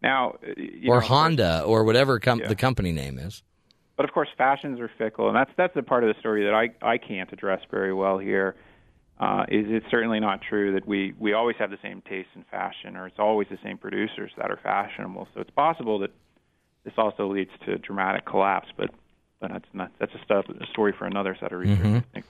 Now, 0.03 0.33
or 0.33 0.37
know, 0.47 0.53
of 0.55 0.85
course- 0.87 1.07
Honda 1.09 1.63
or 1.67 1.83
whatever 1.85 2.21
com- 2.21 2.41
Yeah. 2.41 2.49
the 2.49 2.55
company 2.57 2.93
name 2.93 3.19
is. 3.19 3.43
but 3.97 4.05
of 4.05 4.13
course, 4.13 4.29
fashions 4.37 4.79
are 4.81 4.89
fickle, 4.99 5.29
and 5.29 5.37
that's 5.37 5.51
that's 5.57 5.75
the 5.75 5.83
part 5.83 6.05
of 6.05 6.15
the 6.15 6.21
story 6.21 6.45
that 6.45 6.53
I 6.55 6.71
I 6.83 6.99
can't 6.99 7.33
address 7.33 7.61
very 7.71 7.93
well 7.95 8.19
here. 8.19 8.55
Uh, 9.21 9.45
is 9.49 9.67
it's 9.69 9.87
certainly 9.91 10.19
not 10.19 10.41
true 10.43 10.73
that 10.75 10.87
we 10.87 11.15
we 11.19 11.33
always 11.35 11.57
have 11.57 11.71
the 11.71 11.79
same 11.83 12.03
taste 12.03 12.29
in 12.35 12.45
fashion, 12.51 12.97
or 12.97 13.07
it's 13.07 13.19
always 13.19 13.47
the 13.49 13.59
same 13.63 13.79
producers 13.79 14.33
that 14.37 14.51
are 14.51 14.59
fashionable. 14.63 15.29
So 15.35 15.41
it's 15.41 15.51
possible 15.51 16.01
that 16.01 16.11
this 16.85 16.95
also 16.99 17.29
leads 17.33 17.51
to 17.65 17.79
dramatic 17.79 18.27
collapse, 18.27 18.69
but 18.77 18.91
but 19.41 19.53
that's 19.53 19.69
not 19.73 19.93
that's 20.01 20.13
a 20.15 20.25
stuff 20.25 20.47
a 20.49 20.67
story 20.67 20.93
for 20.99 21.07
another 21.07 21.37
set 21.39 21.53
of 21.53 21.61
research. 21.61 21.79
Mhm. 21.79 22.23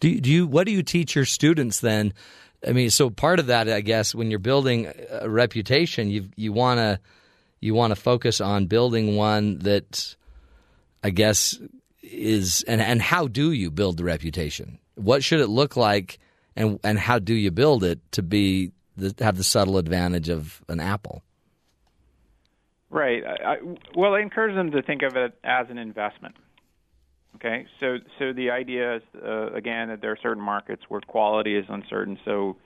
Do 0.00 0.08
you, 0.08 0.20
do 0.20 0.30
you 0.30 0.46
what 0.46 0.64
do 0.64 0.72
you 0.72 0.82
teach 0.82 1.14
your 1.14 1.26
students 1.26 1.80
then? 1.80 2.14
I 2.66 2.72
mean, 2.72 2.90
so 2.90 3.10
part 3.10 3.38
of 3.38 3.46
that, 3.46 3.68
I 3.68 3.80
guess, 3.82 4.14
when 4.14 4.30
you're 4.30 4.38
building 4.38 4.90
a 5.10 5.28
reputation, 5.28 6.08
you 6.08 6.30
you 6.36 6.52
want 6.54 6.78
to 6.78 7.00
you 7.60 7.74
want 7.74 7.90
to 7.90 7.96
focus 7.96 8.40
on 8.40 8.66
building 8.66 9.16
one 9.16 9.58
that, 9.60 10.16
I 11.04 11.10
guess, 11.10 11.58
is 12.02 12.64
and 12.66 12.80
and 12.80 13.02
how 13.02 13.26
do 13.28 13.52
you 13.52 13.70
build 13.70 13.98
the 13.98 14.04
reputation? 14.04 14.78
What 14.94 15.22
should 15.22 15.40
it 15.40 15.48
look 15.48 15.76
like, 15.76 16.18
and 16.56 16.78
and 16.82 16.98
how 16.98 17.18
do 17.18 17.34
you 17.34 17.50
build 17.50 17.84
it 17.84 18.00
to 18.12 18.22
be 18.22 18.72
the, 18.96 19.14
have 19.20 19.36
the 19.36 19.44
subtle 19.44 19.78
advantage 19.78 20.28
of 20.28 20.62
an 20.68 20.80
Apple? 20.80 21.22
Right. 22.90 23.22
I, 23.24 23.52
I, 23.52 23.56
well, 23.94 24.14
I 24.14 24.20
encourage 24.20 24.54
them 24.54 24.72
to 24.72 24.82
think 24.82 25.02
of 25.02 25.16
it 25.16 25.38
as 25.44 25.66
an 25.70 25.78
investment. 25.78 26.34
Okay. 27.36 27.66
So, 27.78 27.98
so 28.18 28.32
the 28.32 28.50
idea 28.50 28.96
is 28.96 29.02
uh, 29.24 29.52
again 29.52 29.88
that 29.88 30.00
there 30.00 30.10
are 30.10 30.18
certain 30.20 30.42
markets 30.42 30.82
where 30.88 31.00
quality 31.00 31.56
is 31.56 31.64
uncertain. 31.68 32.18
So, 32.24 32.56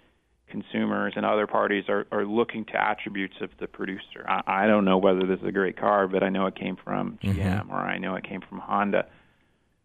consumers 0.48 1.14
and 1.16 1.24
other 1.24 1.46
parties 1.46 1.84
are, 1.88 2.06
are 2.12 2.24
looking 2.26 2.64
to 2.66 2.76
attributes 2.76 3.34
of 3.40 3.50
the 3.60 3.66
producer. 3.66 4.24
I, 4.28 4.42
I 4.46 4.66
don't 4.66 4.84
know 4.84 4.98
whether 4.98 5.26
this 5.26 5.40
is 5.40 5.46
a 5.46 5.52
great 5.52 5.76
car, 5.78 6.06
but 6.06 6.22
I 6.22 6.28
know 6.28 6.46
it 6.46 6.54
came 6.54 6.76
from 6.76 7.18
GM 7.22 7.66
Mhm. 7.66 7.70
or 7.70 7.76
I 7.76 7.98
know 7.98 8.14
it 8.14 8.24
came 8.24 8.42
from 8.42 8.58
Honda, 8.58 9.06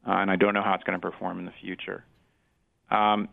uh, 0.06 0.12
and 0.12 0.30
I 0.30 0.36
don't 0.36 0.54
know 0.54 0.62
how 0.62 0.74
it's 0.74 0.84
going 0.84 1.00
to 1.00 1.12
perform 1.12 1.40
in 1.40 1.46
the 1.46 1.54
future. 1.62 2.04
Um, 2.92 3.30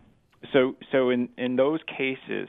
so, 0.52 0.76
so 0.92 1.10
in 1.10 1.28
in 1.36 1.56
those 1.56 1.80
cases, 1.86 2.48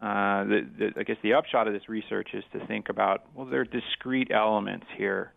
uh, 0.00 0.44
the, 0.44 0.60
the, 0.78 1.00
I 1.00 1.02
guess 1.02 1.16
the 1.22 1.34
upshot 1.34 1.66
of 1.66 1.72
this 1.72 1.88
research 1.88 2.28
is 2.32 2.44
to 2.52 2.64
think 2.66 2.88
about 2.88 3.24
well, 3.34 3.46
there 3.46 3.60
are 3.60 3.64
discrete 3.64 4.30
elements 4.32 4.86
here, 4.96 5.32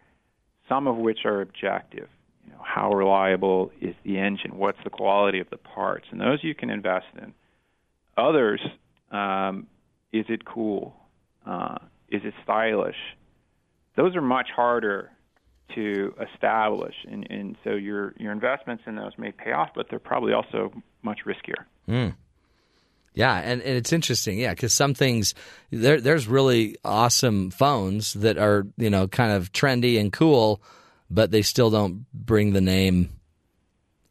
some 0.70 0.88
of 0.88 0.98
which 0.98 1.20
are 1.26 1.42
objective. 1.42 2.08
You 2.46 2.54
know, 2.54 2.62
how 2.64 2.94
reliable 2.94 3.72
is 3.82 3.96
the 4.04 4.18
engine? 4.18 4.58
What's 4.58 4.80
the 4.84 4.90
quality 4.90 5.40
of 5.40 5.50
the 5.50 5.58
parts? 5.58 6.06
And 6.12 6.20
those 6.20 6.40
you 6.44 6.56
can 6.56 6.70
invest 6.70 7.08
in. 7.22 7.34
Others, 8.18 8.62
um, 9.12 9.68
is 10.12 10.26
it 10.30 10.46
cool? 10.46 10.96
Uh, 11.46 11.78
is 12.10 12.22
it 12.24 12.34
stylish? 12.44 12.96
Those 13.96 14.16
are 14.16 14.22
much 14.22 14.48
harder 14.56 15.12
to 15.76 16.14
establish, 16.34 16.96
and, 17.10 17.26
and 17.30 17.58
so 17.64 17.72
your 17.72 18.14
your 18.18 18.32
investments 18.32 18.84
in 18.86 18.96
those 18.96 19.14
may 19.18 19.32
pay 19.32 19.54
off, 19.54 19.70
but 19.76 19.88
they're 19.90 20.00
probably 20.00 20.34
also 20.34 20.72
much 21.02 21.20
riskier. 21.26 21.66
Mm. 21.92 22.16
Yeah, 23.14 23.36
and, 23.36 23.62
and 23.62 23.76
it's 23.76 23.92
interesting, 23.92 24.40
yeah, 24.40 24.52
because 24.52 24.72
some 24.72 24.94
things 24.94 25.36
there 25.70 26.00
there's 26.00 26.28
really 26.28 26.78
awesome 26.86 27.52
phones 27.52 28.14
that 28.14 28.38
are 28.38 28.66
you 28.78 28.90
know 28.90 29.10
kind 29.10 29.34
of 29.34 29.52
trendy 29.52 30.00
and 30.00 30.14
cool, 30.14 30.62
but 31.10 31.30
they 31.30 31.42
still 31.42 31.70
don't 31.70 32.06
bring 32.14 32.54
the 32.54 32.62
name 32.62 33.10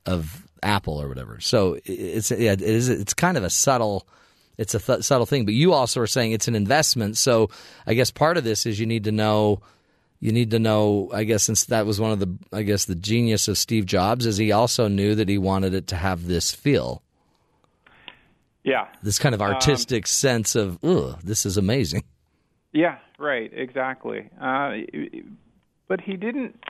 of 0.04 0.46
Apple 0.62 1.00
or 1.00 1.08
whatever. 1.08 1.40
So 1.40 1.78
it's 1.86 2.30
yeah, 2.30 2.52
it 2.52 2.60
is 2.60 2.90
it's 2.90 3.14
kind 3.14 3.38
of 3.38 3.44
a 3.44 3.50
subtle 3.50 4.06
it's 4.58 4.74
a 4.74 4.78
th- 4.78 5.04
subtle 5.04 5.24
thing. 5.24 5.46
But 5.46 5.54
you 5.54 5.72
also 5.72 6.02
are 6.02 6.06
saying 6.06 6.32
it's 6.32 6.48
an 6.48 6.54
investment. 6.54 7.16
So 7.16 7.48
I 7.86 7.94
guess 7.94 8.10
part 8.10 8.36
of 8.36 8.44
this 8.44 8.66
is 8.66 8.78
you 8.78 8.84
need 8.84 9.04
to 9.04 9.12
know 9.12 9.62
you 10.20 10.32
need 10.32 10.50
to 10.50 10.58
know 10.58 11.10
i 11.14 11.24
guess 11.24 11.42
since 11.42 11.64
that 11.64 11.86
was 11.86 11.98
one 11.98 12.12
of 12.12 12.20
the 12.20 12.28
i 12.52 12.62
guess 12.62 12.84
the 12.84 12.94
genius 12.94 13.48
of 13.48 13.56
steve 13.56 13.86
jobs 13.86 14.26
is 14.26 14.36
he 14.36 14.52
also 14.52 14.86
knew 14.86 15.14
that 15.14 15.30
he 15.30 15.38
wanted 15.38 15.72
it 15.74 15.86
to 15.86 15.96
have 15.96 16.26
this 16.26 16.52
feel 16.52 17.02
Yeah. 18.64 18.88
this 19.02 19.18
kind 19.18 19.34
of 19.34 19.40
Um, 19.40 19.52
artistic 19.54 20.06
sense 20.06 20.54
of 20.54 20.78
ugh 20.84 21.18
this 21.22 21.46
is 21.46 21.56
amazing 21.56 22.02
Yeah, 22.72 22.98
right, 23.18 23.50
exactly. 23.52 24.28
Uh, 24.40 24.76
but 25.88 26.00
he 26.00 26.16
didn't 26.16 26.62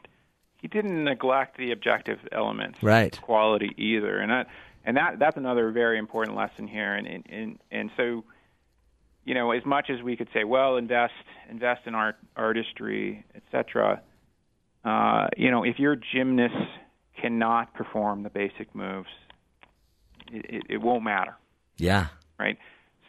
he 0.62 0.68
didn't 0.68 1.04
neglect 1.04 1.56
the 1.56 1.72
objective 1.72 2.18
elements, 2.32 2.82
Right. 2.82 3.14
of 3.16 3.22
quality 3.22 3.70
either, 3.76 4.18
and 4.18 4.30
that 4.30 4.46
and 4.84 4.96
that 4.96 5.18
that's 5.18 5.36
another 5.36 5.70
very 5.72 5.98
important 5.98 6.36
lesson 6.36 6.66
here. 6.68 6.94
And 6.94 7.06
and 7.06 7.24
and, 7.28 7.58
and 7.70 7.90
so, 7.96 8.24
you 9.24 9.34
know, 9.34 9.50
as 9.52 9.64
much 9.66 9.90
as 9.90 10.02
we 10.02 10.16
could 10.16 10.28
say, 10.32 10.44
well, 10.44 10.76
invest 10.76 11.12
invest 11.50 11.86
in 11.86 11.94
art 11.94 12.16
artistry, 12.36 13.24
etc. 13.34 14.00
Uh, 14.84 15.28
you 15.36 15.50
know, 15.50 15.64
if 15.64 15.78
your 15.78 15.96
gymnast 15.96 16.54
cannot 17.20 17.74
perform 17.74 18.22
the 18.22 18.30
basic 18.30 18.74
moves, 18.74 19.08
it, 20.32 20.44
it, 20.48 20.62
it 20.70 20.76
won't 20.78 21.04
matter 21.04 21.34
yeah 21.80 22.06
right? 22.38 22.56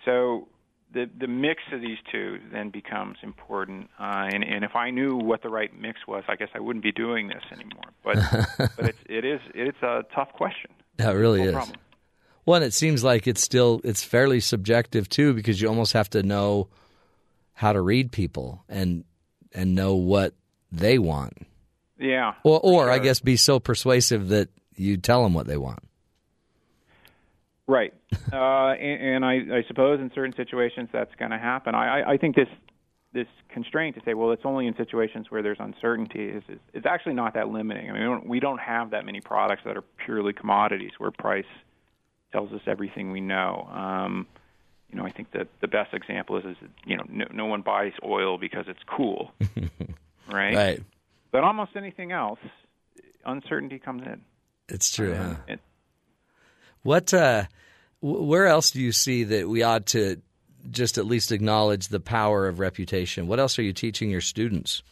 So 0.06 0.48
the 0.93 1.10
the 1.18 1.27
mix 1.27 1.61
of 1.72 1.80
these 1.81 1.98
two 2.11 2.39
then 2.52 2.69
becomes 2.69 3.18
important. 3.23 3.89
Uh, 3.99 4.27
and 4.34 4.43
and 4.43 4.65
if 4.65 4.76
I 4.76 4.89
knew 4.89 5.15
what 5.15 5.41
the 5.41 5.49
right 5.49 5.72
mix 5.80 6.06
was, 6.07 6.23
I 6.27 6.35
guess 6.35 6.49
I 6.53 6.60
wouldn't 6.60 6.84
be 6.84 6.91
doing 6.91 7.27
this 7.30 7.43
anymore. 7.52 7.84
But 8.03 8.18
but 8.77 8.85
it's 8.89 8.98
it 9.06 9.23
is 9.23 9.39
it's 9.53 9.81
a 9.84 10.03
tough 10.14 10.34
question. 10.34 10.72
that 10.98 11.11
really 11.15 11.39
No 11.43 11.48
is 11.49 11.53
problem. 11.53 11.77
well 12.45 12.56
and 12.57 12.65
it 12.65 12.73
seems 12.73 13.03
like 13.03 13.27
it's 13.27 13.41
still 13.41 13.80
it's 13.84 14.03
fairly 14.03 14.39
subjective 14.41 15.07
too 15.07 15.34
because 15.34 15.61
you 15.61 15.68
almost 15.69 15.93
have 15.93 16.10
to 16.10 16.23
know 16.23 16.68
how 17.53 17.72
to 17.72 17.80
read 17.81 18.11
people 18.11 18.64
and 18.68 19.06
and 19.53 19.76
know 19.76 19.95
what 19.95 20.34
they 20.72 20.98
want 20.99 21.34
Yeah. 21.99 22.34
or 22.43 22.60
or 22.64 22.89
i 22.89 22.98
guess 22.99 23.19
be 23.19 23.35
so 23.38 23.60
persuasive 23.60 24.30
that 24.30 24.49
you 24.76 24.98
tell 24.98 25.23
them 25.23 25.34
what 25.34 25.48
they 25.48 25.57
want 25.57 25.80
Right. 27.67 27.93
Uh, 28.31 28.71
and, 28.79 29.15
and 29.15 29.25
I, 29.25 29.57
I 29.57 29.63
suppose 29.67 29.99
in 29.99 30.09
certain 30.15 30.33
situations 30.38 30.88
that's 30.93 31.13
going 31.15 31.31
to 31.31 31.38
happen. 31.38 31.75
I, 31.75 31.99
I, 31.99 32.11
I 32.13 32.17
think 32.17 32.38
this 32.38 32.47
this 33.11 33.27
constraint 33.49 33.95
to 33.97 34.01
say, 34.05 34.13
well, 34.13 34.31
it's 34.31 34.45
only 34.45 34.67
in 34.67 34.75
situations 34.77 35.25
where 35.29 35.41
there's 35.43 35.57
uncertainty 35.59 36.29
is, 36.29 36.43
is, 36.47 36.59
is 36.73 36.83
actually 36.85 37.13
not 37.15 37.33
that 37.33 37.49
limiting. 37.49 37.89
I 37.89 37.93
mean, 37.93 38.01
we 38.03 38.07
don't, 38.07 38.27
we 38.27 38.39
don't 38.39 38.59
have 38.59 38.91
that 38.91 39.05
many 39.05 39.19
products 39.19 39.63
that 39.65 39.75
are 39.75 39.83
purely 40.05 40.31
commodities 40.31 40.91
where 40.97 41.11
price 41.11 41.43
tells 42.31 42.53
us 42.53 42.61
everything 42.67 43.11
we 43.11 43.19
know. 43.19 43.67
Um, 43.69 44.27
you 44.89 44.97
know, 44.97 45.05
I 45.05 45.11
think 45.11 45.31
that 45.33 45.47
the 45.59 45.67
best 45.67 45.93
example 45.93 46.38
is, 46.38 46.45
is 46.45 46.57
you 46.85 46.95
know, 46.95 47.03
no, 47.09 47.25
no 47.33 47.45
one 47.47 47.63
buys 47.63 47.91
oil 48.05 48.38
because 48.38 48.65
it's 48.69 48.83
cool, 48.88 49.33
right? 50.31 50.55
right 50.55 50.83
But 51.31 51.43
almost 51.43 51.71
anything 51.75 52.13
else, 52.13 52.39
uncertainty 53.25 53.77
comes 53.79 54.03
in. 54.03 54.21
it's 54.69 54.89
true 54.89 55.15
huh? 55.15 55.35
And- 55.49 55.59
What, 56.83 57.13
uh, 57.13 57.45
where 58.01 58.47
else 58.47 58.71
do 58.71 58.81
you 58.81 58.91
see 58.91 59.23
that 59.25 59.47
we 59.47 59.63
ought 59.63 59.85
to 59.87 60.21
just 60.69 60.97
at 60.97 61.05
least 61.05 61.31
acknowledge 61.31 61.87
the 61.87 61.99
power 61.99 62.47
of 62.47 62.59
reputation? 62.59 63.27
What 63.27 63.39
else 63.39 63.57
are 63.59 63.63
you 63.63 63.73
teaching 63.73 64.09
your 64.09 64.21
students 64.21 64.83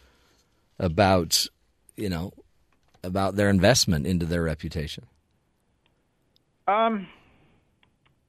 about, 0.78 1.45
you 1.95 2.10
know, 2.10 2.34
about 3.03 3.36
their 3.36 3.49
investment 3.49 4.07
into 4.07 4.26
their 4.26 4.44
reputation? 4.44 5.06
Um, 6.68 7.07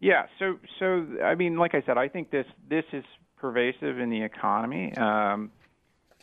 yeah. 0.01 0.27
So, 0.39 0.59
so 0.79 1.07
I 1.23 1.35
mean, 1.35 1.57
like 1.57 1.75
I 1.75 1.83
said, 1.85 1.99
I 1.99 2.09
think 2.09 2.31
this 2.31 2.47
this 2.69 2.85
is 2.93 3.05
pervasive 3.37 3.99
in 3.99 4.11
the 4.11 4.23
economy. 4.23 4.95
Um, 4.97 5.51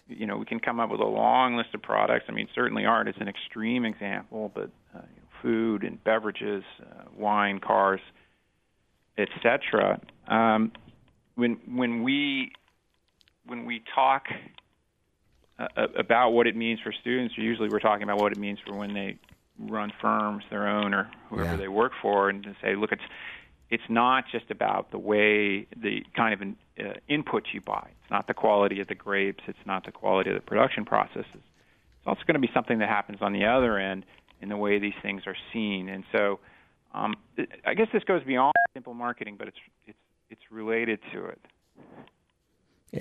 you 0.08 0.26
know, 0.26 0.38
we 0.38 0.46
can 0.46 0.60
come 0.60 0.80
up 0.80 0.90
with 0.90 1.02
a 1.02 1.06
long 1.06 1.58
list 1.58 1.70
of 1.74 1.82
products. 1.82 2.26
I 2.30 2.32
mean, 2.32 2.48
certainly 2.56 2.86
art 2.86 3.08
is 3.08 3.16
an 3.20 3.28
extreme 3.28 3.86
example, 3.86 4.52
but 4.54 4.70
uh, 4.96 5.02
food 5.42 5.84
and 5.84 6.04
beverages, 6.04 6.64
uh, 6.82 7.04
wine, 7.16 7.60
cars, 7.60 8.02
etc. 9.18 10.00
Um, 10.28 10.72
when 11.36 11.60
when 11.68 12.04
we 12.04 12.52
when 13.46 13.66
we 13.66 13.82
talk 13.96 14.26
uh, 15.60 15.88
about 15.98 16.32
what 16.32 16.48
it 16.48 16.56
means 16.56 16.80
for 16.82 16.92
students, 16.92 17.36
usually 17.38 17.70
we're 17.70 17.80
talking 17.80 18.04
about 18.04 18.18
what 18.20 18.32
it 18.32 18.38
means 18.38 18.60
for 18.66 18.76
when 18.76 18.94
they 18.94 19.18
run 19.60 19.92
firms, 20.02 20.44
their 20.50 20.68
own, 20.68 20.94
or 20.94 21.10
whoever 21.30 21.52
Yeah. 21.52 21.56
they 21.56 21.68
work 21.68 21.94
for, 22.02 22.30
and 22.30 22.44
to 22.44 22.56
say, 22.62 22.76
look, 22.76 22.92
it's 22.92 23.02
it's 23.70 23.90
not 23.90 24.26
just 24.32 24.50
about 24.50 24.92
the 24.92 24.98
way 25.00 25.68
the 25.76 26.04
kind 26.16 26.34
of 26.34 26.42
uh, 26.86 26.94
inputs 27.10 27.54
you 27.54 27.60
buy. 27.62 27.90
It's 28.02 28.12
not 28.12 28.28
the 28.28 28.34
quality 28.34 28.80
of 28.80 28.88
the 28.88 28.96
grapes. 28.96 29.44
It's 29.48 29.66
not 29.66 29.86
the 29.86 29.92
quality 29.92 30.30
of 30.30 30.36
the 30.36 30.42
production 30.42 30.86
processes. 30.86 31.26
It's 31.34 32.08
also 32.08 32.22
going 32.26 32.36
to 32.36 32.48
be 32.48 32.50
something 32.54 32.80
that 32.80 32.88
happens 32.88 33.18
on 33.22 33.34
the 33.34 33.46
other 33.46 33.78
end 33.78 34.06
in 34.42 34.50
the 34.50 34.58
way 34.58 34.80
these 34.80 34.94
things 35.02 35.24
are 35.26 35.36
seen. 35.54 35.90
And 35.90 36.04
so, 36.12 36.40
um, 36.94 37.16
I 37.66 37.74
guess 37.74 37.88
this 37.94 38.04
goes 38.04 38.24
beyond 38.24 38.54
simple 38.74 38.94
marketing, 38.94 39.36
but 39.38 39.48
it's 39.48 39.58
it's 39.86 39.98
it's 40.30 40.42
related 40.52 41.00
to 41.14 41.26
it. 41.26 41.42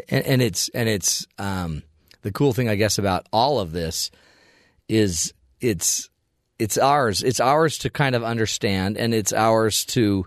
and, 0.08 0.26
and 0.26 0.42
it's 0.42 0.68
and 0.70 0.88
it's 0.88 1.26
um, 1.38 1.82
the 2.22 2.32
cool 2.32 2.52
thing, 2.52 2.68
I 2.68 2.74
guess, 2.74 2.98
about 2.98 3.26
all 3.32 3.60
of 3.60 3.72
this 3.72 4.10
is 4.88 5.32
it's 5.60 6.10
it's 6.58 6.78
ours. 6.78 7.22
It's 7.22 7.40
ours 7.40 7.78
to 7.78 7.90
kind 7.90 8.14
of 8.14 8.22
understand, 8.22 8.96
and 8.96 9.14
it's 9.14 9.32
ours 9.32 9.84
to 9.86 10.26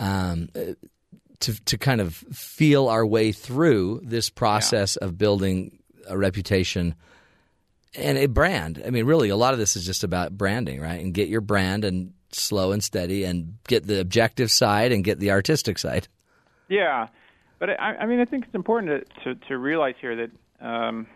um, 0.00 0.48
to 1.40 1.64
to 1.64 1.78
kind 1.78 2.00
of 2.00 2.14
feel 2.14 2.88
our 2.88 3.04
way 3.04 3.32
through 3.32 4.00
this 4.04 4.30
process 4.30 4.96
of 4.96 5.18
building 5.18 5.78
a 6.08 6.16
reputation 6.16 6.94
and 7.94 8.18
a 8.18 8.26
brand. 8.26 8.82
I 8.86 8.90
mean, 8.90 9.04
really, 9.06 9.28
a 9.28 9.36
lot 9.36 9.52
of 9.52 9.58
this 9.58 9.76
is 9.76 9.84
just 9.84 10.04
about 10.04 10.36
branding, 10.36 10.80
right? 10.80 11.00
And 11.00 11.14
get 11.14 11.28
your 11.28 11.40
brand 11.40 11.84
and 11.84 12.12
slow 12.30 12.72
and 12.72 12.84
steady, 12.84 13.24
and 13.24 13.58
get 13.66 13.86
the 13.86 14.00
objective 14.00 14.50
side 14.50 14.92
and 14.92 15.02
get 15.02 15.18
the 15.18 15.30
artistic 15.30 15.78
side. 15.78 16.08
Yeah, 16.68 17.08
but 17.58 17.70
I, 17.70 17.96
I 18.00 18.06
mean, 18.06 18.20
I 18.20 18.24
think 18.24 18.44
it's 18.44 18.54
important 18.54 19.06
to 19.24 19.34
to, 19.34 19.46
to 19.48 19.58
realize 19.58 19.94
here 20.00 20.16
that 20.16 20.66
um, 20.66 21.06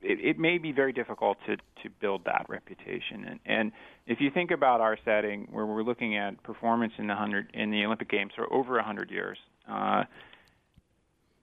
it, 0.00 0.18
it 0.20 0.38
may 0.38 0.58
be 0.58 0.72
very 0.72 0.92
difficult 0.92 1.38
to 1.46 1.56
to 1.56 1.90
build 2.00 2.24
that 2.24 2.46
reputation. 2.48 3.24
And, 3.24 3.40
and 3.44 3.72
if 4.06 4.20
you 4.20 4.30
think 4.30 4.50
about 4.50 4.80
our 4.80 4.96
setting, 5.04 5.48
where 5.50 5.66
we're 5.66 5.82
looking 5.82 6.16
at 6.16 6.42
performance 6.42 6.94
in 6.98 7.06
the 7.06 7.14
hundred 7.14 7.50
in 7.52 7.70
the 7.70 7.84
Olympic 7.84 8.10
Games 8.10 8.32
for 8.34 8.50
over 8.52 8.80
hundred 8.80 9.10
years, 9.10 9.38
uh, 9.70 10.04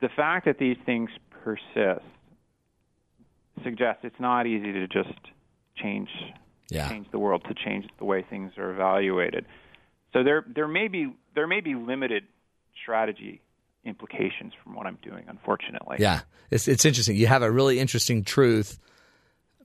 the 0.02 0.10
fact 0.10 0.46
that 0.46 0.58
these 0.58 0.78
things 0.86 1.10
persist 1.44 2.06
suggests 3.64 4.02
it's 4.04 4.20
not 4.20 4.48
easy 4.48 4.72
to 4.74 4.88
just 4.88 5.18
change 5.78 6.10
Yeah. 6.70 6.90
change 6.90 7.08
the 7.12 7.20
world 7.20 7.44
to 7.48 7.54
change 7.54 7.86
the 8.00 8.06
way 8.06 8.24
things 8.30 8.54
are 8.58 8.72
evaluated. 8.72 9.46
So 10.14 10.24
there 10.24 10.44
there 10.48 10.68
may 10.68 10.88
be 10.88 11.14
there 11.36 11.48
may 11.48 11.62
be 11.62 11.76
limited 11.76 12.24
strategy 12.82 13.42
implications 13.84 14.54
from 14.64 14.76
what 14.76 14.88
I'm 14.88 14.98
doing. 15.04 15.26
Unfortunately, 15.28 15.98
Yeah, 16.00 16.22
it's 16.50 16.68
it's 16.68 16.86
interesting. 16.86 17.16
You 17.18 17.28
have 17.28 17.44
a 17.44 17.52
really 17.52 17.80
interesting 17.80 18.24
truth, 18.24 18.80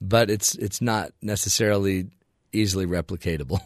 but 0.00 0.30
it's 0.30 0.54
it's 0.56 0.80
not 0.82 1.12
necessarily 1.22 2.08
easily 2.52 2.86
replicatable. 2.86 3.60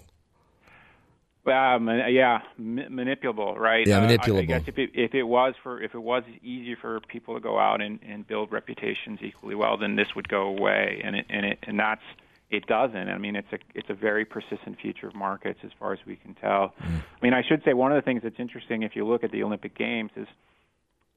Um, 1.47 1.89
yeah, 1.89 2.41
ma- 2.57 2.83
manipulable, 2.85 3.57
right? 3.59 3.87
Yeah, 3.87 3.99
Uh, 3.99 4.01
I- 4.01 4.05
I, 4.05 4.17
manipulable. 4.17 4.47
guess 4.47 4.63
if 4.67 4.79
it, 4.79 4.91
if 4.95 5.15
it 5.15 5.25
was 5.25 5.55
for 5.63 5.81
if 5.83 5.95
it 5.95 5.99
was 6.03 6.23
easy 6.43 6.75
for 6.75 7.01
people 7.01 7.35
to 7.35 7.41
go 7.41 7.59
out 7.59 7.83
and, 7.83 7.99
and 8.07 8.27
build 8.27 8.51
reputations 8.51 9.19
equally 9.23 9.55
well, 9.55 9.77
then 9.77 9.95
this 9.97 10.15
would 10.17 10.29
go 10.29 10.43
away, 10.47 11.01
and 11.05 11.17
it 11.17 11.27
and 11.29 11.45
it 11.45 11.59
and 11.65 11.79
that's 11.79 12.03
it 12.51 12.67
doesn't. 12.67 13.09
I 13.11 13.19
mean, 13.19 13.37
it's 13.37 13.53
a 13.53 13.59
it's 13.75 13.91
a 13.91 13.95
very 13.95 14.25
persistent 14.25 14.81
feature 14.81 15.07
of 15.07 15.15
markets 15.15 15.61
as 15.65 15.71
far 15.79 15.93
as 15.93 15.99
we 16.07 16.17
can 16.17 16.35
tell. 16.35 16.73
Mm. 16.83 16.97
I 17.01 17.01
mean, 17.23 17.35
I 17.35 17.43
should 17.43 17.63
say 17.65 17.75
one 17.75 17.93
of 17.93 17.97
the 17.97 18.03
things 18.03 18.23
that's 18.23 18.41
interesting 18.41 18.83
if 18.83 18.97
you 18.97 19.07
look 19.07 19.23
at 19.23 19.31
the 19.31 19.43
Olympic 19.43 19.77
Games 19.77 20.13
is, 20.17 20.29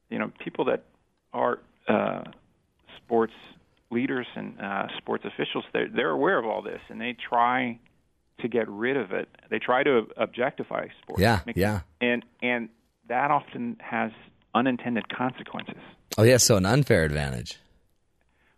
you 0.09 0.19
know, 0.19 0.31
people 0.43 0.65
that 0.65 0.83
are 1.33 1.59
uh, 1.87 2.23
sports 2.97 3.33
leaders 3.91 4.27
and 4.35 4.59
uh, 4.59 4.87
sports 4.97 5.23
officials, 5.23 5.63
they're, 5.71 5.87
they're 5.87 6.09
aware 6.09 6.37
of 6.37 6.45
all 6.45 6.61
this, 6.61 6.81
and 6.89 6.99
they 6.99 7.13
try 7.13 7.79
to 8.39 8.47
get 8.47 8.67
rid 8.69 8.97
of 8.97 9.11
it. 9.11 9.29
They 9.49 9.59
try 9.59 9.83
to 9.83 10.07
objectify 10.17 10.87
sports. 11.01 11.21
Yeah, 11.21 11.41
Make- 11.45 11.57
yeah. 11.57 11.81
And 12.01 12.23
and 12.41 12.69
that 13.07 13.31
often 13.31 13.77
has 13.79 14.11
unintended 14.53 15.09
consequences. 15.09 15.81
Oh 16.17 16.23
yeah, 16.23 16.37
so 16.37 16.57
an 16.57 16.65
unfair 16.65 17.03
advantage. 17.03 17.59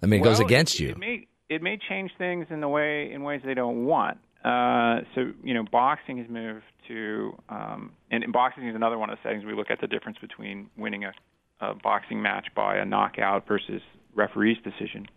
I 0.01 0.05
mean, 0.05 0.21
it 0.21 0.23
goes 0.23 0.39
against 0.39 0.79
you. 0.79 0.89
It 0.89 0.97
may 0.97 1.27
it 1.49 1.61
may 1.61 1.77
change 1.77 2.11
things 2.17 2.47
in 2.49 2.61
the 2.61 2.67
way 2.69 3.11
in 3.11 3.23
ways 3.23 3.41
they 3.43 3.53
don't 3.53 3.85
want. 3.85 4.17
Uh, 4.43 5.01
so 5.15 5.31
you 5.43 5.53
know, 5.53 5.63
boxing 5.69 6.17
has 6.17 6.29
moved 6.29 6.63
to, 6.87 7.37
um, 7.49 7.91
and 8.09 8.23
boxing 8.31 8.67
is 8.67 8.75
another 8.75 8.97
one 8.97 9.09
of 9.09 9.17
the 9.17 9.27
settings 9.27 9.45
we 9.45 9.53
look 9.53 9.69
at 9.69 9.81
the 9.81 9.87
difference 9.87 10.17
between 10.19 10.69
winning 10.77 11.03
a, 11.03 11.11
a 11.59 11.75
boxing 11.75 12.21
match 12.21 12.47
by 12.55 12.77
a 12.77 12.85
knockout 12.85 13.47
versus 13.47 13.81
referee's 14.15 14.57
decision. 14.63 15.07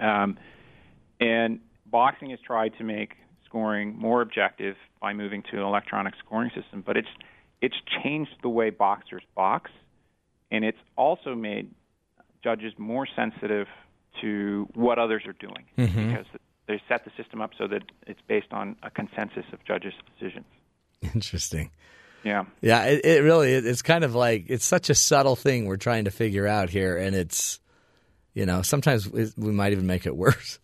Um, 0.00 0.38
and 1.20 1.60
boxing 1.86 2.30
has 2.30 2.38
tried 2.46 2.72
to 2.78 2.84
make 2.84 3.14
scoring 3.58 3.96
more 3.96 4.20
objective 4.20 4.74
by 5.00 5.12
moving 5.12 5.42
to 5.50 5.56
an 5.56 5.62
electronic 5.62 6.14
scoring 6.24 6.50
system, 6.60 6.82
but 6.84 6.96
it's 6.96 7.08
it's 7.62 7.76
changed 8.02 8.32
the 8.42 8.48
way 8.48 8.68
boxers 8.70 9.22
box, 9.36 9.70
and 10.50 10.64
it's 10.64 10.78
also 10.96 11.34
made 11.36 11.70
judges 12.42 12.72
more 12.78 13.06
sensitive 13.16 13.68
to 14.20 14.68
what 14.74 14.98
others 14.98 15.22
are 15.26 15.32
doing 15.34 15.64
Mhm. 15.78 16.08
because 16.08 16.26
they 16.66 16.82
set 16.88 17.04
the 17.04 17.10
system 17.16 17.40
up 17.40 17.52
so 17.56 17.66
that 17.68 17.82
it's 18.06 18.20
based 18.26 18.52
on 18.52 18.76
a 18.82 18.90
consensus 18.90 19.44
of 19.52 19.64
judges' 19.64 19.94
decisions. 20.18 20.46
Interesting. 21.14 21.70
Yeah. 22.24 22.44
Yeah, 22.60 22.84
it, 22.86 23.04
it 23.04 23.22
really 23.22 23.52
it- 23.52 23.66
it's 23.66 23.82
kind 23.82 24.02
of 24.02 24.14
like 24.16 24.46
it's 24.48 24.64
such 24.64 24.90
a 24.90 24.94
subtle 24.94 25.36
thing 25.36 25.66
we're 25.66 25.76
trying 25.76 26.04
to 26.06 26.10
figure 26.10 26.46
out 26.46 26.70
here, 26.70 26.96
and 26.96 27.14
it's 27.14 27.60
you 28.34 28.46
know 28.46 28.62
sometimes 28.62 29.08
we 29.10 29.52
might 29.52 29.72
even 29.72 29.86
make 29.86 30.06
it 30.06 30.16
worse 30.16 30.58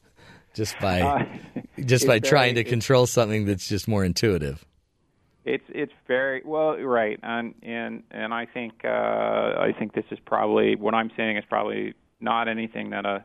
just 0.55 0.79
by 0.81 1.01
Uh, 1.01 1.25
just 1.85 2.07
by 2.07 2.19
trying 2.19 2.55
to 2.57 2.65
control 2.65 3.07
something 3.07 3.47
that's 3.47 3.69
just 3.69 3.89
more 3.89 4.05
intuitive. 4.05 4.65
It's 5.45 5.65
it's 5.71 5.93
very 6.07 6.43
well 6.45 6.77
right, 6.77 7.19
and 7.23 7.55
and 7.63 8.03
and 8.11 8.35
I 8.35 8.47
think 8.47 8.85
uh, 8.85 8.89
I 8.89 9.75
think 9.79 9.95
this 9.95 10.05
is 10.11 10.19
probably 10.25 10.77
what 10.77 10.95
I'm 10.95 11.11
saying 11.17 11.39
is 11.39 11.45
probably 11.49 11.95
not 12.21 12.47
anything 12.47 12.91
that 12.91 13.07
a 13.07 13.25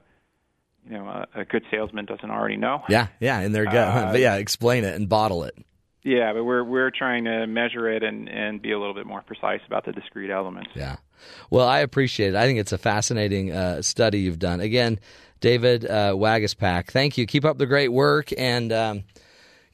you 0.89 0.97
know 0.97 1.07
a, 1.07 1.41
a 1.41 1.45
good 1.45 1.63
salesman 1.69 2.05
doesn't 2.05 2.29
already 2.29 2.55
know. 2.55 2.83
Yeah, 2.87 3.07
yeah, 3.19 3.39
and 3.39 3.53
they're 3.53 3.65
good. 3.65 3.75
Uh, 3.75 4.11
but 4.13 4.19
yeah, 4.21 4.35
explain 4.35 4.85
it 4.85 4.95
and 4.95 5.09
bottle 5.09 5.43
it. 5.43 5.55
Yeah, 6.03 6.33
but 6.33 6.43
we're 6.45 6.63
we're 6.63 6.91
trying 6.91 7.25
to 7.25 7.47
measure 7.47 7.89
it 7.89 8.01
and 8.01 8.29
and 8.29 8.61
be 8.61 8.71
a 8.71 8.79
little 8.79 8.93
bit 8.93 9.05
more 9.05 9.21
precise 9.21 9.61
about 9.67 9.85
the 9.85 9.91
discrete 9.91 10.29
elements. 10.29 10.69
Yeah. 10.73 10.97
Well, 11.49 11.67
I 11.67 11.79
appreciate 11.79 12.29
it. 12.29 12.35
I 12.35 12.45
think 12.45 12.59
it's 12.59 12.71
a 12.71 12.77
fascinating 12.77 13.51
uh, 13.51 13.81
study 13.81 14.19
you've 14.19 14.39
done. 14.39 14.59
Again, 14.59 14.99
David 15.39 15.85
uh, 15.85 16.13
Waguespack, 16.13 16.87
thank 16.87 17.17
you. 17.17 17.25
Keep 17.25 17.45
up 17.45 17.57
the 17.57 17.65
great 17.65 17.91
work, 17.91 18.31
and 18.37 18.71
um, 18.71 19.03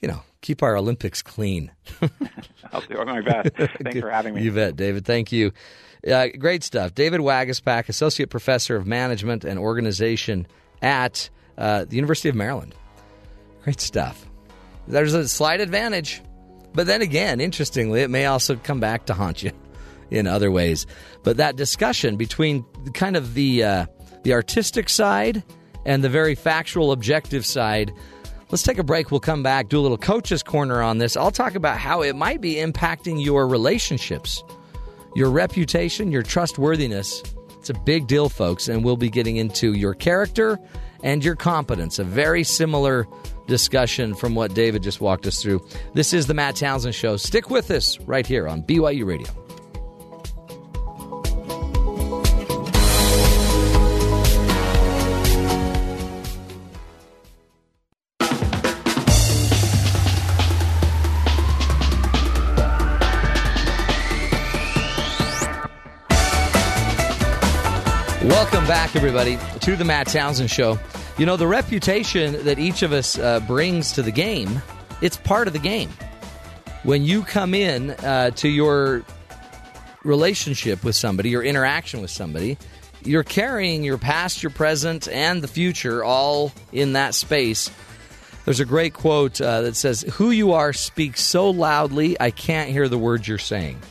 you 0.02 0.08
know, 0.08 0.22
keep 0.42 0.64
our 0.64 0.76
Olympics 0.76 1.22
clean. 1.22 1.72
I'll 2.74 2.82
do 2.82 3.04
my 3.06 3.22
best. 3.22 3.50
Thanks 3.56 4.00
for 4.00 4.10
having 4.10 4.34
me. 4.34 4.44
You 4.44 4.52
bet, 4.52 4.76
David. 4.76 5.06
Thank 5.06 5.32
you. 5.32 5.52
Uh, 6.10 6.28
great 6.38 6.64
stuff. 6.64 6.96
David 6.96 7.22
Waguespack, 7.22 7.88
Associate 7.90 8.30
Professor 8.30 8.76
of 8.76 8.88
Management 8.88 9.44
and 9.44 9.60
Organization 9.60 10.48
at 10.82 11.30
uh, 11.58 11.86
the 11.86 11.96
University 11.96 12.30
of 12.30 12.36
Maryland. 12.36 12.74
Great 13.64 13.80
stuff. 13.80 14.26
There's 14.88 15.14
a 15.14 15.28
slight 15.28 15.62
advantage, 15.62 16.22
but 16.74 16.88
then 16.88 17.02
again, 17.02 17.40
interestingly, 17.40 18.02
it 18.02 18.10
may 18.10 18.26
also 18.26 18.56
come 18.56 18.80
back 18.80 19.06
to 19.06 19.14
haunt 19.14 19.44
you 19.44 19.52
in 20.10 20.26
other 20.26 20.50
ways. 20.50 20.88
But 21.24 21.38
that 21.38 21.56
discussion 21.56 22.18
between 22.18 22.66
kind 22.94 23.16
of 23.16 23.36
the 23.36 23.64
uh, 23.64 23.86
the 24.24 24.34
artistic 24.34 24.90
side 24.90 25.44
and 25.86 26.04
the 26.04 26.10
very 26.10 26.36
factual, 26.36 26.92
objective 26.92 27.46
side. 27.46 27.92
Let's 28.50 28.64
take 28.64 28.78
a 28.78 28.84
break. 28.84 29.12
We'll 29.12 29.20
come 29.20 29.44
back, 29.44 29.70
do 29.70 29.80
a 29.80 29.82
little 29.82 29.98
coach's 29.98 30.44
corner 30.44 30.82
on 30.82 30.98
this. 30.98 31.16
I'll 31.16 31.32
talk 31.32 31.56
about 31.56 31.78
how 31.78 32.02
it 32.02 32.16
might 32.16 32.42
be 32.42 32.56
impacting 32.56 33.24
your 33.24 33.48
relationships, 33.48 34.44
your 35.16 35.32
reputation, 35.32 36.12
your 36.12 36.24
trustworthiness. 36.24 37.24
It's 37.58 37.70
a 37.70 37.74
big 37.74 38.08
deal, 38.08 38.28
folks, 38.28 38.68
and 38.68 38.84
we'll 38.84 38.98
be 38.98 39.10
getting 39.10 39.38
into 39.38 39.74
your 39.74 39.94
character 39.94 40.60
and 41.04 41.24
your 41.24 41.36
competence. 41.36 42.00
A 42.00 42.04
very 42.04 42.44
similar 42.44 43.08
discussion 43.48 44.16
from 44.16 44.36
what 44.36 44.54
David 44.54 44.84
just 44.84 45.02
walked 45.02 45.26
us 45.28 45.42
through. 45.42 45.66
This 45.94 46.14
is 46.14 46.28
the 46.28 46.34
Matt 46.34 46.56
Townsend 46.56 46.96
Show. 46.96 47.18
Stick 47.18 47.50
with 47.50 47.72
us 47.72 48.00
right 48.02 48.26
here 48.26 48.48
on 48.48 48.64
BYU 48.64 49.06
Radio. 49.06 49.41
Back, 68.72 68.96
everybody, 68.96 69.38
to 69.60 69.76
the 69.76 69.84
Matt 69.84 70.08
Townsend 70.08 70.50
Show. 70.50 70.80
You 71.18 71.26
know, 71.26 71.36
the 71.36 71.46
reputation 71.46 72.46
that 72.46 72.58
each 72.58 72.84
of 72.84 72.94
us 72.94 73.20
uh, 73.20 73.42
brings 73.42 73.92
to 73.92 74.02
the 74.02 74.14
game, 74.14 74.62
it's 75.02 75.18
part 75.18 75.48
of 75.48 75.54
the 75.54 75.60
game. 75.60 75.90
When 76.84 77.04
you 77.04 77.24
come 77.24 77.54
in 77.54 77.90
uh, 77.90 78.32
to 78.32 78.48
your 78.48 79.04
relationship 80.06 80.86
with 80.86 80.96
somebody, 80.96 81.32
your 81.32 81.44
interaction 81.44 82.00
with 82.00 82.12
somebody, 82.12 82.58
you're 83.04 83.26
carrying 83.26 83.84
your 83.84 83.98
past, 83.98 84.42
your 84.42 84.52
present, 84.52 85.10
and 85.10 85.42
the 85.42 85.50
future 85.50 86.02
all 86.02 86.54
in 86.72 86.94
that 86.94 87.14
space. 87.14 87.70
There's 88.46 88.62
a 88.62 88.66
great 88.66 88.94
quote 88.94 89.42
uh, 89.42 89.64
that 89.64 89.76
says, 89.76 90.04
Who 90.14 90.32
you 90.32 90.54
are 90.54 90.72
speaks 90.72 91.20
so 91.20 91.50
loudly, 91.50 92.16
I 92.22 92.32
can't 92.32 92.70
hear 92.70 92.88
the 92.88 92.98
words 92.98 93.28
you're 93.28 93.38
saying. 93.38 93.82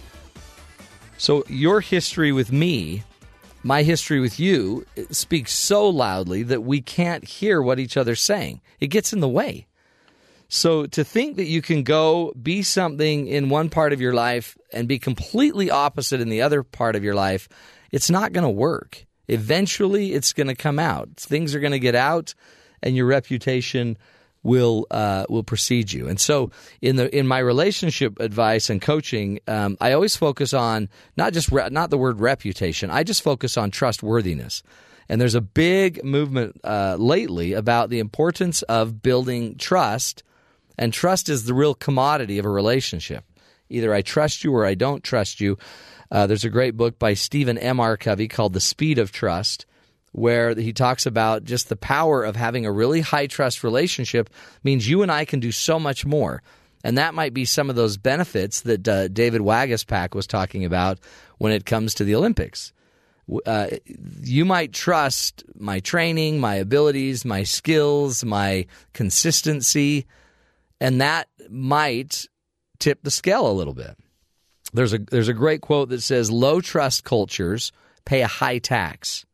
So, 1.18 1.44
your 1.48 1.82
history 1.82 2.32
with 2.32 2.50
me 2.50 3.04
my 3.62 3.82
history 3.82 4.20
with 4.20 4.40
you 4.40 4.86
speaks 5.10 5.52
so 5.52 5.88
loudly 5.88 6.42
that 6.44 6.62
we 6.62 6.80
can't 6.80 7.24
hear 7.24 7.60
what 7.60 7.78
each 7.78 7.96
other's 7.96 8.20
saying. 8.20 8.60
It 8.80 8.88
gets 8.88 9.12
in 9.12 9.20
the 9.20 9.28
way. 9.28 9.66
So 10.48 10.86
to 10.86 11.04
think 11.04 11.36
that 11.36 11.46
you 11.46 11.62
can 11.62 11.84
go 11.84 12.32
be 12.40 12.62
something 12.62 13.28
in 13.28 13.50
one 13.50 13.68
part 13.68 13.92
of 13.92 14.00
your 14.00 14.14
life 14.14 14.58
and 14.72 14.88
be 14.88 14.98
completely 14.98 15.70
opposite 15.70 16.20
in 16.20 16.28
the 16.28 16.42
other 16.42 16.62
part 16.62 16.96
of 16.96 17.04
your 17.04 17.14
life, 17.14 17.48
it's 17.92 18.10
not 18.10 18.32
going 18.32 18.44
to 18.44 18.50
work. 18.50 19.06
Eventually, 19.28 20.12
it's 20.12 20.32
going 20.32 20.48
to 20.48 20.56
come 20.56 20.80
out. 20.80 21.08
Things 21.16 21.54
are 21.54 21.60
going 21.60 21.70
to 21.70 21.78
get 21.78 21.94
out, 21.94 22.34
and 22.82 22.96
your 22.96 23.06
reputation 23.06 23.96
will 24.42 24.86
uh, 24.90 25.26
will 25.28 25.42
precede 25.42 25.92
you. 25.92 26.08
And 26.08 26.20
so, 26.20 26.50
in 26.80 26.96
the 26.96 27.14
in 27.16 27.26
my 27.26 27.38
relationship 27.38 28.20
advice 28.20 28.70
and 28.70 28.80
coaching, 28.80 29.40
um, 29.46 29.76
I 29.80 29.92
always 29.92 30.16
focus 30.16 30.54
on 30.54 30.88
not 31.16 31.32
just 31.32 31.50
re- 31.50 31.68
not 31.70 31.90
the 31.90 31.98
word 31.98 32.20
reputation. 32.20 32.90
I 32.90 33.02
just 33.02 33.22
focus 33.22 33.56
on 33.56 33.70
trustworthiness. 33.70 34.62
And 35.08 35.20
there's 35.20 35.34
a 35.34 35.40
big 35.40 36.04
movement 36.04 36.60
uh, 36.62 36.96
lately 36.96 37.52
about 37.54 37.90
the 37.90 37.98
importance 37.98 38.62
of 38.62 39.02
building 39.02 39.56
trust, 39.56 40.22
and 40.78 40.92
trust 40.92 41.28
is 41.28 41.44
the 41.44 41.54
real 41.54 41.74
commodity 41.74 42.38
of 42.38 42.44
a 42.44 42.50
relationship. 42.50 43.24
Either 43.68 43.92
I 43.92 44.02
trust 44.02 44.44
you 44.44 44.54
or 44.54 44.64
I 44.64 44.74
don't 44.74 45.02
trust 45.02 45.40
you. 45.40 45.58
Uh, 46.12 46.26
there's 46.26 46.44
a 46.44 46.50
great 46.50 46.76
book 46.76 46.98
by 46.98 47.14
Stephen 47.14 47.58
M. 47.58 47.80
R. 47.80 47.96
Covey 47.96 48.28
called 48.28 48.52
The 48.52 48.60
Speed 48.60 48.98
of 48.98 49.12
Trust 49.12 49.66
where 50.12 50.54
he 50.54 50.72
talks 50.72 51.06
about 51.06 51.44
just 51.44 51.68
the 51.68 51.76
power 51.76 52.24
of 52.24 52.36
having 52.36 52.66
a 52.66 52.72
really 52.72 53.00
high 53.00 53.26
trust 53.26 53.62
relationship 53.62 54.30
means 54.64 54.88
you 54.88 55.02
and 55.02 55.10
I 55.10 55.24
can 55.24 55.40
do 55.40 55.52
so 55.52 55.78
much 55.78 56.04
more. 56.04 56.42
And 56.82 56.98
that 56.98 57.14
might 57.14 57.34
be 57.34 57.44
some 57.44 57.70
of 57.70 57.76
those 57.76 57.96
benefits 57.96 58.62
that 58.62 58.88
uh, 58.88 59.08
David 59.08 59.42
Waguespack 59.42 60.14
was 60.14 60.26
talking 60.26 60.64
about 60.64 60.98
when 61.38 61.52
it 61.52 61.66
comes 61.66 61.94
to 61.94 62.04
the 62.04 62.14
Olympics. 62.14 62.72
Uh, 63.46 63.68
you 64.22 64.44
might 64.44 64.72
trust 64.72 65.44
my 65.54 65.78
training, 65.80 66.40
my 66.40 66.56
abilities, 66.56 67.24
my 67.24 67.44
skills, 67.44 68.24
my 68.24 68.66
consistency, 68.92 70.06
and 70.80 71.00
that 71.00 71.28
might 71.48 72.26
tip 72.78 73.02
the 73.02 73.10
scale 73.10 73.48
a 73.48 73.52
little 73.52 73.74
bit. 73.74 73.96
There's 74.72 74.92
a 74.92 74.98
there's 74.98 75.28
a 75.28 75.34
great 75.34 75.60
quote 75.60 75.90
that 75.90 76.00
says 76.00 76.30
low 76.30 76.60
trust 76.60 77.04
cultures 77.04 77.70
pay 78.04 78.22
a 78.22 78.26
high 78.26 78.58
tax. 78.58 79.26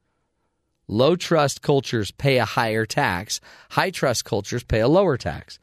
Low 0.88 1.16
trust 1.16 1.62
cultures 1.62 2.10
pay 2.12 2.38
a 2.38 2.44
higher 2.44 2.86
tax. 2.86 3.40
High 3.70 3.90
trust 3.90 4.24
cultures 4.24 4.62
pay 4.62 4.80
a 4.80 4.88
lower 4.88 5.16
tax. 5.16 5.58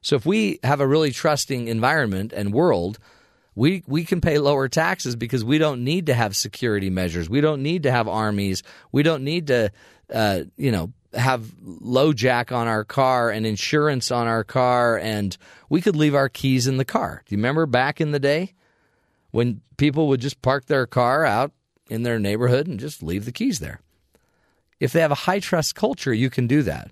So 0.00 0.16
if 0.16 0.24
we 0.24 0.60
have 0.62 0.80
a 0.80 0.86
really 0.86 1.10
trusting 1.10 1.68
environment 1.68 2.32
and 2.32 2.52
world, 2.52 2.98
we 3.54 3.82
we 3.88 4.04
can 4.04 4.20
pay 4.20 4.38
lower 4.38 4.68
taxes 4.68 5.16
because 5.16 5.44
we 5.44 5.58
don't 5.58 5.82
need 5.82 6.06
to 6.06 6.14
have 6.14 6.36
security 6.36 6.90
measures. 6.90 7.28
We 7.28 7.40
don't 7.40 7.62
need 7.62 7.82
to 7.82 7.90
have 7.90 8.06
armies. 8.06 8.62
We 8.92 9.02
don't 9.02 9.24
need 9.24 9.48
to 9.48 9.72
uh, 10.12 10.42
you 10.56 10.70
know 10.70 10.92
have 11.12 11.42
LoJack 11.64 12.52
on 12.52 12.68
our 12.68 12.84
car 12.84 13.30
and 13.30 13.46
insurance 13.46 14.10
on 14.12 14.26
our 14.26 14.44
car 14.44 14.98
and 14.98 15.36
we 15.70 15.80
could 15.80 15.96
leave 15.96 16.14
our 16.14 16.28
keys 16.28 16.66
in 16.66 16.76
the 16.76 16.84
car. 16.84 17.22
Do 17.26 17.34
you 17.34 17.38
remember 17.38 17.66
back 17.66 18.00
in 18.00 18.12
the 18.12 18.20
day 18.20 18.54
when 19.30 19.62
people 19.76 20.06
would 20.08 20.20
just 20.20 20.42
park 20.42 20.66
their 20.66 20.86
car 20.86 21.24
out 21.24 21.52
in 21.88 22.02
their 22.02 22.18
neighborhood 22.18 22.66
and 22.66 22.78
just 22.78 23.02
leave 23.02 23.24
the 23.24 23.32
keys 23.32 23.58
there? 23.58 23.80
If 24.80 24.92
they 24.92 25.00
have 25.00 25.10
a 25.10 25.16
high 25.26 25.40
trust 25.40 25.74
culture, 25.74 26.12
you 26.12 26.30
can 26.30 26.46
do 26.46 26.62
that. 26.62 26.90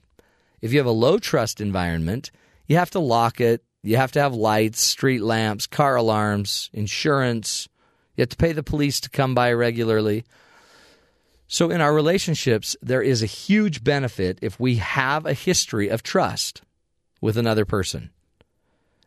If 0.61 0.73
you 0.73 0.79
have 0.79 0.87
a 0.87 0.91
low 0.91 1.19
trust 1.19 1.61
environment, 1.61 2.31
you 2.67 2.77
have 2.77 2.91
to 2.91 2.99
lock 2.99 3.41
it. 3.41 3.63
You 3.83 3.97
have 3.97 4.13
to 4.13 4.21
have 4.21 4.35
lights, 4.35 4.81
street 4.81 5.23
lamps, 5.23 5.67
car 5.67 5.95
alarms, 5.95 6.71
insurance. 6.73 7.69
You 8.17 8.23
have 8.23 8.31
to 8.31 8.37
pay 8.37 8.53
the 8.53 8.63
police 8.63 9.01
to 9.01 9.11
come 9.11 9.35
by 9.35 9.53
regularly. 9.53 10.25
So, 11.47 11.71
in 11.71 11.81
our 11.81 11.95
relationships, 11.95 12.77
there 12.83 13.03
is 13.03 13.23
a 13.23 13.27
huge 13.27 13.85
benefit 13.85 14.41
if 14.43 14.59
we 14.59 14.77
have 14.77 15.25
a 15.25 15.33
history 15.33 15.89
of 15.89 16.03
trust 16.03 16.63
with 17.21 17.37
another 17.37 17.65
person. 17.65 18.11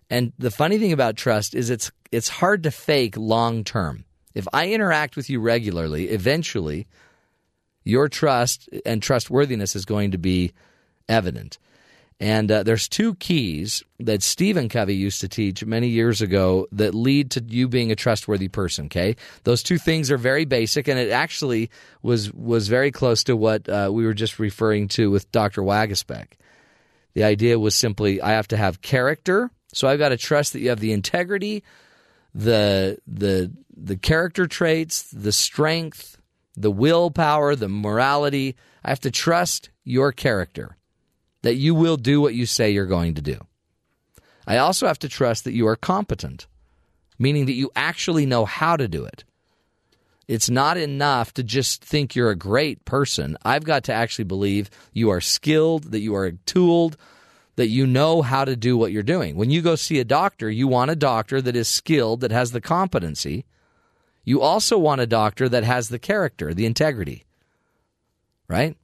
And 0.09 0.31
the 0.39 0.51
funny 0.51 0.77
thing 0.77 0.93
about 0.93 1.17
trust 1.17 1.53
is 1.53 1.69
it's 1.69 1.91
it's 2.11 2.29
hard 2.29 2.63
to 2.63 2.71
fake 2.71 3.17
long 3.17 3.65
term. 3.65 4.05
If 4.33 4.47
I 4.53 4.69
interact 4.69 5.17
with 5.17 5.29
you 5.29 5.41
regularly, 5.41 6.09
eventually 6.09 6.87
your 7.83 8.09
trust 8.09 8.69
and 8.85 9.01
trustworthiness 9.01 9.75
is 9.75 9.85
going 9.85 10.11
to 10.11 10.17
be 10.17 10.53
evident. 11.07 11.57
And 12.21 12.51
uh, 12.51 12.63
there's 12.63 12.89
two 12.89 13.15
keys 13.15 13.81
that 13.99 14.21
Stephen 14.21 14.67
Covey 14.67 14.95
used 14.95 15.21
to 15.21 15.29
teach 15.29 15.63
many 15.63 15.87
years 15.87 16.21
ago 16.21 16.67
that 16.73 16.93
lead 16.93 17.31
to 17.31 17.43
you 17.47 17.69
being 17.69 17.91
a 17.91 17.95
trustworthy 17.95 18.49
person. 18.49 18.87
Okay, 18.87 19.15
those 19.45 19.63
two 19.63 19.77
things 19.77 20.11
are 20.11 20.17
very 20.17 20.43
basic, 20.43 20.89
and 20.89 20.99
it 20.99 21.11
actually 21.11 21.69
was 22.01 22.33
was 22.33 22.67
very 22.67 22.91
close 22.91 23.23
to 23.25 23.37
what 23.37 23.69
uh, 23.69 23.89
we 23.91 24.05
were 24.05 24.13
just 24.13 24.37
referring 24.37 24.89
to 24.89 25.09
with 25.09 25.31
Dr. 25.31 25.61
Waguespack. 25.61 26.33
The 27.13 27.23
idea 27.23 27.57
was 27.57 27.73
simply 27.73 28.21
I 28.21 28.31
have 28.31 28.49
to 28.49 28.57
have 28.57 28.81
character, 28.81 29.49
so 29.73 29.87
I've 29.87 29.99
got 29.99 30.09
to 30.09 30.17
trust 30.17 30.51
that 30.53 30.59
you 30.59 30.69
have 30.69 30.81
the 30.81 30.91
integrity, 30.91 31.63
the 32.35 32.97
the 33.07 33.49
the 33.77 33.95
character 33.95 34.45
traits, 34.45 35.03
the 35.03 35.31
strength, 35.31 36.17
the 36.59 36.69
willpower, 36.69 37.55
the 37.55 37.69
morality. 37.69 38.55
I 38.83 38.89
have 38.89 38.99
to 39.01 39.11
trust 39.11 39.69
your 39.83 40.11
character 40.11 40.77
that 41.41 41.55
you 41.55 41.73
will 41.73 41.97
do 41.97 42.19
what 42.19 42.35
you 42.35 42.45
say 42.45 42.69
you're 42.69 42.85
going 42.85 43.15
to 43.15 43.21
do. 43.21 43.39
I 44.45 44.57
also 44.57 44.85
have 44.87 44.99
to 44.99 45.09
trust 45.09 45.45
that 45.45 45.53
you 45.53 45.67
are 45.67 45.75
competent, 45.75 46.47
meaning 47.17 47.45
that 47.45 47.53
you 47.53 47.71
actually 47.75 48.25
know 48.25 48.45
how 48.45 48.75
to 48.75 48.87
do 48.87 49.05
it. 49.05 49.23
It's 50.27 50.49
not 50.49 50.77
enough 50.77 51.33
to 51.35 51.43
just 51.43 51.83
think 51.83 52.15
you're 52.15 52.29
a 52.29 52.35
great 52.35 52.85
person. 52.85 53.37
I've 53.43 53.63
got 53.63 53.85
to 53.85 53.93
actually 53.93 54.25
believe 54.25 54.69
you 54.93 55.09
are 55.09 55.21
skilled, 55.21 55.91
that 55.91 56.01
you 56.01 56.13
are 56.13 56.31
tooled, 56.45 56.97
that 57.55 57.69
you 57.69 57.87
know 57.87 58.21
how 58.21 58.45
to 58.45 58.55
do 58.55 58.77
what 58.77 58.91
you're 58.91 59.01
doing. 59.01 59.35
When 59.35 59.49
you 59.49 59.61
go 59.61 59.75
see 59.75 59.99
a 59.99 60.05
doctor, 60.05 60.49
you 60.49 60.67
want 60.67 60.91
a 60.91 60.95
doctor 60.95 61.41
that 61.41 61.55
is 61.55 61.67
skilled, 61.67 62.21
that 62.21 62.31
has 62.31 62.51
the 62.51 62.61
competency. 62.61 63.45
You 64.29 64.41
also 64.41 64.77
want 64.77 65.01
a 65.01 65.07
doctor 65.07 65.49
that 65.49 65.63
has 65.63 65.89
the 65.89 65.97
character, 65.97 66.53
the 66.53 66.67
integrity. 66.67 67.25
Right? 68.47 68.77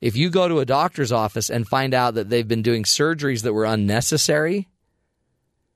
If 0.00 0.16
you 0.16 0.30
go 0.30 0.48
to 0.48 0.60
a 0.60 0.64
doctor's 0.64 1.12
office 1.12 1.50
and 1.50 1.68
find 1.68 1.92
out 1.92 2.14
that 2.14 2.30
they've 2.30 2.48
been 2.48 2.62
doing 2.62 2.84
surgeries 2.84 3.42
that 3.42 3.52
were 3.52 3.66
unnecessary, 3.66 4.70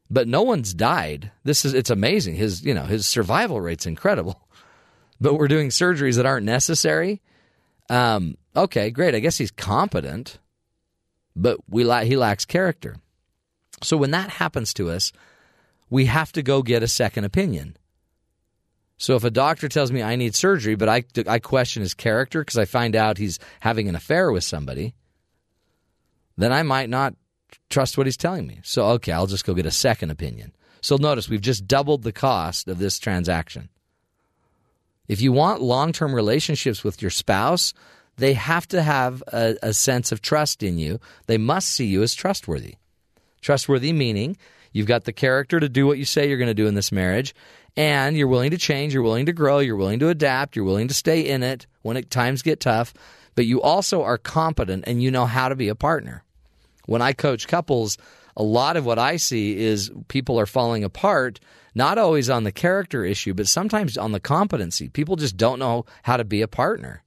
but 0.09 0.27
no 0.27 0.41
one's 0.41 0.73
died, 0.73 1.31
this 1.45 1.67
is 1.67 1.75
it's 1.75 1.91
amazing. 1.91 2.37
His 2.37 2.65
you 2.65 2.73
know 2.73 2.85
his 2.85 3.05
survival 3.07 3.61
rate's 3.61 3.85
incredible, 3.85 4.49
but 5.21 5.35
we're 5.35 5.47
doing 5.47 5.69
surgeries 5.69 6.17
that 6.17 6.25
aren't 6.25 6.47
necessary. 6.47 7.21
Um, 7.91 8.39
okay, 8.57 8.91
great. 8.91 9.15
I 9.15 9.21
guess 9.21 9.37
he's 9.37 9.51
competent, 9.51 10.39
but 11.37 11.59
we 11.69 11.85
la- 11.85 12.01
he 12.05 12.17
lacks 12.17 12.47
character. 12.47 12.97
So 13.83 13.99
when 13.99 14.13
that 14.13 14.31
happens 14.31 14.73
to 14.73 14.89
us, 14.89 15.13
we 15.91 16.07
have 16.07 16.33
to 16.33 16.43
go 16.43 16.63
get 16.63 16.83
a 16.83 16.89
second 16.89 17.25
opinion. 17.25 17.77
So 18.99 19.15
if 19.15 19.25
a 19.25 19.31
doctor 19.31 19.69
tells 19.69 19.93
me 19.93 20.03
I 20.03 20.17
need 20.17 20.35
surgery, 20.35 20.75
but 20.75 20.89
I, 20.89 21.05
I 21.27 21.39
question 21.39 21.83
his 21.83 21.95
character 21.95 22.41
because 22.41 22.59
I 22.59 22.65
find 22.65 22.97
out 22.97 23.19
he's 23.19 23.39
having 23.61 23.89
an 23.89 23.95
affair 23.95 24.33
with 24.33 24.45
somebody, 24.45 24.95
then 26.37 26.53
I 26.53 26.63
might 26.63 26.89
not 26.89 27.15
trust 27.69 27.99
what 27.99 28.07
he's 28.07 28.17
telling 28.17 28.47
me. 28.47 28.61
So, 28.63 28.87
okay, 28.91 29.13
I'll 29.13 29.27
just 29.27 29.45
go 29.45 29.55
get 29.55 29.67
a 29.67 29.71
second 29.71 30.11
opinion. 30.11 30.53
So 30.81 30.97
notice 30.97 31.29
we've 31.29 31.41
just 31.41 31.67
doubled 31.67 32.03
the 32.03 32.13
cost 32.13 32.69
of 32.69 32.79
this 32.79 32.99
transaction. 32.99 33.69
If 35.09 35.21
you 35.21 35.33
want 35.33 35.63
long 35.63 35.93
term 35.93 36.15
relationships 36.15 36.83
with 36.83 37.03
your 37.03 37.11
spouse, 37.11 37.75
they 38.17 38.33
have 38.33 38.67
to 38.69 38.83
have 38.83 39.23
a, 39.33 39.57
a 39.63 39.73
sense 39.73 40.11
of 40.11 40.23
trust 40.23 40.63
in 40.63 40.79
you. 40.79 41.01
They 41.27 41.39
must 41.39 41.69
see 41.69 41.87
you 41.87 42.03
as 42.03 42.15
trustworthy. 42.15 42.77
Trustworthy 43.41 43.93
meaning 43.93 44.37
you've 44.73 44.87
got 44.87 45.05
the 45.05 45.13
character 45.13 45.61
to 45.61 45.69
do 45.69 45.87
what 45.87 45.99
you 45.99 46.05
say 46.05 46.29
you're 46.29 46.39
going 46.39 46.49
to 46.49 46.55
do 46.55 46.67
in 46.67 46.75
this 46.75 46.93
marriage, 46.93 47.35
and 47.77 48.17
you're 48.17 48.29
willing 48.29 48.53
to 48.53 48.59
change, 48.59 48.95
you're 48.95 49.03
willing 49.03 49.27
to 49.27 49.33
grow, 49.33 49.59
you're 49.59 49.77
willing 49.77 49.99
to 49.99 50.09
adapt, 50.09 50.57
you're 50.57 50.65
willing 50.65 50.89
to 50.89 50.95
stay 50.95 51.21
in 51.21 51.43
it 51.43 51.67
when 51.83 51.97
it, 51.97 52.11
times 52.11 52.43
get 52.43 52.61
tough, 52.61 52.95
but 53.35 53.47
you 53.47 53.61
also 53.61 54.03
are 54.03 54.19
competent 54.19 54.85
and 54.87 55.03
you 55.03 55.11
know 55.11 55.27
how 55.27 55.49
to 55.49 55.57
be 55.57 55.69
a 55.69 55.75
partner. 55.75 56.25
When 56.87 57.03
I 57.03 57.13
coach 57.13 57.49
couples, 57.49 57.99
a 58.37 58.43
lot 58.43 58.77
of 58.77 58.87
what 58.87 58.99
I 58.99 59.17
see 59.17 59.57
is 59.59 59.91
people 60.09 60.41
are 60.41 60.47
falling 60.47 60.85
apart, 60.85 61.41
not 61.75 61.99
always 61.99 62.31
on 62.31 62.45
the 62.45 62.53
character 62.53 63.05
issue, 63.05 63.35
but 63.35 63.49
sometimes 63.49 63.99
on 63.99 64.13
the 64.13 64.21
competency. 64.21 64.89
People 64.89 65.17
just 65.17 65.37
don't 65.37 65.59
know 65.59 65.85
how 66.03 66.17
to 66.17 66.25
be 66.25 66.43
a 66.43 66.49
partner. 66.49 67.03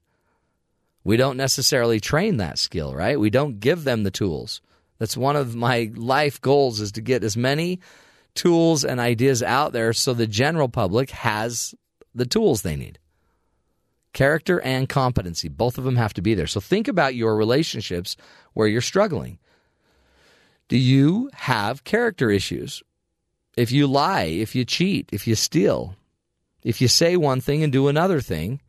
We 1.04 1.18
don't 1.18 1.38
necessarily 1.38 2.00
train 2.00 2.38
that 2.38 2.60
skill, 2.60 2.94
right? 2.94 3.20
We 3.20 3.30
don't 3.30 3.60
give 3.60 3.84
them 3.84 4.04
the 4.04 4.12
tools. 4.12 4.62
That's 5.00 5.16
one 5.18 5.36
of 5.36 5.56
my 5.56 5.92
life 5.96 6.42
goals 6.42 6.82
is 6.82 6.92
to 6.94 7.02
get 7.02 7.24
as 7.24 7.38
many 7.38 7.80
tools 8.40 8.86
and 8.86 9.02
ideas 9.02 9.44
out 9.44 9.74
there 9.74 9.92
so 9.92 10.14
the 10.14 10.26
general 10.26 10.70
public 10.70 11.10
has 11.10 11.76
the 12.16 12.26
tools 12.26 12.62
they 12.62 12.78
need. 12.78 12.98
Character 14.14 14.62
and 14.62 14.88
competency, 14.88 15.50
both 15.50 15.78
of 15.78 15.84
them 15.84 15.98
have 15.98 16.14
to 16.14 16.22
be 16.22 16.36
there. 16.36 16.48
So 16.48 16.62
think 16.62 16.88
about 16.88 17.16
your 17.16 17.36
relationships 17.36 18.16
where 18.54 18.66
you're 18.66 18.80
struggling. 18.80 19.40
Do 20.70 20.78
you 20.78 21.30
have 21.34 21.84
character 21.84 22.32
issues? 22.32 22.82
If 23.58 23.74
you 23.74 23.88
lie, 23.88 24.24
if 24.24 24.56
you 24.56 24.64
cheat, 24.64 25.10
if 25.12 25.28
you 25.28 25.36
steal, 25.36 25.98
if 26.64 26.80
you 26.80 26.88
say 26.88 27.18
one 27.18 27.42
thing 27.42 27.62
and 27.62 27.74
do 27.74 27.90
another 27.90 28.22
thing, 28.22 28.62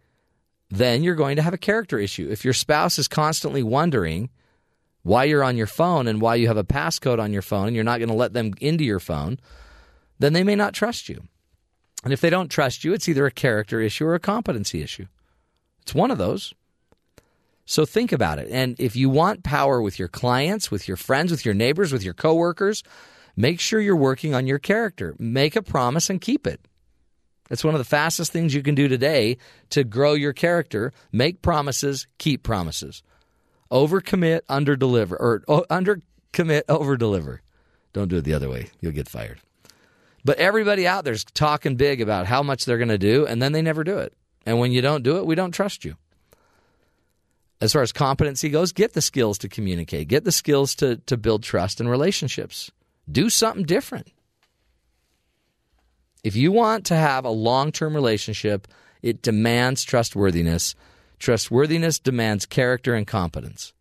then 0.69 1.05
you're 1.05 1.15
going 1.15 1.37
to 1.37 1.43
have 1.43 1.55
a 1.55 1.59
character 1.59 1.97
issue. 1.97 2.29
If 2.29 2.45
your 2.45 2.55
spouse 2.55 2.99
is 2.99 3.07
constantly 3.07 3.63
wondering 3.63 4.31
why 5.03 5.25
you're 5.25 5.45
on 5.45 5.57
your 5.57 5.67
phone 5.67 6.07
and 6.07 6.21
why 6.21 6.35
you 6.35 6.49
have 6.49 6.57
a 6.57 6.65
passcode 6.65 7.19
on 7.19 7.33
your 7.33 7.43
phone 7.43 7.69
and 7.69 7.75
you're 7.75 7.85
not 7.85 7.99
going 7.99 8.09
to 8.09 8.15
let 8.15 8.33
them 8.33 8.53
into 8.61 8.85
your 8.85 9.01
phone, 9.01 9.39
then 10.19 10.33
they 10.33 10.45
may 10.45 10.55
not 10.55 10.75
trust 10.75 11.09
you. 11.09 11.23
And 12.05 12.13
if 12.13 12.21
they 12.21 12.31
don't 12.31 12.51
trust 12.51 12.85
you, 12.85 12.93
it's 12.93 13.09
either 13.09 13.27
a 13.27 13.31
character 13.31 13.81
issue 13.81 14.07
or 14.07 14.15
a 14.15 14.21
competency 14.21 14.83
issue. 14.83 15.07
It's 15.83 15.95
one 15.95 16.11
of 16.11 16.19
those. 16.19 16.55
So 17.67 17.85
think 17.85 18.13
about 18.13 18.39
it. 18.39 18.49
And 18.51 18.79
if 18.81 18.97
you 18.97 19.09
want 19.09 19.45
power 19.45 19.81
with 19.81 19.99
your 19.99 20.09
clients, 20.09 20.71
with 20.71 20.89
your 20.89 20.97
friends, 20.97 21.31
with 21.31 21.45
your 21.45 21.55
neighbors, 21.55 21.93
with 21.93 22.03
your 22.03 22.15
coworkers, 22.15 22.83
make 23.37 23.61
sure 23.61 23.81
you're 23.81 23.97
working 23.97 24.35
on 24.35 24.47
your 24.47 24.59
character. 24.59 25.15
Make 25.19 25.57
a 25.57 25.63
promise 25.63 26.11
and 26.11 26.21
keep 26.21 26.47
it. 26.47 26.61
That's 27.49 27.65
one 27.65 27.75
of 27.75 27.79
the 27.79 27.85
fastest 27.85 28.33
things 28.33 28.55
you 28.55 28.63
can 28.63 28.75
do 28.75 28.89
today 28.89 29.37
to 29.71 29.85
grow 29.85 30.15
your 30.15 30.33
character. 30.33 30.93
Make 31.13 31.43
promises, 31.43 32.07
keep 32.19 32.43
promises. 32.43 33.03
Overcommit, 33.71 34.41
underdeliver, 34.49 35.13
or 35.13 35.43
oh, 35.49 35.65
undercommit, 35.71 36.63
overdeliver. 36.65 37.39
Don't 37.93 38.09
do 38.09 38.17
it 38.17 38.25
the 38.25 38.35
other 38.35 38.49
way. 38.49 38.69
You'll 38.81 38.93
get 38.93 39.09
fired. 39.09 39.41
But 40.25 40.39
everybody 40.39 40.87
out 40.87 41.05
there's 41.05 41.25
talking 41.25 41.77
big 41.77 42.01
about 42.01 42.27
how 42.27 42.43
much 42.43 42.65
they're 42.65 42.79
going 42.79 42.89
to 42.89 42.99
do, 42.99 43.27
and 43.27 43.41
then 43.41 43.53
they 43.53 43.63
never 43.63 43.85
do 43.85 43.99
it. 43.99 44.13
And 44.45 44.59
when 44.59 44.73
you 44.73 44.83
don't 44.83 45.03
do 45.03 45.19
it, 45.19 45.27
we 45.27 45.35
don't 45.35 45.53
trust 45.53 45.85
you. 45.85 45.97
As 47.61 47.73
far 47.73 47.83
as 47.83 47.93
competency 47.93 48.49
goes, 48.49 48.73
get 48.73 48.95
the 48.95 49.03
skills 49.03 49.39
to 49.39 49.49
communicate, 49.49 50.09
get 50.09 50.25
the 50.25 50.33
skills 50.33 50.75
to, 50.77 50.97
to 51.07 51.17
build 51.17 51.43
trust 51.43 51.81
and 51.81 51.91
relationships. 51.91 52.71
Do 53.11 53.29
something 53.29 53.65
different. 53.65 54.13
If 56.25 56.37
you 56.37 56.53
want 56.53 56.87
to 56.87 56.97
have 56.97 57.25
a 57.25 57.31
long 57.31 57.73
term 57.73 57.95
relationship, 57.95 58.69
it 59.03 59.23
demands 59.23 59.85
trustworthiness. 59.85 60.75
Trustworthiness 61.21 62.01
demands 62.01 62.45
character 62.45 62.95
and 62.95 63.07
competence. 63.07 63.73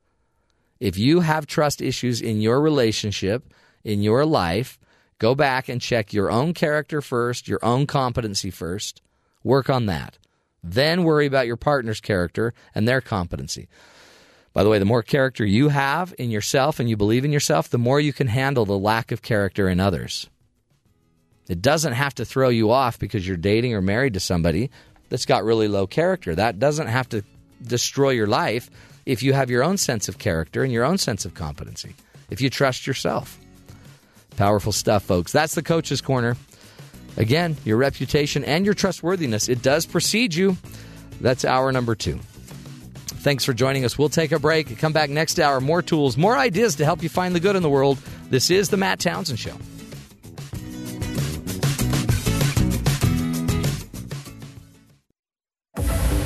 If 0.80 0.98
you 0.98 1.22
have 1.22 1.48
trust 1.48 1.82
issues 1.82 2.22
in 2.22 2.40
your 2.40 2.62
relationship, 2.62 3.52
in 3.84 4.04
your 4.04 4.26
life, 4.26 4.78
Go 5.20 5.36
back 5.36 5.68
and 5.68 5.82
check 5.82 6.14
your 6.14 6.32
own 6.32 6.54
character 6.54 7.02
first, 7.02 7.48
your 7.48 7.60
own 7.62 7.86
competency 7.86 8.50
first. 8.50 9.02
Work 9.44 9.70
on 9.70 9.86
that. 9.86 10.18
Then 10.64 11.04
worry 11.04 11.26
about 11.26 11.46
your 11.46 11.58
partner's 11.58 12.00
character 12.00 12.54
and 12.74 12.88
their 12.88 13.02
competency. 13.02 13.68
By 14.54 14.64
the 14.64 14.70
way, 14.70 14.80
the 14.80 14.86
more 14.86 15.04
character 15.04 15.46
you 15.46 15.70
have 15.70 16.14
in 16.18 16.32
yourself 16.32 16.80
and 16.80 16.90
you 16.90 16.96
believe 16.96 17.26
in 17.26 17.34
yourself, 17.34 17.70
the 17.70 17.78
more 17.78 18.00
you 18.00 18.14
can 18.14 18.28
handle 18.28 18.66
the 18.66 18.78
lack 18.78 19.12
of 19.12 19.22
character 19.22 19.68
in 19.68 19.80
others. 19.80 20.30
It 21.50 21.62
doesn't 21.62 21.94
have 21.94 22.16
to 22.16 22.26
throw 22.26 22.50
you 22.50 22.72
off 22.72 22.98
because 22.98 23.28
you're 23.28 23.38
dating 23.38 23.74
or 23.74 23.82
married 23.82 24.14
to 24.14 24.20
somebody 24.20 24.72
that's 25.10 25.26
got 25.26 25.44
really 25.44 25.68
low 25.68 25.88
character. 25.88 26.36
That 26.36 26.60
doesn't 26.60 26.88
have 26.88 27.10
to 27.10 27.24
destroy 27.62 28.12
your 28.12 28.28
life 28.28 28.70
if 29.06 29.24
you 29.24 29.34
have 29.34 29.50
your 29.50 29.64
own 29.64 29.78
sense 29.78 30.08
of 30.08 30.18
character 30.20 30.64
and 30.64 30.72
your 30.72 30.86
own 30.86 30.98
sense 30.98 31.26
of 31.26 31.34
competency, 31.34 31.96
if 32.30 32.42
you 32.42 32.50
trust 32.50 32.88
yourself. 32.88 33.40
Powerful 34.38 34.72
stuff, 34.72 35.04
folks. 35.04 35.32
That's 35.32 35.56
the 35.56 35.64
coach's 35.64 36.02
corner. 36.02 36.38
Again, 37.18 37.58
your 37.66 37.78
reputation 37.78 38.46
and 38.46 38.64
your 38.66 38.74
trustworthiness, 38.74 39.50
it 39.50 39.62
does 39.62 39.86
precede 39.86 40.34
you. 40.34 40.58
That's 41.20 41.44
hour 41.44 41.72
number 41.72 41.96
two. 41.96 42.20
Thanks 43.22 43.44
for 43.44 43.52
joining 43.52 43.84
us. 43.84 43.98
We'll 43.98 44.08
take 44.08 44.32
a 44.32 44.40
break. 44.40 44.78
Come 44.78 44.94
back 44.94 45.10
next 45.10 45.40
hour. 45.40 45.60
More 45.60 45.82
tools, 45.82 46.16
more 46.16 46.38
ideas 46.38 46.76
to 46.76 46.86
help 46.86 47.04
you 47.04 47.10
find 47.10 47.36
the 47.36 47.42
good 47.42 47.58
in 47.58 47.64
the 47.64 47.70
world. 47.70 47.98
This 48.30 48.50
is 48.50 48.70
The 48.70 48.78
Matt 48.78 49.00
Townsend 49.00 49.40
Show. 49.40 49.56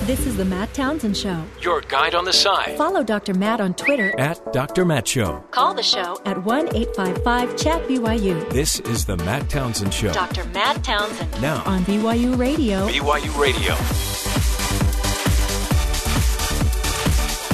This 0.05 0.25
is 0.27 0.35
the 0.35 0.43
Matt 0.43 0.73
Townsend 0.73 1.15
Show. 1.15 1.45
Your 1.61 1.79
guide 1.79 2.13
on 2.13 2.25
the 2.25 2.33
side. 2.33 2.77
Follow 2.77 3.03
Dr. 3.03 3.33
Matt 3.33 3.61
on 3.61 3.73
Twitter 3.73 4.13
At 4.19 4.51
Dr. 4.51 4.83
Matt 4.83 5.07
Show. 5.07 5.41
Call 5.51 5.73
the 5.73 5.81
show 5.81 6.19
at 6.25 6.43
1 6.43 6.75
855 6.75 7.55
Chat 7.55 7.87
BYU. 7.87 8.49
This 8.49 8.81
is 8.81 9.05
the 9.05 9.15
Matt 9.15 9.49
Townsend 9.49 9.93
Show. 9.93 10.11
Dr. 10.11 10.43
Matt 10.49 10.83
Townsend 10.83 11.41
Now, 11.41 11.63
on 11.63 11.85
BYU 11.85 12.37
Radio. 12.37 12.85
BYU 12.89 13.39
Radio. 13.39 13.75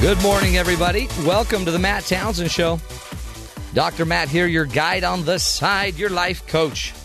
Good 0.02 0.20
morning, 0.24 0.58
everybody. 0.58 1.08
Welcome 1.28 1.66
to 1.66 1.72
the 1.72 1.78
Matt 1.78 2.06
Townsend 2.06 2.50
Show. 2.50 2.80
Dr. 3.76 4.06
Matt 4.06 4.28
here, 4.28 4.48
your 4.48 4.66
guide 4.66 5.04
on 5.04 5.24
the 5.24 5.38
side, 5.38 6.00
your 6.00 6.10
life 6.10 6.48
coach, 6.48 6.96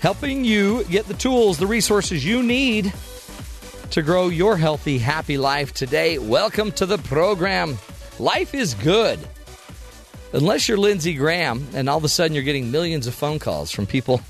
helping 0.00 0.44
you 0.44 0.82
get 0.86 1.06
the 1.06 1.14
tools, 1.14 1.56
the 1.58 1.68
resources 1.68 2.24
you 2.24 2.42
need 2.42 2.92
to 3.90 4.02
grow 4.02 4.28
your 4.28 4.56
healthy, 4.56 4.98
happy 4.98 5.38
life 5.38 5.72
today. 5.72 6.18
Welcome 6.18 6.72
to 6.72 6.86
the 6.86 6.98
program. 6.98 7.78
Life 8.18 8.54
is 8.54 8.74
good. 8.74 9.18
Unless 10.32 10.68
you're 10.68 10.78
Lindsey 10.78 11.14
Graham 11.14 11.66
and 11.74 11.88
all 11.88 11.98
of 11.98 12.04
a 12.04 12.08
sudden 12.08 12.34
you're 12.34 12.42
getting 12.42 12.70
millions 12.70 13.06
of 13.06 13.14
phone 13.14 13.38
calls 13.38 13.70
from 13.70 13.86
people 13.86 14.20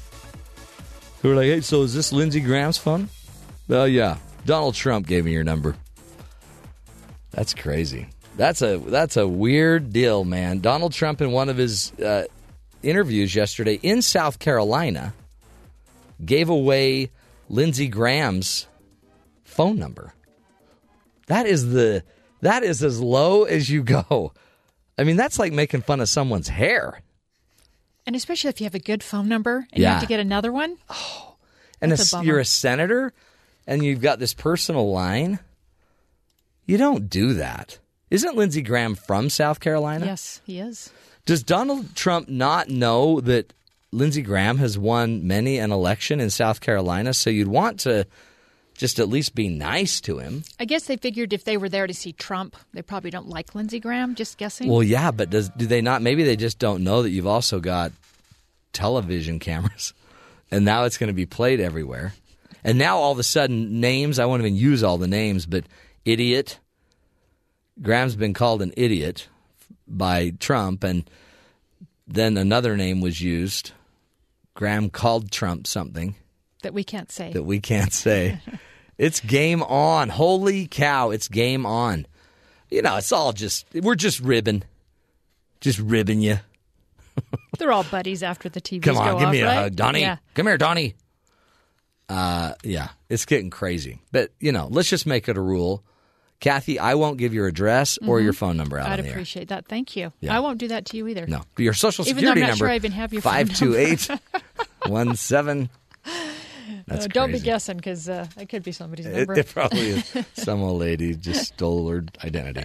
who 1.23 1.33
are 1.33 1.35
like, 1.35 1.47
hey, 1.47 1.61
so 1.61 1.83
is 1.83 1.95
this 1.95 2.13
Lindsey 2.13 2.41
Graham's 2.41 2.79
phone? 2.79 3.09
Well, 3.69 3.89
yeah. 3.89 4.19
Donald 4.45 4.75
Trump 4.75 5.07
gave 5.07 5.25
me 5.25 5.33
your 5.33 5.45
number. 5.45 5.75
That's 7.33 7.53
crazy. 7.53 8.09
That's 8.37 8.63
a 8.63 8.77
that's 8.79 9.17
a 9.17 9.27
weird 9.27 9.93
deal, 9.93 10.25
man. 10.25 10.61
Donald 10.61 10.93
Trump 10.93 11.21
in 11.21 11.33
one 11.33 11.49
of 11.49 11.57
his 11.57 11.93
uh, 11.99 12.25
interviews 12.83 13.35
yesterday 13.35 13.81
in 13.83 14.03
South 14.03 14.39
Carolina 14.39 15.15
gave 16.25 16.49
away 16.49 17.11
Lindsey 17.49 17.89
Graham's 17.89 18.67
phone 19.57 19.79
number. 19.79 20.13
That 21.27 21.47
is 21.47 21.73
the 21.73 22.05
that 22.43 22.63
is 22.63 22.83
as 22.83 23.01
low 23.01 23.45
as 23.45 23.69
you 23.71 23.83
go. 23.83 24.33
I 24.99 25.05
mean, 25.05 25.17
that's 25.17 25.39
like 25.39 25.53
making 25.53 25.83
fun 25.83 26.01
of 26.01 26.09
someone's 26.09 26.49
hair. 26.49 27.01
And 28.07 28.15
especially 28.15 28.51
if 28.51 28.61
you 28.61 28.65
have 28.65 28.75
a 28.75 28.79
good 28.79 29.03
phone 29.03 29.29
number 29.29 29.67
and 29.73 29.81
you 29.83 29.87
have 29.87 30.01
to 30.03 30.07
get 30.07 30.21
another 30.21 30.53
one. 30.53 30.77
Oh. 30.89 31.35
And 31.81 31.93
a 31.93 31.97
a- 31.97 32.25
you're 32.25 32.39
a 32.39 32.45
senator 32.45 33.13
and 33.67 33.85
you've 33.85 34.01
got 34.01 34.19
this 34.19 34.33
personal 34.33 34.91
line. 34.91 35.41
You 36.65 36.79
don't 36.79 37.11
do 37.11 37.35
that. 37.35 37.79
Isn't 38.11 38.37
Lindsey 38.37 38.63
Graham 38.63 38.95
from 38.95 39.29
South 39.29 39.61
Carolina? 39.61 40.07
Yes, 40.07 40.41
he 40.47 40.61
is. 40.61 40.91
Does 41.27 41.43
Donald 41.43 41.97
Trump 41.97 42.29
not 42.29 42.69
know 42.69 43.21
that 43.21 43.53
Lindsey 43.91 44.23
Graham 44.23 44.59
has 44.59 44.79
won 44.79 45.27
many 45.27 45.59
an 45.59 45.73
election 45.73 46.21
in 46.21 46.31
South 46.31 46.61
Carolina? 46.61 47.13
So 47.13 47.31
you'd 47.31 47.49
want 47.49 47.81
to 47.81 48.07
just 48.77 48.99
at 48.99 49.09
least 49.09 49.35
be 49.35 49.49
nice 49.49 50.01
to 50.03 50.19
him. 50.19 50.45
I 50.61 50.65
guess 50.65 50.85
they 50.85 50.97
figured 50.97 51.33
if 51.33 51.45
they 51.45 51.57
were 51.57 51.69
there 51.69 51.87
to 51.87 51.95
see 51.95 52.13
Trump, 52.13 52.57
they 52.73 52.83
probably 52.83 53.11
don't 53.11 53.29
like 53.29 53.55
Lindsey 53.55 53.81
Graham. 53.81 54.15
Just 54.15 54.39
guessing. 54.39 54.69
Well, 54.69 54.83
yeah, 54.83 55.11
but 55.11 55.31
does 55.31 55.49
do 55.51 55.67
they 55.67 55.81
not? 55.81 56.03
Maybe 56.03 56.25
they 56.25 56.37
just 56.37 56.59
don't 56.59 56.85
know 56.85 57.03
that 57.03 57.11
you've 57.11 57.27
also 57.27 57.61
got 57.61 57.93
television 58.73 59.39
cameras, 59.39 59.95
and 60.51 60.65
now 60.65 60.85
it's 60.85 60.99
going 60.99 61.09
to 61.09 61.15
be 61.15 61.27
played 61.27 61.61
everywhere. 61.61 62.13
And 62.63 62.79
now 62.79 62.99
all 62.99 63.13
of 63.13 63.19
a 63.19 63.25
sudden, 63.25 63.81
names 63.81 64.19
I 64.19 64.27
won't 64.27 64.43
even 64.43 64.57
use 64.57 64.83
all 64.83 64.99
the 64.99 65.09
names, 65.09 65.47
but 65.47 65.65
idiot. 66.05 66.59
Graham's 67.81 68.17
been 68.17 68.35
called 68.35 68.63
an 68.63 68.73
idiot 68.77 69.29
by 69.87 70.31
Trump, 70.41 70.83
and 70.83 71.09
then 72.07 72.37
another 72.37 72.77
name 72.77 73.01
was 73.01 73.21
used. 73.21 73.73
Graham 74.55 74.89
called 74.89 75.31
Trump 75.31 75.67
something 75.67 76.15
that 76.67 76.75
we 76.75 76.83
can't 76.85 77.11
say. 77.13 77.33
that 77.33 77.45
we 77.45 77.61
can't 77.61 77.93
say. 77.93 78.41
it's 78.99 79.21
game 79.21 79.63
on. 79.63 80.09
Holy 80.09 80.67
cow, 80.67 81.11
it's 81.11 81.29
game 81.29 81.65
on. 81.65 82.07
You 82.71 82.83
know, 82.83 82.97
it's 82.97 83.13
all 83.13 83.33
just, 83.33 83.67
we're 83.73 83.95
just 83.95 84.19
ribbing. 84.21 84.65
Just 85.61 85.79
ribbing 85.79 86.21
you. 86.21 86.41
They're 87.59 87.71
all 87.73 87.85
buddies 87.85 88.23
after 88.25 88.49
the 88.49 88.61
TV. 88.61 88.83
Come 88.83 88.97
on, 88.99 89.19
give 89.19 89.29
off, 89.29 89.33
me 89.33 89.41
a 89.41 89.47
right? 89.47 89.55
hug. 89.55 89.77
Donnie, 89.77 90.01
Yeah. 90.01 90.17
come 90.35 90.47
here, 90.47 90.59
Donnie. 90.59 90.95
Uh, 92.09 92.55
yeah, 92.63 92.89
it's 93.09 93.25
getting 93.25 93.51
crazy. 93.51 94.01
But, 94.13 94.33
you 94.41 94.53
know, 94.53 94.67
let's 94.71 94.89
just 94.91 95.07
make 95.07 95.29
it 95.29 95.37
a 95.37 95.41
rule. 95.41 95.83
Kathy, 96.39 96.79
I 96.79 96.95
won't 96.95 97.17
give 97.19 97.33
your 97.33 97.47
address 97.47 97.99
or 98.07 98.21
your 98.21 98.33
phone 98.35 98.57
number 98.59 98.79
out 98.79 98.85
Mm-hmm. 98.87 98.93
I'd 98.93 98.99
the 99.01 99.07
air. 99.07 99.11
appreciate 99.13 99.49
that. 99.49 99.67
Thank 99.69 99.97
you. 99.97 100.13
Yeah. 100.21 100.37
I 100.37 100.41
won't 100.41 100.59
do 100.59 100.69
that 100.69 100.85
to 100.87 100.97
you 100.97 101.09
either. 101.09 101.27
No, 101.27 101.43
your 101.57 101.73
social 101.73 102.07
Even 102.07 102.25
though 102.25 102.33
I'm 102.33 102.39
not 102.41 102.47
number. 102.49 102.57
sure 102.57 102.69
I 102.69 102.77
even 102.77 102.93
have 102.93 103.13
your 103.13 103.23
phone 103.23 103.33
five 103.33 103.55
two 103.57 103.75
eight 103.77 104.09
one 104.87 105.17
seven. 105.17 105.71
That's 106.87 107.07
Uh, 107.07 107.09
don't 107.09 107.33
be 107.33 107.41
guessing 107.41 107.77
because 107.79 108.09
uh, 108.09 108.27
it 108.39 108.49
could 108.49 108.63
be 108.63 108.71
somebody's 108.73 109.07
It, 109.07 109.17
number. 109.17 109.35
it 109.39 109.49
probably 109.53 109.89
is. 109.91 110.15
Some 110.35 110.63
old 110.63 110.81
lady 110.81 111.15
just 111.15 111.47
stole 111.55 111.89
her 111.89 112.05
identity. 112.25 112.63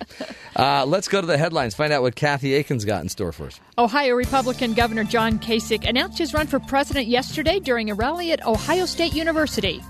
Uh, 0.55 0.85
let's 0.85 1.07
go 1.07 1.21
to 1.21 1.27
the 1.27 1.37
headlines. 1.37 1.73
Find 1.73 1.91
out 1.91 2.01
what 2.03 2.15
Kathy 2.15 2.53
Aiken's 2.53 2.85
got 2.85 3.01
in 3.01 3.09
store 3.09 3.31
for 3.31 3.47
us. 3.47 3.59
Ohio 3.77 4.13
Republican 4.15 4.73
Governor 4.73 5.03
John 5.03 5.39
Kasich 5.39 5.87
announced 5.89 6.17
his 6.19 6.33
run 6.33 6.45
for 6.47 6.59
president 6.59 7.07
yesterday 7.07 7.59
during 7.59 7.89
a 7.89 7.95
rally 7.95 8.31
at 8.31 8.45
Ohio 8.45 8.85
State 8.85 9.13
University. 9.15 9.81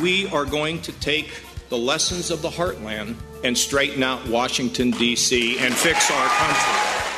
We 0.00 0.28
are 0.28 0.44
going 0.44 0.80
to 0.82 0.92
take 0.92 1.32
the 1.68 1.78
lessons 1.78 2.30
of 2.30 2.42
the 2.42 2.50
heartland 2.50 3.16
and 3.42 3.56
straighten 3.58 4.02
out 4.02 4.26
Washington, 4.28 4.90
D.C., 4.92 5.58
and 5.58 5.74
fix 5.74 6.10
our 6.10 6.28
country. 6.28 7.11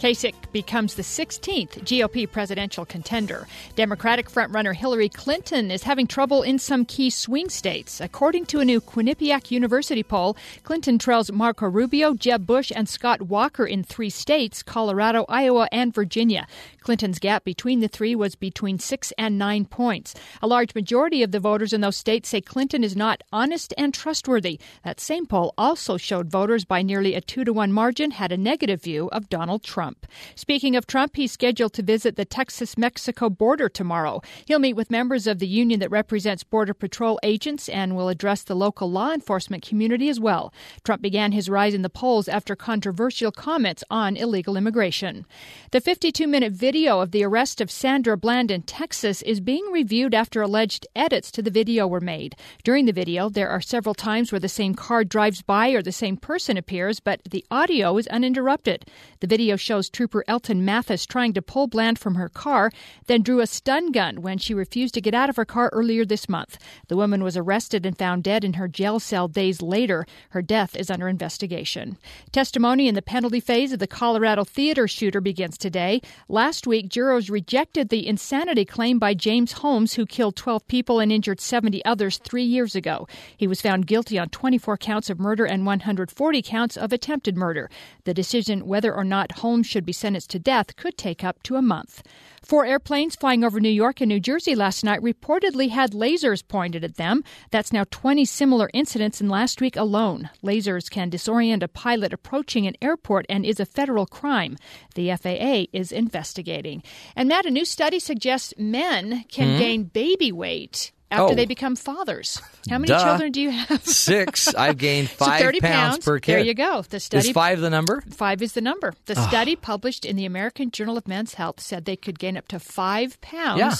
Kasich 0.00 0.34
becomes 0.50 0.94
the 0.94 1.02
16th 1.02 1.82
GOP 1.84 2.30
presidential 2.30 2.86
contender. 2.86 3.46
Democratic 3.76 4.30
frontrunner 4.30 4.74
Hillary 4.74 5.10
Clinton 5.10 5.70
is 5.70 5.82
having 5.82 6.06
trouble 6.06 6.42
in 6.42 6.58
some 6.58 6.86
key 6.86 7.10
swing 7.10 7.50
states. 7.50 8.00
According 8.00 8.46
to 8.46 8.60
a 8.60 8.64
new 8.64 8.80
Quinnipiac 8.80 9.50
University 9.50 10.02
poll, 10.02 10.38
Clinton 10.62 10.98
trails 10.98 11.30
Marco 11.30 11.66
Rubio, 11.66 12.14
Jeb 12.14 12.46
Bush, 12.46 12.72
and 12.74 12.88
Scott 12.88 13.20
Walker 13.20 13.66
in 13.66 13.84
three 13.84 14.08
states 14.08 14.62
Colorado, 14.62 15.26
Iowa, 15.28 15.68
and 15.70 15.92
Virginia. 15.92 16.46
Clinton's 16.80 17.18
gap 17.18 17.44
between 17.44 17.80
the 17.80 17.88
three 17.88 18.14
was 18.14 18.34
between 18.34 18.78
six 18.78 19.12
and 19.18 19.38
nine 19.38 19.66
points. 19.66 20.14
A 20.42 20.46
large 20.46 20.74
majority 20.74 21.22
of 21.22 21.30
the 21.30 21.38
voters 21.38 21.72
in 21.72 21.82
those 21.82 21.96
states 21.96 22.30
say 22.30 22.40
Clinton 22.40 22.82
is 22.82 22.96
not 22.96 23.22
honest 23.32 23.74
and 23.76 23.92
trustworthy. 23.92 24.58
That 24.82 24.98
same 24.98 25.26
poll 25.26 25.52
also 25.58 25.98
showed 25.98 26.30
voters 26.30 26.64
by 26.64 26.82
nearly 26.82 27.14
a 27.14 27.20
two 27.20 27.44
to 27.44 27.52
one 27.52 27.72
margin 27.72 28.12
had 28.12 28.32
a 28.32 28.36
negative 28.36 28.82
view 28.82 29.08
of 29.12 29.28
Donald 29.28 29.62
Trump. 29.62 30.06
Speaking 30.34 30.74
of 30.74 30.86
Trump, 30.86 31.16
he's 31.16 31.32
scheduled 31.32 31.74
to 31.74 31.82
visit 31.82 32.16
the 32.16 32.24
Texas 32.24 32.78
Mexico 32.78 33.28
border 33.28 33.68
tomorrow. 33.68 34.22
He'll 34.46 34.58
meet 34.58 34.74
with 34.74 34.90
members 34.90 35.26
of 35.26 35.38
the 35.38 35.46
union 35.46 35.80
that 35.80 35.90
represents 35.90 36.44
Border 36.44 36.74
Patrol 36.74 37.20
agents 37.22 37.68
and 37.68 37.94
will 37.94 38.08
address 38.08 38.42
the 38.42 38.56
local 38.56 38.90
law 38.90 39.12
enforcement 39.12 39.66
community 39.66 40.08
as 40.08 40.18
well. 40.18 40.52
Trump 40.82 41.02
began 41.02 41.32
his 41.32 41.50
rise 41.50 41.74
in 41.74 41.82
the 41.82 41.90
polls 41.90 42.28
after 42.28 42.56
controversial 42.56 43.30
comments 43.30 43.84
on 43.90 44.16
illegal 44.16 44.56
immigration. 44.56 45.26
The 45.72 45.80
52 45.80 46.26
minute 46.26 46.52
video 46.52 46.69
of 46.70 47.10
the 47.10 47.24
arrest 47.24 47.60
of 47.60 47.68
Sandra 47.68 48.16
Bland 48.16 48.48
in 48.48 48.62
Texas 48.62 49.22
is 49.22 49.40
being 49.40 49.64
reviewed 49.72 50.14
after 50.14 50.40
alleged 50.40 50.86
edits 50.94 51.32
to 51.32 51.42
the 51.42 51.50
video 51.50 51.84
were 51.84 52.00
made. 52.00 52.36
During 52.62 52.86
the 52.86 52.92
video, 52.92 53.28
there 53.28 53.48
are 53.48 53.60
several 53.60 53.92
times 53.92 54.30
where 54.30 54.38
the 54.38 54.48
same 54.48 54.74
car 54.74 55.02
drives 55.02 55.42
by 55.42 55.70
or 55.70 55.82
the 55.82 55.90
same 55.90 56.16
person 56.16 56.56
appears, 56.56 57.00
but 57.00 57.22
the 57.28 57.44
audio 57.50 57.96
is 57.96 58.06
uninterrupted. 58.06 58.84
The 59.18 59.26
video 59.26 59.56
shows 59.56 59.90
trooper 59.90 60.24
Elton 60.28 60.64
Mathis 60.64 61.06
trying 61.06 61.32
to 61.32 61.42
pull 61.42 61.66
Bland 61.66 61.98
from 61.98 62.14
her 62.14 62.28
car, 62.28 62.70
then 63.06 63.22
drew 63.22 63.40
a 63.40 63.48
stun 63.48 63.90
gun 63.90 64.22
when 64.22 64.38
she 64.38 64.54
refused 64.54 64.94
to 64.94 65.00
get 65.00 65.12
out 65.12 65.28
of 65.28 65.34
her 65.34 65.44
car 65.44 65.70
earlier 65.72 66.04
this 66.04 66.28
month. 66.28 66.56
The 66.86 66.96
woman 66.96 67.24
was 67.24 67.36
arrested 67.36 67.84
and 67.84 67.98
found 67.98 68.22
dead 68.22 68.44
in 68.44 68.52
her 68.52 68.68
jail 68.68 69.00
cell 69.00 69.26
days 69.26 69.60
later. 69.60 70.06
Her 70.30 70.40
death 70.40 70.76
is 70.76 70.88
under 70.88 71.08
investigation. 71.08 71.98
Testimony 72.30 72.86
in 72.86 72.94
the 72.94 73.02
penalty 73.02 73.40
phase 73.40 73.72
of 73.72 73.80
the 73.80 73.88
Colorado 73.88 74.44
theater 74.44 74.86
shooter 74.86 75.20
begins 75.20 75.58
today. 75.58 76.00
Last 76.28 76.59
week, 76.66 76.88
jurors 76.88 77.30
rejected 77.30 77.88
the 77.88 78.06
insanity 78.06 78.64
claim 78.64 78.98
by 78.98 79.14
James 79.14 79.52
Holmes, 79.52 79.94
who 79.94 80.06
killed 80.06 80.36
12 80.36 80.66
people 80.66 81.00
and 81.00 81.10
injured 81.12 81.40
70 81.40 81.84
others 81.84 82.18
three 82.18 82.44
years 82.44 82.74
ago. 82.74 83.06
He 83.36 83.46
was 83.46 83.60
found 83.60 83.86
guilty 83.86 84.18
on 84.18 84.28
24 84.28 84.76
counts 84.76 85.10
of 85.10 85.18
murder 85.20 85.44
and 85.44 85.66
140 85.66 86.42
counts 86.42 86.76
of 86.76 86.92
attempted 86.92 87.36
murder. 87.36 87.70
The 88.04 88.14
decision 88.14 88.66
whether 88.66 88.94
or 88.94 89.04
not 89.04 89.38
Holmes 89.38 89.66
should 89.66 89.86
be 89.86 89.92
sentenced 89.92 90.30
to 90.30 90.38
death 90.38 90.76
could 90.76 90.96
take 90.96 91.22
up 91.24 91.42
to 91.44 91.56
a 91.56 91.62
month. 91.62 92.02
Four 92.42 92.64
airplanes 92.64 93.14
flying 93.16 93.44
over 93.44 93.60
New 93.60 93.68
York 93.68 94.00
and 94.00 94.08
New 94.08 94.18
Jersey 94.18 94.54
last 94.54 94.82
night 94.82 95.00
reportedly 95.02 95.68
had 95.70 95.92
lasers 95.92 96.46
pointed 96.46 96.82
at 96.82 96.96
them. 96.96 97.22
That's 97.50 97.72
now 97.72 97.84
20 97.90 98.24
similar 98.24 98.70
incidents 98.72 99.20
in 99.20 99.28
last 99.28 99.60
week 99.60 99.76
alone. 99.76 100.30
Lasers 100.42 100.90
can 100.90 101.10
disorient 101.10 101.62
a 101.62 101.68
pilot 101.68 102.12
approaching 102.12 102.66
an 102.66 102.74
airport 102.82 103.26
and 103.28 103.44
is 103.44 103.60
a 103.60 103.66
federal 103.66 104.06
crime. 104.06 104.56
The 104.94 105.14
FAA 105.14 105.66
is 105.72 105.92
investigating. 105.92 106.82
And 107.14 107.28
Matt, 107.28 107.46
a 107.46 107.50
new 107.50 107.64
study 107.64 108.00
suggests 108.00 108.54
men 108.58 109.24
can 109.30 109.50
Hmm? 109.52 109.58
gain 109.58 109.84
baby 109.84 110.32
weight 110.32 110.92
after 111.10 111.32
Oh. 111.32 111.34
they 111.34 111.46
become 111.46 111.76
fathers. 111.76 112.40
How 112.68 112.78
many 112.78 112.88
Duh. 112.88 113.02
children 113.04 113.32
do 113.32 113.40
you 113.40 113.50
have? 113.50 113.84
Six. 113.84 114.54
I've 114.54 114.78
gained 114.78 115.08
So 115.18 115.24
five 115.24 115.40
30 115.40 115.60
pounds, 115.60 116.04
per 116.04 116.18
kid. 116.20 116.32
There 116.32 116.40
you 116.40 116.54
go. 116.54 116.82
The 116.82 117.00
study 117.00 117.28
Is 117.28 117.34
five 117.34 117.60
the 117.60 117.70
number? 117.70 118.02
Five 118.10 118.42
is 118.42 118.52
the 118.52 118.60
number. 118.60 118.94
The 119.06 119.16
study 119.16 119.56
published 119.56 120.04
in 120.04 120.16
the 120.16 120.24
American 120.26 120.70
Journal 120.70 120.96
of 120.96 121.08
Men's 121.08 121.34
Health 121.34 121.60
said 121.60 121.84
they 121.84 121.96
could 121.96 122.18
gain 122.18 122.36
up 122.36 122.48
to 122.48 122.58
five 122.60 123.20
pounds. 123.20 123.58
Yeah. 123.58 123.74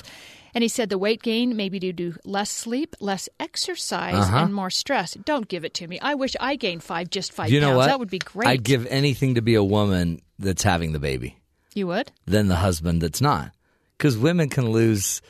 And 0.53 0.63
he 0.63 0.69
said 0.69 0.89
the 0.89 0.99
weight 0.99 1.23
gain 1.23 1.55
may 1.55 1.69
be 1.69 1.79
due 1.79 1.93
to 1.93 2.15
less 2.25 2.51
sleep, 2.51 2.97
less 2.99 3.29
exercise, 3.39 4.15
Uh-huh. 4.17 4.39
and 4.39 4.53
more 4.55 4.71
stress. 4.71 5.15
Don't 5.25 5.47
give 5.47 5.65
it 5.65 5.75
to 5.75 5.87
me. 5.87 6.01
I 6.01 6.15
wish 6.15 6.35
I 6.41 6.57
gained 6.57 6.83
five, 6.83 7.09
just 7.11 7.33
five 7.33 7.51
you 7.51 7.61
know 7.61 7.69
pounds. 7.69 7.77
what? 7.77 7.87
That 7.87 8.01
would 8.01 8.11
be 8.11 8.19
great. 8.19 8.49
I'd 8.49 8.65
give 8.65 8.85
anything 8.87 9.37
to 9.37 9.43
be 9.43 9.55
a 9.55 9.63
woman 9.63 10.21
that's 10.41 10.65
having 10.65 10.91
the 10.93 10.99
baby 10.99 11.37
you 11.75 11.87
would? 11.87 12.11
than 12.27 12.49
the 12.49 12.57
husband 12.57 13.01
that's 13.01 13.21
not. 13.21 13.53
Because 13.97 14.19
women 14.19 14.49
can 14.49 14.71
lose 14.71 15.23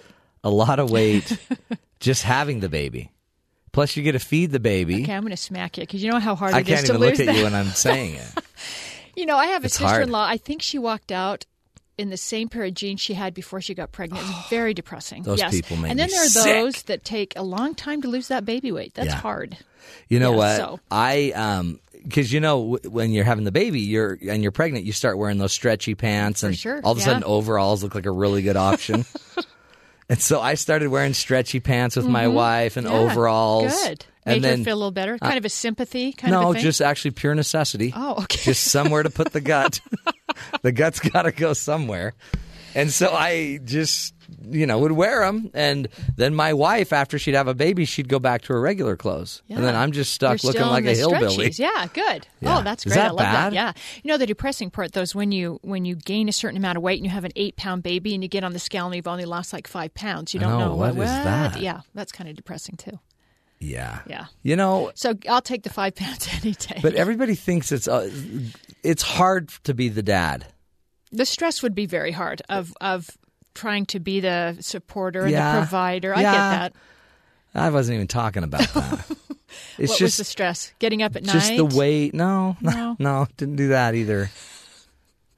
a 0.45 0.51
lot 0.51 0.79
of 0.79 0.91
weight 0.91 1.37
just 2.01 2.23
having 2.23 2.61
the 2.61 2.69
baby. 2.69 3.11
Plus, 3.73 3.97
you 3.97 4.03
get 4.03 4.13
to 4.13 4.19
feed 4.19 4.51
the 4.51 4.59
baby. 4.61 5.03
Okay, 5.05 5.15
I'm 5.15 5.23
going 5.23 5.31
to 5.31 5.37
smack 5.37 5.79
you 5.79 5.83
because 5.85 6.03
you 6.03 6.11
know 6.11 6.19
how 6.19 6.35
hard 6.35 6.55
I 6.55 6.61
it 6.61 6.69
is 6.69 6.75
can't 6.75 6.87
to 6.87 6.93
even 6.95 7.01
lose 7.01 7.19
look 7.19 7.29
at 7.29 7.33
that. 7.33 7.39
you 7.39 7.45
when 7.45 7.55
I'm 7.55 7.67
saying 7.69 8.15
it. 8.15 8.45
You 9.15 9.27
know, 9.27 9.37
I 9.37 9.47
have 9.47 9.63
a 9.63 9.67
It's 9.67 9.77
sister 9.79 10.01
in 10.01 10.11
law. 10.11 10.27
I 10.27 10.39
think 10.39 10.61
she 10.63 10.79
walked 10.79 11.13
out 11.13 11.47
in 11.97 12.11
the 12.11 12.17
same 12.17 12.49
pair 12.49 12.65
of 12.65 12.75
jeans 12.75 13.01
she 13.01 13.15
had 13.15 13.33
before 13.35 13.61
she 13.61 13.75
got 13.75 13.93
pregnant. 13.93 14.25
It's 14.29 14.49
very 14.51 14.75
depressing. 14.75 15.23
Those 15.23 15.39
yes. 15.39 15.53
people 15.53 15.77
make 15.77 15.91
And 15.91 16.01
then 16.01 16.09
there 16.11 16.23
are 16.25 16.29
sick. 16.29 16.45
those 16.45 16.83
that 16.85 17.05
take 17.05 17.35
a 17.37 17.43
long 17.43 17.75
time 17.77 18.03
to 18.03 18.09
lose 18.09 18.27
that 18.29 18.45
baby 18.45 18.73
weight. 18.73 18.95
That's 18.95 19.09
Yeah. 19.11 19.17
hard. 19.17 19.57
You 20.09 20.19
know 20.19 20.33
Yeah, 20.33 20.37
what? 20.37 20.57
so- 20.57 20.81
I 20.91 21.31
um 21.37 21.79
because 22.03 22.33
you 22.33 22.41
know 22.41 22.79
when 22.89 23.13
you're 23.13 23.25
having 23.25 23.45
the 23.45 23.53
baby, 23.53 23.81
you're 23.81 24.19
and 24.29 24.43
you're 24.43 24.53
pregnant, 24.53 24.85
you 24.87 24.93
start 24.93 25.17
wearing 25.19 25.37
those 25.39 25.53
stretchy 25.53 25.95
pants, 25.95 26.43
and 26.43 26.57
sure, 26.59 26.81
all 26.83 26.93
of 26.93 26.99
a 26.99 27.01
yeah. 27.01 27.05
sudden 27.07 27.25
overalls 27.25 27.83
look 27.85 27.95
like 27.95 28.07
a 28.07 28.11
really 28.11 28.41
good 28.43 28.57
option. 28.57 29.05
and 30.11 30.21
so 30.21 30.41
I 30.41 30.55
started 30.55 30.89
wearing 30.89 31.15
stretchy 31.15 31.61
pants 31.61 31.97
with 31.97 32.07
my 32.07 32.29
wife 32.29 32.77
and 32.77 32.87
Mm-hmm. 32.87 32.95
Yeah, 32.97 33.13
overalls. 33.13 33.83
Good. 33.83 34.05
And 34.27 34.43
Made 34.43 34.49
her 34.51 34.57
then 34.57 34.65
feel 34.65 34.75
a 34.75 34.77
little 34.77 34.91
better. 34.91 35.17
Kind 35.19 35.39
of 35.39 35.45
a 35.45 35.49
sympathy 35.49 36.13
kind 36.13 36.33
no, 36.33 36.51
of 36.51 36.57
thing. 36.57 36.63
just 36.63 36.83
actually 36.83 37.13
pure 37.13 37.35
necessity. 37.35 37.93
Oh, 37.97 38.17
okay. 38.23 38.41
Just 38.43 38.65
somewhere 38.65 39.03
to 39.03 39.09
put 39.11 39.33
the 39.33 39.41
gut. 39.41 39.81
the 40.63 40.73
gut's 40.73 41.01
got 41.01 41.23
to 41.23 41.33
go 41.33 41.55
somewhere. 41.55 42.13
And 42.75 42.91
so 42.91 43.11
I 43.13 43.61
just, 43.65 44.13
you 44.43 44.67
know, 44.67 44.79
would 44.79 44.93
wear 44.93 45.21
them. 45.21 45.51
And 45.55 45.89
then 46.17 46.35
my 46.35 46.53
wife, 46.53 46.93
after 46.93 47.19
she'd 47.19 47.35
have 47.35 47.49
a 47.49 47.55
baby, 47.55 47.85
she'd 47.85 48.09
go 48.09 48.19
back 48.19 48.43
to 48.43 48.53
her 48.53 48.61
regular 48.61 48.97
clothes. 48.97 49.43
And 49.49 49.65
then 49.65 49.75
I'm 49.75 49.93
just 49.93 50.13
stuck 50.13 50.43
You're 50.43 50.53
looking 50.53 50.69
like 50.69 50.85
a 50.85 50.95
hillbilly. 50.95 51.49
stretchies. 51.51 51.59
Yeah, 51.59 51.87
good. 51.93 52.27
Yeah. 52.41 52.59
Oh, 52.59 52.63
that's 52.63 52.87
Is 52.87 52.93
great. 52.93 53.01
that 53.03 53.07
I 53.07 53.11
love 53.11 53.19
bad? 53.19 53.53
that. 53.53 53.55
Yeah. 53.55 53.73
You 54.03 54.09
know 54.09 54.19
the 54.19 54.27
depressing 54.27 54.71
part 54.71 54.93
though 54.93 55.03
is 55.03 55.15
when 55.15 55.33
you 55.33 55.59
when 55.63 55.85
you 55.85 55.97
gain 55.97 56.29
a 56.29 56.33
certain 56.33 56.57
amount 56.57 56.77
of 56.77 56.83
weight 56.83 56.99
and 56.99 57.05
you 57.05 57.11
have 57.11 57.25
an 57.25 57.33
eight 57.37 57.57
pound 57.57 57.83
baby 57.83 58.15
and 58.15 58.23
you 58.23 58.29
get 58.29 58.45
on 58.45 58.53
the 58.53 58.59
scale 58.59 58.87
and 58.87 58.95
you've 58.95 59.09
only 59.09 59.25
lost 59.25 59.53
like 59.53 59.67
five 59.67 59.93
pounds. 59.95 60.35
You 60.35 60.41
don't 60.41 60.59
know, 60.59 60.69
know 60.71 60.75
what 60.77 60.91
is 60.91 60.97
that? 61.11 61.61
Yeah, 61.61 61.81
that's 61.95 62.13
kind 62.13 62.29
of 62.31 62.37
depressing 62.37 62.77
too. 62.77 62.99
Yeah. 63.63 64.01
Yeah. 64.07 64.27
You 64.43 64.57
know, 64.57 64.91
So 64.95 65.15
I'll 65.29 65.43
take 65.43 65.65
the 65.65 65.71
five 65.71 65.95
pounds 65.97 66.29
any 66.43 66.53
day. 66.53 66.79
but 66.83 66.95
everybody 66.95 67.35
thinks 67.35 67.71
it's 67.73 67.87
uh, 67.89 68.11
it's 68.83 69.03
hard 69.03 69.51
to 69.65 69.75
be 69.75 69.89
the 69.91 70.03
dad. 70.03 70.47
the 71.13 71.27
stress 71.27 71.63
would 71.63 71.75
be 71.75 71.85
very 71.87 72.13
hard 72.13 72.41
of 72.49 72.73
of 72.81 73.11
trying 73.55 73.87
to 73.87 74.01
be 74.01 74.21
the 74.21 74.57
supporter 74.61 75.23
and 75.23 75.31
Yeah. 75.31 75.55
the 75.55 75.59
provider. 75.61 76.15
I 76.15 76.23
Yeah. 76.23 76.33
get 76.33 76.39
that. 76.39 76.73
I 77.55 77.71
wasn't 77.71 77.97
even 77.97 78.07
talking 78.07 78.45
about 78.45 78.61
that. 78.75 79.05
It's 79.79 79.91
what 79.91 79.99
just 79.99 80.01
was 80.01 80.17
the 80.19 80.25
stress? 80.25 80.73
Getting 80.79 81.03
up 81.03 81.17
at 81.17 81.23
just 81.25 81.35
night. 81.51 81.57
Just 81.59 81.73
the 81.73 81.77
weight. 81.79 82.15
No, 82.15 82.57
no, 82.61 82.71
No? 82.71 82.97
no, 83.01 83.27
didn't 83.37 83.57
do 83.57 83.69
that 83.69 83.95
either. 83.95 84.31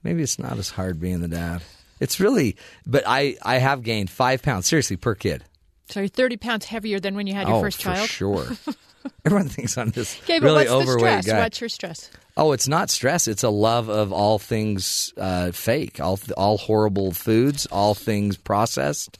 Maybe 0.03 0.23
it's 0.23 0.39
not 0.39 0.59
as 0.59 0.71
hard 0.71 1.01
being 1.01 1.21
the 1.21 1.29
dad. 1.29 1.63
It's 2.01 2.19
really, 2.21 2.57
but 2.87 3.05
I 3.07 3.37
I 3.43 3.59
have 3.59 3.83
gained 3.83 4.11
five 4.11 4.43
pounds 4.43 4.67
seriously 4.67 4.97
per 4.97 5.15
kid. 5.15 5.45
So 5.89 6.01
you're 6.01 6.09
30 6.09 6.37
pounds 6.37 6.65
heavier 6.67 6.99
than 7.01 7.15
when 7.15 7.27
you 7.27 7.35
had 7.35 7.47
your 7.47 7.57
oh, 7.59 7.61
first 7.61 7.79
child. 7.81 8.09
sure. 8.09 8.47
Everyone 9.25 9.49
thinks 9.49 9.77
I'm 9.79 9.91
this 9.91 10.21
Okay, 10.23 10.39
but 10.39 10.45
really 10.47 10.57
what's 10.69 10.71
the 10.71 10.77
overweight 10.77 11.23
stress? 11.23 11.27
guy. 11.27 11.41
What's 11.41 11.61
your 11.61 11.69
stress? 11.69 12.11
Oh, 12.37 12.53
it's 12.53 12.69
not 12.69 12.91
stress. 12.91 13.29
It's 13.29 13.43
a 13.43 13.51
love 13.51 13.89
of 13.89 14.13
all 14.13 14.39
things 14.39 15.13
uh, 15.17 15.51
fake, 15.53 16.01
all 16.01 16.19
all 16.37 16.57
horrible 16.59 17.13
foods, 17.13 17.67
all 17.67 17.95
things 17.95 18.37
processed, 18.37 19.19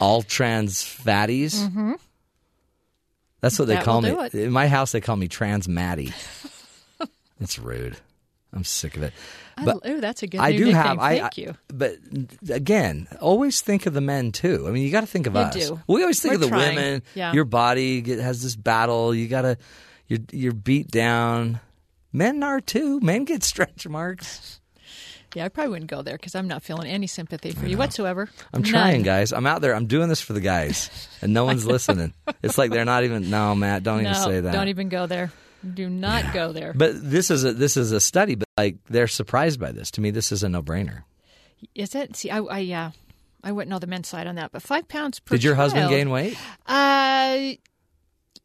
all 0.00 0.22
trans 0.22 0.82
fatties. 0.84 1.54
Mm-hmm. 1.56 1.92
That's 3.40 3.58
what 3.58 3.68
they 3.68 3.74
That 3.74 3.84
call 3.84 4.00
me. 4.02 4.14
In 4.32 4.50
my 4.52 4.68
house, 4.68 4.92
they 4.92 5.00
call 5.00 5.16
me 5.16 5.28
trans 5.28 5.68
Maddie. 5.68 6.12
it's 7.40 7.58
rude. 7.58 7.96
I'm 8.52 8.64
sick 8.64 8.96
of 8.96 9.02
it. 9.02 9.12
I 9.58 9.64
But 9.64 9.86
ooh, 9.86 10.00
that's 10.00 10.22
a 10.22 10.26
good 10.26 10.40
I 10.40 10.52
do 10.52 10.66
nickname. 10.66 10.74
have. 10.76 10.98
I, 10.98 11.18
Thank 11.18 11.24
I- 11.24 11.30
you. 11.42 11.54
But 11.68 11.96
again, 12.50 13.08
always 13.20 13.60
think 13.60 13.86
of 13.86 13.92
the 13.94 14.00
men 14.00 14.32
too. 14.32 14.64
I 14.66 14.70
mean, 14.70 14.82
you 14.84 14.90
got 14.90 15.00
to 15.02 15.06
think 15.06 15.26
of 15.26 15.34
You 15.34 15.40
us. 15.40 15.54
do. 15.54 15.80
We 15.86 16.02
always 16.02 16.20
think 16.20 16.32
We're 16.32 16.34
of 16.36 16.40
the 16.42 16.48
trying. 16.48 16.76
women. 16.76 17.02
Yeah. 17.14 17.32
Your 17.32 17.44
body 17.44 18.02
has 18.20 18.42
this 18.42 18.56
battle. 18.56 19.14
You 19.14 19.28
got 19.28 19.42
to. 19.42 19.58
You're 20.08 20.20
you're 20.32 20.52
beat 20.52 20.90
down. 20.90 21.60
Men 22.12 22.42
are 22.42 22.60
too. 22.60 23.00
Men 23.00 23.24
get 23.24 23.42
stretch 23.42 23.86
marks. 23.88 24.60
Yeah, 25.34 25.44
I 25.44 25.48
probably 25.48 25.72
wouldn't 25.72 25.90
go 25.90 26.00
there 26.00 26.14
because 26.16 26.34
I'm 26.34 26.48
not 26.48 26.62
feeling 26.62 26.86
any 26.88 27.06
sympathy 27.06 27.50
for 27.50 27.66
you 27.66 27.76
whatsoever. 27.76 28.30
I'm 28.54 28.62
trying, 28.62 29.02
guys. 29.02 29.32
I'm 29.34 29.46
out 29.46 29.60
there. 29.60 29.74
I'm 29.74 29.86
doing 29.86 30.08
this 30.08 30.20
for 30.20 30.32
the 30.32 30.40
guys, 30.40 30.88
and 31.20 31.34
no 31.34 31.44
one's 31.44 31.66
listening. 31.66 32.14
It's 32.42 32.56
like 32.56 32.70
they're 32.70 32.86
not 32.86 33.04
even. 33.04 33.28
No, 33.28 33.54
Matt, 33.54 33.82
don't 33.82 34.02
No, 34.02 34.10
even 34.10 34.22
say 34.22 34.40
that. 34.40 34.52
don't 34.52 34.68
even 34.68 34.88
go 34.88 35.06
there. 35.06 35.30
Do 35.74 35.88
not 35.88 36.32
go 36.32 36.52
there. 36.52 36.72
But 36.74 37.10
this 37.10 37.30
is 37.30 37.44
a 37.44 37.52
this 37.52 37.76
is 37.76 37.92
a 37.92 38.00
study. 38.00 38.34
But 38.34 38.48
like 38.56 38.76
they're 38.88 39.08
surprised 39.08 39.58
by 39.58 39.72
this. 39.72 39.90
To 39.92 40.00
me, 40.00 40.10
this 40.10 40.32
is 40.32 40.42
a 40.42 40.48
no 40.48 40.62
brainer. 40.62 41.02
Is 41.74 41.94
it? 41.94 42.16
See, 42.16 42.30
I, 42.30 42.38
I 42.40 42.58
yeah, 42.60 42.92
I 43.42 43.52
wouldn't 43.52 43.70
know 43.70 43.78
the 43.78 43.86
men's 43.86 44.08
side 44.08 44.26
on 44.26 44.34
that. 44.36 44.52
But 44.52 44.62
five 44.62 44.88
pounds 44.88 45.20
per. 45.20 45.34
Did 45.34 45.44
your 45.44 45.54
husband 45.54 45.88
gain 45.88 46.10
weight? 46.10 46.36
Uh, 46.66 47.52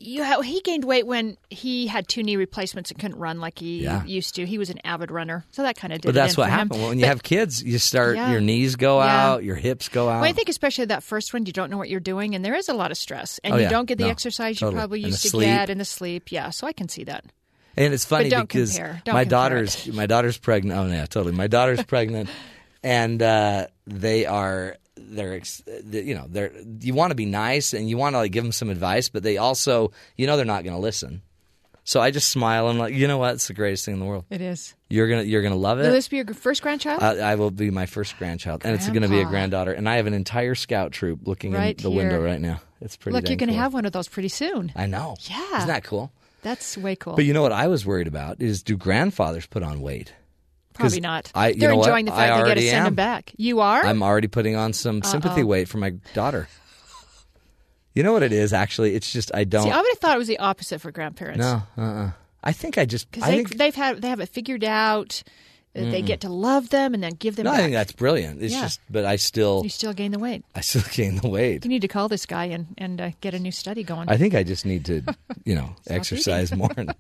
you 0.02 0.24
ha- 0.24 0.42
he 0.42 0.62
gained 0.62 0.84
weight 0.84 1.06
when 1.06 1.38
he 1.50 1.88
had 1.88 2.08
two 2.08 2.24
knee 2.24 2.36
replacements 2.36 2.90
and 2.92 3.00
couldn't 3.00 3.18
run 3.20 3.40
like 3.40 3.60
he 3.60 3.84
Yeah. 3.84 4.04
used 4.06 4.36
to. 4.36 4.46
He 4.46 4.58
was 4.58 4.70
an 4.70 4.80
avid 4.84 5.12
runner, 5.12 5.46
so 5.52 5.62
that 5.64 5.76
kind 5.78 5.94
of 5.94 6.02
did. 6.02 6.08
But 6.10 6.16
that's 6.16 6.36
what 6.36 6.46
for 6.46 6.52
him. 6.52 6.58
happened 6.60 6.84
when 6.84 6.98
you 7.00 7.04
But- 7.06 7.10
have 7.10 7.24
kids. 7.24 7.64
You 7.64 7.78
start 7.78 8.16
Yeah. 8.16 8.32
your 8.32 8.42
knees 8.42 8.76
go 8.76 9.00
Yeah. 9.00 9.26
out, 9.32 9.44
your 9.44 9.56
hips 9.56 9.90
go 9.90 10.10
out. 10.10 10.22
Well, 10.22 10.30
I 10.30 10.34
think 10.34 10.50
especially 10.50 10.86
that 10.86 11.04
first 11.04 11.34
one, 11.34 11.46
you 11.46 11.54
don't 11.54 11.70
know 11.70 11.78
what 11.78 11.90
you're 11.90 12.00
doing, 12.00 12.36
and 12.36 12.44
there 12.44 12.56
is 12.56 12.68
a 12.70 12.74
lot 12.74 12.92
of 12.92 12.98
stress, 12.98 13.40
and 13.44 13.54
Oh, 13.54 13.58
you 13.58 13.70
don't 13.70 13.86
get 13.86 13.98
the 13.98 14.06
No, 14.06 14.10
exercise 14.10 14.58
totally. 14.58 14.74
you 14.74 14.80
probably 14.80 15.00
used 15.02 15.22
to 15.24 15.30
sleep. 15.30 15.48
get, 15.48 15.70
and 15.70 15.80
the 15.80 15.86
sleep. 15.86 16.32
Yeah, 16.32 16.50
so 16.50 16.66
I 16.68 16.74
can 16.74 16.90
see 16.90 17.04
that. 17.06 17.26
And 17.78 17.94
it's 17.94 18.04
funny 18.04 18.30
because 18.30 18.80
my 19.08 19.24
daughter's 19.24 19.88
my 19.88 20.06
daughter's 20.06 20.38
pregnant. 20.38 20.78
Oh 20.80 20.88
yeah, 20.92 21.06
totally. 21.06 21.34
My 21.36 21.48
daughter's 21.48 21.84
pregnant, 21.86 22.30
and 22.84 23.22
uh, 23.22 23.68
they 23.88 24.26
are 24.26 24.76
they're 25.16 25.42
you 25.92 26.16
know 26.16 26.26
they're 26.30 26.52
you 26.80 26.94
want 26.94 27.12
to 27.12 27.16
be 27.16 27.26
nice 27.26 27.74
and 27.74 27.90
you 27.90 27.98
want 27.98 28.14
to 28.14 28.20
like 28.20 28.32
give 28.32 28.44
them 28.44 28.52
some 28.52 28.70
advice, 28.70 29.10
but 29.10 29.24
they 29.24 29.38
also 29.38 29.92
you 30.18 30.28
know 30.28 30.38
they're 30.38 30.46
not 30.46 30.64
going 30.64 30.76
to 30.76 30.82
listen. 30.82 31.22
So 31.84 32.00
I 32.00 32.12
just 32.12 32.30
smile 32.30 32.70
and 32.70 32.80
like 32.80 32.94
you 32.94 33.08
know 33.08 33.18
what? 33.18 33.36
It's 33.36 33.48
the 33.48 33.54
greatest 33.54 33.86
thing 33.86 33.96
in 33.96 34.00
the 34.00 34.06
world. 34.06 34.26
It 34.30 34.42
is. 34.42 34.76
You're 34.90 35.10
gonna 35.10 35.24
you're 35.24 35.42
gonna 35.42 35.56
love 35.56 35.80
it. 35.80 35.84
Will 35.84 35.92
this 35.92 36.08
be 36.08 36.18
your 36.18 36.26
first 36.28 36.62
grandchild? 36.62 37.02
I, 37.02 37.18
I 37.32 37.36
will 37.36 37.52
be 37.52 37.72
my 37.72 37.86
first 37.86 38.18
grandchild, 38.18 38.62
and 38.64 38.76
it's 38.76 38.88
going 38.88 39.02
to 39.02 39.10
be 39.10 39.20
a 39.20 39.26
granddaughter. 39.26 39.74
And 39.74 39.90
I 39.90 39.96
have 39.96 40.06
an 40.06 40.14
entire 40.14 40.56
scout 40.56 40.92
troop 40.92 41.22
looking 41.26 41.54
Right 41.54 41.78
in 41.78 41.84
the 41.84 41.90
window 41.90 42.24
right 42.24 42.40
now. 42.40 42.62
It's 42.82 42.98
pretty. 42.98 43.16
Look, 43.16 43.30
you're 43.30 43.38
going 43.38 43.50
to 43.50 43.54
cool. 43.54 43.62
have 43.62 43.74
one 43.74 43.86
of 43.86 43.92
those 43.92 44.08
pretty 44.08 44.30
soon. 44.30 44.72
I 44.76 44.86
know. 44.86 45.16
Yeah. 45.22 45.58
Isn't 45.58 45.68
that 45.68 45.84
cool? 45.84 46.12
That's 46.42 46.78
way 46.78 46.96
cool. 46.96 47.16
But 47.16 47.26
you 47.26 47.34
know 47.34 47.42
what 47.42 47.52
I 47.52 47.68
was 47.68 47.86
worried 47.86 48.08
about 48.08 48.42
is 48.42 48.64
do 48.64 48.76
grandfathers 48.76 49.46
put 49.46 49.64
on 49.64 49.82
weight? 49.82 50.14
Probably 50.82 51.02
not. 51.02 51.32
I- 51.36 51.50
you 51.50 51.56
They're 51.56 51.70
know 51.70 51.78
what? 51.78 51.88
enjoying 51.88 52.06
the 52.06 52.12
fact 52.12 52.34
I 52.34 52.42
they 52.44 52.48
get 52.50 52.56
to 52.56 52.62
send 52.62 52.78
am. 52.78 52.84
them 52.86 52.96
back. 52.96 53.32
You 53.38 53.60
are? 53.62 53.84
I'm 53.86 54.04
already 54.04 54.28
putting 54.28 54.56
on 54.56 54.74
some 54.74 55.02
sympathy 55.04 55.42
Uh-oh. 55.42 55.48
weight 55.48 55.68
for 55.70 55.78
my 55.78 55.92
daughter. 56.14 56.48
You 57.94 58.04
know 58.04 58.14
what 58.14 58.24
it 58.24 58.32
is 58.32 58.54
actually? 58.54 58.96
It's 58.96 59.12
just 59.12 59.32
I 59.36 59.44
don't 59.44 59.64
See, 59.64 59.70
I 59.72 59.78
would 59.78 59.88
have 59.92 60.00
thought 60.00 60.16
it 60.16 60.20
was 60.20 60.28
the 60.30 60.40
opposite 60.40 60.80
for 60.80 60.92
grandparents. 60.92 61.40
No, 61.40 61.64
uh-uh. 61.78 62.12
I 62.44 62.54
think 62.54 62.78
I 62.78 62.86
just 62.86 63.12
because 63.12 63.28
they, 63.28 63.36
think 63.36 63.58
they've 63.58 63.76
had 63.76 64.02
they 64.02 64.08
have 64.10 64.20
it 64.22 64.30
figured 64.30 64.64
out. 64.64 65.24
that 65.74 65.90
they 65.92 66.02
Mm-mm. 66.02 66.06
get 66.06 66.22
to 66.22 66.30
love 66.30 66.70
them 66.70 66.94
and 66.94 67.02
then 67.04 67.14
give 67.14 67.36
them 67.38 67.46
No, 67.46 67.52
I 67.54 67.58
think 67.58 67.72
that's 67.74 67.92
brilliant. 67.94 68.42
It's 68.42 68.54
Yeah. 68.54 68.62
just, 68.64 68.80
but 68.90 69.06
I 69.06 69.16
still, 69.16 69.62
you 69.64 69.70
still 69.70 69.94
gain 69.94 70.12
the 70.12 70.20
weight. 70.20 70.44
I 70.54 70.60
still 70.62 70.84
gain 70.92 71.16
the 71.18 71.30
weight. 71.30 71.64
You 71.64 71.70
need 71.70 71.82
to 71.84 71.88
call 71.88 72.08
this 72.10 72.26
guy 72.26 72.46
and 72.46 72.68
and 72.78 73.00
uh, 73.00 73.12
get 73.22 73.34
a 73.34 73.40
new 73.40 73.52
study 73.52 73.84
going. 73.84 74.10
I 74.10 74.18
think 74.18 74.36
I 74.36 74.44
just 74.44 74.66
need 74.66 74.84
to, 74.86 75.02
you 75.46 75.56
know, 75.56 75.76
exercise 75.88 76.54
more 76.56 76.72
and 76.78 76.94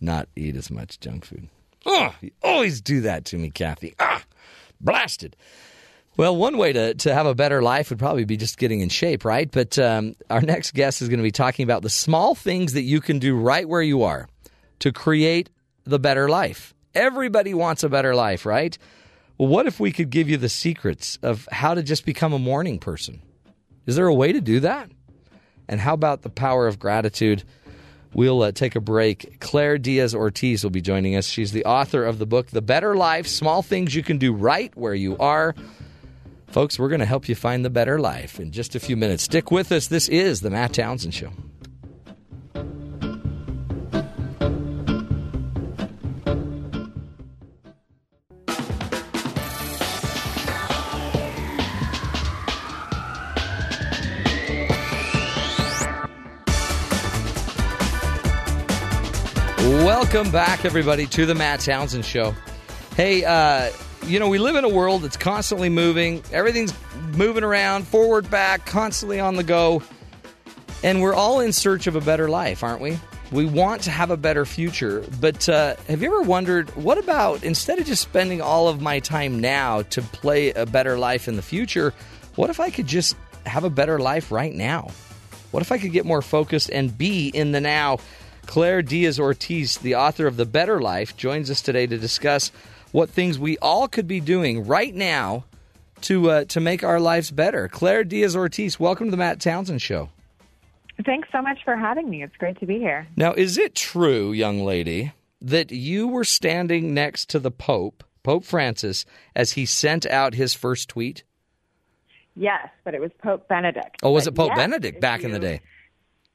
not 0.00 0.28
eat 0.36 0.54
as 0.56 0.70
much 0.70 0.98
junk 1.00 1.24
food. 1.26 1.48
Oh, 1.86 2.14
you 2.20 2.30
always 2.42 2.80
do 2.80 3.02
that 3.02 3.24
to 3.26 3.38
me, 3.38 3.50
Kathy. 3.50 3.94
Ah, 3.98 4.22
blasted. 4.80 5.36
Well, 6.16 6.36
one 6.36 6.58
way 6.58 6.72
to, 6.72 6.94
to 6.94 7.14
have 7.14 7.26
a 7.26 7.34
better 7.34 7.62
life 7.62 7.90
would 7.90 8.00
probably 8.00 8.24
be 8.24 8.36
just 8.36 8.58
getting 8.58 8.80
in 8.80 8.88
shape, 8.88 9.24
right? 9.24 9.48
But 9.48 9.78
um, 9.78 10.16
our 10.28 10.40
next 10.40 10.74
guest 10.74 11.00
is 11.00 11.08
going 11.08 11.18
to 11.18 11.24
be 11.24 11.30
talking 11.30 11.62
about 11.62 11.82
the 11.82 11.90
small 11.90 12.34
things 12.34 12.72
that 12.72 12.82
you 12.82 13.00
can 13.00 13.20
do 13.20 13.36
right 13.36 13.68
where 13.68 13.82
you 13.82 14.02
are 14.02 14.28
to 14.80 14.90
create 14.92 15.48
the 15.84 16.00
better 16.00 16.28
life. 16.28 16.74
Everybody 16.94 17.54
wants 17.54 17.84
a 17.84 17.88
better 17.88 18.16
life, 18.16 18.44
right? 18.44 18.76
Well, 19.38 19.48
what 19.48 19.66
if 19.68 19.78
we 19.78 19.92
could 19.92 20.10
give 20.10 20.28
you 20.28 20.36
the 20.36 20.48
secrets 20.48 21.18
of 21.22 21.48
how 21.52 21.74
to 21.74 21.84
just 21.84 22.04
become 22.04 22.32
a 22.32 22.38
morning 22.38 22.80
person? 22.80 23.22
Is 23.86 23.94
there 23.94 24.08
a 24.08 24.14
way 24.14 24.32
to 24.32 24.40
do 24.40 24.58
that? 24.60 24.90
And 25.68 25.80
how 25.80 25.94
about 25.94 26.22
the 26.22 26.30
power 26.30 26.66
of 26.66 26.80
gratitude? 26.80 27.44
We'll 28.14 28.42
uh, 28.42 28.52
take 28.52 28.74
a 28.74 28.80
break. 28.80 29.38
Claire 29.40 29.78
Diaz 29.78 30.14
Ortiz 30.14 30.64
will 30.64 30.70
be 30.70 30.80
joining 30.80 31.16
us. 31.16 31.26
She's 31.26 31.52
the 31.52 31.64
author 31.64 32.04
of 32.04 32.18
the 32.18 32.26
book, 32.26 32.48
The 32.48 32.62
Better 32.62 32.96
Life 32.96 33.26
Small 33.26 33.62
Things 33.62 33.94
You 33.94 34.02
Can 34.02 34.18
Do 34.18 34.32
Right 34.32 34.74
Where 34.76 34.94
You 34.94 35.16
Are. 35.18 35.54
Folks, 36.48 36.78
we're 36.78 36.88
going 36.88 37.00
to 37.00 37.06
help 37.06 37.28
you 37.28 37.34
find 37.34 37.64
the 37.64 37.70
better 37.70 37.98
life 37.98 38.40
in 38.40 38.52
just 38.52 38.74
a 38.74 38.80
few 38.80 38.96
minutes. 38.96 39.22
Stick 39.22 39.50
with 39.50 39.70
us. 39.70 39.86
This 39.88 40.08
is 40.08 40.40
The 40.40 40.50
Matt 40.50 40.72
Townsend 40.72 41.14
Show. 41.14 41.30
Welcome 59.68 60.30
back, 60.30 60.64
everybody, 60.64 61.04
to 61.08 61.26
the 61.26 61.34
Matt 61.34 61.60
Townsend 61.60 62.02
Show. 62.02 62.34
Hey, 62.96 63.22
uh, 63.22 63.70
you 64.06 64.18
know, 64.18 64.30
we 64.30 64.38
live 64.38 64.56
in 64.56 64.64
a 64.64 64.68
world 64.68 65.02
that's 65.02 65.18
constantly 65.18 65.68
moving. 65.68 66.22
Everything's 66.32 66.72
moving 67.18 67.44
around, 67.44 67.86
forward, 67.86 68.30
back, 68.30 68.64
constantly 68.64 69.20
on 69.20 69.36
the 69.36 69.44
go. 69.44 69.82
And 70.82 71.02
we're 71.02 71.12
all 71.12 71.40
in 71.40 71.52
search 71.52 71.86
of 71.86 71.96
a 71.96 72.00
better 72.00 72.30
life, 72.30 72.64
aren't 72.64 72.80
we? 72.80 72.98
We 73.30 73.44
want 73.44 73.82
to 73.82 73.90
have 73.90 74.10
a 74.10 74.16
better 74.16 74.46
future. 74.46 75.04
But 75.20 75.46
uh, 75.50 75.76
have 75.86 76.00
you 76.00 76.08
ever 76.14 76.22
wondered 76.22 76.74
what 76.74 76.96
about 76.96 77.44
instead 77.44 77.78
of 77.78 77.84
just 77.84 78.00
spending 78.00 78.40
all 78.40 78.68
of 78.68 78.80
my 78.80 79.00
time 79.00 79.38
now 79.38 79.82
to 79.82 80.00
play 80.00 80.50
a 80.52 80.64
better 80.64 80.96
life 80.96 81.28
in 81.28 81.36
the 81.36 81.42
future, 81.42 81.92
what 82.36 82.48
if 82.48 82.58
I 82.58 82.70
could 82.70 82.86
just 82.86 83.18
have 83.44 83.64
a 83.64 83.70
better 83.70 83.98
life 83.98 84.32
right 84.32 84.54
now? 84.54 84.92
What 85.50 85.62
if 85.62 85.72
I 85.72 85.76
could 85.76 85.92
get 85.92 86.06
more 86.06 86.22
focused 86.22 86.70
and 86.70 86.96
be 86.96 87.28
in 87.28 87.52
the 87.52 87.60
now? 87.60 87.98
Claire 88.48 88.80
Diaz 88.80 89.20
Ortiz, 89.20 89.76
the 89.76 89.94
author 89.94 90.26
of 90.26 90.38
The 90.38 90.46
Better 90.46 90.80
Life, 90.80 91.14
joins 91.18 91.50
us 91.50 91.60
today 91.60 91.86
to 91.86 91.98
discuss 91.98 92.50
what 92.92 93.10
things 93.10 93.38
we 93.38 93.58
all 93.58 93.88
could 93.88 94.08
be 94.08 94.20
doing 94.20 94.66
right 94.66 94.94
now 94.94 95.44
to 96.00 96.30
uh, 96.30 96.44
to 96.46 96.58
make 96.58 96.82
our 96.82 96.98
lives 96.98 97.30
better. 97.30 97.68
Claire 97.68 98.04
Diaz 98.04 98.34
Ortiz, 98.34 98.80
welcome 98.80 99.08
to 99.08 99.10
the 99.10 99.18
Matt 99.18 99.38
Townsend 99.38 99.82
Show. 99.82 100.08
Thanks 101.04 101.28
so 101.30 101.42
much 101.42 101.58
for 101.62 101.76
having 101.76 102.08
me. 102.08 102.22
It's 102.22 102.34
great 102.36 102.58
to 102.60 102.66
be 102.66 102.78
here. 102.78 103.06
Now, 103.16 103.34
is 103.34 103.58
it 103.58 103.74
true, 103.74 104.32
young 104.32 104.64
lady, 104.64 105.12
that 105.42 105.70
you 105.70 106.08
were 106.08 106.24
standing 106.24 106.94
next 106.94 107.28
to 107.28 107.38
the 107.38 107.50
Pope, 107.50 108.02
Pope 108.22 108.44
Francis, 108.46 109.04
as 109.36 109.52
he 109.52 109.66
sent 109.66 110.06
out 110.06 110.32
his 110.32 110.54
first 110.54 110.88
tweet? 110.88 111.22
Yes, 112.34 112.68
but 112.82 112.94
it 112.94 113.00
was 113.02 113.10
Pope 113.22 113.46
Benedict. 113.46 113.98
Oh, 114.02 114.12
was 114.12 114.24
But 114.24 114.32
it 114.32 114.36
Pope 114.36 114.50
yes, 114.52 114.58
Benedict 114.58 115.00
back 115.02 115.22
in 115.22 115.32
the 115.32 115.38
day? 115.38 115.60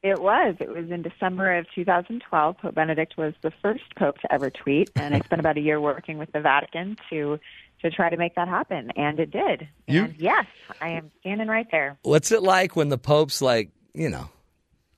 It 0.03 0.21
was. 0.21 0.55
It 0.59 0.67
was 0.69 0.91
in 0.91 1.01
December 1.01 1.55
of 1.57 1.65
2012. 1.73 2.57
Pope 2.57 2.75
Benedict 2.75 3.15
was 3.17 3.33
the 3.41 3.51
first 3.61 3.83
pope 3.97 4.17
to 4.19 4.31
ever 4.33 4.49
tweet, 4.49 4.89
and 4.97 5.15
I 5.15 5.21
spent 5.21 5.39
about 5.39 5.57
a 5.57 5.61
year 5.61 5.79
working 5.79 6.17
with 6.17 6.31
the 6.33 6.41
Vatican 6.41 6.97
to 7.09 7.39
to 7.81 7.89
try 7.89 8.09
to 8.09 8.15
make 8.17 8.35
that 8.35 8.47
happen, 8.47 8.91
and 8.95 9.19
it 9.19 9.31
did. 9.31 9.67
You- 9.87 10.05
And 10.05 10.15
yes, 10.17 10.45
I 10.81 10.89
am 10.89 11.11
standing 11.21 11.47
right 11.47 11.67
there. 11.71 11.97
What's 12.03 12.31
it 12.31 12.41
like 12.43 12.75
when 12.77 12.87
the 12.89 12.97
Pope's 12.97 13.41
like, 13.41 13.71
you 13.93 14.09
know, 14.09 14.29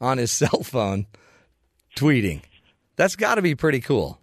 on 0.01 0.17
his 0.19 0.31
cell 0.41 0.61
phone 0.63 1.05
tweeting? 1.95 2.41
That's 2.95 3.15
got 3.15 3.35
to 3.35 3.41
be 3.41 3.55
pretty 3.55 3.81
cool. 3.81 4.19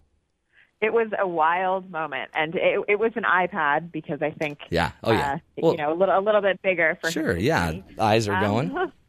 It 0.81 0.91
was 0.93 1.07
a 1.17 1.25
wild 1.27 1.91
moment, 1.91 2.31
and 2.33 2.55
it, 2.55 2.79
it 2.89 2.99
was 2.99 3.11
an 3.15 3.23
iPad 3.23 3.89
because 3.91 4.21
I 4.21 4.31
think, 4.31 4.59
Yeah. 4.69 4.91
Oh, 5.03 5.11
yeah. 5.13 5.33
uh, 5.33 5.37
Well- 5.61 5.71
you 5.73 5.77
know, 5.77 5.93
a 5.93 5.95
little 5.95 6.17
a 6.17 6.21
little 6.21 6.41
bit 6.41 6.61
bigger 6.61 6.97
for 7.01 7.09
Sure. 7.11 7.37
Yeah. 7.37 7.73
Eyes 7.99 8.27
are 8.27 8.35
Um, 8.35 8.43
going. 8.43 8.91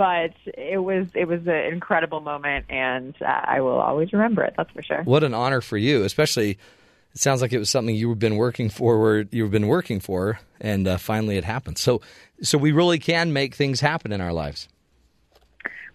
but 0.00 0.32
it 0.46 0.78
was 0.82 1.08
it 1.14 1.28
was 1.28 1.42
an 1.46 1.72
incredible 1.74 2.22
moment, 2.22 2.64
and 2.70 3.14
uh, 3.20 3.26
I 3.44 3.60
will 3.60 3.78
always 3.78 4.14
remember 4.14 4.42
it. 4.42 4.54
That's 4.56 4.70
for 4.70 4.82
sure. 4.82 5.02
What 5.02 5.24
an 5.24 5.34
honor 5.34 5.60
for 5.60 5.76
you, 5.76 6.04
especially. 6.04 6.52
It 7.12 7.18
sounds 7.18 7.42
like 7.42 7.52
it 7.52 7.58
was 7.58 7.68
something 7.68 7.94
you've 7.94 8.18
been 8.18 8.36
working 8.36 8.70
forward. 8.70 9.28
You've 9.30 9.50
been 9.50 9.66
working 9.66 10.00
for, 10.00 10.40
and 10.58 10.88
uh, 10.88 10.96
finally 10.96 11.36
it 11.36 11.44
happened. 11.44 11.76
So, 11.76 12.00
so 12.40 12.56
we 12.56 12.72
really 12.72 12.98
can 12.98 13.34
make 13.34 13.54
things 13.54 13.80
happen 13.80 14.10
in 14.10 14.22
our 14.22 14.32
lives. 14.32 14.68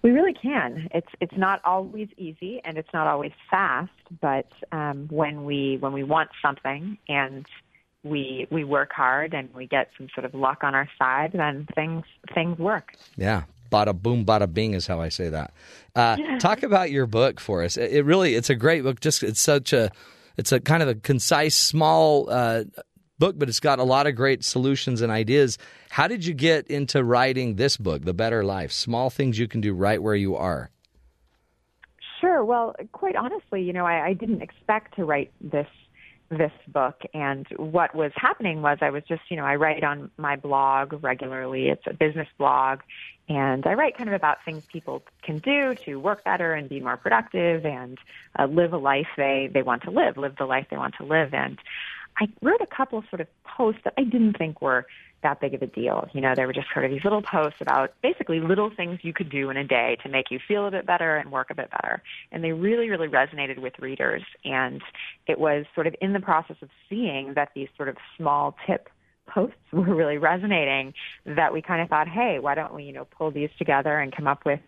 We 0.03 0.11
really 0.11 0.34
can. 0.34 0.88
It's 0.94 1.07
it's 1.19 1.36
not 1.36 1.61
always 1.65 2.10
easy, 2.15 2.61
and 2.64 2.77
it's 2.77 2.94
not 2.94 3.07
always 3.07 3.32
fast. 3.49 3.90
But 4.22 4.52
um, 4.72 5.07
when 5.10 5.45
we 5.45 5.77
when 5.80 5.94
we 5.94 6.03
want 6.03 6.30
something 6.44 6.99
and 7.10 7.48
we 8.03 8.45
we 8.52 8.64
work 8.64 8.91
hard 8.94 9.34
and 9.34 9.52
we 9.56 9.65
get 9.65 9.90
some 9.98 10.10
sort 10.14 10.26
of 10.26 10.36
luck 10.36 10.64
on 10.64 10.76
our 10.76 10.88
side, 10.99 11.32
then 11.34 11.68
things 11.73 12.03
things 12.36 12.60
work. 12.60 12.94
Yeah. 13.18 13.45
Bada 13.76 13.94
boom, 13.94 14.26
bada 14.26 14.52
bing 14.52 14.74
is 14.74 14.88
how 14.88 15.02
I 15.02 15.10
say 15.10 15.28
that. 15.30 15.54
Uh, 15.96 16.16
talk 16.40 16.64
about 16.64 16.92
your 16.92 17.08
book 17.08 17.42
for 17.42 17.62
us. 17.62 17.76
It, 17.76 17.92
it 17.92 18.06
really, 18.06 18.36
it's 18.36 18.50
a 18.50 18.56
great 18.56 18.84
book. 18.84 19.02
Just 19.02 19.22
it's 19.22 19.42
such 19.42 19.74
a, 19.74 19.92
it's 20.38 20.54
a 20.54 20.62
kind 20.62 20.82
of 20.82 20.88
a 20.88 20.96
concise, 20.96 21.56
small 21.56 22.30
uh, 22.30 22.64
book, 23.20 23.38
but 23.38 23.50
it's 23.50 23.60
got 23.60 23.80
a 23.80 23.84
lot 23.84 24.08
of 24.08 24.16
great 24.16 24.46
solutions 24.46 25.02
and 25.02 25.12
ideas. 25.12 25.58
How 25.90 26.08
did 26.08 26.26
you 26.26 26.34
get 26.34 26.68
into 26.68 27.04
writing 27.04 27.56
this 27.56 27.76
book, 27.76 28.06
The 28.06 28.14
Better 28.14 28.46
Life? 28.46 28.72
Small 28.72 29.10
things 29.10 29.38
you 29.38 29.48
can 29.50 29.60
do 29.60 29.74
right 29.74 30.02
where 30.02 30.16
you 30.16 30.38
are. 30.38 30.70
Sure. 32.22 32.46
Well, 32.46 32.76
quite 32.94 33.18
honestly, 33.18 33.62
you 33.62 33.74
know, 33.74 33.86
I, 33.86 34.08
I 34.08 34.14
didn't 34.14 34.42
expect 34.42 34.96
to 34.96 35.04
write 35.04 35.32
this 35.42 35.68
this 36.30 36.52
book 36.70 37.02
and 37.14 37.46
what 37.58 37.94
was 37.94 38.12
happening 38.16 38.64
was 38.64 38.80
I 38.82 38.90
was 38.90 39.04
just, 39.08 39.22
you 39.30 39.38
know, 39.38 39.46
I 39.46 39.58
write 39.58 39.84
on 39.84 40.10
my 40.18 40.36
blog 40.36 41.04
regularly. 41.04 41.68
It's 41.68 41.84
a 41.86 41.94
business 41.94 42.28
blog 42.40 42.80
and 43.28 43.66
I 43.66 43.74
write 43.74 43.98
kind 43.98 44.10
of 44.10 44.16
about 44.16 44.38
things 44.46 44.64
people 44.72 45.02
can 45.24 45.40
do 45.40 45.76
to 45.86 45.96
work 45.96 46.24
better 46.24 46.54
and 46.54 46.70
be 46.70 46.80
more 46.80 46.98
productive 46.98 47.66
and 47.66 47.98
uh, 48.38 48.46
live 48.46 48.74
a 48.74 48.78
life 48.78 49.08
they 49.18 49.50
they 49.54 49.62
want 49.62 49.84
to 49.84 49.92
live, 49.92 50.18
live 50.18 50.36
the 50.38 50.46
life 50.46 50.68
they 50.70 50.78
want 50.78 50.96
to 51.00 51.06
live 51.06 51.34
and 51.34 51.60
I 52.18 52.28
wrote 52.42 52.62
a 52.62 52.68
couple 52.68 53.04
sort 53.10 53.22
of 53.22 53.28
posts 53.44 53.82
that 53.84 53.94
I 53.98 54.04
didn't 54.04 54.38
think 54.38 54.62
were 54.62 54.86
that 55.24 55.42
big 55.42 55.54
of 55.54 55.62
a 55.62 55.68
deal. 55.68 56.08
You 56.14 56.22
know, 56.22 56.34
they 56.36 56.46
were 56.46 56.54
just 56.54 56.68
sort 56.72 56.86
of 56.86 56.92
these 56.92 57.04
little 57.04 57.22
posts 57.22 57.60
about 57.60 57.94
basically 58.02 58.40
little 58.40 58.70
things 58.70 59.00
you 59.02 59.12
could 59.12 59.30
do 59.30 59.50
in 59.50 59.58
a 59.58 59.64
day 59.64 59.98
to 60.04 60.10
make 60.10 60.30
you 60.30 60.40
feel 60.48 60.68
a 60.68 60.72
bit 60.72 60.86
better 60.86 61.18
and 61.18 61.32
work 61.32 61.50
a 61.50 61.56
bit 61.56 61.72
better. 61.72 62.02
And 62.32 62.44
they 62.44 62.52
really, 62.52 62.90
really 62.90 63.08
resonated 63.08 63.60
with 63.60 63.74
readers. 63.80 64.22
And 64.44 64.82
it 65.28 65.40
was 65.40 65.66
sort 65.74 65.88
of 65.88 65.96
in 66.00 66.14
the 66.14 66.20
process 66.20 66.58
of 66.62 66.70
seeing 66.90 67.34
that 67.34 67.50
these 67.56 67.70
sort 67.76 67.90
of 67.90 67.98
small 68.16 68.56
tip 68.68 68.88
posts 69.28 69.56
were 69.72 69.94
really 69.96 70.18
resonating 70.18 70.94
that 71.26 71.54
we 71.54 71.62
kind 71.62 71.82
of 71.82 71.90
thought, 71.90 72.08
hey, 72.08 72.38
why 72.40 72.56
don't 72.56 72.74
we, 72.74 72.84
you 72.84 72.94
know, 72.94 73.06
pull 73.06 73.32
these 73.32 73.50
together 73.58 73.98
and 74.00 74.16
come 74.16 74.28
up 74.28 74.46
with 74.46 74.60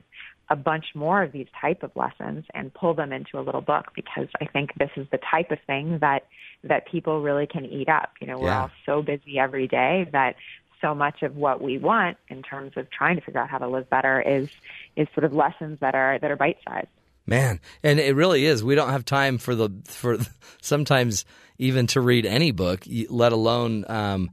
a 0.50 0.56
bunch 0.56 0.86
more 0.96 1.22
of 1.24 1.32
these 1.34 1.48
type 1.60 1.84
of 1.84 1.92
lessons 1.96 2.46
and 2.54 2.74
pull 2.74 2.94
them 2.94 3.12
into 3.12 3.38
a 3.38 3.42
little 3.42 3.62
book 3.62 3.88
because 3.96 4.28
I 4.42 4.46
think 4.46 4.70
this 4.80 4.90
is 4.96 5.06
the 5.12 5.20
type 5.30 5.52
of 5.52 5.60
thing 5.68 6.00
that 6.02 6.26
that 6.64 6.88
people 6.90 7.22
really 7.22 7.46
can 7.48 7.66
eat 7.66 7.90
up. 7.90 8.12
You 8.22 8.28
know, 8.28 8.40
we're 8.40 8.48
Yeah. 8.48 8.62
all 8.62 8.72
so 8.86 9.02
busy 9.02 9.38
every 9.38 9.68
day 9.68 10.08
that 10.14 10.36
so 10.82 10.96
much 10.96 11.22
of 11.22 11.36
what 11.36 11.62
we 11.62 11.78
want 11.78 12.18
in 12.30 12.44
terms 12.44 12.74
of 12.78 12.90
trying 12.92 13.16
to 13.18 13.22
figure 13.22 13.42
out 13.42 13.50
how 13.50 13.58
to 13.58 13.68
live 13.68 13.90
better 13.90 14.22
is 14.22 14.48
is 14.96 15.08
sort 15.14 15.24
of 15.26 15.34
lessons 15.34 15.80
that 15.82 15.96
are 15.96 16.18
that 16.20 16.32
are 16.32 16.36
bite 16.38 16.58
sized. 16.68 16.88
Man, 17.26 17.60
and 17.84 18.00
it 18.00 18.16
really 18.16 18.46
is. 18.46 18.64
We 18.64 18.76
don't 18.76 18.90
have 18.92 19.04
time 19.04 19.38
for 19.38 19.54
the 19.54 19.70
for 19.86 20.18
sometimes 20.62 21.26
even 21.58 21.88
to 21.88 22.00
read 22.00 22.26
any 22.26 22.52
book, 22.52 22.86
let 23.10 23.34
alone 23.34 23.84
um, 23.90 24.30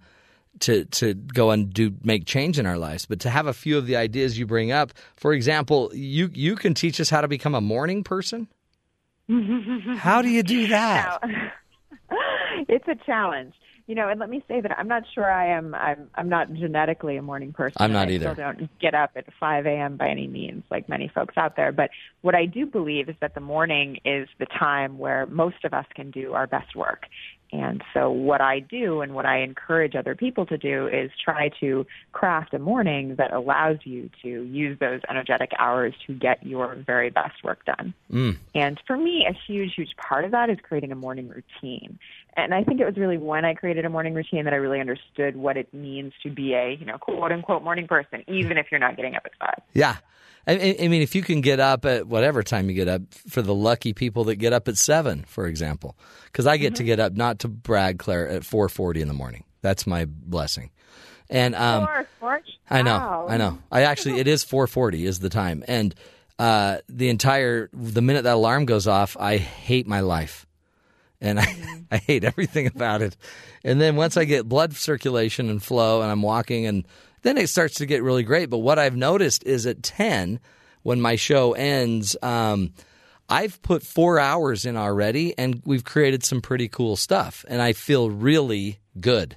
to 0.60 0.85
to 0.85 1.14
go 1.14 1.51
and 1.51 1.72
do 1.72 1.94
make 2.02 2.26
change 2.26 2.59
in 2.59 2.66
our 2.66 2.78
lives. 2.78 3.06
But 3.06 3.20
to 3.20 3.31
have 3.31 3.47
a 3.47 3.52
few 3.52 3.78
of 3.78 3.86
the 3.86 3.97
ideas 3.97 4.39
you 4.39 4.47
bring 4.47 4.72
up, 4.72 4.93
for 5.16 5.32
example, 5.32 5.90
you 5.94 6.31
you 6.32 6.56
can 6.56 6.74
teach 6.74 7.01
us 7.01 7.10
how 7.10 7.20
to 7.20 7.28
become 7.28 7.55
a 7.55 7.60
morning 7.60 8.05
person. 8.05 8.48
How 9.97 10.20
do 10.20 10.28
you 10.28 10.43
do 10.43 10.66
that? 10.68 11.18
Now, 11.22 11.51
it's 12.68 12.86
a 12.89 12.94
challenge. 13.06 13.55
You 13.86 13.94
know, 13.94 14.09
and 14.09 14.18
let 14.18 14.31
me 14.31 14.43
say 14.48 14.62
that 14.62 14.70
I'm 14.78 14.89
not 14.89 15.02
sure 15.14 15.31
I 15.31 15.56
am. 15.59 15.74
I'm. 15.74 16.09
I'm 16.14 16.28
not 16.31 16.51
genetically 16.55 17.18
a 17.18 17.22
morning 17.22 17.52
person. 17.52 17.76
I'm 17.81 17.93
not 17.93 18.09
I 18.09 18.12
either. 18.12 18.32
Still 18.32 18.44
don't 18.44 18.81
get 18.81 18.94
up 18.94 19.10
at 19.14 19.26
5 19.39 19.66
a.m. 19.66 19.98
by 19.98 20.09
any 20.09 20.26
means, 20.26 20.64
like 20.70 20.89
many 20.89 21.10
folks 21.14 21.35
out 21.36 21.56
there. 21.56 21.70
But 21.70 21.90
what 22.22 22.35
I 22.35 22.47
do 22.47 22.64
believe 22.64 23.10
is 23.10 23.16
that 23.20 23.35
the 23.35 23.43
morning 23.43 23.98
is 24.06 24.26
the 24.39 24.47
time 24.47 24.97
where 24.97 25.26
most 25.26 25.64
of 25.64 25.74
us 25.74 25.85
can 25.94 26.10
do 26.10 26.32
our 26.32 26.47
best 26.47 26.74
work, 26.74 27.05
And 27.55 27.82
so 27.94 28.10
what 28.10 28.40
I 28.40 28.59
do 28.59 29.01
and 29.01 29.14
what 29.14 29.26
I 29.26 29.43
encourage 29.43 29.94
other 29.94 30.16
people 30.16 30.44
to 30.47 30.59
do 30.59 30.89
is 30.89 31.12
try 31.24 31.51
to 31.60 31.86
craft 32.12 32.52
a 32.52 32.59
morning 32.59 33.14
that 33.16 33.32
allows 33.32 33.78
you 33.85 34.10
to 34.22 34.28
use 34.28 34.76
those 34.81 35.01
energetic 35.09 35.52
hours 35.59 35.94
to 36.09 36.14
get 36.14 36.44
your 36.44 36.74
very 36.74 37.10
best 37.10 37.44
work 37.44 37.64
done. 37.64 37.94
Mm. 38.12 38.39
And 38.56 38.81
for 38.86 38.97
me, 38.97 39.24
a 39.28 39.32
huge, 39.47 39.74
huge 39.76 39.94
part 39.97 40.24
of 40.24 40.32
that 40.32 40.51
is 40.51 40.59
creating 40.62 40.90
a 40.90 40.97
morning 40.97 41.28
routine. 41.28 41.98
And 42.36 42.52
I 42.52 42.65
think 42.65 42.81
it 42.81 42.85
was 42.85 42.97
really 42.97 43.19
when 43.19 43.44
I 43.44 43.55
created 43.55 43.85
a 43.85 43.89
morning 43.89 44.15
routine 44.15 44.44
that 44.44 44.52
I 44.52 44.56
really 44.56 44.81
understood 44.81 45.36
what 45.36 45.56
it 45.56 45.73
means 45.73 46.12
to 46.23 46.31
be 46.31 46.55
a, 46.55 46.77
you 46.78 46.85
know, 46.85 46.98
quote 46.98 47.31
unquote 47.32 47.62
morning 47.62 47.86
person, 47.86 48.24
even 48.27 48.59
if 48.59 48.66
you're 48.70 48.81
not 48.81 48.97
getting 48.97 49.15
up 49.15 49.23
at 49.24 49.32
five. 49.39 49.62
Yeah. 49.73 49.97
I, 50.47 50.77
I 50.78 50.89
mean, 50.89 51.01
if 51.01 51.15
you 51.15 51.23
can 51.23 51.40
get 51.40 51.59
up 51.59 51.86
at 51.86 52.06
whatever 52.06 52.43
time 52.43 52.69
you 52.69 52.74
get 52.74 52.89
up, 52.89 53.02
for 53.28 53.40
the 53.40 53.55
lucky 53.55 53.94
people 53.94 54.24
that 54.24 54.36
get 54.36 54.52
up 54.52 54.69
at 54.69 54.77
seven, 54.77 55.24
for 55.27 55.47
example, 55.47 55.97
because 56.27 56.47
I 56.47 56.59
get 56.59 56.74
to 56.77 56.85
get 56.85 57.01
up 57.01 57.15
not 57.15 57.39
to 57.40 57.48
brag, 57.48 57.98
Claire, 57.98 58.28
at 58.28 58.44
four 58.44 58.69
forty 58.69 59.01
in 59.01 59.09
the 59.09 59.15
morning. 59.15 59.44
That's 59.62 59.86
my 59.86 60.05
blessing. 60.05 60.70
And 61.31 61.55
um, 61.55 61.86
Four, 61.86 62.06
four, 62.20 62.40
I 62.69 62.82
know. 62.82 63.27
I 63.27 63.39
know. 63.39 63.59
I 63.73 63.82
actually, 63.82 64.20
it 64.20 64.28
is 64.28 64.44
four 64.44 64.66
forty 64.66 65.06
is 65.06 65.20
the 65.20 65.31
time, 65.31 65.65
and 65.66 65.94
uh, 66.39 66.78
the 66.90 67.09
entire 67.09 67.70
the 67.73 68.02
minute 68.02 68.24
that 68.24 68.35
alarm 68.35 68.66
goes 68.66 68.86
off, 68.86 69.16
I 69.19 69.39
hate 69.39 69.86
my 69.86 70.01
life, 70.01 70.44
and 71.25 71.41
I, 71.41 71.57
I 71.91 71.97
hate 71.97 72.23
everything 72.23 72.69
about 72.69 73.03
it. 73.03 73.17
And 73.65 73.81
then 73.81 73.97
once 73.97 74.17
I 74.17 74.25
get 74.25 74.49
blood 74.49 74.75
circulation 74.75 75.51
and 75.51 75.63
flow, 75.63 76.03
and 76.03 76.11
I'm 76.11 76.23
walking, 76.23 76.67
and 76.67 76.87
then 77.23 77.39
it 77.39 77.49
starts 77.49 77.77
to 77.77 77.87
get 77.87 78.03
really 78.03 78.23
great. 78.23 78.51
But 78.51 78.59
what 78.59 78.79
I've 78.79 78.97
noticed 78.97 79.45
is 79.45 79.67
at 79.67 79.83
ten, 79.83 80.39
when 80.85 81.01
my 81.01 81.17
show 81.17 81.55
ends. 81.55 82.17
Um, 82.23 82.73
I've 83.29 83.61
put 83.63 83.83
four 83.83 84.21
hours 84.21 84.67
in 84.67 84.77
already, 84.77 85.37
and 85.37 85.63
we've 85.65 85.83
created 85.83 86.25
some 86.25 86.43
pretty 86.43 86.69
cool 86.69 86.95
stuff, 86.95 87.45
and 87.49 87.61
I 87.61 87.73
feel 87.73 88.11
really 88.11 88.79
good. 89.01 89.37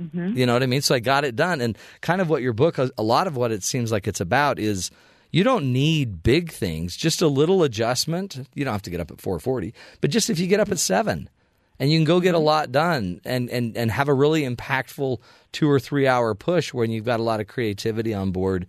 Mm-hmm. 0.00 0.36
You 0.36 0.44
know 0.44 0.52
what 0.52 0.62
I 0.62 0.66
mean? 0.66 0.82
So 0.82 0.94
I 0.94 0.98
got 1.00 1.24
it 1.24 1.36
done. 1.36 1.62
And 1.62 1.76
kind 2.02 2.20
of 2.20 2.28
what 2.28 2.42
your 2.42 2.52
book, 2.52 2.76
a 2.78 3.02
lot 3.02 3.26
of 3.26 3.36
what 3.36 3.50
it 3.50 3.62
seems 3.62 3.90
like 3.90 4.06
it's 4.06 4.20
about 4.20 4.58
is 4.58 4.90
you 5.30 5.44
don't 5.44 5.72
need 5.72 6.22
big 6.22 6.50
things, 6.52 6.96
just 6.96 7.22
a 7.22 7.28
little 7.28 7.62
adjustment. 7.62 8.46
You 8.54 8.64
don't 8.64 8.72
have 8.72 8.82
to 8.82 8.90
get 8.90 9.00
up 9.00 9.10
at 9.10 9.20
440, 9.20 9.74
but 10.00 10.10
just 10.10 10.30
if 10.30 10.38
you 10.38 10.46
get 10.46 10.60
up 10.60 10.70
at 10.70 10.78
7 10.78 11.28
and 11.78 11.90
you 11.90 11.98
can 11.98 12.04
go 12.04 12.20
get 12.20 12.34
a 12.34 12.38
mm-hmm. 12.38 12.46
lot 12.46 12.72
done 12.72 13.20
and, 13.24 13.50
and, 13.50 13.76
and 13.76 13.90
have 13.90 14.08
a 14.08 14.14
really 14.14 14.42
impactful 14.42 15.18
two 15.52 15.70
or 15.70 15.78
three 15.78 16.06
hour 16.06 16.34
push 16.34 16.72
when 16.72 16.90
you've 16.90 17.04
got 17.04 17.20
a 17.20 17.22
lot 17.22 17.40
of 17.40 17.46
creativity 17.46 18.14
on 18.14 18.30
board, 18.30 18.68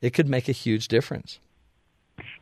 it 0.00 0.10
could 0.10 0.28
make 0.28 0.48
a 0.48 0.52
huge 0.52 0.88
difference. 0.88 1.38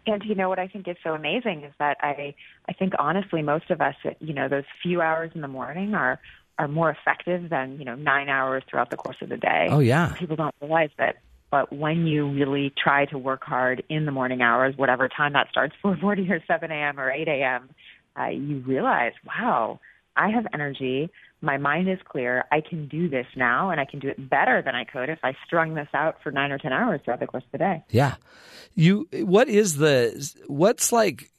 And 0.06 0.22
you 0.24 0.34
know 0.34 0.48
what 0.48 0.58
I 0.58 0.68
think 0.68 0.86
is 0.86 0.96
so 1.02 1.14
amazing 1.14 1.64
is 1.64 1.72
that 1.78 1.96
I 2.00 2.34
I 2.68 2.72
think 2.74 2.92
honestly 2.98 3.42
most 3.42 3.70
of 3.70 3.80
us 3.80 3.94
you 4.20 4.34
know 4.34 4.48
those 4.48 4.64
few 4.82 5.00
hours 5.00 5.32
in 5.34 5.40
the 5.40 5.48
morning 5.48 5.94
are 5.94 6.20
are 6.58 6.68
more 6.68 6.90
effective 6.90 7.48
than 7.48 7.78
you 7.78 7.84
know 7.84 7.94
nine 7.94 8.28
hours 8.28 8.62
throughout 8.68 8.90
the 8.90 8.96
course 8.96 9.16
of 9.22 9.28
the 9.28 9.36
day. 9.36 9.68
Oh, 9.70 9.80
yeah. 9.80 10.14
people 10.18 10.36
don't 10.36 10.54
realize 10.60 10.90
that. 10.98 11.16
But 11.54 11.72
when 11.72 12.08
you 12.08 12.28
really 12.28 12.72
try 12.82 13.04
to 13.04 13.16
work 13.16 13.44
hard 13.44 13.84
in 13.88 14.06
the 14.06 14.10
morning 14.10 14.42
hours, 14.42 14.74
whatever 14.76 15.08
time 15.08 15.34
that 15.34 15.46
starts, 15.50 15.72
4:40 15.84 16.28
or 16.28 16.42
7 16.48 16.72
a.m. 16.72 16.98
or 16.98 17.12
8 17.12 17.28
a.m., 17.28 17.70
uh, 18.18 18.26
you 18.26 18.58
realize, 18.66 19.12
wow, 19.24 19.78
I 20.16 20.30
have 20.30 20.48
energy. 20.52 21.10
My 21.42 21.56
mind 21.56 21.88
is 21.88 22.00
clear. 22.08 22.44
I 22.50 22.60
can 22.60 22.88
do 22.88 23.08
this 23.08 23.26
now, 23.36 23.70
and 23.70 23.80
I 23.80 23.84
can 23.84 24.00
do 24.00 24.08
it 24.08 24.28
better 24.28 24.62
than 24.62 24.74
I 24.74 24.82
could 24.82 25.08
if 25.08 25.20
I 25.22 25.36
strung 25.46 25.74
this 25.74 25.86
out 25.94 26.16
for 26.24 26.32
nine 26.32 26.50
or 26.50 26.58
ten 26.58 26.72
hours 26.72 27.02
throughout 27.04 27.20
the 27.20 27.28
course 27.28 27.44
of 27.44 27.52
the 27.52 27.58
day. 27.58 27.84
Yeah. 27.88 28.16
You 28.74 29.06
what 29.12 29.48
is 29.48 29.76
the 29.76 30.28
what's 30.48 30.90
like 30.90 31.30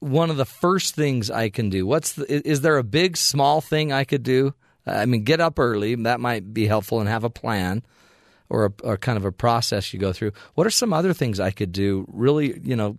one 0.00 0.30
of 0.30 0.36
the 0.36 0.46
first 0.46 0.96
things 0.96 1.30
I 1.30 1.48
can 1.48 1.70
do? 1.70 1.86
What's 1.86 2.14
the, 2.14 2.24
is 2.28 2.62
there 2.62 2.76
a 2.76 2.82
big 2.82 3.16
small 3.16 3.60
thing 3.60 3.92
I 3.92 4.02
could 4.02 4.24
do? 4.24 4.52
I 4.84 5.06
mean, 5.06 5.22
get 5.22 5.40
up 5.40 5.60
early, 5.60 5.94
that 5.94 6.18
might 6.18 6.52
be 6.52 6.66
helpful 6.66 6.98
and 6.98 7.08
have 7.08 7.22
a 7.22 7.30
plan 7.30 7.84
or 8.50 8.66
a 8.66 8.72
or 8.82 8.96
kind 8.96 9.16
of 9.16 9.24
a 9.24 9.32
process 9.32 9.92
you 9.92 9.98
go 9.98 10.12
through. 10.12 10.32
What 10.54 10.66
are 10.66 10.70
some 10.70 10.92
other 10.92 11.14
things 11.14 11.40
I 11.40 11.50
could 11.50 11.72
do 11.72 12.06
really, 12.12 12.60
you 12.60 12.76
know, 12.76 12.98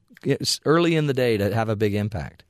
early 0.65 0.95
in 0.95 1.07
the 1.07 1.13
day 1.13 1.37
to 1.37 1.53
have 1.53 1.69
a 1.69 1.75
big 1.75 1.93
impact? 1.93 2.43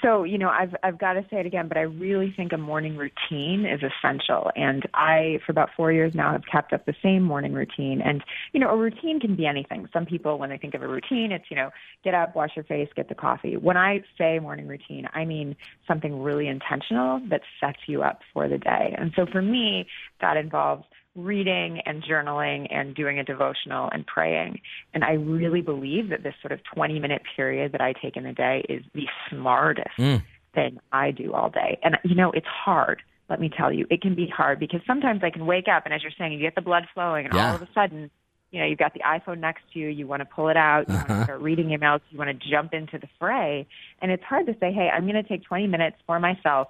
So, 0.00 0.24
you 0.24 0.38
know, 0.38 0.48
I've 0.48 0.74
I've 0.82 0.98
got 0.98 1.14
to 1.14 1.22
say 1.30 1.38
it 1.38 1.44
again, 1.44 1.68
but 1.68 1.76
I 1.76 1.82
really 1.82 2.32
think 2.34 2.54
a 2.54 2.56
morning 2.56 2.96
routine 2.96 3.66
is 3.66 3.82
essential. 3.82 4.50
And 4.56 4.88
I, 4.94 5.38
for 5.44 5.52
about 5.52 5.68
four 5.76 5.92
years 5.92 6.14
now, 6.14 6.32
have 6.32 6.44
kept 6.50 6.72
up 6.72 6.86
the 6.86 6.94
same 7.02 7.22
morning 7.22 7.52
routine. 7.52 8.00
And 8.02 8.24
you 8.54 8.60
know, 8.60 8.70
a 8.70 8.76
routine 8.76 9.20
can 9.20 9.36
be 9.36 9.46
anything. 9.46 9.86
Some 9.92 10.06
people, 10.06 10.38
when 10.38 10.48
they 10.48 10.56
think 10.56 10.72
of 10.72 10.82
a 10.82 10.88
routine, 10.88 11.30
it's 11.30 11.44
you 11.50 11.56
know, 11.56 11.70
get 12.04 12.14
up, 12.14 12.34
wash 12.34 12.52
your 12.56 12.64
face, 12.64 12.88
get 12.96 13.10
the 13.10 13.14
coffee. 13.14 13.58
When 13.58 13.76
I 13.76 14.02
say 14.16 14.38
morning 14.38 14.66
routine, 14.66 15.08
I 15.12 15.26
mean 15.26 15.56
something 15.86 16.22
really 16.22 16.48
intentional 16.48 17.20
that 17.28 17.42
sets 17.60 17.80
you 17.86 18.02
up 18.02 18.20
for 18.32 18.48
the 18.48 18.56
day. 18.56 18.94
And 18.96 19.12
so, 19.14 19.26
for 19.30 19.42
me, 19.42 19.86
that 20.22 20.38
involves 20.38 20.84
reading 21.14 21.80
and 21.84 22.02
journaling 22.02 22.66
and 22.74 22.94
doing 22.94 23.18
a 23.18 23.24
devotional 23.24 23.88
and 23.92 24.06
praying. 24.06 24.60
And 24.94 25.04
I 25.04 25.12
really 25.12 25.60
believe 25.60 26.08
that 26.08 26.22
this 26.22 26.34
sort 26.40 26.52
of 26.52 26.60
20 26.74 26.98
minute 27.00 27.22
period 27.36 27.72
that 27.72 27.80
I 27.80 27.92
take 27.92 28.16
in 28.16 28.24
the 28.24 28.32
day 28.32 28.64
is 28.68 28.82
the 28.94 29.06
smartest 29.28 29.90
Mm. 29.98 30.22
thing 30.54 30.78
I 30.90 31.10
do 31.10 31.32
all 31.34 31.50
day. 31.50 31.78
And 31.82 31.98
you 32.04 32.14
know, 32.14 32.30
it's 32.32 32.46
hard. 32.46 33.02
Let 33.28 33.40
me 33.40 33.48
tell 33.54 33.72
you, 33.72 33.86
it 33.90 34.00
can 34.02 34.14
be 34.14 34.26
hard 34.26 34.58
because 34.58 34.80
sometimes 34.86 35.22
I 35.22 35.30
can 35.30 35.46
wake 35.46 35.68
up 35.68 35.84
and 35.84 35.94
as 35.94 36.02
you're 36.02 36.12
saying, 36.18 36.32
you 36.32 36.38
get 36.40 36.54
the 36.54 36.60
blood 36.62 36.86
flowing 36.94 37.26
and 37.26 37.34
Yeah. 37.34 37.48
all 37.50 37.56
of 37.56 37.62
a 37.62 37.68
sudden, 37.74 38.10
you 38.50 38.60
know, 38.60 38.66
you've 38.66 38.78
got 38.78 38.92
the 38.92 39.00
iPhone 39.00 39.38
next 39.38 39.62
to 39.72 39.78
you, 39.78 39.88
you 39.88 40.06
want 40.06 40.20
to 40.20 40.26
pull 40.26 40.48
it 40.48 40.56
out, 40.58 40.86
you 40.88 40.94
want 40.94 41.08
Uh-huh. 41.10 41.20
to 41.20 41.24
start 41.24 41.40
reading 41.40 41.68
emails, 41.68 42.00
you 42.10 42.18
want 42.18 42.28
to 42.38 42.48
jump 42.50 42.74
into 42.74 42.98
the 42.98 43.08
fray. 43.18 43.66
And 44.02 44.10
it's 44.10 44.24
hard 44.24 44.44
to 44.46 44.54
say, 44.60 44.72
hey, 44.72 44.90
I'm 44.90 45.02
going 45.04 45.14
to 45.14 45.22
take 45.22 45.42
20 45.44 45.66
minutes 45.68 45.96
for 46.06 46.18
myself 46.20 46.68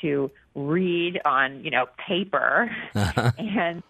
to 0.00 0.30
read 0.54 1.20
on, 1.24 1.64
you 1.64 1.70
know, 1.70 1.86
paper 2.06 2.70
and 2.94 3.82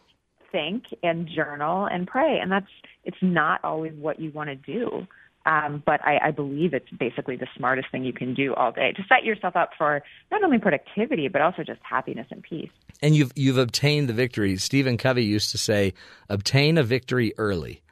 think 0.50 0.84
and 1.02 1.28
journal 1.28 1.86
and 1.86 2.06
pray. 2.06 2.38
And 2.40 2.50
that's, 2.52 2.66
it's 3.04 3.16
not 3.22 3.60
always 3.64 3.92
what 3.94 4.20
you 4.20 4.30
want 4.30 4.50
to 4.50 4.56
do. 4.56 5.06
Um, 5.44 5.82
but 5.84 6.00
I, 6.04 6.28
I 6.28 6.30
believe 6.30 6.72
it's 6.72 6.88
basically 6.90 7.36
the 7.36 7.48
smartest 7.56 7.90
thing 7.90 8.04
you 8.04 8.12
can 8.12 8.32
do 8.32 8.54
all 8.54 8.70
day 8.70 8.92
to 8.92 9.02
set 9.08 9.24
yourself 9.24 9.56
up 9.56 9.70
for 9.76 10.02
not 10.30 10.44
only 10.44 10.58
productivity, 10.58 11.26
but 11.28 11.40
also 11.40 11.64
just 11.64 11.80
happiness 11.82 12.28
and 12.30 12.42
peace. 12.42 12.70
And 13.00 13.16
you've 13.16 13.32
you've 13.34 13.58
obtained 13.58 14.08
the 14.08 14.12
victory. 14.12 14.56
Stephen 14.56 14.96
Covey 14.96 15.24
used 15.24 15.50
to 15.50 15.58
say, 15.58 15.94
"Obtain 16.28 16.78
a 16.78 16.84
victory 16.84 17.34
early." 17.38 17.82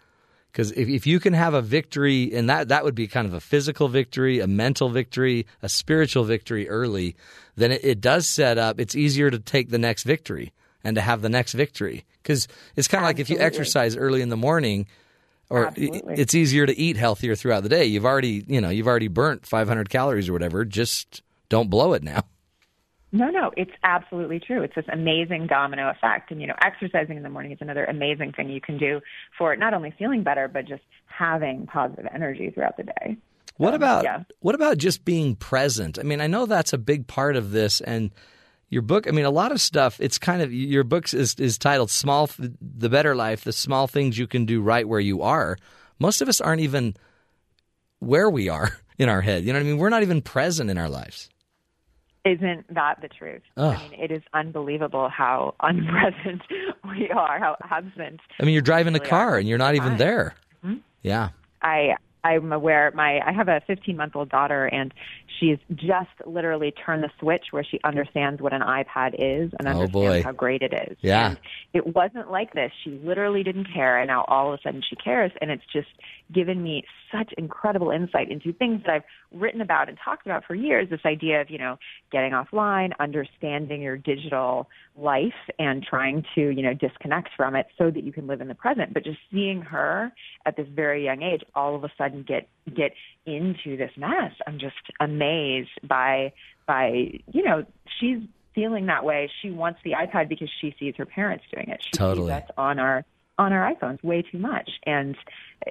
Because 0.51 0.73
if, 0.73 0.89
if 0.89 1.07
you 1.07 1.21
can 1.21 1.33
have 1.33 1.55
a 1.55 1.63
victory, 1.63 2.35
and 2.35 2.51
that, 2.51 2.69
that 2.69 2.85
would 2.85 2.95
be 2.95 3.07
kind 3.07 3.27
of 3.27 3.35
a 3.35 3.41
physical 3.41 3.89
victory, 3.89 4.41
a 4.41 4.47
mental 4.47 4.89
victory, 4.89 5.47
a 5.63 5.69
spiritual 5.69 6.25
victory 6.25 6.69
early, 6.69 7.15
then 7.57 7.73
it, 7.73 7.85
it 7.85 8.01
does 8.01 8.29
set 8.29 8.59
up, 8.59 8.81
it's 8.81 8.97
easier 8.97 9.31
to 9.31 9.39
take 9.39 9.71
the 9.71 9.79
next 9.79 10.03
victory 10.03 10.53
and 10.83 10.97
to 10.97 11.01
have 11.01 11.23
the 11.23 11.29
next 11.29 11.53
victory. 11.53 12.05
Because 12.23 12.49
it's 12.75 12.89
kind 12.89 13.05
of 13.05 13.09
like 13.09 13.19
if 13.19 13.31
you 13.31 13.39
exercise 13.39 13.97
early 13.97 14.23
in 14.23 14.29
the 14.29 14.37
morning, 14.37 14.87
or 15.51 15.67
Absolutely. 15.67 16.15
it's 16.15 16.35
easier 16.35 16.65
to 16.67 16.77
eat 16.79 16.97
healthier 16.97 17.35
throughout 17.35 17.63
the 17.63 17.69
day. 17.69 17.85
You've 17.85 18.07
already, 18.07 18.45
you 18.47 18.61
know, 18.61 18.71
you've 18.71 18.87
already 18.87 19.09
burnt 19.09 19.47
500 19.47 19.91
calories 19.91 20.29
or 20.29 20.33
whatever. 20.33 20.65
Just 20.65 21.23
don't 21.49 21.69
blow 21.69 21.93
it 21.93 22.03
now. 22.03 22.23
No, 23.12 23.28
no, 23.28 23.51
it's 23.57 23.73
absolutely 23.82 24.39
true. 24.39 24.62
It's 24.62 24.74
this 24.74 24.85
amazing 24.93 25.49
domino 25.49 25.91
effect. 25.91 26.31
And, 26.31 26.41
you 26.41 26.47
know, 26.47 26.55
exercising 26.62 27.16
in 27.16 27.24
the 27.24 27.28
morning 27.28 27.51
is 27.51 27.59
another 27.61 27.85
amazing 27.85 28.32
thing 28.32 28.51
you 28.51 28.61
can 28.61 28.78
do 28.78 29.01
for 29.37 29.57
not 29.57 29.74
only 29.74 29.93
feeling 29.99 30.23
better, 30.23 30.47
but 30.47 30.66
just 30.66 30.82
having 31.07 31.66
positive 31.66 32.07
energy 32.15 32.51
throughout 32.51 32.77
the 32.77 32.85
day. 32.85 33.16
What 33.57 33.74
about 33.74 34.05
yeah. 34.05 34.23
what 34.39 34.55
about 34.55 34.78
just 34.78 35.05
being 35.05 35.37
present? 35.37 35.99
I 35.99 36.03
mean, 36.03 36.23
I 36.23 36.28
know 36.28 36.47
that's 36.47 36.73
a 36.73 36.78
big 36.78 37.07
part 37.07 37.37
of 37.37 37.51
this, 37.51 37.82
and 37.82 38.11
your 38.70 38.81
book. 38.81 39.07
I 39.07 39.11
mean, 39.11 39.27
a 39.27 39.31
lot 39.31 39.53
of 39.53 39.61
stuff. 39.61 40.01
It's 40.01 40.16
kind 40.16 40.41
of 40.41 40.51
your 40.51 40.82
book 40.82 41.12
is 41.12 41.35
is 41.35 41.59
titled 41.59 41.91
"Small, 41.91 42.31
the 42.39 42.89
Better 42.89 43.15
Life: 43.15 43.45
The 43.45 43.53
Small 43.53 43.87
Things 43.87 44.16
You 44.16 44.27
Can 44.27 44.47
Do 44.47 44.62
Right 44.62 44.89
Where 44.89 44.99
You 44.99 45.20
Are." 45.20 45.59
Most 45.99 46.23
of 46.23 46.28
us 46.31 46.41
aren't 46.41 46.62
even 46.62 46.97
where 47.99 48.31
we 48.31 48.49
are 48.49 48.78
in 48.99 49.11
our 49.11 49.20
head. 49.20 49.45
You 49.45 49.53
know 49.53 49.59
what 49.59 49.66
I 49.66 49.69
mean? 49.69 49.77
We're 49.77 49.91
not 49.91 50.03
even 50.03 50.23
present 50.23 50.70
in 50.70 50.78
our 50.78 50.89
lives. 50.89 51.28
Isn't 52.25 52.73
that 52.75 53.01
the 53.01 53.09
truth? 53.09 53.43
Ugh. 53.57 53.75
I 53.77 53.89
mean, 53.89 53.99
it 54.01 54.11
is 54.11 54.23
unbelievable 54.35 55.09
how 55.09 55.55
unpresent 55.63 56.43
we 56.89 57.09
are, 57.11 57.39
how 57.39 57.57
absent. 57.71 58.21
I 58.39 58.45
mean, 58.45 58.53
you're 58.53 58.63
driving 58.63 58.93
the 58.93 58.99
really 58.99 59.09
car 59.11 59.39
and 59.39 59.49
you're 59.49 59.59
not 59.59 59.75
even 59.75 59.97
there. 59.97 60.35
Mhm. 60.65 60.81
Yeah. 61.03 61.31
I 61.63 61.97
I'm 62.25 62.53
aware 62.53 62.91
my 62.95 63.21
I 63.27 63.33
have 63.33 63.49
a 63.49 63.61
15 63.67 63.97
month 63.97 64.17
old 64.17 64.29
daughter 64.29 64.67
and 64.67 64.93
she's 65.39 65.59
just 65.75 66.11
literally 66.27 66.73
turned 66.73 67.03
the 67.03 67.11
switch 67.19 67.47
where 67.51 67.65
she 67.65 67.81
understands 67.85 68.41
what 68.41 68.53
an 68.53 68.63
iPad 68.63 69.15
is 69.15 69.53
and 69.59 69.67
Oh, 69.69 69.73
understands 69.73 69.93
boy. 69.93 70.23
how 70.23 70.33
great 70.33 70.63
it 70.63 70.73
is. 70.73 70.97
Yeah. 71.01 71.29
And 71.31 71.39
it 71.73 71.95
wasn't 71.95 72.31
like 72.31 72.53
this. 72.55 72.73
She 72.85 72.91
literally 73.03 73.43
didn't 73.43 73.69
care 73.73 73.99
and 73.99 74.09
now 74.09 74.25
all 74.29 74.53
of 74.53 74.59
a 74.59 74.63
sudden 74.63 74.83
she 74.89 74.97
cares 74.97 75.33
and 75.41 75.51
it's 75.51 75.65
just 75.73 75.89
given 76.33 76.63
me 76.63 76.85
such 77.11 77.33
incredible 77.39 77.91
insight 77.91 78.31
into 78.31 78.53
things 78.53 78.83
that 78.87 78.93
I've 78.95 79.03
written 79.33 79.61
about 79.61 79.89
and 79.89 79.99
talked 80.05 80.27
about 80.27 80.45
for 80.45 80.55
years. 80.55 80.89
This 80.91 81.01
idea 81.05 81.41
of, 81.41 81.51
you 81.51 81.59
know, 81.59 81.77
getting 82.13 82.33
offline, 82.33 82.93
understanding 83.01 83.83
your 83.83 83.97
digital 83.97 84.69
life 84.97 85.33
and 85.59 85.83
trying 85.83 86.25
to, 86.35 86.51
you 86.51 86.63
know, 86.63 86.75
disconnect 86.75 87.31
from 87.37 87.57
it 87.57 87.67
so 87.79 87.91
that 87.91 88.05
you 88.05 88.13
can 88.13 88.27
live 88.27 88.41
in 88.41 88.49
the 88.49 88.55
present. 88.55 88.93
But 88.95 89.05
just 89.05 89.19
seeing 89.33 89.61
her 89.63 90.13
at 90.47 90.57
this 90.57 90.67
very 90.69 91.05
young 91.05 91.23
age 91.23 91.43
all 91.55 91.75
of 91.75 91.83
a 91.85 91.91
sudden 91.99 92.10
get 92.11 92.49
get 92.74 92.93
into 93.27 93.77
this 93.77 93.91
mess. 93.97 94.32
I'm 94.47 94.59
just 94.59 94.77
amazed 95.01 95.70
by 95.87 96.32
by 96.66 97.20
you 97.32 97.43
know 97.43 97.65
she's 97.99 98.19
feeling 98.55 98.87
that 98.87 99.05
way. 99.05 99.31
She 99.43 99.51
wants 99.51 99.81
the 99.85 99.93
iPad 99.93 100.28
because 100.28 100.51
she 100.61 100.74
sees 100.78 100.95
her 100.97 101.07
parents 101.07 101.45
doing 101.53 101.69
it. 101.69 101.82
She 101.82 101.91
Totally. 101.93 102.32
sees 102.32 102.43
us 102.43 102.51
on 102.57 102.78
our 102.78 103.05
on 103.39 103.55
our 103.55 103.74
iPhones 103.74 104.03
way 104.05 104.23
too 104.23 104.39
much. 104.39 104.70
And 104.85 105.16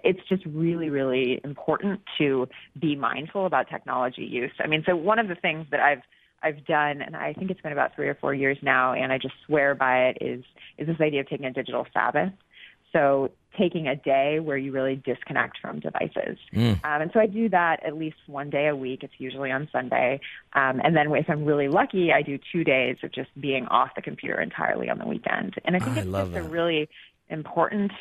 it's 0.04 0.20
just 0.28 0.44
really, 0.46 0.90
really 0.90 1.40
important 1.44 2.02
to 2.18 2.48
be 2.80 2.96
mindful 2.96 3.46
about 3.46 3.70
technology 3.70 4.24
use. 4.24 4.52
I 4.60 4.68
mean, 4.68 4.84
so 4.88 4.96
one 4.96 5.20
of 5.20 5.28
the 5.28 5.36
things 5.36 5.68
that 5.72 5.80
I've 5.80 6.02
I've 6.42 6.66
done, 6.66 7.02
and 7.02 7.16
I 7.16 7.34
think 7.34 7.52
it's 7.52 7.62
been 7.62 7.74
about 7.74 7.96
three 7.96 8.08
or 8.08 8.16
four 8.16 8.34
years 8.34 8.58
now, 8.62 8.94
and 8.94 9.12
I 9.12 9.18
just 9.18 9.34
swear 9.46 9.76
by 9.76 10.08
it, 10.08 10.18
is 10.22 10.44
is 10.78 10.88
this 10.88 11.00
idea 11.00 11.22
of 11.22 11.30
taking 11.30 11.46
a 11.46 11.52
digital 11.52 11.86
Sabbath. 11.94 12.34
So 12.94 13.32
taking 13.58 13.88
a 13.88 13.96
day 13.96 14.40
where 14.40 14.58
you 14.58 14.72
really 14.72 14.96
disconnect 14.96 15.58
from 15.62 15.80
devices. 15.80 16.38
Mm. 16.54 16.84
Um, 16.86 17.02
and 17.02 17.12
so 17.14 17.20
I 17.20 17.26
do 17.26 17.50
that 17.50 17.84
at 17.86 17.98
least 17.98 18.18
one 18.28 18.50
day 18.50 18.68
a 18.68 18.76
week. 18.76 19.04
It's 19.04 19.14
usually 19.18 19.52
on 19.52 19.68
Sunday. 19.72 20.22
Um, 20.54 20.80
and 20.84 20.96
then 20.96 21.12
if 21.14 21.30
I'm 21.30 21.46
really 21.46 21.68
lucky, 21.68 22.12
I 22.14 22.22
do 22.22 22.40
two 22.52 22.64
days 22.64 22.98
of 23.04 23.12
just 23.12 23.30
being 23.40 23.66
off 23.68 23.90
the 23.96 24.02
computer 24.02 24.40
entirely 24.40 24.90
on 24.90 24.98
the 24.98 25.06
weekend. 25.06 25.56
And 25.66 25.76
I 25.76 25.80
think 25.80 25.98
I 25.98 26.02
it's 26.02 26.12
just 26.12 26.36
a 26.36 26.44
really 26.44 26.90
important 27.30 27.92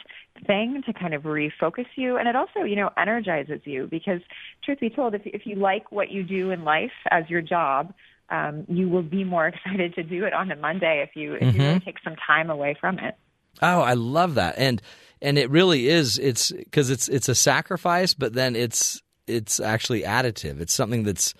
thing 0.47 0.83
to 0.87 0.93
kind 0.93 1.13
of 1.13 1.25
refocus 1.25 1.85
you 1.97 2.17
and 2.17 2.29
it 2.29 2.35
also 2.37 2.61
you 2.61 2.77
know 2.77 2.89
energizes 2.97 3.61
you 3.65 3.87
because 3.91 4.21
truth 4.65 4.81
be 4.81 4.89
told 4.89 5.15
if 5.15 5.21
if 5.27 5.43
you 5.45 5.55
like 5.57 5.93
what 5.93 6.11
you 6.11 6.23
do 6.23 6.51
in 6.51 6.65
life 6.65 6.93
as 7.11 7.29
your 7.29 7.43
job 7.43 7.93
um, 8.31 8.65
you 8.69 8.89
will 8.89 9.03
be 9.03 9.25
more 9.25 9.49
excited 9.67 9.95
to 9.95 10.03
do 10.03 10.25
it 10.25 10.33
on 10.33 10.51
a 10.51 10.57
Monday 10.57 11.05
if 11.07 11.17
you 11.17 11.35
if 11.35 11.55
you 11.55 11.63
really 11.63 11.79
Mhm. 11.79 11.85
take 11.85 11.99
some 12.05 12.17
time 12.17 12.51
away 12.51 12.75
from 12.81 12.99
it. 12.99 13.17
Oh, 13.63 13.81
I 13.81 13.95
love 13.95 14.35
that, 14.37 14.55
and 14.59 14.81
and 15.21 15.39
it 15.39 15.51
really 15.51 15.89
is. 15.89 16.19
It's 16.19 16.53
because 16.53 16.91
it's 16.91 17.09
it's 17.09 17.29
a 17.29 17.35
sacrifice, 17.35 18.15
but 18.15 18.33
then 18.33 18.55
it's 18.57 19.03
it's 19.27 19.61
actually 19.61 20.03
additive. 20.03 20.61
It's 20.61 20.73
something 20.73 21.03
that's 21.03 21.35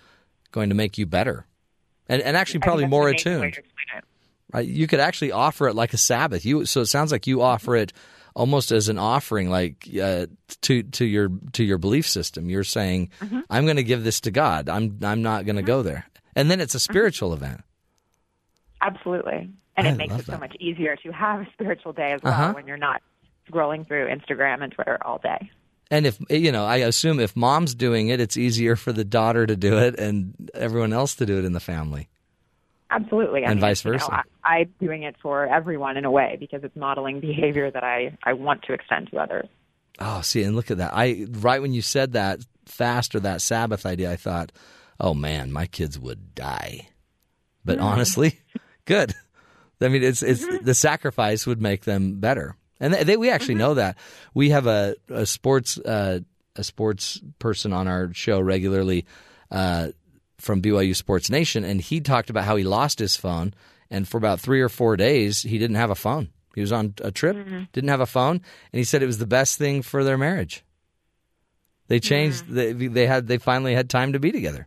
going 0.53 0.69
to 0.71 0.75
make 0.75 0.99
you 0.99 1.07
better, 1.07 1.47
and 2.09 2.21
and 2.23 2.37
actually 2.37 2.61
probably 2.61 2.87
more 2.87 3.09
an 3.09 3.15
amazing 3.15 3.33
way 3.33 3.37
attuned. 3.49 3.55
to 3.55 3.61
explain 3.61 3.99
it. 3.99 4.05
Right? 4.53 4.67
You 4.67 4.87
could 4.87 5.01
actually 5.01 5.33
offer 5.33 5.69
it 5.69 5.75
like 5.75 5.93
a 5.93 5.99
Sabbath. 5.99 6.45
You 6.45 6.65
so 6.65 6.81
it 6.81 6.87
sounds 6.87 7.13
like 7.13 7.27
you 7.27 7.43
offer 7.43 7.77
it 7.77 7.93
almost 8.35 8.71
as 8.73 8.89
an 8.89 8.99
offering, 8.99 9.51
like 9.51 9.89
uh, 10.03 10.27
to 10.63 10.83
to 10.83 11.05
your 11.05 11.29
to 11.53 11.65
your 11.65 11.79
belief 11.79 12.07
system. 12.09 12.49
You're 12.51 12.65
saying, 12.65 13.11
Mm-hmm. 13.21 13.41
"I'm 13.51 13.65
going 13.65 13.77
to 13.77 13.83
give 13.85 14.05
this 14.05 14.21
to 14.23 14.31
God. 14.31 14.69
I'm 14.69 14.99
I'm 15.03 15.23
not 15.23 15.45
going 15.47 15.57
to 15.57 15.63
go 15.63 15.83
there," 15.83 16.07
and 16.35 16.51
then 16.51 16.61
it's 16.61 16.75
a 16.75 16.81
spiritual 16.81 17.33
event. 17.33 17.61
Absolutely. 18.81 19.51
And 19.79 19.87
I 19.89 19.91
it 19.93 19.97
makes 19.97 20.15
it 20.17 20.27
so 20.27 20.33
that. 20.33 20.41
much 20.41 20.57
easier 20.61 20.97
to 20.97 21.11
have 21.13 21.41
a 21.41 21.47
spiritual 21.53 21.93
day 21.93 22.13
as 22.13 22.21
well 22.23 22.33
Uh-huh. 22.35 22.53
when 22.53 22.67
you're 22.67 22.77
not 22.77 23.01
scrolling 23.51 23.87
through 23.87 24.09
Instagram 24.09 24.63
and 24.63 24.73
Twitter 24.73 24.99
all 25.05 25.19
day. 25.19 25.51
And 25.91 26.07
if 26.07 26.19
you 26.29 26.53
know, 26.53 26.67
I 26.67 26.77
assume 26.77 27.19
if 27.19 27.35
mom's 27.35 27.75
doing 27.75 28.09
it, 28.09 28.21
it's 28.21 28.37
easier 28.37 28.77
for 28.77 28.93
the 28.93 29.05
daughter 29.05 29.47
to 29.47 29.57
do 29.57 29.79
it 29.79 29.99
and 29.99 30.51
everyone 30.53 30.93
else 30.93 31.15
to 31.17 31.25
do 31.27 31.39
it 31.39 31.47
in 31.47 31.53
the 31.53 31.61
family. 31.61 32.09
Absolutely. 32.91 33.45
I 33.45 33.51
And 33.51 33.55
mean, 33.57 33.61
vice 33.61 33.85
you 33.85 33.93
know, 33.93 33.99
versa. 33.99 34.25
I, 34.45 34.57
I'm 34.61 34.75
doing 34.81 35.03
it 35.03 35.17
for 35.23 35.47
everyone 35.47 35.97
in 35.97 36.05
a 36.05 36.11
way 36.11 36.37
because 36.41 36.65
it's 36.65 36.77
modeling 36.77 37.21
behavior 37.21 37.71
that 37.71 37.85
I, 37.85 38.17
I 38.23 38.33
want 38.35 38.63
to 38.65 38.73
extend 38.73 39.11
to 39.11 39.19
others. 39.19 39.47
Oh, 40.01 40.21
see, 40.23 40.43
and 40.43 40.55
look 40.57 40.71
at 40.71 40.79
that. 40.79 40.93
I 40.95 41.27
right 41.31 41.61
when 41.61 41.73
you 41.73 41.83
said 41.83 42.13
that 42.13 42.41
fast 42.67 43.15
or 43.15 43.21
that 43.21 43.43
Sabbath 43.43 43.85
idea, 43.85 44.11
I 44.13 44.17
thought, 44.17 44.53
oh 45.01 45.13
man, 45.15 45.53
my 45.53 45.67
kids 45.67 45.99
would 45.99 46.35
die. 46.35 46.89
But 47.65 47.79
honestly, 47.79 48.41
good. 48.85 49.15
I 49.81 49.89
mean, 49.89 50.03
it's 50.03 50.23
it's 50.23 50.45
the 50.63 50.75
sacrifice 50.75 51.47
would 51.47 51.61
make 51.61 51.85
them 51.85 52.21
better, 52.21 52.57
and 52.81 52.93
they, 52.95 53.05
they 53.05 53.17
we 53.17 53.31
actually 53.31 53.55
know 53.55 53.75
that. 53.75 53.97
We 54.35 54.51
have 54.51 54.67
a 54.67 54.97
a 55.09 55.27
sports 55.27 55.79
uh, 55.79 56.21
a 56.57 56.65
sports 56.65 57.21
person 57.39 57.73
on 57.73 57.87
our 57.87 58.13
show 58.13 58.41
regularly 58.41 59.07
uh, 59.51 59.89
from 60.39 60.61
BYU 60.63 60.97
Sports 60.97 61.31
Nation, 61.31 61.65
and 61.65 61.81
he 61.81 62.01
talked 62.01 62.31
about 62.31 62.45
how 62.45 62.57
he 62.57 62.65
lost 62.65 62.99
his 62.99 63.17
phone, 63.17 63.55
and 63.91 64.09
for 64.09 64.19
about 64.19 64.41
three 64.41 64.61
or 64.61 64.69
four 64.69 64.97
days 64.97 65.43
he 65.43 65.59
didn't 65.59 65.77
have 65.77 65.91
a 65.91 65.95
phone. 65.95 66.31
He 66.55 66.61
was 66.61 66.73
on 66.73 66.95
a 67.03 67.13
trip, 67.13 67.37
didn't 67.73 67.91
have 67.91 68.01
a 68.01 68.07
phone, 68.07 68.37
and 68.73 68.79
he 68.79 68.85
said 68.85 69.03
it 69.03 69.07
was 69.07 69.19
the 69.19 69.27
best 69.27 69.59
thing 69.59 69.83
for 69.83 70.03
their 70.03 70.19
marriage. 70.19 70.65
They 71.87 72.01
changed. 72.01 72.49
They, 72.49 72.73
they 72.73 73.07
had. 73.07 73.29
They 73.29 73.39
finally 73.39 73.75
had 73.75 73.89
time 73.89 74.13
to 74.13 74.19
be 74.19 74.33
together. 74.33 74.67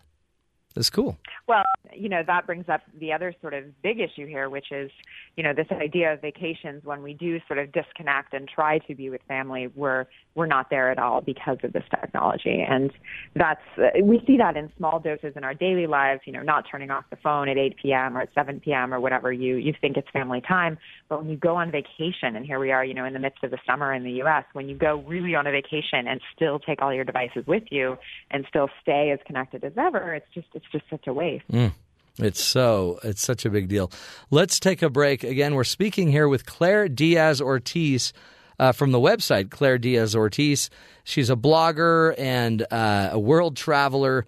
That's 0.76 0.90
cool. 0.90 1.18
Well, 1.48 1.64
you 1.94 2.08
know, 2.08 2.22
that 2.26 2.46
brings 2.46 2.70
up 2.70 2.82
the 3.00 3.12
other 3.12 3.36
sort 3.42 3.54
of 3.54 3.66
big 3.82 4.00
issue 4.00 4.26
here, 4.26 4.50
which 4.50 4.72
is, 4.72 4.90
you 5.36 5.44
know, 5.44 5.54
this 5.54 5.68
idea 5.72 6.14
of 6.14 6.22
vacations 6.22 6.86
when 6.86 7.04
we 7.04 7.14
do 7.14 7.40
sort 7.48 7.60
of 7.60 7.72
disconnect 7.74 8.34
and 8.34 8.48
try 8.48 8.78
to 8.80 8.96
be 8.96 9.10
with 9.10 9.22
family, 9.28 9.68
we're 9.76 10.06
we're 10.34 10.46
not 10.46 10.70
there 10.70 10.90
at 10.90 10.98
all 10.98 11.20
because 11.20 11.58
of 11.64 11.74
this 11.74 11.84
technology. 11.90 12.66
And 12.68 12.90
that's 13.36 13.62
uh, 13.78 14.02
we 14.02 14.24
see 14.26 14.38
that 14.38 14.56
in 14.56 14.72
small 14.78 15.00
doses 15.00 15.34
in 15.36 15.44
our 15.44 15.54
daily 15.54 15.88
lives, 15.88 16.22
you 16.26 16.32
know, 16.32 16.42
not 16.42 16.66
turning 16.72 16.90
off 16.90 17.04
the 17.10 17.18
phone 17.18 17.50
at 17.50 17.58
8 17.58 17.76
p.m. 17.82 18.18
or 18.18 18.22
at 18.22 18.30
7 18.34 18.62
p.m. 18.62 18.94
or 18.94 19.02
whatever 19.02 19.34
you 19.34 19.56
you 19.56 19.74
think 19.82 19.98
it's 19.98 20.08
family 20.12 20.40
time, 20.40 20.78
but 21.10 21.20
when 21.20 21.30
you 21.30 21.36
go 21.36 21.58
on 21.58 21.70
vacation 21.70 22.36
and 22.38 22.46
here 22.46 22.60
we 22.60 22.72
are, 22.72 22.86
you 22.86 22.94
know, 22.94 23.04
in 23.04 23.14
the 23.14 23.20
midst 23.20 23.44
of 23.44 23.52
the 23.52 23.60
summer 23.68 23.94
in 23.94 24.04
the 24.04 24.22
US, 24.24 24.46
when 24.54 24.70
you 24.70 24.78
go 24.78 25.04
really 25.06 25.36
on 25.36 25.48
a 25.48 25.52
vacation 25.52 26.08
and 26.08 26.22
still 26.34 26.60
take 26.60 26.82
all 26.82 26.94
your 26.94 27.04
devices 27.04 27.46
with 27.46 27.64
you 27.72 27.98
and 28.30 28.46
still 28.48 28.70
stay 28.82 29.12
as 29.12 29.20
connected 29.26 29.66
as 29.66 29.74
ever, 29.78 30.14
it's 30.14 30.28
just 30.34 30.48
it's 30.62 30.72
just 30.72 30.90
such 30.90 31.08
a 31.08 31.14
waste. 31.14 31.48
Mm. 31.52 31.74
It's 32.18 32.44
so 32.44 33.00
it's 33.04 33.22
such 33.22 33.46
a 33.46 33.50
big 33.50 33.68
deal. 33.68 33.92
Let's 34.30 34.60
take 34.60 34.82
a 34.82 34.90
break. 34.90 35.24
Again, 35.24 35.56
we're 35.56 35.64
speaking 35.64 36.12
here 36.12 36.28
with 36.28 36.46
Claire 36.46 36.88
Diaz 36.88 37.42
Ortiz 37.42 38.14
uh, 38.60 38.72
from 38.72 38.92
the 38.92 39.00
website 39.00 39.50
Claire 39.50 39.78
Diaz 39.78 40.16
Ortiz. 40.16 40.70
She's 41.04 41.30
a 41.30 41.36
blogger 41.36 42.14
and 42.18 42.66
uh, 42.70 43.10
a 43.14 43.20
world 43.20 43.56
traveler. 43.56 44.26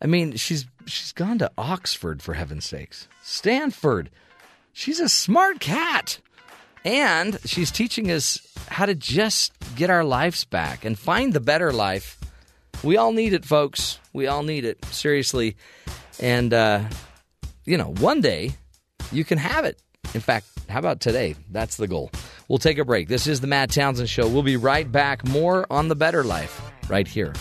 I 0.00 0.06
mean, 0.06 0.36
she's 0.36 0.66
she's 0.86 1.12
gone 1.12 1.38
to 1.38 1.50
Oxford 1.56 2.22
for 2.22 2.34
heaven's 2.34 2.66
sakes, 2.66 3.08
Stanford. 3.22 4.10
She's 4.72 5.00
a 5.00 5.08
smart 5.08 5.60
cat. 5.60 6.18
And 6.84 7.38
she's 7.44 7.70
teaching 7.70 8.10
us 8.10 8.40
how 8.66 8.86
to 8.86 8.94
just 8.96 9.52
get 9.76 9.88
our 9.88 10.02
lives 10.02 10.44
back 10.44 10.84
and 10.84 10.98
find 10.98 11.32
the 11.32 11.38
better 11.38 11.72
life. 11.72 12.18
We 12.82 12.96
all 12.96 13.12
need 13.12 13.34
it, 13.34 13.44
folks. 13.44 14.00
We 14.12 14.26
all 14.26 14.42
need 14.42 14.64
it. 14.64 14.84
Seriously. 14.86 15.56
And, 16.20 16.52
uh, 16.52 16.84
you 17.64 17.76
know, 17.78 17.94
one 17.98 18.20
day 18.20 18.52
you 19.10 19.24
can 19.24 19.38
have 19.38 19.64
it. 19.64 19.80
In 20.14 20.20
fact, 20.20 20.46
how 20.68 20.78
about 20.78 21.00
today? 21.00 21.34
That's 21.50 21.76
the 21.76 21.86
goal. 21.86 22.10
We'll 22.48 22.58
take 22.58 22.78
a 22.78 22.84
break. 22.84 23.08
This 23.08 23.26
is 23.26 23.40
the 23.40 23.46
Matt 23.46 23.70
Townsend 23.70 24.08
Show. 24.08 24.28
We'll 24.28 24.42
be 24.42 24.56
right 24.56 24.90
back. 24.90 25.26
More 25.26 25.66
on 25.70 25.88
the 25.88 25.96
better 25.96 26.22
life 26.22 26.60
right 26.88 27.06
here. 27.08 27.32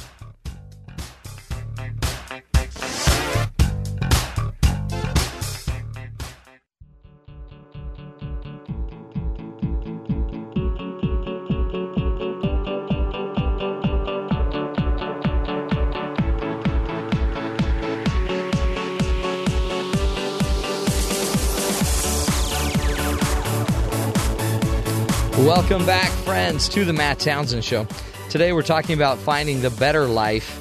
Welcome 25.52 25.86
back, 25.86 26.10
friends, 26.23 26.69
to 26.69 26.86
the 26.86 26.94
Matt 26.94 27.19
Townsend 27.19 27.65
Show. 27.65 27.86
Today 28.30 28.53
we're 28.53 28.61
talking 28.61 28.95
about 28.95 29.18
finding 29.18 29.60
the 29.60 29.69
better 29.69 30.06
life, 30.06 30.57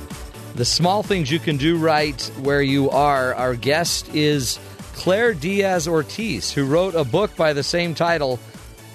the 0.56 0.64
small 0.64 1.04
things 1.04 1.30
you 1.30 1.38
can 1.38 1.58
do 1.58 1.78
right 1.78 2.20
where 2.40 2.60
you 2.60 2.90
are. 2.90 3.32
Our 3.36 3.54
guest 3.54 4.12
is 4.12 4.58
Claire 4.94 5.32
Diaz 5.32 5.86
Ortiz, 5.86 6.50
who 6.50 6.66
wrote 6.66 6.96
a 6.96 7.04
book 7.04 7.36
by 7.36 7.52
the 7.52 7.62
same 7.62 7.94
title, 7.94 8.40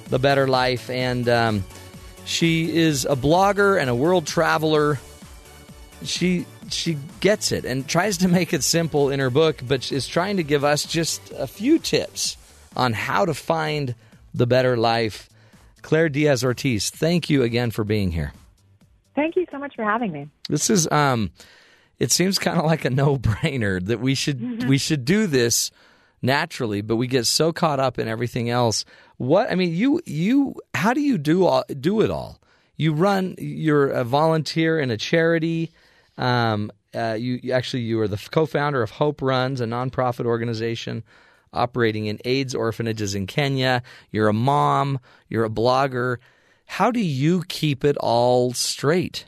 The 0.10 0.20
Better 0.20 0.50
Life, 0.50 0.90
and 0.90 1.30
um, 1.30 1.64
she 2.26 2.76
is 2.76 3.06
a 3.06 3.16
blogger 3.16 3.80
and 3.80 3.90
a 3.90 3.96
world 3.96 4.28
traveler. 4.28 5.00
She 6.04 6.46
she 6.70 6.98
gets 7.22 7.54
it 7.54 7.64
and 7.64 7.88
tries 7.88 8.18
to 8.18 8.28
make 8.28 8.52
it 8.52 8.66
simple 8.66 9.12
in 9.12 9.22
her 9.22 9.30
book, 9.30 9.62
but 9.66 9.90
is 9.94 10.10
trying 10.10 10.36
to 10.36 10.44
give 10.44 10.66
us 10.66 10.84
just 10.84 11.32
a 11.38 11.48
few 11.48 11.80
tips 11.80 12.36
on 12.76 12.92
how 12.92 13.24
to 13.24 13.34
find 13.34 13.96
the 14.34 14.46
better 14.46 14.76
life. 14.76 15.30
Claire 15.86 16.10
Diaz 16.10 16.44
Ortiz, 16.44 16.90
thank 16.90 17.30
you 17.30 17.44
again 17.44 17.70
for 17.70 17.84
being 17.84 18.10
here. 18.12 18.34
Thank 19.14 19.36
you 19.36 19.46
so 19.52 19.60
much 19.60 19.76
for 19.76 19.84
having 19.84 20.12
me. 20.12 20.28
This 20.50 20.72
is 20.72 20.92
um 20.92 21.30
it 22.00 22.12
seems 22.12 22.40
kind 22.40 22.58
of 22.58 22.66
like 22.66 22.86
a 22.86 22.90
no-brainer 22.90 23.86
that 23.86 24.00
we 24.00 24.16
should 24.16 24.64
we 24.68 24.80
should 24.80 25.06
do 25.06 25.28
this 25.28 25.70
naturally, 26.24 26.82
but 26.82 26.96
we 26.96 27.06
get 27.06 27.28
so 27.28 27.54
caught 27.54 27.80
up 27.80 28.00
in 28.00 28.08
everything 28.08 28.50
else. 28.50 28.84
What 29.18 29.52
I 29.52 29.56
mean, 29.56 29.76
you 29.76 30.02
you 30.08 30.56
how 30.74 30.94
do 30.96 31.02
you 31.02 31.20
do 31.20 31.46
all, 31.46 31.64
do 31.80 32.02
it 32.02 32.10
all? 32.10 32.42
You 32.78 32.92
run 32.94 33.36
you're 33.38 33.88
a 33.90 34.04
volunteer 34.04 34.80
in 34.80 34.90
a 34.90 34.98
charity. 34.98 35.70
Um 36.18 36.72
uh, 36.96 37.14
you 37.14 37.40
you- 37.44 37.52
actually 37.52 37.84
you 37.84 38.00
are 38.02 38.08
the 38.08 38.18
co-founder 38.32 38.82
of 38.82 38.90
Hope 38.90 39.22
Runs, 39.22 39.62
a 39.62 39.66
nonprofit 39.66 40.26
organization 40.26 41.04
operating 41.56 42.06
in 42.06 42.20
AIDS 42.26 42.54
orphanages 42.54 43.16
in 43.16 43.28
Kenya. 43.28 43.82
You're 44.12 44.28
a 44.28 44.34
mom, 44.34 45.00
you're 45.30 45.46
a 45.46 45.50
blogger. 45.50 46.18
How 46.66 46.92
do 46.92 47.00
you 47.00 47.44
keep 47.48 47.84
it 47.84 47.98
all 47.98 48.54
straight? 48.54 49.26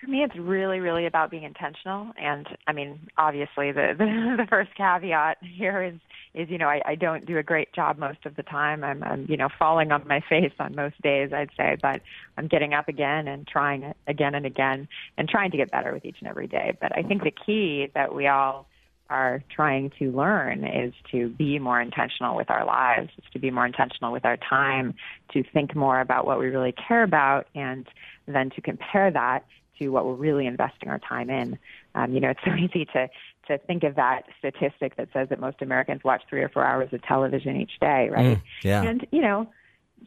For 0.00 0.10
me, 0.10 0.24
it's 0.24 0.36
really, 0.36 0.80
really 0.80 1.06
about 1.06 1.30
being 1.30 1.44
intentional. 1.44 2.10
And 2.20 2.46
I 2.66 2.72
mean, 2.72 3.08
obviously, 3.16 3.70
the 3.70 3.94
the, 3.98 4.36
the 4.36 4.46
first 4.48 4.74
caveat 4.74 5.38
here 5.40 5.82
is 5.82 5.94
is 6.34 6.48
you 6.50 6.58
know 6.58 6.66
I, 6.66 6.82
I 6.84 6.94
don't 6.96 7.24
do 7.24 7.38
a 7.38 7.42
great 7.42 7.72
job 7.72 7.98
most 7.98 8.26
of 8.26 8.34
the 8.34 8.42
time. 8.42 8.82
I'm, 8.82 9.02
I'm 9.04 9.26
you 9.28 9.36
know 9.36 9.48
falling 9.58 9.92
on 9.92 10.06
my 10.08 10.20
face 10.28 10.52
on 10.58 10.74
most 10.74 11.00
days, 11.02 11.32
I'd 11.32 11.50
say, 11.56 11.76
but 11.80 12.00
I'm 12.36 12.48
getting 12.48 12.74
up 12.74 12.88
again 12.88 13.28
and 13.28 13.46
trying 13.46 13.84
it 13.84 13.96
again 14.06 14.34
and 14.34 14.44
again 14.44 14.88
and 15.16 15.28
trying 15.28 15.52
to 15.52 15.56
get 15.56 15.70
better 15.70 15.92
with 15.92 16.04
each 16.04 16.16
and 16.20 16.28
every 16.28 16.48
day. 16.48 16.76
But 16.80 16.96
I 16.96 17.02
think 17.02 17.22
the 17.22 17.30
key 17.30 17.88
that 17.94 18.14
we 18.14 18.26
all 18.26 18.66
are 19.12 19.42
trying 19.54 19.90
to 19.98 20.10
learn 20.10 20.64
is 20.64 20.94
to 21.12 21.28
be 21.28 21.58
more 21.58 21.80
intentional 21.80 22.34
with 22.36 22.50
our 22.50 22.64
lives, 22.64 23.10
is 23.18 23.24
to 23.32 23.38
be 23.38 23.50
more 23.50 23.66
intentional 23.66 24.10
with 24.12 24.24
our 24.24 24.38
time, 24.38 24.94
to 25.32 25.42
think 25.52 25.76
more 25.76 26.00
about 26.00 26.26
what 26.26 26.38
we 26.38 26.46
really 26.46 26.72
care 26.72 27.02
about, 27.02 27.46
and 27.54 27.86
then 28.26 28.50
to 28.50 28.60
compare 28.60 29.10
that 29.10 29.44
to 29.78 29.88
what 29.90 30.06
we're 30.06 30.14
really 30.14 30.46
investing 30.46 30.88
our 30.88 30.98
time 30.98 31.28
in. 31.28 31.58
Um, 31.94 32.12
you 32.14 32.20
know, 32.20 32.30
it's 32.30 32.40
so 32.44 32.54
easy 32.54 32.86
to 32.94 33.08
to 33.48 33.58
think 33.58 33.82
of 33.82 33.96
that 33.96 34.22
statistic 34.38 34.94
that 34.96 35.08
says 35.12 35.28
that 35.30 35.40
most 35.40 35.60
Americans 35.62 36.00
watch 36.04 36.22
three 36.30 36.42
or 36.42 36.48
four 36.48 36.64
hours 36.64 36.88
of 36.92 37.02
television 37.02 37.56
each 37.56 37.72
day, 37.80 38.08
right? 38.08 38.38
Mm, 38.38 38.42
yeah. 38.62 38.82
And 38.82 39.06
you 39.10 39.20
know, 39.20 39.48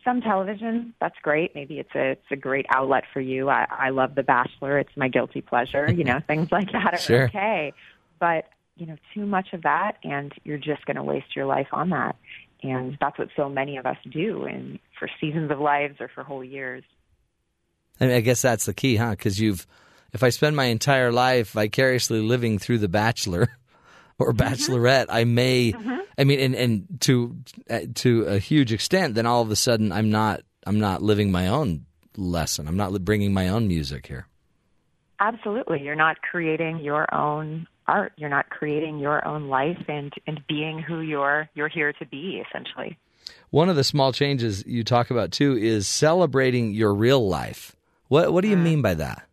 some 0.03 0.21
television 0.21 0.93
that's 0.99 1.17
great. 1.21 1.53
Maybe 1.53 1.79
it's 1.79 1.93
a 1.95 2.11
it's 2.11 2.31
a 2.31 2.35
great 2.35 2.65
outlet 2.69 3.03
for 3.13 3.21
you. 3.21 3.49
I, 3.49 3.67
I 3.69 3.89
love 3.89 4.15
The 4.15 4.23
Bachelor. 4.23 4.79
It's 4.79 4.95
my 4.95 5.09
guilty 5.09 5.41
pleasure. 5.41 5.91
You 5.91 6.03
know, 6.09 6.19
things 6.25 6.51
like 6.51 6.71
that 6.71 6.93
are 6.93 6.97
Sure. 6.97 7.25
okay. 7.25 7.73
But 8.19 8.45
you 8.75 8.85
know, 8.85 8.95
too 9.13 9.25
much 9.25 9.53
of 9.53 9.63
that, 9.63 9.97
and 10.03 10.33
you're 10.43 10.57
just 10.57 10.85
going 10.85 10.97
to 10.97 11.03
waste 11.03 11.35
your 11.35 11.45
life 11.45 11.67
on 11.71 11.89
that. 11.89 12.15
And 12.61 12.97
that's 12.99 13.17
what 13.17 13.29
so 13.35 13.49
many 13.49 13.77
of 13.77 13.85
us 13.85 13.97
do, 14.09 14.45
and 14.45 14.79
for 14.97 15.07
seasons 15.19 15.51
of 15.51 15.59
lives 15.59 15.95
or 15.99 16.09
for 16.13 16.23
whole 16.23 16.43
years. 16.43 16.83
I 17.99 18.07
mean, 18.07 18.15
I 18.15 18.21
guess 18.21 18.41
that's 18.41 18.65
the 18.65 18.73
key, 18.73 18.97
huh? 18.97 19.11
Because 19.11 19.39
you've, 19.39 19.65
if 20.13 20.23
I 20.23 20.29
spend 20.29 20.55
my 20.55 20.65
entire 20.65 21.11
life 21.11 21.51
vicariously 21.51 22.19
living 22.19 22.59
through 22.59 22.79
The 22.79 22.89
Bachelor 22.89 23.47
or 24.19 24.33
Bachelorette, 24.33 25.05
I 25.09 25.23
may, 25.23 25.73
I 26.17 26.23
mean, 26.23 26.39
and, 26.39 26.55
and 26.55 27.01
to 27.01 27.37
uh, 27.69 27.79
to 27.95 28.23
a 28.23 28.39
huge 28.39 28.73
extent, 28.73 29.15
then 29.15 29.25
all 29.25 29.41
of 29.41 29.51
a 29.51 29.55
sudden 29.55 29.91
I'm 29.91 30.09
not 30.09 30.41
I'm 30.65 30.79
not 30.79 31.01
living 31.01 31.31
my 31.31 31.47
own 31.47 31.85
lesson. 32.17 32.67
I'm 32.67 32.77
not 32.77 32.93
bringing 33.05 33.33
my 33.33 33.49
own 33.49 33.67
music 33.67 34.07
here. 34.07 34.27
Absolutely. 35.19 35.81
You're 35.81 35.95
not 35.95 36.21
creating 36.21 36.79
your 36.79 37.13
own 37.13 37.67
art. 37.87 38.13
You're 38.17 38.29
not 38.29 38.49
creating 38.49 38.99
your 38.99 39.25
own 39.27 39.47
life 39.47 39.83
and, 39.87 40.13
and 40.27 40.41
being 40.47 40.79
who 40.79 41.01
you're 41.01 41.49
you're 41.53 41.67
here 41.67 41.93
to 41.93 42.05
be 42.05 42.43
essentially. 42.47 42.97
One 43.49 43.69
of 43.69 43.75
the 43.75 43.83
small 43.83 44.11
changes 44.11 44.65
you 44.65 44.83
talk 44.83 45.11
about 45.11 45.31
too 45.31 45.57
is 45.57 45.87
celebrating 45.87 46.73
your 46.73 46.93
real 46.93 47.27
life. 47.27 47.75
What 48.07 48.33
what 48.33 48.41
do 48.41 48.47
you 48.49 48.57
mean 48.57 48.81
by 48.81 48.93
that? 48.95 49.27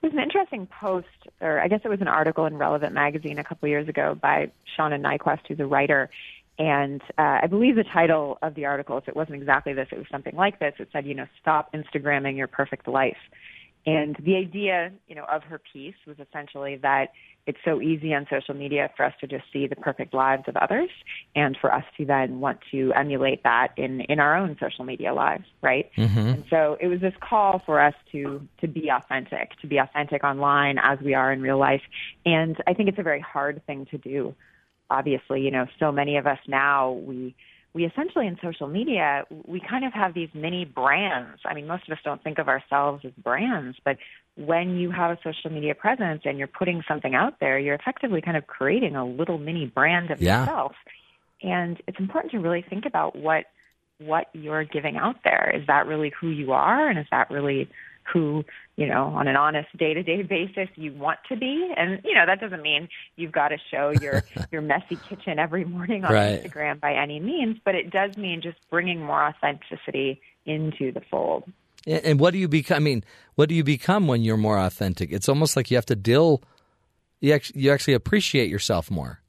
There's 0.00 0.12
an 0.12 0.20
interesting 0.20 0.66
post, 0.66 1.06
or 1.40 1.60
I 1.60 1.68
guess 1.68 1.80
it 1.82 1.88
was 1.88 2.02
an 2.02 2.08
article 2.08 2.44
in 2.44 2.58
Relevant 2.58 2.92
magazine 2.92 3.38
a 3.38 3.44
couple 3.44 3.70
years 3.70 3.88
ago 3.88 4.14
by 4.14 4.50
Shauna 4.76 5.00
Niequist, 5.00 5.40
who's 5.48 5.58
a 5.60 5.66
writer. 5.66 6.10
And 6.58 7.00
uh, 7.16 7.40
I 7.42 7.46
believe 7.46 7.76
the 7.76 7.84
title 7.84 8.38
of 8.42 8.54
the 8.54 8.66
article, 8.66 8.98
if 8.98 9.08
it 9.08 9.16
wasn't 9.16 9.36
exactly 9.36 9.72
this, 9.72 9.88
it 9.90 9.96
was 9.96 10.06
something 10.10 10.36
like 10.36 10.60
this. 10.60 10.74
It 10.78 10.90
said, 10.92 11.06
you 11.06 11.14
know, 11.14 11.26
stop 11.40 11.72
Instagramming 11.72 12.36
your 12.36 12.48
perfect 12.48 12.86
life. 12.86 13.16
And 13.86 14.16
the 14.22 14.36
idea, 14.36 14.92
you 15.06 15.14
know, 15.14 15.24
of 15.24 15.42
her 15.44 15.60
piece 15.72 15.94
was 16.06 16.16
essentially 16.18 16.76
that 16.76 17.12
it's 17.46 17.58
so 17.64 17.82
easy 17.82 18.14
on 18.14 18.26
social 18.30 18.54
media 18.54 18.90
for 18.96 19.04
us 19.04 19.12
to 19.20 19.26
just 19.26 19.44
see 19.52 19.66
the 19.66 19.76
perfect 19.76 20.14
lives 20.14 20.44
of 20.46 20.56
others 20.56 20.88
and 21.36 21.56
for 21.60 21.72
us 21.72 21.84
to 21.98 22.06
then 22.06 22.40
want 22.40 22.60
to 22.70 22.92
emulate 22.94 23.42
that 23.42 23.68
in, 23.76 24.00
in 24.02 24.18
our 24.18 24.36
own 24.36 24.56
social 24.58 24.84
media 24.84 25.12
lives, 25.12 25.44
right? 25.60 25.90
Mm-hmm. 25.98 26.18
And 26.18 26.44
so 26.48 26.78
it 26.80 26.86
was 26.86 27.00
this 27.00 27.12
call 27.20 27.62
for 27.66 27.80
us 27.80 27.94
to 28.12 28.46
to 28.60 28.68
be 28.68 28.88
authentic, 28.90 29.58
to 29.60 29.66
be 29.66 29.76
authentic 29.76 30.24
online 30.24 30.78
as 30.78 30.98
we 31.00 31.12
are 31.12 31.32
in 31.32 31.42
real 31.42 31.58
life. 31.58 31.82
And 32.24 32.56
I 32.66 32.72
think 32.72 32.88
it's 32.88 32.98
a 32.98 33.02
very 33.02 33.20
hard 33.20 33.60
thing 33.66 33.86
to 33.90 33.98
do. 33.98 34.34
Obviously, 34.88 35.42
you 35.42 35.50
know, 35.50 35.66
so 35.78 35.92
many 35.92 36.16
of 36.16 36.26
us 36.26 36.38
now 36.48 36.92
we 36.92 37.34
we 37.74 37.84
essentially 37.84 38.26
in 38.26 38.38
social 38.40 38.68
media 38.68 39.24
we 39.46 39.60
kind 39.60 39.84
of 39.84 39.92
have 39.92 40.14
these 40.14 40.28
mini 40.32 40.64
brands. 40.64 41.40
I 41.44 41.54
mean, 41.54 41.66
most 41.66 41.88
of 41.88 41.92
us 41.92 41.98
don't 42.04 42.22
think 42.22 42.38
of 42.38 42.48
ourselves 42.48 43.04
as 43.04 43.12
brands, 43.22 43.76
but 43.84 43.96
when 44.36 44.76
you 44.76 44.90
have 44.92 45.10
a 45.10 45.18
social 45.24 45.50
media 45.50 45.74
presence 45.74 46.22
and 46.24 46.38
you're 46.38 46.46
putting 46.48 46.82
something 46.86 47.14
out 47.14 47.34
there, 47.40 47.58
you're 47.58 47.74
effectively 47.74 48.20
kind 48.20 48.36
of 48.36 48.46
creating 48.46 48.94
a 48.94 49.04
little 49.04 49.38
mini 49.38 49.66
brand 49.66 50.10
of 50.10 50.20
Yeah. 50.22 50.40
yourself. 50.40 50.72
And 51.42 51.80
it's 51.88 51.98
important 51.98 52.30
to 52.32 52.38
really 52.38 52.62
think 52.62 52.86
about 52.86 53.16
what 53.16 53.46
what 53.98 54.26
you're 54.32 54.64
giving 54.64 54.96
out 54.96 55.16
there. 55.22 55.52
Is 55.54 55.66
that 55.68 55.86
really 55.86 56.10
who 56.20 56.28
you 56.28 56.52
are 56.52 56.88
and 56.88 56.98
is 56.98 57.06
that 57.10 57.30
really 57.30 57.68
who, 58.12 58.44
you 58.76 58.86
know, 58.86 59.06
on 59.06 59.28
an 59.28 59.36
honest 59.36 59.74
day-to-day 59.76 60.22
basis 60.28 60.68
you 60.76 60.92
want 60.92 61.18
to 61.28 61.36
be? 61.36 61.72
And 61.76 62.00
you 62.04 62.14
know, 62.14 62.26
that 62.26 62.40
doesn't 62.40 62.62
mean 62.62 62.88
you've 63.16 63.32
got 63.32 63.48
to 63.48 63.58
show 63.70 63.90
your 63.90 64.22
your 64.52 64.62
messy 64.62 64.96
kitchen 65.08 65.38
every 65.38 65.64
morning 65.64 66.04
on 66.04 66.12
Right. 66.12 66.42
Instagram 66.42 66.80
by 66.80 66.94
any 66.94 67.20
means, 67.20 67.58
but 67.64 67.74
it 67.74 67.90
does 67.90 68.16
mean 68.16 68.40
just 68.42 68.58
bringing 68.70 69.02
more 69.02 69.24
authenticity 69.24 70.20
into 70.46 70.92
the 70.92 71.00
fold. 71.10 71.44
And 71.86 72.04
and 72.04 72.20
what 72.20 72.32
do 72.32 72.38
you 72.38 72.48
become? 72.48 72.76
I 72.76 72.80
mean, 72.80 73.04
what 73.34 73.48
do 73.48 73.54
you 73.54 73.64
become 73.64 74.06
when 74.06 74.22
you're 74.22 74.36
more 74.36 74.58
authentic? 74.58 75.12
It's 75.12 75.28
almost 75.28 75.56
like 75.56 75.70
you 75.70 75.76
have 75.76 75.86
to 75.86 75.96
deal. 75.96 76.42
You 77.20 77.32
actually, 77.32 77.62
you 77.62 77.72
actually 77.72 77.94
appreciate 77.94 78.50
yourself 78.50 78.90
more 78.90 79.20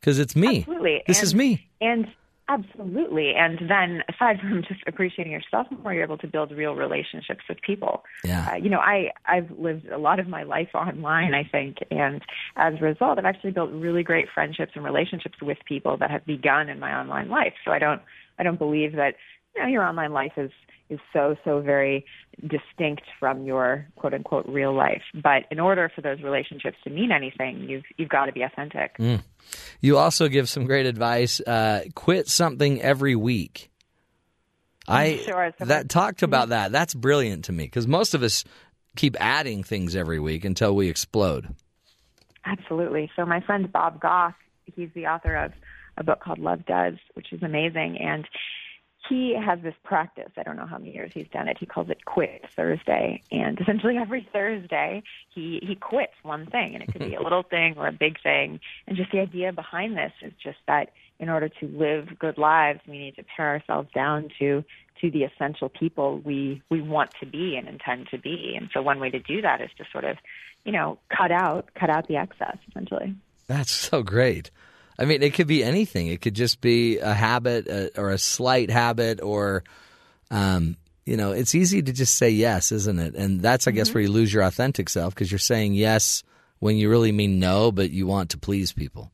because 0.00 0.18
it's 0.18 0.36
me. 0.36 0.60
Absolutely. 0.60 1.02
This 1.06 1.18
and, 1.18 1.24
is 1.24 1.34
me. 1.34 1.68
And 1.80 2.06
absolutely. 2.50 3.34
And 3.36 3.58
then 3.68 4.02
aside 4.08 4.40
from 4.40 4.62
just 4.68 4.82
appreciating 4.86 5.32
yourself 5.32 5.66
more, 5.82 5.94
you're 5.94 6.04
able 6.04 6.18
to 6.18 6.26
build 6.26 6.50
real 6.50 6.74
relationships 6.74 7.42
with 7.48 7.60
people. 7.62 8.04
Yeah. 8.24 8.50
Uh, 8.52 8.56
you 8.56 8.68
know, 8.68 8.78
I, 8.78 9.10
I've 9.26 9.50
lived 9.58 9.86
a 9.88 9.98
lot 9.98 10.18
of 10.18 10.28
my 10.28 10.42
life 10.42 10.70
online, 10.74 11.34
I 11.34 11.44
think, 11.44 11.78
and 11.90 12.22
as 12.56 12.74
a 12.80 12.84
result, 12.84 13.18
I've 13.18 13.24
actually 13.24 13.52
built 13.52 13.70
really 13.72 14.02
great 14.02 14.26
friendships 14.32 14.72
and 14.74 14.84
relationships 14.84 15.36
with 15.40 15.58
people 15.66 15.96
that 15.98 16.10
have 16.10 16.26
begun 16.26 16.68
in 16.68 16.80
my 16.80 16.92
online 16.92 17.28
life. 17.28 17.54
So 17.64 17.70
I 17.70 17.78
don't, 17.78 18.02
I 18.38 18.42
don't 18.42 18.58
believe 18.58 18.96
that, 18.96 19.14
you 19.54 19.62
know, 19.62 19.68
your 19.68 19.84
online 19.84 20.12
life 20.12 20.32
is, 20.36 20.50
is 20.88 20.98
so, 21.12 21.36
so 21.44 21.60
very 21.60 22.04
distinct 22.40 23.02
from 23.18 23.44
your 23.44 23.86
quote 23.96 24.14
unquote 24.14 24.46
real 24.48 24.74
life. 24.74 25.02
But 25.14 25.44
in 25.50 25.60
order 25.60 25.90
for 25.94 26.00
those 26.00 26.20
relationships 26.22 26.76
to 26.84 26.90
mean 26.90 27.12
anything, 27.12 27.68
you've, 27.68 27.84
you've 27.96 28.08
got 28.08 28.26
to 28.26 28.32
be 28.32 28.42
authentic. 28.42 28.96
Mm. 28.98 29.22
You 29.80 29.98
also 29.98 30.28
give 30.28 30.48
some 30.48 30.64
great 30.64 30.86
advice. 30.86 31.40
Uh, 31.40 31.82
quit 31.94 32.28
something 32.28 32.80
every 32.80 33.16
week. 33.16 33.70
I 34.88 35.16
Sure, 35.24 35.52
so 35.58 35.64
that 35.66 35.88
talked 35.88 36.22
about 36.22 36.50
that. 36.50 36.72
That's 36.72 36.94
brilliant 36.94 37.46
to 37.46 37.52
me 37.52 37.64
because 37.64 37.86
most 37.86 38.14
of 38.14 38.22
us 38.22 38.44
keep 38.96 39.16
adding 39.20 39.62
things 39.62 39.94
every 39.94 40.18
week 40.18 40.44
until 40.44 40.74
we 40.74 40.88
explode. 40.88 41.54
Absolutely. 42.44 43.10
So 43.16 43.24
my 43.24 43.40
friend 43.40 43.70
Bob 43.70 44.00
Goff, 44.00 44.34
he's 44.64 44.88
the 44.94 45.06
author 45.06 45.36
of 45.36 45.52
a 45.96 46.04
book 46.04 46.20
called 46.20 46.38
Love 46.38 46.64
Does, 46.66 46.94
which 47.14 47.32
is 47.32 47.42
amazing. 47.42 47.98
And 48.00 48.26
he 49.10 49.34
has 49.34 49.58
this 49.60 49.74
practice. 49.82 50.30
I 50.38 50.44
don't 50.44 50.56
know 50.56 50.66
how 50.66 50.78
many 50.78 50.94
years 50.94 51.10
he's 51.12 51.26
done 51.32 51.48
it. 51.48 51.58
He 51.58 51.66
calls 51.66 51.90
it 51.90 52.04
Quit 52.04 52.44
Thursday. 52.54 53.20
And 53.32 53.60
essentially 53.60 53.98
every 53.98 54.26
Thursday 54.32 55.02
he, 55.34 55.60
he 55.66 55.74
quits 55.74 56.12
one 56.22 56.46
thing. 56.46 56.74
And 56.74 56.82
it 56.82 56.92
could 56.92 57.00
be 57.00 57.16
a 57.16 57.22
little 57.22 57.42
thing 57.42 57.74
or 57.76 57.88
a 57.88 57.92
big 57.92 58.22
thing. 58.22 58.60
And 58.86 58.96
just 58.96 59.10
the 59.10 59.18
idea 59.18 59.52
behind 59.52 59.96
this 59.96 60.12
is 60.22 60.32
just 60.42 60.58
that 60.68 60.90
in 61.18 61.28
order 61.28 61.48
to 61.48 61.66
live 61.66 62.18
good 62.20 62.38
lives, 62.38 62.80
we 62.86 62.98
need 62.98 63.16
to 63.16 63.24
pare 63.36 63.48
ourselves 63.48 63.88
down 63.92 64.30
to 64.38 64.64
to 65.00 65.10
the 65.10 65.24
essential 65.24 65.68
people 65.68 66.18
we 66.18 66.62
we 66.70 66.80
want 66.80 67.10
to 67.18 67.26
be 67.26 67.56
and 67.56 67.66
intend 67.66 68.06
to 68.12 68.18
be. 68.18 68.54
And 68.56 68.70
so 68.72 68.80
one 68.80 69.00
way 69.00 69.10
to 69.10 69.18
do 69.18 69.42
that 69.42 69.60
is 69.60 69.70
to 69.78 69.84
sort 69.90 70.04
of, 70.04 70.18
you 70.64 70.72
know, 70.72 70.98
cut 71.08 71.32
out 71.32 71.70
cut 71.74 71.90
out 71.90 72.06
the 72.06 72.16
excess 72.16 72.58
essentially. 72.68 73.16
That's 73.48 73.72
so 73.72 74.04
great. 74.04 74.52
I 75.00 75.06
mean, 75.06 75.22
it 75.22 75.32
could 75.32 75.46
be 75.46 75.64
anything. 75.64 76.08
It 76.08 76.20
could 76.20 76.34
just 76.34 76.60
be 76.60 76.98
a 76.98 77.14
habit 77.14 77.66
uh, 77.68 77.98
or 77.98 78.10
a 78.10 78.18
slight 78.18 78.70
habit, 78.70 79.22
or, 79.22 79.64
um, 80.30 80.76
you 81.06 81.16
know, 81.16 81.32
it's 81.32 81.54
easy 81.54 81.80
to 81.80 81.92
just 81.92 82.16
say 82.16 82.28
yes, 82.28 82.70
isn't 82.70 82.98
it? 82.98 83.14
And 83.14 83.40
that's, 83.40 83.66
I 83.66 83.70
guess, 83.70 83.94
where 83.94 84.02
you 84.02 84.10
lose 84.10 84.32
your 84.32 84.42
authentic 84.42 84.90
self 84.90 85.14
because 85.14 85.32
you're 85.32 85.38
saying 85.38 85.72
yes 85.72 86.22
when 86.58 86.76
you 86.76 86.90
really 86.90 87.12
mean 87.12 87.38
no, 87.40 87.72
but 87.72 87.90
you 87.90 88.06
want 88.06 88.30
to 88.30 88.38
please 88.38 88.72
people. 88.72 89.10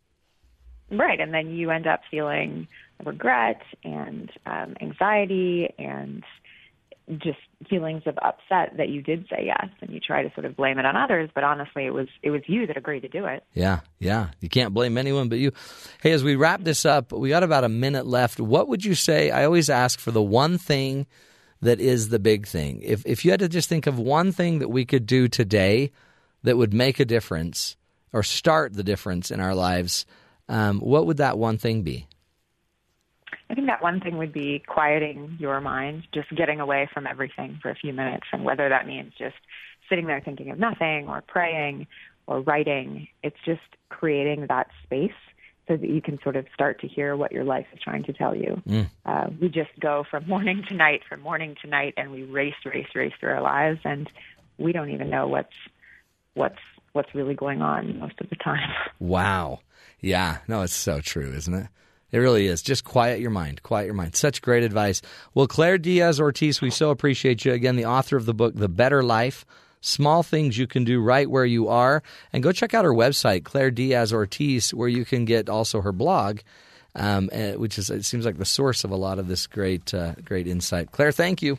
Right, 0.91 1.21
and 1.21 1.33
then 1.33 1.51
you 1.51 1.71
end 1.71 1.87
up 1.87 2.01
feeling 2.11 2.67
regret 3.05 3.63
and 3.85 4.31
um, 4.45 4.77
anxiety 4.81 5.73
and 5.79 6.25
just 7.19 7.39
feelings 7.71 8.03
of 8.07 8.19
upset 8.19 8.77
that 8.77 8.89
you 8.89 9.01
did 9.01 9.27
say 9.31 9.45
yes, 9.47 9.69
and 9.81 9.91
you 9.91 10.01
try 10.01 10.23
to 10.23 10.35
sort 10.35 10.45
of 10.45 10.57
blame 10.57 10.79
it 10.79 10.85
on 10.85 10.97
others. 10.97 11.31
But 11.35 11.45
honestly, 11.45 11.87
it 11.87 11.93
was 11.93 12.09
it 12.23 12.31
was 12.31 12.43
you 12.47 12.67
that 12.67 12.77
agreed 12.77 13.01
to 13.01 13.09
do 13.09 13.27
it. 13.27 13.45
Yeah, 13.53 13.81
yeah. 13.99 14.29
You 14.41 14.49
can't 14.49 14.75
blame 14.75 14.99
anyone 14.99 15.29
but 15.29 15.39
you. 15.39 15.53
Hey, 16.03 16.13
as 16.13 16.25
we 16.25 16.35
wrap 16.35 16.63
this 16.63 16.85
up, 16.85 17.13
we 17.13 17.29
got 17.29 17.43
about 17.43 17.65
a 17.65 17.69
minute 17.69 18.07
left. 18.07 18.41
What 18.41 18.69
would 18.69 18.85
you 18.85 18.95
say? 18.95 19.31
I 19.31 19.45
always 19.45 19.71
ask 19.71 20.01
for 20.01 20.11
the 20.11 20.23
one 20.23 20.59
thing 20.59 21.07
that 21.63 21.81
is 21.81 22.09
the 22.09 22.19
big 22.19 22.47
thing. 22.47 22.81
If 22.83 23.05
if 23.07 23.25
you 23.25 23.31
had 23.31 23.41
to 23.41 23.49
just 23.49 23.69
think 23.69 23.87
of 23.87 23.99
one 23.99 24.33
thing 24.33 24.59
that 24.59 24.69
we 24.69 24.85
could 24.85 25.07
do 25.07 25.29
today 25.29 25.93
that 26.43 26.57
would 26.57 26.75
make 26.75 27.01
a 27.01 27.05
difference 27.05 27.77
or 28.13 28.23
start 28.23 28.75
the 28.75 28.85
difference 28.85 29.31
in 29.31 29.41
our 29.41 29.55
lives, 29.55 30.07
um, 30.49 30.81
what 30.81 31.07
would 31.07 31.19
that 31.19 31.39
one 31.39 31.59
thing 31.59 31.83
be? 31.83 32.09
I 33.49 33.55
think 33.55 33.69
that 33.69 33.83
one 33.83 34.01
thing 34.01 34.19
would 34.19 34.33
be 34.33 34.63
quieting 34.67 35.37
your 35.39 35.61
mind, 35.61 36.07
just 36.13 36.35
getting 36.35 36.61
away 36.61 36.89
from 36.93 37.07
everything 37.07 37.59
for 37.63 37.71
a 37.71 37.75
few 37.75 37.93
minutes, 37.93 38.27
and 38.33 38.45
whether 38.45 38.69
that 38.69 38.87
means 38.87 39.13
just 39.17 39.37
sitting 39.89 40.07
there 40.07 40.21
thinking 40.21 40.51
of 40.51 40.59
nothing 40.59 41.09
or 41.09 41.23
praying 41.23 41.87
or 42.27 42.41
writing, 42.41 43.09
it's 43.23 43.37
just 43.45 43.61
creating 43.89 44.47
that 44.49 44.69
space 44.83 45.13
so 45.69 45.77
that 45.77 45.89
you 45.89 46.01
can 46.01 46.19
sort 46.23 46.37
of 46.37 46.47
start 46.55 46.81
to 46.81 46.89
hear 46.89 47.17
what 47.17 47.33
your 47.33 47.45
life 47.45 47.67
is 47.73 47.81
trying 47.81 48.05
to 48.05 48.13
tell 48.13 48.35
you. 48.35 48.61
Mm. 48.69 48.91
Uh, 49.05 49.27
we 49.41 49.49
just 49.49 49.71
go 49.81 50.05
from 50.09 50.27
morning 50.29 50.65
to 50.69 50.75
night, 50.75 51.03
from 51.09 51.21
morning 51.21 51.57
to 51.63 51.69
night, 51.69 51.95
and 51.97 52.11
we 52.11 52.23
race, 52.23 52.55
race, 52.65 52.87
race 52.95 53.13
through 53.19 53.31
our 53.31 53.43
lives, 53.43 53.81
and 53.85 54.09
we 54.59 54.73
don't 54.73 54.91
even 54.91 55.11
know 55.11 55.29
what's 55.29 55.55
what's 56.35 56.59
what's 56.93 57.15
really 57.15 57.35
going 57.35 57.63
on 57.63 57.99
most 57.99 58.21
of 58.21 58.29
the 58.31 58.37
time. 58.37 58.71
Wow. 58.99 59.61
Yeah. 60.01 60.39
No, 60.49 60.63
it's 60.63 60.75
so 60.75 61.01
true, 61.01 61.33
isn't 61.33 61.53
it? 61.55 61.67
It 62.17 62.21
really 62.21 62.47
is. 62.47 62.63
Just 62.63 62.83
quiet 62.83 63.21
your 63.21 63.31
mind. 63.31 63.63
Quiet 63.63 63.85
your 63.85 63.95
mind. 63.95 64.17
Such 64.17 64.41
great 64.41 64.63
advice. 64.63 65.03
Well, 65.35 65.47
Claire 65.47 65.77
Diaz 65.77 66.19
Ortiz, 66.19 66.63
we 66.63 66.71
so 66.71 66.89
appreciate 66.89 67.45
you. 67.45 67.53
Again, 67.53 67.77
the 67.77 67.85
author 67.85 68.17
of 68.17 68.25
the 68.25 68.33
book, 68.33 68.55
The 68.57 68.71
Better 68.71 69.03
Life 69.03 69.45
Small 69.83 70.23
Things 70.23 70.57
You 70.57 70.67
Can 70.67 70.85
Do 70.85 71.03
Right 71.03 71.29
Where 71.31 71.45
You 71.45 71.69
Are. 71.69 72.03
And 72.33 72.43
go 72.43 72.53
check 72.53 72.73
out 72.73 72.87
her 72.87 72.95
website, 72.95 73.45
Claire 73.45 73.71
Diaz 73.71 74.15
Ortiz, 74.15 74.73
where 74.73 74.89
you 74.89 75.05
can 75.05 75.27
get 75.27 75.51
also 75.51 75.83
her 75.83 75.93
blog. 75.93 76.39
Um, 76.95 77.29
eh, 77.33 77.57
which 77.57 77.77
is 77.77 77.91
it 77.91 78.07
seems 78.07 78.25
like 78.25 78.39
the 78.39 78.47
source 78.47 78.83
of 78.83 78.91
a 78.91 78.97
lot 78.97 79.19
of 79.19 79.29
this 79.29 79.47
great 79.47 79.93
uh, 79.93 80.15
great 80.25 80.47
insight. 80.47 80.93
Claire, 80.93 81.13
thank 81.13 81.43
you. 81.43 81.59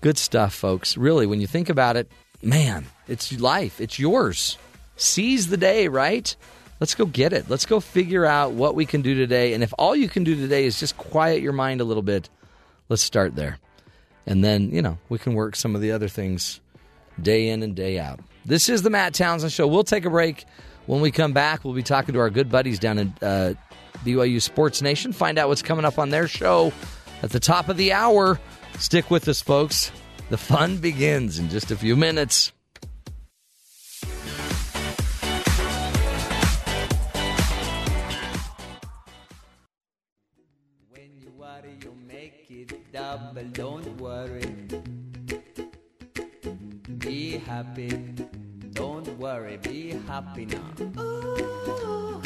Good 0.00 0.18
stuff, 0.18 0.54
folks. 0.54 0.96
Really, 0.96 1.24
when 1.24 1.40
you 1.40 1.46
think 1.46 1.68
about 1.68 1.96
it, 1.96 2.10
man, 2.42 2.86
it's 3.06 3.30
life. 3.38 3.80
It's 3.80 4.00
yours. 4.00 4.58
Seize 4.96 5.46
the 5.46 5.56
day, 5.56 5.86
right? 5.86 6.34
Let's 6.80 6.94
go 6.94 7.06
get 7.06 7.32
it. 7.32 7.48
Let's 7.48 7.66
go 7.66 7.80
figure 7.80 8.26
out 8.26 8.52
what 8.52 8.74
we 8.74 8.84
can 8.84 9.02
do 9.02 9.14
today. 9.14 9.54
And 9.54 9.62
if 9.62 9.72
all 9.78 9.96
you 9.96 10.08
can 10.08 10.24
do 10.24 10.36
today 10.36 10.66
is 10.66 10.78
just 10.78 10.96
quiet 10.96 11.40
your 11.40 11.52
mind 11.52 11.80
a 11.80 11.84
little 11.84 12.02
bit, 12.02 12.28
let's 12.88 13.02
start 13.02 13.34
there. 13.34 13.58
And 14.26 14.44
then, 14.44 14.70
you 14.70 14.82
know, 14.82 14.98
we 15.08 15.18
can 15.18 15.34
work 15.34 15.56
some 15.56 15.74
of 15.74 15.80
the 15.80 15.92
other 15.92 16.08
things 16.08 16.60
day 17.20 17.48
in 17.48 17.62
and 17.62 17.74
day 17.74 17.98
out. 17.98 18.20
This 18.44 18.68
is 18.68 18.82
the 18.82 18.90
Matt 18.90 19.14
Townsend 19.14 19.52
Show. 19.52 19.66
We'll 19.66 19.84
take 19.84 20.04
a 20.04 20.10
break. 20.10 20.44
When 20.86 21.00
we 21.00 21.10
come 21.10 21.32
back, 21.32 21.64
we'll 21.64 21.74
be 21.74 21.82
talking 21.82 22.12
to 22.12 22.20
our 22.20 22.30
good 22.30 22.50
buddies 22.50 22.78
down 22.78 22.98
in 22.98 23.14
uh, 23.22 23.54
BYU 24.04 24.40
Sports 24.40 24.82
Nation, 24.82 25.12
find 25.12 25.38
out 25.38 25.48
what's 25.48 25.62
coming 25.62 25.84
up 25.84 25.98
on 25.98 26.10
their 26.10 26.28
show 26.28 26.72
at 27.22 27.30
the 27.30 27.40
top 27.40 27.68
of 27.68 27.76
the 27.76 27.92
hour. 27.92 28.38
Stick 28.78 29.10
with 29.10 29.26
us, 29.28 29.40
folks. 29.40 29.90
The 30.28 30.36
fun 30.36 30.78
begins 30.78 31.38
in 31.38 31.48
just 31.48 31.70
a 31.70 31.76
few 31.76 31.96
minutes. 31.96 32.52
Double, 43.16 43.44
don't 43.52 43.96
worry. 43.98 44.44
Be 46.98 47.38
happy, 47.38 47.88
don't 48.72 49.08
worry, 49.18 49.56
be 49.56 49.92
happy 50.06 50.44
now. 50.44 52.20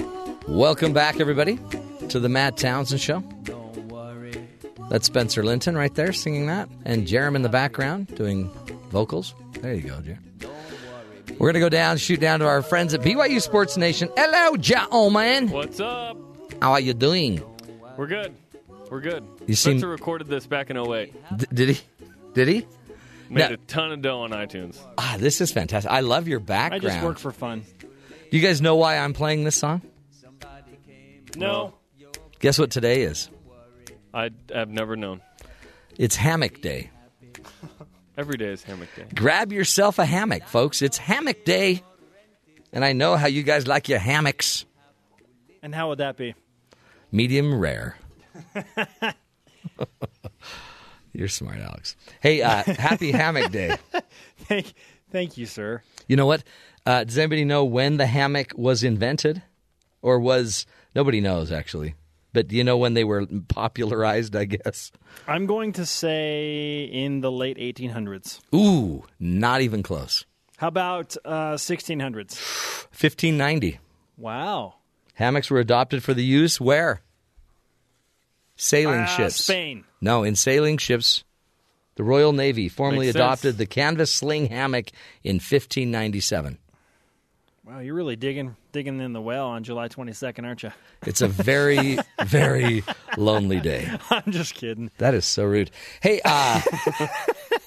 Welcome 0.48 0.92
back, 0.92 1.20
everybody, 1.20 1.60
to 2.08 2.18
the 2.18 2.28
Matt 2.28 2.56
Townsend 2.56 3.00
Show. 3.00 3.22
That's 4.88 5.06
Spencer 5.06 5.44
Linton 5.44 5.76
right 5.76 5.94
there 5.94 6.12
singing 6.12 6.46
that, 6.48 6.68
and 6.84 7.06
Jarom 7.06 7.36
in 7.36 7.42
the 7.42 7.48
background 7.48 8.12
doing 8.16 8.50
vocals. 8.90 9.32
There 9.60 9.74
you 9.74 9.82
go, 9.82 9.94
Jarom. 9.98 10.18
We're 11.38 11.52
going 11.52 11.54
to 11.54 11.60
go 11.60 11.68
down, 11.68 11.98
shoot 11.98 12.18
down 12.18 12.40
to 12.40 12.46
our 12.46 12.62
friends 12.62 12.94
at 12.94 13.00
BYU 13.00 13.40
Sports 13.40 13.76
Nation. 13.76 14.10
Hello, 14.16 14.56
gentlemen. 14.56 15.50
What's 15.50 15.78
up? 15.78 16.16
How 16.60 16.72
are 16.72 16.80
you 16.80 16.94
doing? 16.94 17.44
We're 17.96 18.08
good. 18.08 18.34
We're 18.90 19.00
good. 19.00 19.24
You 19.46 19.54
seem- 19.54 19.74
Spencer 19.78 19.88
recorded 19.88 20.26
this 20.26 20.46
back 20.46 20.68
in 20.70 20.76
08. 20.76 21.14
D- 21.36 21.46
did 21.54 21.68
he? 21.70 21.80
Did 22.34 22.48
he? 22.48 22.66
Made 23.28 23.38
Now- 23.48 23.54
a 23.54 23.56
ton 23.58 23.92
of 23.92 24.02
dough 24.02 24.20
on 24.22 24.30
iTunes. 24.30 24.76
Ah, 24.98 25.16
this 25.18 25.40
is 25.40 25.52
fantastic. 25.52 25.90
I 25.90 26.00
love 26.00 26.26
your 26.26 26.40
background. 26.40 26.74
I 26.82 26.88
background. 26.88 26.94
just 26.96 27.04
work 27.06 27.18
for 27.18 27.30
fun. 27.30 27.62
Do 27.78 28.36
you 28.36 28.42
guys 28.42 28.60
know 28.60 28.74
why 28.76 28.98
I'm 28.98 29.12
playing 29.12 29.44
this 29.44 29.56
song? 29.56 29.82
No, 31.36 31.74
Guess 32.40 32.58
what 32.58 32.70
today 32.70 33.02
is? 33.02 33.30
I 34.12 34.30
have 34.52 34.68
never 34.68 34.96
known. 34.96 35.20
It's 35.96 36.16
Hammock 36.16 36.60
Day. 36.60 36.90
Every 38.18 38.36
day 38.36 38.46
is 38.48 38.62
hammock 38.64 38.88
day. 38.96 39.04
Grab 39.14 39.52
yourself 39.52 39.98
a 39.98 40.04
hammock, 40.04 40.44
folks. 40.48 40.82
It's 40.82 40.98
Hammock 40.98 41.44
Day. 41.44 41.82
And 42.72 42.84
I 42.84 42.92
know 42.92 43.16
how 43.16 43.28
you 43.28 43.42
guys 43.44 43.66
like 43.66 43.88
your 43.88 43.98
hammocks. 44.00 44.64
And 45.62 45.74
how 45.74 45.88
would 45.90 45.98
that 45.98 46.16
be? 46.16 46.34
Medium 47.12 47.58
rare. 47.58 47.96
You're 51.12 51.28
smart, 51.28 51.59
Alex. 51.59 51.97
Hey, 52.20 52.43
uh, 52.43 52.62
happy 52.62 53.11
Hammock 53.12 53.51
Day. 53.51 53.77
Thank, 54.39 54.73
thank 55.11 55.36
you, 55.36 55.47
sir. 55.47 55.82
You 56.09 56.16
know 56.16 56.27
what? 56.27 56.43
Uh, 56.86 57.05
does 57.05 57.19
anybody 57.19 57.44
know 57.44 57.65
when 57.65 57.98
the 57.98 58.07
hammock 58.07 58.52
was 58.57 58.82
invented? 58.82 59.43
Or 60.02 60.19
was. 60.19 60.66
Nobody 60.94 61.20
knows, 61.20 61.52
actually. 61.52 61.94
But 62.32 62.48
do 62.48 62.57
you 62.57 62.65
know 62.65 62.77
when 62.77 62.94
they 62.94 63.05
were 63.05 63.27
popularized, 63.48 64.35
I 64.35 64.44
guess? 64.47 64.93
I'm 65.28 65.47
going 65.47 65.73
to 65.74 65.85
say 65.86 66.85
in 66.85 67.20
the 67.20 67.31
late 67.31 67.59
1800s. 67.59 68.40
Ooh, 68.55 69.05
not 69.19 69.61
even 69.61 69.82
close. 69.82 70.24
How 70.57 70.69
about 70.69 71.16
uh, 71.24 71.55
1600s? 71.55 72.35
1590. 72.90 73.78
Wow. 74.16 74.74
Hammocks 75.15 75.51
were 75.51 75.61
adopted 75.61 76.02
for 76.02 76.12
the 76.12 76.23
use 76.23 76.61
where? 76.61 77.01
Sailing 78.62 79.00
Uh, 79.00 79.06
ships. 79.06 79.36
Spain. 79.44 79.84
No, 80.02 80.22
in 80.22 80.36
sailing 80.36 80.76
ships. 80.76 81.24
The 81.96 82.04
Royal 82.04 82.32
Navy 82.34 82.68
formally 82.68 83.06
Makes 83.06 83.14
sense. 83.14 83.22
adopted 83.24 83.58
the 83.58 83.66
canvas 83.66 84.12
sling 84.12 84.46
hammock 84.46 84.90
in 85.24 85.36
1597. 85.36 86.58
Wow, 87.66 87.78
you're 87.80 87.94
really 87.94 88.16
digging 88.16 88.56
digging 88.72 89.00
in 89.00 89.12
the 89.12 89.20
well 89.20 89.46
on 89.48 89.64
July 89.64 89.88
22nd, 89.88 90.44
aren't 90.44 90.62
you? 90.62 90.72
It's 91.06 91.20
a 91.20 91.28
very, 91.28 91.98
very 92.24 92.82
lonely 93.16 93.60
day. 93.60 93.90
I'm 94.10 94.30
just 94.32 94.54
kidding. 94.54 94.90
That 94.98 95.14
is 95.14 95.24
so 95.24 95.44
rude. 95.44 95.70
Hey, 96.02 96.20
uh, 96.24 96.60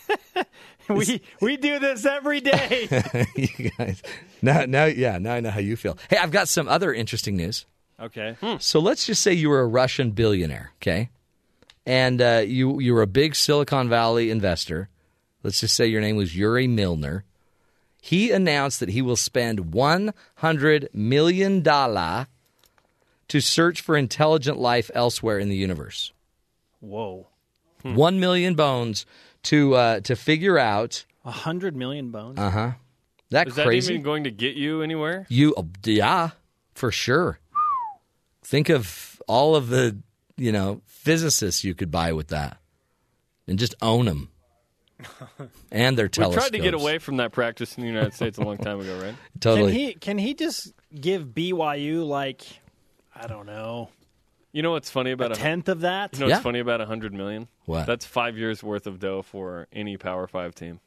we 0.89 1.21
we 1.41 1.57
do 1.57 1.79
this 1.79 2.05
every 2.05 2.41
day. 2.41 2.87
you 3.35 3.71
guys, 3.77 4.01
now, 4.41 4.65
now, 4.65 4.85
yeah, 4.85 5.17
now 5.17 5.33
I 5.33 5.39
know 5.39 5.51
how 5.51 5.59
you 5.59 5.75
feel. 5.75 5.97
Hey, 6.09 6.17
I've 6.17 6.31
got 6.31 6.47
some 6.49 6.67
other 6.67 6.93
interesting 6.93 7.35
news. 7.37 7.65
Okay. 7.99 8.35
So 8.59 8.79
let's 8.79 9.05
just 9.05 9.21
say 9.21 9.33
you 9.33 9.49
were 9.49 9.61
a 9.61 9.67
Russian 9.67 10.11
billionaire, 10.11 10.71
okay, 10.77 11.09
and 11.85 12.21
uh, 12.21 12.43
you 12.45 12.79
you 12.79 12.93
were 12.93 13.01
a 13.01 13.07
big 13.07 13.35
Silicon 13.35 13.89
Valley 13.89 14.29
investor. 14.29 14.89
Let's 15.43 15.59
just 15.59 15.75
say 15.75 15.87
your 15.87 16.01
name 16.01 16.15
was 16.15 16.35
Yuri 16.35 16.67
Milner. 16.67 17.25
He 18.01 18.31
announced 18.31 18.79
that 18.79 18.89
he 18.89 19.01
will 19.01 19.15
spend 19.15 19.73
one 19.73 20.13
hundred 20.35 20.89
million 20.93 21.61
dollar 21.61 22.27
to 23.29 23.39
search 23.39 23.81
for 23.81 23.95
intelligent 23.95 24.57
life 24.59 24.91
elsewhere 24.93 25.39
in 25.39 25.49
the 25.49 25.55
universe. 25.55 26.11
Whoa. 26.81 27.27
One 27.81 28.19
million 28.19 28.55
bones 28.55 29.05
to 29.43 29.75
uh, 29.75 29.99
to 30.01 30.15
figure 30.15 30.57
out. 30.57 31.05
A 31.25 31.31
hundred 31.31 31.75
million 31.75 32.11
bones. 32.11 32.39
Uh 32.39 32.49
huh. 32.49 32.71
That 33.29 33.47
Is 33.47 33.55
that 33.55 33.65
crazy? 33.65 33.93
even 33.93 34.03
going 34.03 34.25
to 34.25 34.31
get 34.31 34.55
you 34.55 34.81
anywhere? 34.81 35.25
You, 35.27 35.55
oh, 35.57 35.67
yeah, 35.83 36.31
for 36.75 36.91
sure. 36.91 37.39
Think 38.43 38.69
of 38.69 39.21
all 39.27 39.55
of 39.55 39.69
the, 39.69 39.97
you 40.37 40.51
know, 40.51 40.81
physicists 40.85 41.63
you 41.63 41.73
could 41.75 41.91
buy 41.91 42.13
with 42.13 42.29
that, 42.29 42.57
and 43.47 43.57
just 43.57 43.75
own 43.81 44.05
them, 44.05 44.29
and 45.71 45.97
their 45.97 46.07
telescopes. 46.07 46.17
We 46.17 46.23
telescopes. 46.23 46.49
tried 46.49 46.57
to 46.57 46.63
get 46.63 46.73
away 46.73 46.97
from 46.99 47.17
that 47.17 47.31
practice 47.31 47.77
in 47.77 47.81
the 47.81 47.89
United 47.89 48.13
States 48.13 48.37
a 48.37 48.41
long 48.41 48.57
time 48.57 48.79
ago, 48.79 48.99
right? 49.01 49.15
Totally. 49.39 49.71
Can 49.71 49.79
he 49.79 49.93
can 49.93 50.17
he 50.17 50.33
just 50.33 50.73
give 50.93 51.27
BYU 51.27 52.05
like 52.05 52.43
I 53.15 53.27
don't 53.27 53.45
know 53.45 53.89
You 54.51 54.61
know 54.61 54.71
what's 54.71 54.89
funny 54.89 55.11
about 55.11 55.31
a 55.31 55.35
tenth 55.35 55.69
of 55.69 55.81
that? 55.81 56.13
You 56.13 56.19
know 56.19 56.27
what's 56.29 56.43
funny 56.43 56.59
about 56.59 56.81
a 56.81 56.85
hundred 56.85 57.13
million? 57.13 57.47
What? 57.65 57.85
That's 57.85 58.05
five 58.05 58.37
years 58.37 58.61
worth 58.63 58.87
of 58.87 58.99
dough 58.99 59.21
for 59.21 59.67
any 59.71 59.97
Power 59.97 60.27
Five 60.27 60.53
team 60.55 60.79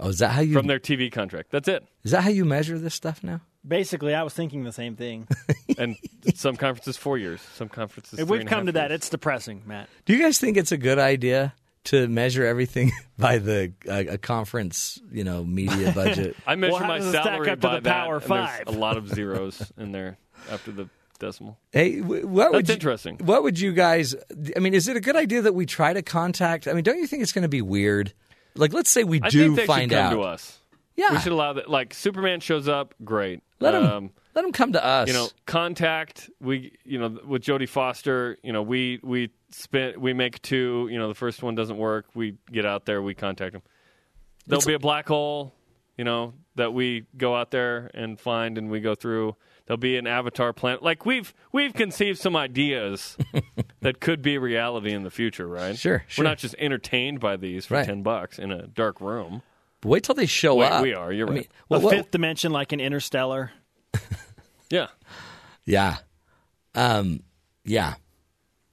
oh, 0.00 0.08
is 0.08 0.18
that 0.18 0.30
how 0.30 0.40
you? 0.40 0.52
from 0.52 0.66
their 0.66 0.78
TV 0.78 1.10
contract. 1.10 1.50
That's 1.50 1.68
it. 1.68 1.84
is 2.02 2.10
that 2.12 2.22
how 2.22 2.30
you 2.30 2.44
measure 2.44 2.78
this 2.78 2.94
stuff 2.94 3.22
now? 3.22 3.40
Basically, 3.66 4.14
I 4.14 4.22
was 4.22 4.32
thinking 4.34 4.64
the 4.64 4.72
same 4.72 4.96
thing. 4.96 5.26
And 5.78 5.96
some 6.34 6.56
conferences 6.56 6.96
four 6.96 7.18
years, 7.18 7.40
some 7.54 7.68
conferences. 7.68 8.18
if 8.18 8.26
three 8.28 8.32
we've 8.38 8.40
and 8.42 8.48
come 8.48 8.60
half 8.60 8.66
to 8.66 8.72
that, 8.72 8.90
years. 8.90 8.96
it's 9.00 9.10
depressing, 9.10 9.62
Matt. 9.66 9.90
Do 10.06 10.14
you 10.14 10.22
guys 10.22 10.38
think 10.38 10.56
it's 10.56 10.72
a 10.72 10.78
good 10.78 10.98
idea 10.98 11.52
to 11.84 12.08
measure 12.08 12.46
everything 12.46 12.92
by 13.18 13.36
the 13.36 13.74
uh, 13.86 14.04
a 14.14 14.16
conference, 14.16 14.98
you 15.12 15.22
know, 15.22 15.44
media 15.44 15.92
budget? 15.94 16.34
I 16.46 16.54
measure 16.54 16.72
Well, 16.74 16.86
my 16.86 16.98
does 16.98 17.10
stack 17.10 17.24
salary 17.24 17.50
up 17.50 17.60
to 17.60 17.66
by 17.68 17.74
the 17.74 17.80
that, 17.82 18.04
Power 18.04 18.14
and 18.14 18.22
there's 18.22 18.48
Five? 18.48 18.68
a 18.68 18.70
lot 18.70 18.96
of 18.96 19.08
zeros 19.08 19.70
in 19.76 19.92
there 19.92 20.16
after 20.50 20.72
the 20.72 20.88
decimal. 21.18 21.58
Hey, 21.72 21.98
wh- 21.98 22.24
what 22.24 22.52
would 22.52 22.60
That's 22.60 22.68
you, 22.70 22.74
interesting. 22.74 23.18
What 23.18 23.42
would 23.42 23.60
you 23.60 23.72
guys? 23.72 24.14
I 24.56 24.60
mean, 24.60 24.72
is 24.72 24.88
it 24.88 24.96
a 24.96 25.00
good 25.00 25.16
idea 25.16 25.42
that 25.42 25.54
we 25.54 25.66
try 25.66 25.92
to 25.92 26.00
contact? 26.00 26.66
I 26.68 26.72
mean, 26.72 26.84
don't 26.84 26.96
you 26.98 27.06
think 27.06 27.22
it's 27.22 27.32
going 27.32 27.42
to 27.42 27.48
be 27.50 27.60
weird? 27.60 28.14
Like, 28.54 28.72
let's 28.72 28.88
say 28.88 29.04
we 29.04 29.20
I 29.20 29.28
do 29.28 29.44
think 29.48 29.56
they 29.56 29.66
find 29.66 29.90
should 29.90 29.96
come 29.98 30.06
out. 30.06 30.14
to 30.14 30.22
us. 30.22 30.58
Yeah. 30.96 31.12
we 31.12 31.18
should 31.18 31.32
allow 31.32 31.52
that. 31.52 31.68
Like 31.68 31.92
Superman 31.92 32.40
shows 32.40 32.66
up, 32.66 32.94
great. 33.04 33.42
Let 33.60 33.74
'em- 33.74 33.84
um, 33.84 34.10
let 34.34 34.44
'em 34.44 34.52
come 34.52 34.72
to 34.72 34.84
us. 34.84 35.08
You 35.08 35.14
know, 35.14 35.28
contact. 35.46 36.28
We, 36.40 36.72
you 36.84 36.98
know, 36.98 37.18
with 37.26 37.42
Jodie 37.42 37.68
Foster, 37.68 38.36
you 38.42 38.52
know, 38.52 38.62
we 38.62 39.00
we 39.02 39.30
spin, 39.50 40.00
we 40.00 40.12
make 40.12 40.42
two. 40.42 40.88
You 40.90 40.98
know, 40.98 41.08
the 41.08 41.14
first 41.14 41.42
one 41.42 41.54
doesn't 41.54 41.78
work. 41.78 42.06
We 42.14 42.34
get 42.52 42.66
out 42.66 42.84
there, 42.84 43.00
we 43.02 43.14
contact 43.14 43.52
them. 43.54 43.62
There'll 44.46 44.58
It's- 44.60 44.66
be 44.66 44.74
a 44.74 44.78
black 44.78 45.08
hole, 45.08 45.54
you 45.96 46.04
know, 46.04 46.34
that 46.56 46.72
we 46.74 47.04
go 47.16 47.34
out 47.34 47.50
there 47.50 47.90
and 47.94 48.20
find, 48.20 48.58
and 48.58 48.70
we 48.70 48.80
go 48.80 48.94
through. 48.94 49.36
There'll 49.66 49.78
be 49.78 49.96
an 49.96 50.06
avatar 50.06 50.52
planet. 50.52 50.82
Like 50.82 51.04
we've 51.06 51.34
we've 51.50 51.72
conceived 51.74 52.18
some 52.18 52.36
ideas 52.36 53.16
that 53.80 54.00
could 54.00 54.22
be 54.22 54.38
reality 54.38 54.92
in 54.92 55.02
the 55.02 55.10
future, 55.10 55.48
right? 55.48 55.76
Sure, 55.76 56.04
sure. 56.06 56.22
We're 56.24 56.28
not 56.28 56.38
just 56.38 56.54
entertained 56.58 57.18
by 57.20 57.36
these 57.36 57.66
for 57.66 57.74
Right. 57.74 57.86
ten 57.86 58.02
bucks 58.02 58.38
in 58.38 58.52
a 58.52 58.66
dark 58.68 59.00
room. 59.00 59.42
But 59.80 59.88
wait 59.90 60.02
till 60.04 60.14
they 60.14 60.26
show 60.26 60.56
Wait, 60.56 60.66
up. 60.70 60.82
we 60.82 60.94
are, 60.94 61.12
you're 61.12 61.26
I 61.26 61.30
right. 61.30 61.34
mean, 61.40 61.46
well, 61.68 61.80
a 61.80 61.84
what- 61.84 61.94
fifth 61.94 62.10
dimension, 62.10 62.52
like 62.52 62.72
an 62.72 62.80
interstellar. 62.80 63.52
Yeah. 64.70 64.88
Yeah. 65.64 65.98
Um, 66.74 67.20
yeah. 67.64 67.94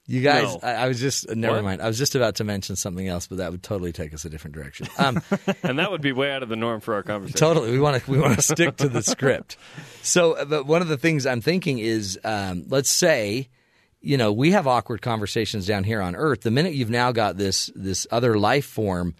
You 0.06 0.20
guys, 0.22 0.52
No. 0.54 0.58
I, 0.62 0.72
I 0.72 0.88
was 0.88 0.98
just, 1.00 1.30
uh, 1.30 1.34
never 1.34 1.54
What? 1.56 1.64
mind. 1.64 1.80
I 1.82 1.86
was 1.86 1.96
just 1.96 2.14
about 2.16 2.34
to 2.36 2.44
mention 2.44 2.74
something 2.76 3.06
else, 3.08 3.26
but 3.28 3.38
that 3.38 3.52
would 3.52 3.62
totally 3.62 3.92
take 3.92 4.12
us 4.12 4.24
a 4.24 4.28
different 4.28 4.54
direction. 4.56 4.88
Um, 4.98 5.22
and 5.62 5.78
that 5.78 5.90
would 5.92 6.02
be 6.02 6.12
way 6.12 6.30
out 6.32 6.42
of 6.42 6.48
the 6.48 6.56
norm 6.56 6.80
for 6.80 6.94
our 6.94 7.02
conversation. 7.04 7.38
totally. 7.38 7.70
We 7.70 7.78
want 7.80 8.02
to, 8.04 8.10
we 8.10 8.18
want 8.18 8.34
to 8.34 8.42
stick 8.42 8.76
to 8.78 8.88
the 8.88 9.02
script. 9.04 9.56
So, 10.02 10.32
uh, 10.32 10.44
but 10.44 10.66
one 10.66 10.82
of 10.82 10.88
the 10.88 10.98
things 10.98 11.26
I'm 11.26 11.40
thinking 11.40 11.78
is, 11.78 12.18
um, 12.24 12.64
let's 12.68 12.90
say, 12.90 13.48
you 14.00 14.18
know, 14.18 14.32
we 14.32 14.50
have 14.50 14.66
awkward 14.66 15.00
conversations 15.00 15.64
down 15.66 15.84
here 15.84 16.02
on 16.02 16.16
Earth. 16.16 16.40
The 16.42 16.50
minute 16.50 16.74
you've 16.74 16.90
now 16.90 17.12
got 17.12 17.36
this, 17.38 17.70
this 17.74 18.06
other 18.10 18.36
life 18.38 18.66
form, 18.66 19.14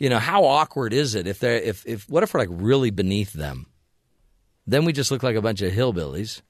you 0.00 0.08
know, 0.08 0.18
how 0.18 0.44
awkward 0.44 0.92
is 0.92 1.14
it 1.14 1.26
if 1.28 1.38
they're, 1.38 1.56
if, 1.60 1.86
if, 1.86 2.08
what 2.08 2.22
if 2.24 2.34
we're 2.34 2.40
like 2.40 2.48
really 2.50 2.90
beneath 2.90 3.32
them? 3.32 3.66
Then 4.66 4.84
we 4.84 4.92
just 4.92 5.10
look 5.12 5.22
like 5.22 5.36
a 5.36 5.42
bunch 5.42 5.62
of 5.62 5.72
hillbillies 5.72 6.42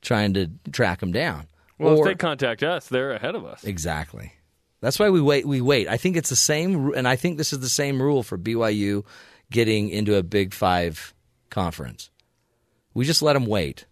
trying 0.00 0.34
to 0.34 0.50
track 0.72 1.00
them 1.00 1.12
down. 1.12 1.46
Well, 1.78 1.96
Or- 1.98 2.08
if 2.08 2.12
they 2.12 2.18
contact 2.18 2.62
us, 2.62 2.88
they're 2.88 3.12
ahead 3.12 3.34
of 3.34 3.44
us. 3.44 3.62
Exactly. 3.64 4.32
That's 4.80 4.98
why 4.98 5.10
we 5.10 5.20
wait. 5.20 5.46
We 5.46 5.60
wait. 5.60 5.86
I 5.88 5.96
think 5.96 6.16
it's 6.16 6.30
the 6.30 6.34
same, 6.36 6.92
and 6.94 7.06
I 7.06 7.14
think 7.14 7.38
this 7.38 7.52
is 7.52 7.60
the 7.60 7.68
same 7.68 8.02
rule 8.02 8.22
for 8.24 8.36
BYU 8.36 9.04
getting 9.50 9.88
into 9.90 10.16
a 10.16 10.22
Big 10.24 10.52
Five 10.54 11.14
conference. 11.50 12.10
We 12.94 13.04
just 13.04 13.22
let 13.22 13.34
them 13.34 13.46
wait. 13.46 13.86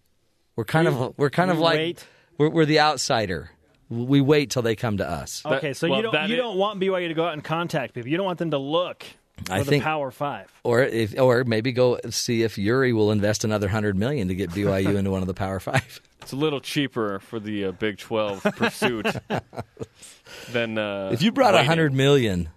We're 0.57 0.65
kind 0.65 0.87
We- 0.87 0.93
of 0.93 1.13
we're 1.17 1.29
kind 1.29 1.49
of 1.49 1.59
like 1.59 1.77
wait? 1.77 2.05
we're, 2.37 2.49
we're 2.49 2.65
the 2.65 2.81
outsider. 2.81 3.51
We 3.91 4.21
wait 4.21 4.49
till 4.51 4.61
they 4.61 4.75
come 4.75 4.97
to 4.97 5.09
us. 5.09 5.45
Okay, 5.45 5.73
so 5.73 5.85
you 5.85 6.01
don't 6.01 6.29
you 6.29 6.37
don't 6.37 6.57
want 6.57 6.79
BYU 6.79 7.09
to 7.09 7.13
go 7.13 7.25
out 7.25 7.33
and 7.33 7.43
contact 7.43 7.93
people. 7.93 8.09
You 8.09 8.17
don't 8.17 8.25
want 8.25 8.39
them 8.39 8.51
to 8.51 8.57
look 8.57 9.05
for 9.45 9.53
I 9.53 9.59
the 9.59 9.65
think- 9.65 9.83
Power 9.83 10.11
Five. 10.11 10.51
Or 10.63 10.81
if, 10.81 11.19
or 11.19 11.43
maybe 11.43 11.71
go 11.73 11.99
see 12.09 12.43
if 12.43 12.57
Yuri 12.57 12.93
will 12.93 13.11
invest 13.11 13.43
another 13.43 13.67
hundred 13.67 13.97
million 13.97 14.29
to 14.29 14.35
get 14.35 14.49
BYU 14.51 14.95
into 14.95 15.11
one 15.11 15.21
of 15.21 15.27
the 15.27 15.33
Power 15.33 15.59
Five. 15.59 16.01
It's 16.21 16.33
a 16.33 16.35
little 16.35 16.61
cheaper 16.61 17.17
for 17.17 17.39
the 17.39 17.65
uh, 17.65 17.71
Big 17.71 17.97
12 17.97 18.43
pursuit 18.55 19.07
than 20.51 20.77
uh, 20.77 21.09
if 21.11 21.23
you 21.23 21.31
brought 21.31 21.55
a 21.55 21.63
hundred 21.63 21.93
million, 21.93 22.49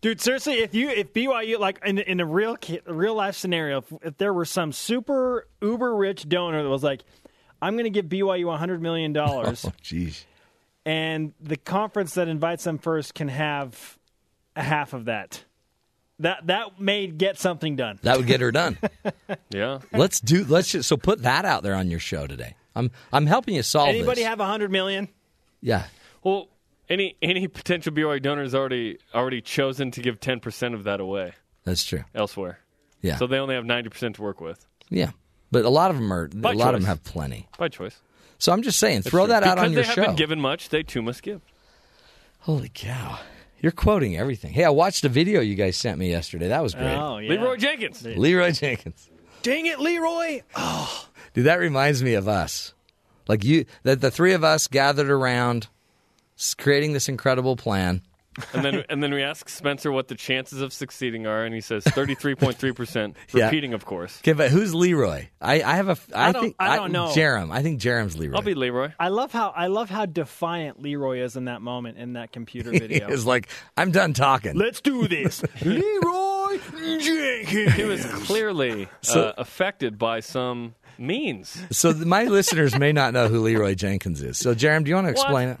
Dude, 0.00 0.20
seriously, 0.20 0.54
if 0.60 0.74
you 0.74 0.88
if 0.88 1.12
BYU 1.12 1.58
like 1.58 1.80
in 1.84 1.98
in 1.98 2.20
a 2.20 2.26
real 2.26 2.56
real 2.86 3.14
life 3.14 3.36
scenario, 3.36 3.78
if, 3.78 3.92
if 4.02 4.18
there 4.18 4.32
were 4.32 4.46
some 4.46 4.72
super 4.72 5.46
uber 5.60 5.94
rich 5.94 6.26
donor 6.26 6.62
that 6.62 6.68
was 6.68 6.82
like, 6.82 7.02
I'm 7.60 7.74
going 7.74 7.84
to 7.84 7.90
give 7.90 8.06
BYU 8.06 8.56
hundred 8.56 8.80
million 8.80 9.12
dollars, 9.12 9.64
oh 9.68 9.72
jeez, 9.84 10.24
and 10.84 11.32
the 11.40 11.56
conference 11.56 12.14
that 12.14 12.28
invites 12.28 12.64
them 12.64 12.78
first 12.78 13.14
can 13.14 13.28
have 13.28 13.98
a 14.56 14.62
half 14.62 14.92
of 14.94 15.06
that. 15.06 15.44
That 16.20 16.46
that 16.48 16.80
may 16.80 17.06
get 17.06 17.38
something 17.38 17.76
done. 17.76 17.98
that 18.02 18.16
would 18.18 18.26
get 18.26 18.40
her 18.40 18.52
done. 18.52 18.78
Yeah. 19.50 19.78
let's 19.92 20.20
do. 20.20 20.44
Let's 20.44 20.70
just, 20.72 20.88
so 20.88 20.96
put 20.96 21.22
that 21.22 21.44
out 21.44 21.62
there 21.62 21.74
on 21.74 21.90
your 21.90 21.98
show 22.00 22.26
today. 22.26 22.54
I'm 22.76 22.90
I'm 23.12 23.26
helping 23.26 23.54
you 23.54 23.62
solve 23.62 23.88
Anybody 23.88 24.20
this. 24.20 24.28
have 24.28 24.40
a 24.40 24.46
hundred 24.46 24.70
million? 24.70 25.08
yeah. 25.60 25.84
Well, 26.22 26.48
any 26.88 27.16
any 27.22 27.48
potential 27.48 27.92
BYU 27.92 28.20
donor 28.22 28.42
has 28.42 28.54
already 28.54 28.98
already 29.14 29.40
chosen 29.40 29.90
to 29.92 30.00
give 30.02 30.20
10% 30.20 30.74
of 30.74 30.84
that 30.84 31.00
away 31.00 31.32
That's 31.64 31.84
true. 31.84 32.04
elsewhere. 32.14 32.58
Yeah. 33.00 33.16
So 33.16 33.26
they 33.26 33.38
only 33.38 33.54
have 33.54 33.64
90% 33.64 34.14
to 34.16 34.22
work 34.22 34.40
with 34.42 34.66
Yeah, 34.90 35.10
but 35.50 35.64
a 35.64 35.70
lot 35.70 35.90
of 35.90 35.96
them 35.96 36.12
are. 36.12 36.28
By 36.28 36.52
a 36.52 36.54
lot 36.54 36.74
of 36.74 36.80
them 36.82 36.88
have 36.88 37.02
plenty. 37.02 37.48
by 37.58 37.68
choice. 37.68 37.98
So 38.40 38.50
I'm 38.52 38.62
just 38.62 38.78
saying, 38.78 39.02
That's 39.02 39.10
throw 39.10 39.24
true. 39.26 39.34
that 39.34 39.44
out 39.44 39.56
because 39.56 39.68
on 39.68 39.72
your 39.72 39.84
show. 39.84 39.94
they 39.94 40.00
haven't 40.00 40.16
given 40.16 40.40
much, 40.40 40.68
they 40.70 40.82
too 40.82 41.02
must 41.02 41.22
give. 41.22 41.40
Holy 42.40 42.70
cow! 42.72 43.18
You're 43.60 43.70
quoting 43.72 44.16
everything. 44.16 44.52
Hey, 44.52 44.64
I 44.64 44.70
watched 44.70 45.04
a 45.04 45.08
video 45.10 45.40
you 45.42 45.54
guys 45.54 45.76
sent 45.76 45.98
me 45.98 46.10
yesterday. 46.10 46.48
That 46.48 46.62
was 46.62 46.74
great. 46.74 46.96
Oh 46.96 47.18
yeah, 47.18 47.30
Leroy 47.30 47.56
Jenkins. 47.56 48.04
Leroy 48.04 48.52
Jenkins. 48.52 49.08
Dang 49.42 49.66
it, 49.66 49.78
Leroy! 49.78 50.40
Oh. 50.56 51.06
Dude, 51.34 51.44
that 51.46 51.60
reminds 51.60 52.02
me 52.02 52.14
of 52.14 52.26
us. 52.28 52.74
Like 53.28 53.44
you, 53.44 53.66
that 53.84 54.00
the 54.00 54.10
three 54.10 54.32
of 54.32 54.42
us 54.42 54.66
gathered 54.66 55.08
around, 55.10 55.68
s- 56.38 56.54
creating 56.54 56.94
this 56.94 57.08
incredible 57.08 57.56
plan. 57.56 58.02
And 58.54 58.64
then 58.64 58.84
and 58.88 59.02
then 59.02 59.12
we 59.12 59.22
ask 59.22 59.48
Spencer 59.48 59.90
what 59.90 60.06
the 60.08 60.14
chances 60.14 60.60
of 60.60 60.72
succeeding 60.72 61.26
are, 61.26 61.44
and 61.44 61.52
he 61.54 61.60
says 61.60 61.82
33.3%. 61.86 63.14
Yeah. 63.34 63.44
Repeating, 63.46 63.74
of 63.74 63.84
course. 63.84 64.18
Okay, 64.22 64.32
but 64.34 64.50
who's 64.50 64.72
Leroy? 64.74 65.28
I, 65.40 65.62
I 65.62 65.74
have 65.76 65.88
a. 65.88 65.98
I, 66.14 66.28
I 66.28 66.32
don't- 66.32 66.42
think 66.42 66.56
I 66.58 66.76
don't 66.76 66.92
know. 66.92 67.08
Jarom. 67.08 67.50
I 67.52 67.62
think 67.62 67.80
Jarom's 67.80 68.16
Leroy. 68.16 68.36
I'll 68.36 68.42
be 68.42 68.54
Leroy. 68.54 68.92
I 69.00 69.08
love 69.08 69.32
how 69.32 69.50
I 69.50 69.66
love 69.66 69.90
how 69.90 70.06
defiant 70.06 70.80
Leroy 70.80 71.22
is 71.22 71.36
in 71.36 71.46
that 71.46 71.60
moment 71.60 71.98
in 71.98 72.12
that 72.12 72.30
computer 72.32 72.70
video. 72.72 73.08
It's 73.10 73.24
like 73.26 73.48
I'm 73.76 73.90
done 73.90 74.12
talking. 74.12 74.54
Let's 74.56 74.80
do 74.80 75.08
this, 75.08 75.42
Leroy 75.64 76.58
Jenkins. 77.00 77.74
He 77.74 77.84
was 77.84 78.04
clearly 78.04 78.88
So- 79.02 79.24
uh, 79.28 79.32
affected 79.38 79.98
by 79.98 80.20
some 80.20 80.74
means. 80.98 81.60
So 81.72 81.92
my 81.92 82.24
listeners 82.24 82.78
may 82.78 82.92
not 82.92 83.12
know 83.12 83.28
who 83.28 83.40
Leroy 83.40 83.74
Jenkins 83.74 84.22
is. 84.22 84.38
So 84.38 84.54
Jarom, 84.54 84.84
do 84.84 84.90
you 84.90 84.94
want 84.94 85.06
to 85.08 85.12
explain 85.12 85.48
it? 85.50 85.58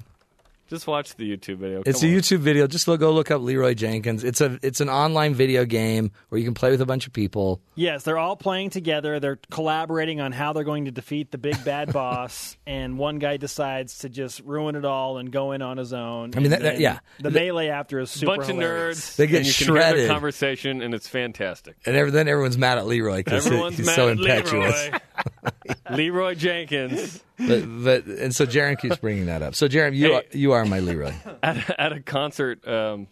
Just 0.70 0.86
watch 0.86 1.16
the 1.16 1.28
YouTube 1.36 1.56
video. 1.56 1.82
It's 1.84 2.02
a 2.02 2.06
on. 2.06 2.12
YouTube 2.12 2.38
video. 2.38 2.66
Just 2.68 2.86
lo- 2.86 2.96
go 2.96 3.10
look 3.12 3.30
up 3.32 3.42
Leroy 3.42 3.74
Jenkins. 3.74 4.22
It's 4.22 4.40
a 4.40 4.56
it's 4.62 4.80
an 4.80 4.88
online 4.88 5.34
video 5.34 5.64
game 5.64 6.12
where 6.28 6.38
you 6.38 6.44
can 6.44 6.54
play 6.54 6.70
with 6.70 6.80
a 6.80 6.86
bunch 6.86 7.08
of 7.08 7.12
people. 7.12 7.60
Yes, 7.74 8.04
they're 8.04 8.18
all 8.18 8.36
playing 8.36 8.70
together. 8.70 9.18
They're 9.18 9.40
collaborating 9.50 10.20
on 10.20 10.30
how 10.30 10.52
they're 10.52 10.62
going 10.62 10.84
to 10.84 10.92
defeat 10.92 11.32
the 11.32 11.38
big 11.38 11.62
bad 11.64 11.92
boss, 11.92 12.56
and 12.68 12.98
one 12.98 13.18
guy 13.18 13.36
decides 13.36 13.98
to 13.98 14.08
just 14.08 14.40
ruin 14.44 14.76
it 14.76 14.84
all 14.84 15.18
and 15.18 15.32
go 15.32 15.50
in 15.52 15.60
on 15.60 15.76
his 15.76 15.92
own. 15.92 16.30
I 16.36 16.38
mean, 16.40 16.50
that- 16.52 16.62
that- 16.62 16.78
yeah. 16.80 17.00
the 17.18 17.30
The- 17.30 17.40
melee 17.40 17.66
after 17.68 17.98
is 17.98 18.10
super 18.12 18.36
bunch 18.36 18.48
of 18.50 18.56
hilarious. 18.56 19.00
nerds. 19.10 19.16
They 19.16 19.26
get 19.26 19.36
and 19.38 19.46
you 19.48 19.52
can 19.52 19.66
hear 19.66 19.74
shredded. 19.82 20.00
their 20.02 20.08
conversation, 20.08 20.82
and 20.82 20.94
it's 20.94 21.08
fantastic. 21.08 21.76
And 21.84 21.96
every, 21.96 22.12
then 22.12 22.28
everyone's 22.28 22.56
mad 22.58 22.78
at 22.78 22.86
Leroy 22.86 23.18
because 23.24 23.44
Everyone's 23.44 23.76
he's 23.76 23.86
mad 23.86 23.96
so 23.96 24.08
at 24.08 24.18
impetuous. 24.18 24.90
Leroy. 25.90 25.90
Leroy 25.96 26.34
Jenkins 26.34 27.22
But, 27.38 27.64
but 27.66 28.04
and 28.06 28.34
so 28.34 28.46
Jarom 28.46 28.78
keeps 28.80 28.96
bringing 28.96 29.26
that 29.26 29.42
up. 29.42 29.54
So 29.54 29.68
Jarom, 29.68 29.94
you 29.94 30.08
Hey. 30.08 30.14
are, 30.14 30.22
you 30.32 30.52
are 30.52 30.64
my 30.64 30.80
Leroy. 30.80 31.12
at, 31.42 31.80
at 31.80 31.92
a 31.92 32.00
concert 32.00 32.66
um, 32.68 33.06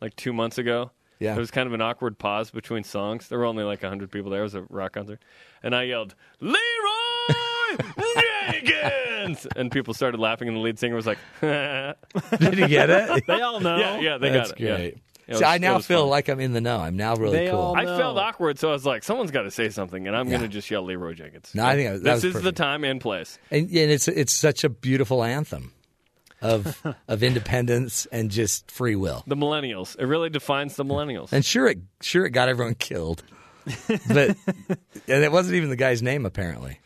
like 0.00 0.14
two 0.16 0.32
months 0.32 0.58
ago. 0.58 0.90
Yeah. 1.18 1.32
There 1.32 1.40
was 1.40 1.50
kind 1.50 1.66
of 1.66 1.72
an 1.72 1.80
awkward 1.80 2.18
pause 2.18 2.50
between 2.50 2.84
songs. 2.84 3.28
There 3.28 3.38
were 3.38 3.46
only 3.46 3.64
like 3.64 3.82
100 3.82 4.10
people 4.10 4.30
there. 4.30 4.40
It 4.40 4.44
was 4.44 4.54
a 4.54 4.62
rock 4.68 4.92
concert. 4.92 5.22
And 5.62 5.74
I 5.74 5.84
yelled, 5.84 6.14
Leroy 6.40 6.56
Jenkins! 8.14 9.46
And 9.56 9.72
people 9.72 9.92
started 9.92 10.20
laughing, 10.20 10.46
and 10.46 10.56
the 10.56 10.60
lead 10.60 10.78
singer 10.78 10.94
was 10.94 11.04
like, 11.06 11.18
Did 11.40 12.54
he 12.54 12.68
get 12.68 12.88
it? 12.90 13.24
They 13.26 13.40
all 13.40 13.58
know. 13.58 13.76
Yeah, 13.76 13.98
yeah, 13.98 14.18
they 14.18 14.30
That's 14.30 14.52
got 14.52 14.60
it. 14.60 14.62
great. 14.62 14.94
It 14.94 15.00
was- 15.32 15.38
See, 15.40 15.44
I 15.44 15.58
now 15.58 15.78
feel 15.80 16.02
fun. 16.02 16.10
like 16.10 16.28
I'm 16.28 16.40
in 16.40 16.52
the 16.52 16.60
know. 16.60 16.78
I'm 16.78 16.96
now 16.96 17.14
really 17.16 17.38
They 17.38 17.50
cool. 17.50 17.74
I 17.76 17.84
felt 17.84 18.16
awkward, 18.18 18.58
so 18.58 18.68
I 18.68 18.72
was 18.72 18.86
like, 18.86 19.02
someone's 19.02 19.30
got 19.32 19.42
to 19.42 19.50
say 19.50 19.68
something, 19.70 20.06
and 20.06 20.16
I'm 20.16 20.26
Yeah. 20.26 20.38
going 20.38 20.42
to 20.42 20.48
just 20.48 20.70
yell 20.70 20.82
Leroy 20.84 21.14
Jenkins. 21.14 21.50
No, 21.54 21.64
I 21.64 21.74
think 21.74 21.90
that 21.90 22.02
this 22.02 22.24
was 22.24 22.36
is 22.36 22.42
the 22.42 22.52
time 22.52 22.84
and 22.84 23.00
place. 23.00 23.38
and, 23.50 23.68
and 23.68 23.90
it's 23.90 24.06
it's 24.08 24.32
such 24.32 24.62
a 24.64 24.68
beautiful 24.68 25.24
anthem 25.24 25.72
of 26.42 26.80
of 27.08 27.22
independence 27.22 28.06
and 28.12 28.30
just 28.30 28.70
free 28.70 28.94
will. 28.94 29.24
The 29.26 29.36
millennials. 29.36 29.96
It 29.98 30.04
really 30.06 30.30
defines 30.30 30.76
the 30.76 30.84
millennials. 30.84 31.32
And 31.32 31.44
sure, 31.44 31.66
it 31.68 31.78
sure 32.02 32.24
it 32.26 32.30
got 32.30 32.48
everyone 32.48 32.74
killed, 32.74 33.22
but 34.08 34.36
and 35.08 35.24
it 35.24 35.32
wasn't 35.32 35.56
even 35.56 35.70
the 35.70 35.76
guy's 35.76 36.02
name 36.02 36.24
apparently. 36.26 36.78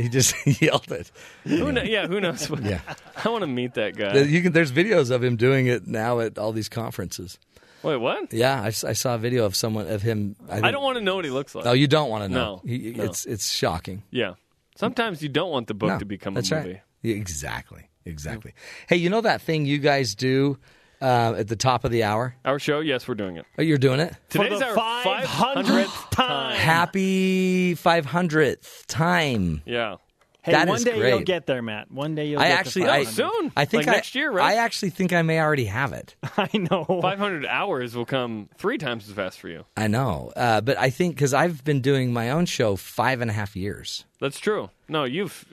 He 0.00 0.08
just 0.08 0.34
yelled 0.62 0.90
it. 0.92 1.10
who 1.44 1.72
kn- 1.72 1.86
yeah, 1.86 2.06
who 2.06 2.20
knows? 2.20 2.48
What, 2.48 2.62
Yeah. 2.62 2.80
I 3.24 3.28
want 3.28 3.42
to 3.42 3.46
meet 3.46 3.74
that 3.74 3.96
guy. 3.96 4.18
You 4.20 4.42
can. 4.42 4.52
There's 4.52 4.72
videos 4.72 5.10
of 5.10 5.22
him 5.22 5.36
doing 5.36 5.66
it 5.66 5.86
now 5.86 6.20
at 6.20 6.38
all 6.38 6.52
these 6.52 6.68
conferences. 6.68 7.38
Wait, 7.82 7.96
what? 7.96 8.32
Yeah, 8.32 8.62
I 8.62 8.70
saw 8.70 9.14
a 9.14 9.18
video 9.18 9.44
of 9.46 9.56
someone 9.56 9.88
of 9.88 10.02
him. 10.02 10.36
I, 10.50 10.68
I 10.68 10.70
don't 10.70 10.82
want 10.82 10.98
to 10.98 11.04
know 11.04 11.16
what 11.16 11.24
he 11.24 11.30
looks 11.30 11.54
like. 11.54 11.66
Oh, 11.66 11.72
you 11.72 11.86
don't 11.86 12.10
want 12.10 12.24
to 12.24 12.28
know. 12.28 12.60
No, 12.64 12.70
He- 12.70 12.92
no. 12.96 13.04
It's 13.04 13.24
it's 13.26 13.50
shocking. 13.52 14.02
Yeah. 14.10 14.34
Sometimes 14.76 15.22
you 15.22 15.28
don't 15.28 15.50
want 15.50 15.66
the 15.66 15.74
book 15.74 15.90
No, 15.90 15.98
to 15.98 16.04
become 16.04 16.36
a 16.36 16.40
right. 16.40 16.52
movie. 16.66 16.80
Yeah, 17.02 17.16
exactly. 17.16 17.88
Exactly. 18.06 18.54
Hey, 18.88 18.96
you 18.96 19.10
know 19.10 19.20
that 19.20 19.42
thing 19.42 19.66
you 19.66 19.78
guys 19.78 20.14
do 20.14 20.58
uh, 21.00 21.34
at 21.38 21.48
the 21.48 21.56
top 21.56 21.84
of 21.84 21.90
the 21.90 22.02
hour? 22.04 22.34
Our 22.44 22.58
show, 22.58 22.80
yes, 22.80 23.06
we're 23.08 23.14
doing 23.14 23.36
it. 23.36 23.46
Oh, 23.58 23.62
you're 23.62 23.78
doing 23.78 24.00
it. 24.00 24.14
Today's 24.28 24.58
the 24.58 24.66
our 24.68 24.74
500th 25.04 25.64
500th 25.64 26.10
time. 26.10 26.56
Happy 26.56 27.74
500th 27.74 28.86
time. 28.86 29.62
Yeah. 29.64 29.96
Hey, 30.42 30.52
That 30.52 30.68
one 30.68 30.78
is 30.78 30.84
day 30.84 30.96
great. 30.98 31.10
you'll 31.10 31.20
get 31.20 31.44
there, 31.46 31.60
Matt. 31.60 31.90
One 31.90 32.14
day 32.14 32.28
you'll 32.28 32.40
I 32.40 32.48
get 32.48 32.58
actually, 32.60 32.84
to 32.86 32.92
I, 32.92 33.04
500. 33.04 33.52
I 33.58 33.64
think 33.66 33.80
Like 33.84 33.88
I, 33.88 33.96
next 33.96 34.14
year, 34.14 34.30
right? 34.30 34.54
I 34.54 34.54
actually 34.56 34.88
think 34.88 35.12
I 35.12 35.20
may 35.20 35.38
already 35.38 35.66
have 35.66 35.92
it. 35.92 36.14
I 36.38 36.48
know. 36.56 36.84
500 37.02 37.44
hours 37.44 37.94
will 37.94 38.06
come 38.06 38.48
three 38.56 38.78
times 38.78 39.06
as 39.06 39.14
fast 39.14 39.38
for 39.38 39.48
you. 39.48 39.66
I 39.76 39.86
know, 39.86 40.32
uh, 40.36 40.62
but 40.62 40.78
I 40.78 40.88
think 40.88 41.14
because 41.14 41.34
I've 41.34 41.62
been 41.62 41.82
doing 41.82 42.14
my 42.14 42.30
own 42.30 42.46
show 42.46 42.76
five 42.76 43.20
and 43.20 43.30
a 43.30 43.34
half 43.34 43.54
years. 43.54 44.06
That's 44.18 44.40
true. 44.40 44.70
No, 44.88 45.04
you've 45.04 45.44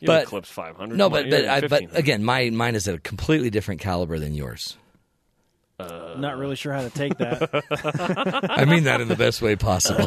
you've 0.00 0.06
but 0.06 0.24
eclipsed 0.24 0.52
500. 0.52 0.96
No, 0.96 1.08
but 1.08 1.30
but, 1.30 1.44
I, 1.46 1.60
but 1.66 1.96
again, 1.96 2.24
my 2.24 2.50
mine 2.50 2.74
is 2.74 2.88
at 2.88 2.94
a 2.94 2.98
completely 2.98 3.50
different 3.50 3.80
caliber 3.80 4.18
than 4.18 4.34
yours. 4.34 4.76
Uh, 5.78 6.14
not 6.18 6.36
really 6.36 6.56
sure 6.56 6.74
how 6.74 6.82
to 6.82 6.90
take 6.90 7.16
that. 7.16 8.44
I 8.50 8.66
mean 8.66 8.84
that 8.84 9.00
in 9.00 9.08
the 9.08 9.16
best 9.16 9.40
way 9.40 9.56
possible. 9.56 10.04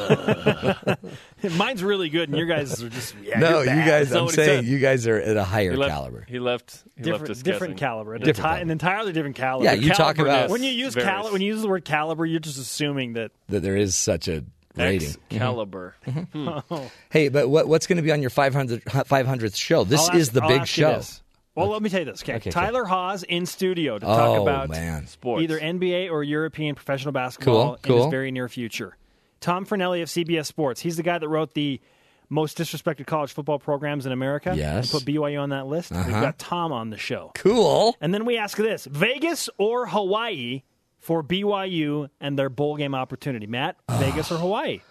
Mine's 1.57 1.83
really 1.83 2.09
good, 2.09 2.29
and 2.29 2.37
your 2.37 2.45
guys 2.45 2.83
are 2.83 2.89
just 2.89 3.15
yeah, 3.23 3.39
no, 3.39 3.49
you're 3.61 3.73
you 3.73 3.79
bad. 3.81 3.87
guys. 3.87 4.07
Is 4.11 4.15
I'm 4.15 4.29
saying 4.29 4.65
you 4.65 4.77
guys 4.77 5.07
are 5.07 5.17
at 5.17 5.35
a 5.35 5.43
higher 5.43 5.71
he 5.71 5.77
left, 5.77 5.91
caliber. 5.91 6.25
He 6.27 6.37
left. 6.37 6.83
He 6.95 7.01
different, 7.01 7.21
left 7.21 7.31
us 7.31 7.41
different 7.41 7.77
caliber, 7.77 8.15
Different 8.19 8.37
Enti- 8.37 8.61
an 8.61 8.69
entirely 8.69 9.13
different 9.13 9.35
caliber. 9.35 9.65
Yeah, 9.65 9.73
you 9.73 9.89
talk 9.93 10.19
about- 10.19 10.51
when 10.51 10.61
you 10.61 10.69
use 10.69 10.93
cali- 10.93 11.31
when 11.31 11.41
you 11.41 11.53
use 11.53 11.63
the 11.63 11.67
word 11.67 11.85
caliber, 11.85 12.23
you're 12.23 12.39
just 12.39 12.59
assuming 12.59 13.13
that 13.13 13.31
That 13.49 13.61
there 13.61 13.75
is 13.77 13.95
such 13.95 14.27
a 14.27 14.43
rating. 14.75 15.15
Excalibur. 15.31 15.95
Hmm. 16.05 16.49
Oh. 16.71 16.91
Hey, 17.09 17.29
but 17.29 17.49
what, 17.49 17.67
what's 17.67 17.87
going 17.87 17.97
to 17.97 18.01
be 18.03 18.11
on 18.11 18.21
your 18.21 18.29
500, 18.29 18.83
500th 18.85 19.55
show? 19.55 19.83
This 19.83 20.09
I'll 20.09 20.17
is 20.17 20.29
ask- 20.29 20.33
the 20.33 20.41
big 20.41 20.65
show. 20.67 20.93
this. 20.95 21.21
Well, 21.55 21.67
let 21.67 21.83
me 21.83 21.89
tell 21.89 21.99
you 21.99 22.05
this. 22.05 22.23
Okay, 22.23 22.33
Okay, 22.33 22.49
okay. 22.49 22.51
Tyler 22.51 22.83
Haws 22.83 23.21
in 23.21 23.45
studio 23.45 23.99
to 23.99 24.05
talk 24.05 24.39
Oh, 24.39 24.41
about 24.41 24.69
man. 24.69 25.05
Sports. 25.05 25.43
either 25.43 25.59
NBA 25.59 26.09
or 26.11 26.23
European 26.23 26.73
professional 26.73 27.11
basketball 27.11 27.77
Cool, 27.83 27.97
in 27.97 28.01
the 28.03 28.09
very 28.09 28.31
near 28.31 28.49
future. 28.49 28.97
Tom 29.39 29.63
Fornelli 29.65 30.01
of 30.01 30.09
CBS 30.09 30.47
Sports. 30.47 30.81
He's 30.81 30.97
the 30.97 31.03
guy 31.03 31.19
that 31.19 31.27
wrote 31.29 31.53
the 31.53 31.79
most 32.29 32.57
disrespected 32.57 33.05
college 33.05 33.33
football 33.33 33.59
programs 33.59 34.07
in 34.07 34.11
America. 34.11 34.55
Yes. 34.57 34.91
And 34.91 35.03
put 35.03 35.07
BYU 35.13 35.39
on 35.39 35.49
that 35.49 35.67
list. 35.67 35.91
We've 35.91 35.99
Uh-huh. 35.99 36.21
got 36.21 36.39
Tom 36.39 36.71
on 36.71 36.89
the 36.89 36.97
show. 36.97 37.31
Cool. 37.35 37.95
And 38.01 38.11
then 38.11 38.25
we 38.25 38.37
ask 38.37 38.57
this 38.57 38.85
Vegas 38.85 39.47
or 39.59 39.85
Hawaii 39.85 40.63
for 41.03 41.21
BYU 41.23 42.09
and 42.19 42.37
their 42.37 42.49
bowl 42.49 42.75
game 42.77 42.95
opportunity? 42.95 43.45
Matt, 43.47 43.77
Vegas 43.91 44.31
or 44.31 44.35
ah. 44.35 44.39
Hawaii? 44.39 44.81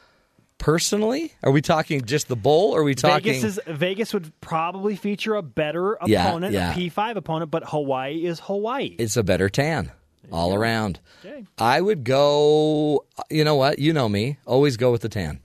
Personally, 0.58 1.32
are 1.42 1.50
we 1.50 1.60
talking 1.60 2.02
just 2.02 2.28
the 2.28 2.36
bowl? 2.36 2.70
Or 2.70 2.82
are 2.82 2.84
we 2.84 2.94
talking? 2.94 3.32
Vegas 3.32 3.42
is 3.44 3.60
Vegas 3.66 4.14
would 4.14 4.32
probably 4.40 4.94
feature 4.94 5.34
a 5.34 5.42
better 5.42 5.98
Yeah, 6.06 6.28
opponent, 6.28 6.54
yeah. 6.54 6.72
a 6.72 6.76
P5 6.76 7.16
opponent, 7.16 7.50
but 7.50 7.64
Hawaii 7.66 8.24
is 8.24 8.38
Hawaii. 8.38 8.94
it's 8.98 9.16
a 9.16 9.24
better 9.24 9.48
tan 9.48 9.90
all 10.30 10.54
around. 10.54 11.00
Okay. 11.24 11.44
I 11.58 11.80
would 11.80 12.04
go. 12.04 13.04
You 13.28 13.42
know 13.42 13.56
what? 13.56 13.80
You 13.80 13.92
know 13.92 14.08
me. 14.08 14.38
Always 14.46 14.76
go 14.76 14.92
with 14.92 15.00
the 15.00 15.08
tan. 15.08 15.40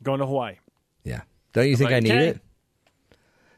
Going 0.00 0.20
to 0.20 0.26
Hawaii. 0.26 0.56
Yeah. 1.02 1.22
Don't 1.52 1.66
you 1.68 1.76
think 1.76 1.90
I 1.90 1.98
need 1.98 2.12
Okay. 2.12 2.28
it? 2.28 2.40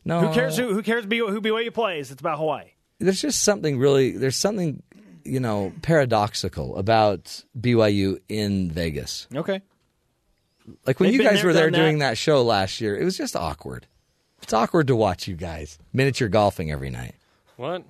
No. 0.07 0.21
Who 0.21 0.33
cares 0.33 0.57
who, 0.57 0.73
who 0.73 0.83
cares 0.83 1.05
who 1.05 1.41
BYU 1.43 1.73
plays? 1.75 2.11
It's 2.11 2.21
about 2.21 2.39
Hawaii. 2.39 2.71
There's 2.99 3.21
just 3.21 3.43
something 3.43 3.79
really. 3.79 4.13
There's 4.13 4.37
something 4.37 4.83
you 5.25 5.41
know 5.41 5.73
paradoxical 5.83 6.77
about 6.77 7.43
BYU 7.59 8.21
in 8.29 8.71
Vegas. 8.71 9.27
Okay. 9.35 9.61
Like 10.87 11.01
when 11.01 11.11
They've 11.11 11.21
you 11.21 11.27
guys 11.27 11.39
there, 11.39 11.47
were 11.47 11.53
there 11.53 11.71
done 11.71 11.73
that. 11.81 11.85
doing 11.87 11.99
that 11.99 12.19
show 12.19 12.43
last 12.43 12.81
year, 12.81 12.97
it 12.97 13.05
was 13.05 13.17
just 13.17 13.35
awkward. 13.35 13.87
It's 14.43 14.53
awkward 14.53 14.87
to 14.87 14.97
watch 14.97 15.27
you 15.29 15.35
guys 15.37 15.79
miniature 15.93 16.29
golfing 16.29 16.71
every 16.71 16.91
night, 16.91 17.15
What? 17.57 17.85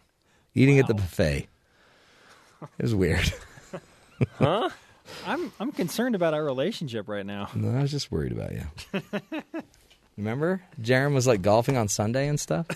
eating 0.55 0.79
at 0.79 0.87
the 0.87 0.95
buffet. 0.95 1.47
It 2.79 2.83
was 2.83 2.95
weird. 2.95 3.33
Huh? 4.39 4.69
I'm 5.27 5.51
I'm 5.59 5.73
concerned 5.73 6.15
about 6.15 6.35
our 6.35 6.45
relationship 6.45 7.09
right 7.09 7.25
now. 7.25 7.49
No, 7.55 7.71
I 7.79 7.81
was 7.81 7.91
just 7.91 8.13
worried 8.13 8.33
about 8.33 8.53
you. 8.53 9.63
Remember, 10.19 10.61
Jarom 10.81 11.15
was 11.15 11.27
like 11.27 11.41
golfing 11.41 11.79
on 11.79 11.89
Sunday 11.89 12.29
and 12.29 12.39
stuff. 12.39 12.67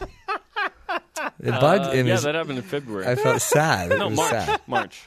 It 1.40 1.50
bugged 1.52 1.84
Uh, 1.84 1.90
him. 1.92 2.06
yeah, 2.06 2.14
His- 2.14 2.22
that 2.24 2.34
happened 2.34 2.58
in 2.58 2.64
February. 2.64 3.06
I 3.06 3.14
felt 3.16 3.40
sad. 3.42 3.92
It 3.92 3.98
no, 3.98 4.08
was 4.08 4.16
March. 4.16 4.30
sad. 4.30 4.60
March. 4.66 5.06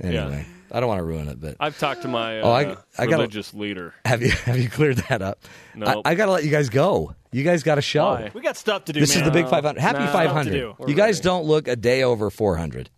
Anyway, 0.00 0.46
I 0.72 0.80
don't 0.80 0.88
want 0.88 0.98
to 0.98 1.04
ruin 1.04 1.28
it, 1.28 1.40
but 1.40 1.56
I've 1.60 1.78
talked 1.78 2.02
to 2.02 2.08
my 2.08 2.40
uh, 2.40 2.44
Oh, 2.46 2.50
I- 2.52 2.60
I 2.98 3.04
gotta- 3.06 3.16
religious 3.18 3.52
leader. 3.54 3.94
have 4.04 4.22
you 4.22 4.30
have 4.44 4.58
you 4.58 4.68
cleared 4.68 4.98
that 5.08 5.22
up? 5.22 5.40
Nope. 5.74 6.02
I, 6.04 6.10
I 6.10 6.14
got 6.14 6.26
to 6.26 6.32
let 6.32 6.44
you 6.44 6.50
guys 6.50 6.68
go. 6.68 7.14
You 7.32 7.42
guys 7.44 7.62
got 7.62 7.76
a 7.78 7.82
show. 7.82 8.04
Why? 8.06 8.30
We 8.34 8.40
got 8.40 8.56
stuff 8.56 8.86
to 8.86 8.92
do. 8.92 9.00
This 9.00 9.14
is 9.16 9.22
the 9.22 9.30
big 9.30 9.48
500. 9.48 9.78
Happy 9.80 9.98
No. 10.00 10.06
500. 10.12 10.54
You 10.54 10.74
do. 10.86 10.94
guys 10.94 11.20
don't 11.20 11.44
look 11.44 11.68
a 11.68 11.76
day 11.76 12.02
over 12.02 12.30
400. 12.30 12.88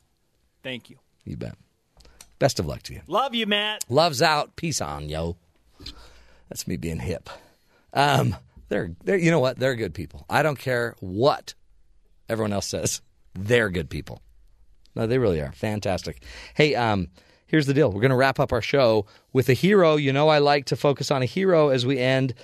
Thank 0.63 0.91
you. 0.91 0.97
You 1.25 1.37
bet. 1.37 1.55
Best 2.39 2.61
of 2.61 2.67
luck 2.67 2.83
to 2.85 2.95
you. 2.95 3.01
Love 3.09 3.35
you, 3.35 3.47
Matt. 3.47 3.85
Loves 3.89 4.23
out. 4.23 4.55
Peace 4.55 4.81
on, 4.81 5.09
yo. 5.09 5.37
That's 6.49 6.67
me 6.69 6.77
being 6.77 7.01
hip. 7.01 7.29
Um, 7.93 8.37
they're, 8.69 8.93
they're, 9.05 9.17
you 9.17 9.31
know 9.33 9.41
what? 9.41 9.59
They're 9.59 9.75
good 9.75 9.93
people. 9.95 10.25
I 10.31 10.43
don't 10.43 10.59
care 10.59 10.95
what 11.01 11.55
everyone 12.29 12.53
else 12.53 12.67
says. 12.67 13.01
They're 13.35 13.71
good 13.71 13.91
people. 13.91 14.23
No, 14.95 15.07
they 15.07 15.19
really 15.19 15.41
are. 15.41 15.53
Fantastic. 15.53 16.23
Hey, 16.55 16.75
um, 16.75 17.09
here's 17.47 17.67
the 17.67 17.75
deal. 17.75 17.91
We're 17.93 18.01
going 18.01 18.11
to 18.11 18.17
wrap 18.17 18.41
up 18.41 18.53
our 18.53 18.63
show 18.63 19.07
with 19.33 19.49
a 19.49 19.55
hero. 19.55 19.97
You 19.97 20.13
know, 20.13 20.29
I 20.29 20.39
like 20.39 20.67
to 20.67 20.77
focus 20.77 21.11
on 21.11 21.23
a 21.23 21.27
hero 21.27 21.69
as 21.69 21.87
we 21.87 21.99
end. 21.99 22.35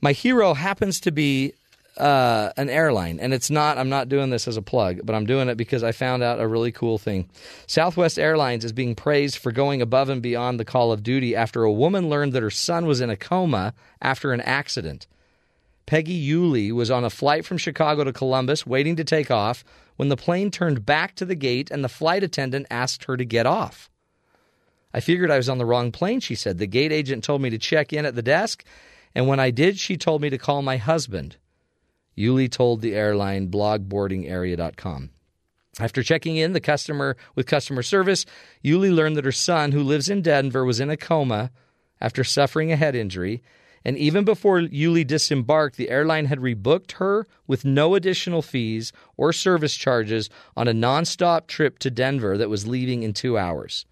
My 0.00 0.12
hero 0.12 0.54
happens 0.54 1.00
to 1.00 1.10
be 1.10 1.54
uh, 1.96 2.52
an 2.56 2.70
airline, 2.70 3.20
and 3.20 3.34
it's 3.34 3.50
not. 3.50 3.76
I'm 3.76 3.88
not 3.88 4.08
doing 4.08 4.30
this 4.30 4.48
as 4.48 4.56
a 4.56 4.62
plug, 4.62 5.00
but 5.04 5.14
I'm 5.14 5.26
doing 5.26 5.48
it 5.48 5.56
because 5.56 5.82
I 5.82 5.92
found 5.92 6.22
out 6.22 6.40
a 6.40 6.46
really 6.46 6.72
cool 6.72 6.96
thing. 6.96 7.28
Southwest 7.66 8.18
Airlines 8.18 8.64
is 8.64 8.72
being 8.72 8.94
praised 8.94 9.36
for 9.36 9.52
going 9.52 9.82
above 9.82 10.08
and 10.08 10.22
beyond 10.22 10.58
the 10.58 10.64
call 10.64 10.92
of 10.92 11.02
duty 11.02 11.36
after 11.36 11.64
a 11.64 11.72
woman 11.72 12.08
learned 12.08 12.32
that 12.32 12.42
her 12.42 12.50
son 12.50 12.86
was 12.86 13.00
in 13.00 13.10
a 13.10 13.16
coma 13.16 13.74
after 14.00 14.32
an 14.32 14.40
accident. 14.40 15.06
Peggy 15.90 16.30
Uhle 16.30 16.70
was 16.70 16.88
on 16.88 17.02
a 17.02 17.10
flight 17.10 17.44
from 17.44 17.58
Chicago 17.58 18.04
to 18.04 18.12
Columbus 18.12 18.64
waiting 18.64 18.94
to 18.94 19.02
take 19.02 19.28
off 19.28 19.64
when 19.96 20.08
the 20.08 20.16
plane 20.16 20.52
turned 20.52 20.86
back 20.86 21.16
to 21.16 21.24
the 21.24 21.34
gate 21.34 21.68
and 21.68 21.82
the 21.82 21.88
flight 21.88 22.22
attendant 22.22 22.68
asked 22.70 23.06
her 23.06 23.16
to 23.16 23.24
get 23.24 23.44
off. 23.44 23.90
I 24.94 25.00
figured 25.00 25.32
I 25.32 25.36
was 25.36 25.48
on 25.48 25.58
the 25.58 25.66
wrong 25.66 25.90
plane, 25.90 26.20
she 26.20 26.36
said. 26.36 26.58
The 26.58 26.68
gate 26.68 26.92
agent 26.92 27.24
told 27.24 27.42
me 27.42 27.50
to 27.50 27.58
check 27.58 27.92
in 27.92 28.06
at 28.06 28.14
the 28.14 28.22
desk, 28.22 28.64
and 29.16 29.26
when 29.26 29.40
I 29.40 29.50
did, 29.50 29.80
she 29.80 29.96
told 29.96 30.22
me 30.22 30.30
to 30.30 30.38
call 30.38 30.62
my 30.62 30.76
husband. 30.76 31.38
Uhle 32.16 32.48
told 32.48 32.82
the 32.82 32.94
airline 32.94 33.48
blogboardingarea.com. 33.48 35.10
After 35.80 36.04
checking 36.04 36.36
in 36.36 36.52
the 36.52 36.60
customer 36.60 37.16
with 37.34 37.48
customer 37.48 37.82
service, 37.82 38.26
Uhle 38.64 38.94
learned 38.94 39.16
that 39.16 39.24
her 39.24 39.32
son, 39.32 39.72
who 39.72 39.82
lives 39.82 40.08
in 40.08 40.22
Denver, 40.22 40.64
was 40.64 40.78
in 40.78 40.88
a 40.88 40.96
coma 40.96 41.50
after 42.00 42.22
suffering 42.22 42.70
a 42.70 42.76
head 42.76 42.94
injury. 42.94 43.42
And 43.84 43.96
even 43.96 44.24
before 44.24 44.60
Uhle 44.60 45.06
disembarked, 45.06 45.76
the 45.76 45.88
airline 45.88 46.26
had 46.26 46.38
rebooked 46.38 46.92
her 46.92 47.26
with 47.46 47.64
no 47.64 47.94
additional 47.94 48.42
fees 48.42 48.92
or 49.16 49.32
service 49.32 49.74
charges 49.74 50.28
on 50.56 50.68
a 50.68 50.72
nonstop 50.72 51.46
trip 51.46 51.78
to 51.80 51.90
Denver 51.90 52.36
that 52.36 52.50
was 52.50 52.66
leaving 52.66 53.02
in 53.02 53.14
two 53.14 53.38
hours. 53.38 53.86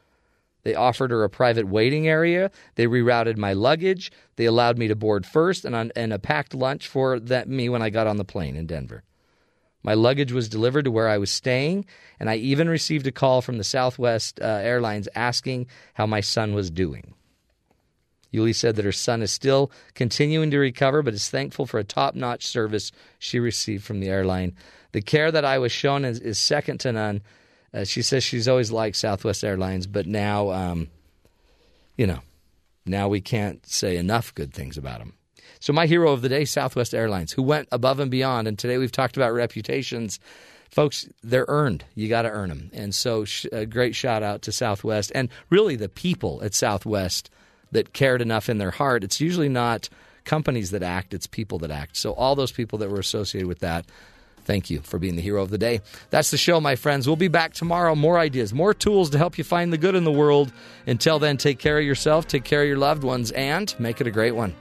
They 0.62 0.74
offered 0.74 1.10
her 1.10 1.24
a 1.24 1.30
private 1.30 1.66
waiting 1.66 2.06
area. 2.06 2.50
They 2.74 2.86
rerouted 2.86 3.38
my 3.38 3.54
luggage. 3.54 4.12
They 4.36 4.44
allowed 4.44 4.76
me 4.76 4.88
to 4.88 4.96
board 4.96 5.24
first 5.24 5.64
and, 5.64 5.74
on, 5.74 5.92
and 5.96 6.12
a 6.12 6.18
packed 6.18 6.54
lunch 6.54 6.86
for 6.88 7.18
that, 7.20 7.48
me 7.48 7.70
when 7.70 7.80
I 7.80 7.88
got 7.88 8.06
on 8.06 8.18
the 8.18 8.24
plane 8.24 8.56
in 8.56 8.66
Denver. 8.66 9.04
My 9.82 9.94
luggage 9.94 10.32
was 10.32 10.48
delivered 10.48 10.84
to 10.84 10.90
where 10.90 11.08
I 11.08 11.16
was 11.16 11.30
staying, 11.30 11.86
and 12.20 12.28
I 12.28 12.36
even 12.36 12.68
received 12.68 13.06
a 13.06 13.12
call 13.12 13.40
from 13.40 13.56
the 13.56 13.64
Southwest 13.64 14.40
uh, 14.40 14.44
Airlines 14.44 15.08
asking 15.14 15.68
how 15.94 16.06
my 16.06 16.20
son 16.20 16.52
was 16.52 16.70
doing. 16.70 17.14
Uhle 18.32 18.54
said 18.54 18.76
that 18.76 18.84
her 18.84 18.92
son 18.92 19.22
is 19.22 19.32
still 19.32 19.70
continuing 19.94 20.50
to 20.50 20.58
recover, 20.58 21.02
but 21.02 21.14
is 21.14 21.30
thankful 21.30 21.66
for 21.66 21.78
a 21.78 21.84
top 21.84 22.14
notch 22.14 22.46
service 22.46 22.92
she 23.18 23.38
received 23.38 23.84
from 23.84 24.00
the 24.00 24.08
airline. 24.08 24.54
The 24.92 25.02
care 25.02 25.30
that 25.30 25.44
I 25.44 25.58
was 25.58 25.72
shown 25.72 26.04
is, 26.04 26.20
is 26.20 26.38
second 26.38 26.80
to 26.80 26.92
none. 26.92 27.22
Uh, 27.72 27.84
she 27.84 28.02
says 28.02 28.24
she's 28.24 28.48
always 28.48 28.72
liked 28.72 28.96
Southwest 28.96 29.44
Airlines, 29.44 29.86
but 29.86 30.06
now, 30.06 30.50
um, 30.50 30.88
you 31.96 32.06
know, 32.06 32.20
now 32.86 33.08
we 33.08 33.20
can't 33.20 33.64
say 33.66 33.96
enough 33.96 34.34
good 34.34 34.54
things 34.54 34.78
about 34.78 35.00
them. 35.00 35.14
So, 35.60 35.72
my 35.72 35.86
hero 35.86 36.12
of 36.12 36.22
the 36.22 36.28
day, 36.28 36.44
Southwest 36.44 36.94
Airlines, 36.94 37.32
who 37.32 37.42
went 37.42 37.68
above 37.72 38.00
and 38.00 38.10
beyond. 38.10 38.48
And 38.48 38.58
today 38.58 38.78
we've 38.78 38.92
talked 38.92 39.16
about 39.16 39.32
reputations. 39.32 40.20
Folks, 40.70 41.08
they're 41.22 41.46
earned. 41.48 41.84
You 41.94 42.08
got 42.08 42.22
to 42.22 42.30
earn 42.30 42.48
them. 42.48 42.70
And 42.72 42.94
so, 42.94 43.24
sh- 43.24 43.46
a 43.52 43.66
great 43.66 43.94
shout 43.94 44.22
out 44.22 44.42
to 44.42 44.52
Southwest 44.52 45.12
and 45.14 45.28
really 45.50 45.76
the 45.76 45.88
people 45.88 46.40
at 46.42 46.54
Southwest 46.54 47.30
that 47.72 47.92
cared 47.92 48.22
enough 48.22 48.48
in 48.48 48.58
their 48.58 48.70
heart. 48.70 49.04
It's 49.04 49.20
usually 49.20 49.48
not 49.48 49.88
companies 50.24 50.70
that 50.70 50.82
act, 50.82 51.14
it's 51.14 51.26
people 51.26 51.58
that 51.60 51.70
act. 51.70 51.96
So, 51.96 52.12
all 52.12 52.34
those 52.36 52.52
people 52.52 52.78
that 52.80 52.90
were 52.90 53.00
associated 53.00 53.48
with 53.48 53.60
that, 53.60 53.86
thank 54.44 54.70
you 54.70 54.80
for 54.80 54.98
being 54.98 55.16
the 55.16 55.22
hero 55.22 55.42
of 55.42 55.50
the 55.50 55.58
day. 55.58 55.80
That's 56.10 56.30
the 56.30 56.36
show, 56.36 56.60
my 56.60 56.76
friends. 56.76 57.06
We'll 57.06 57.16
be 57.16 57.28
back 57.28 57.54
tomorrow. 57.54 57.94
More 57.94 58.18
ideas, 58.18 58.52
more 58.52 58.74
tools 58.74 59.10
to 59.10 59.18
help 59.18 59.38
you 59.38 59.44
find 59.44 59.72
the 59.72 59.78
good 59.78 59.94
in 59.94 60.04
the 60.04 60.12
world. 60.12 60.52
Until 60.86 61.18
then, 61.18 61.36
take 61.36 61.58
care 61.58 61.78
of 61.78 61.84
yourself, 61.84 62.26
take 62.26 62.44
care 62.44 62.62
of 62.62 62.68
your 62.68 62.78
loved 62.78 63.04
ones, 63.04 63.30
and 63.32 63.74
make 63.78 64.00
it 64.00 64.06
a 64.06 64.10
great 64.10 64.34
one. 64.34 64.54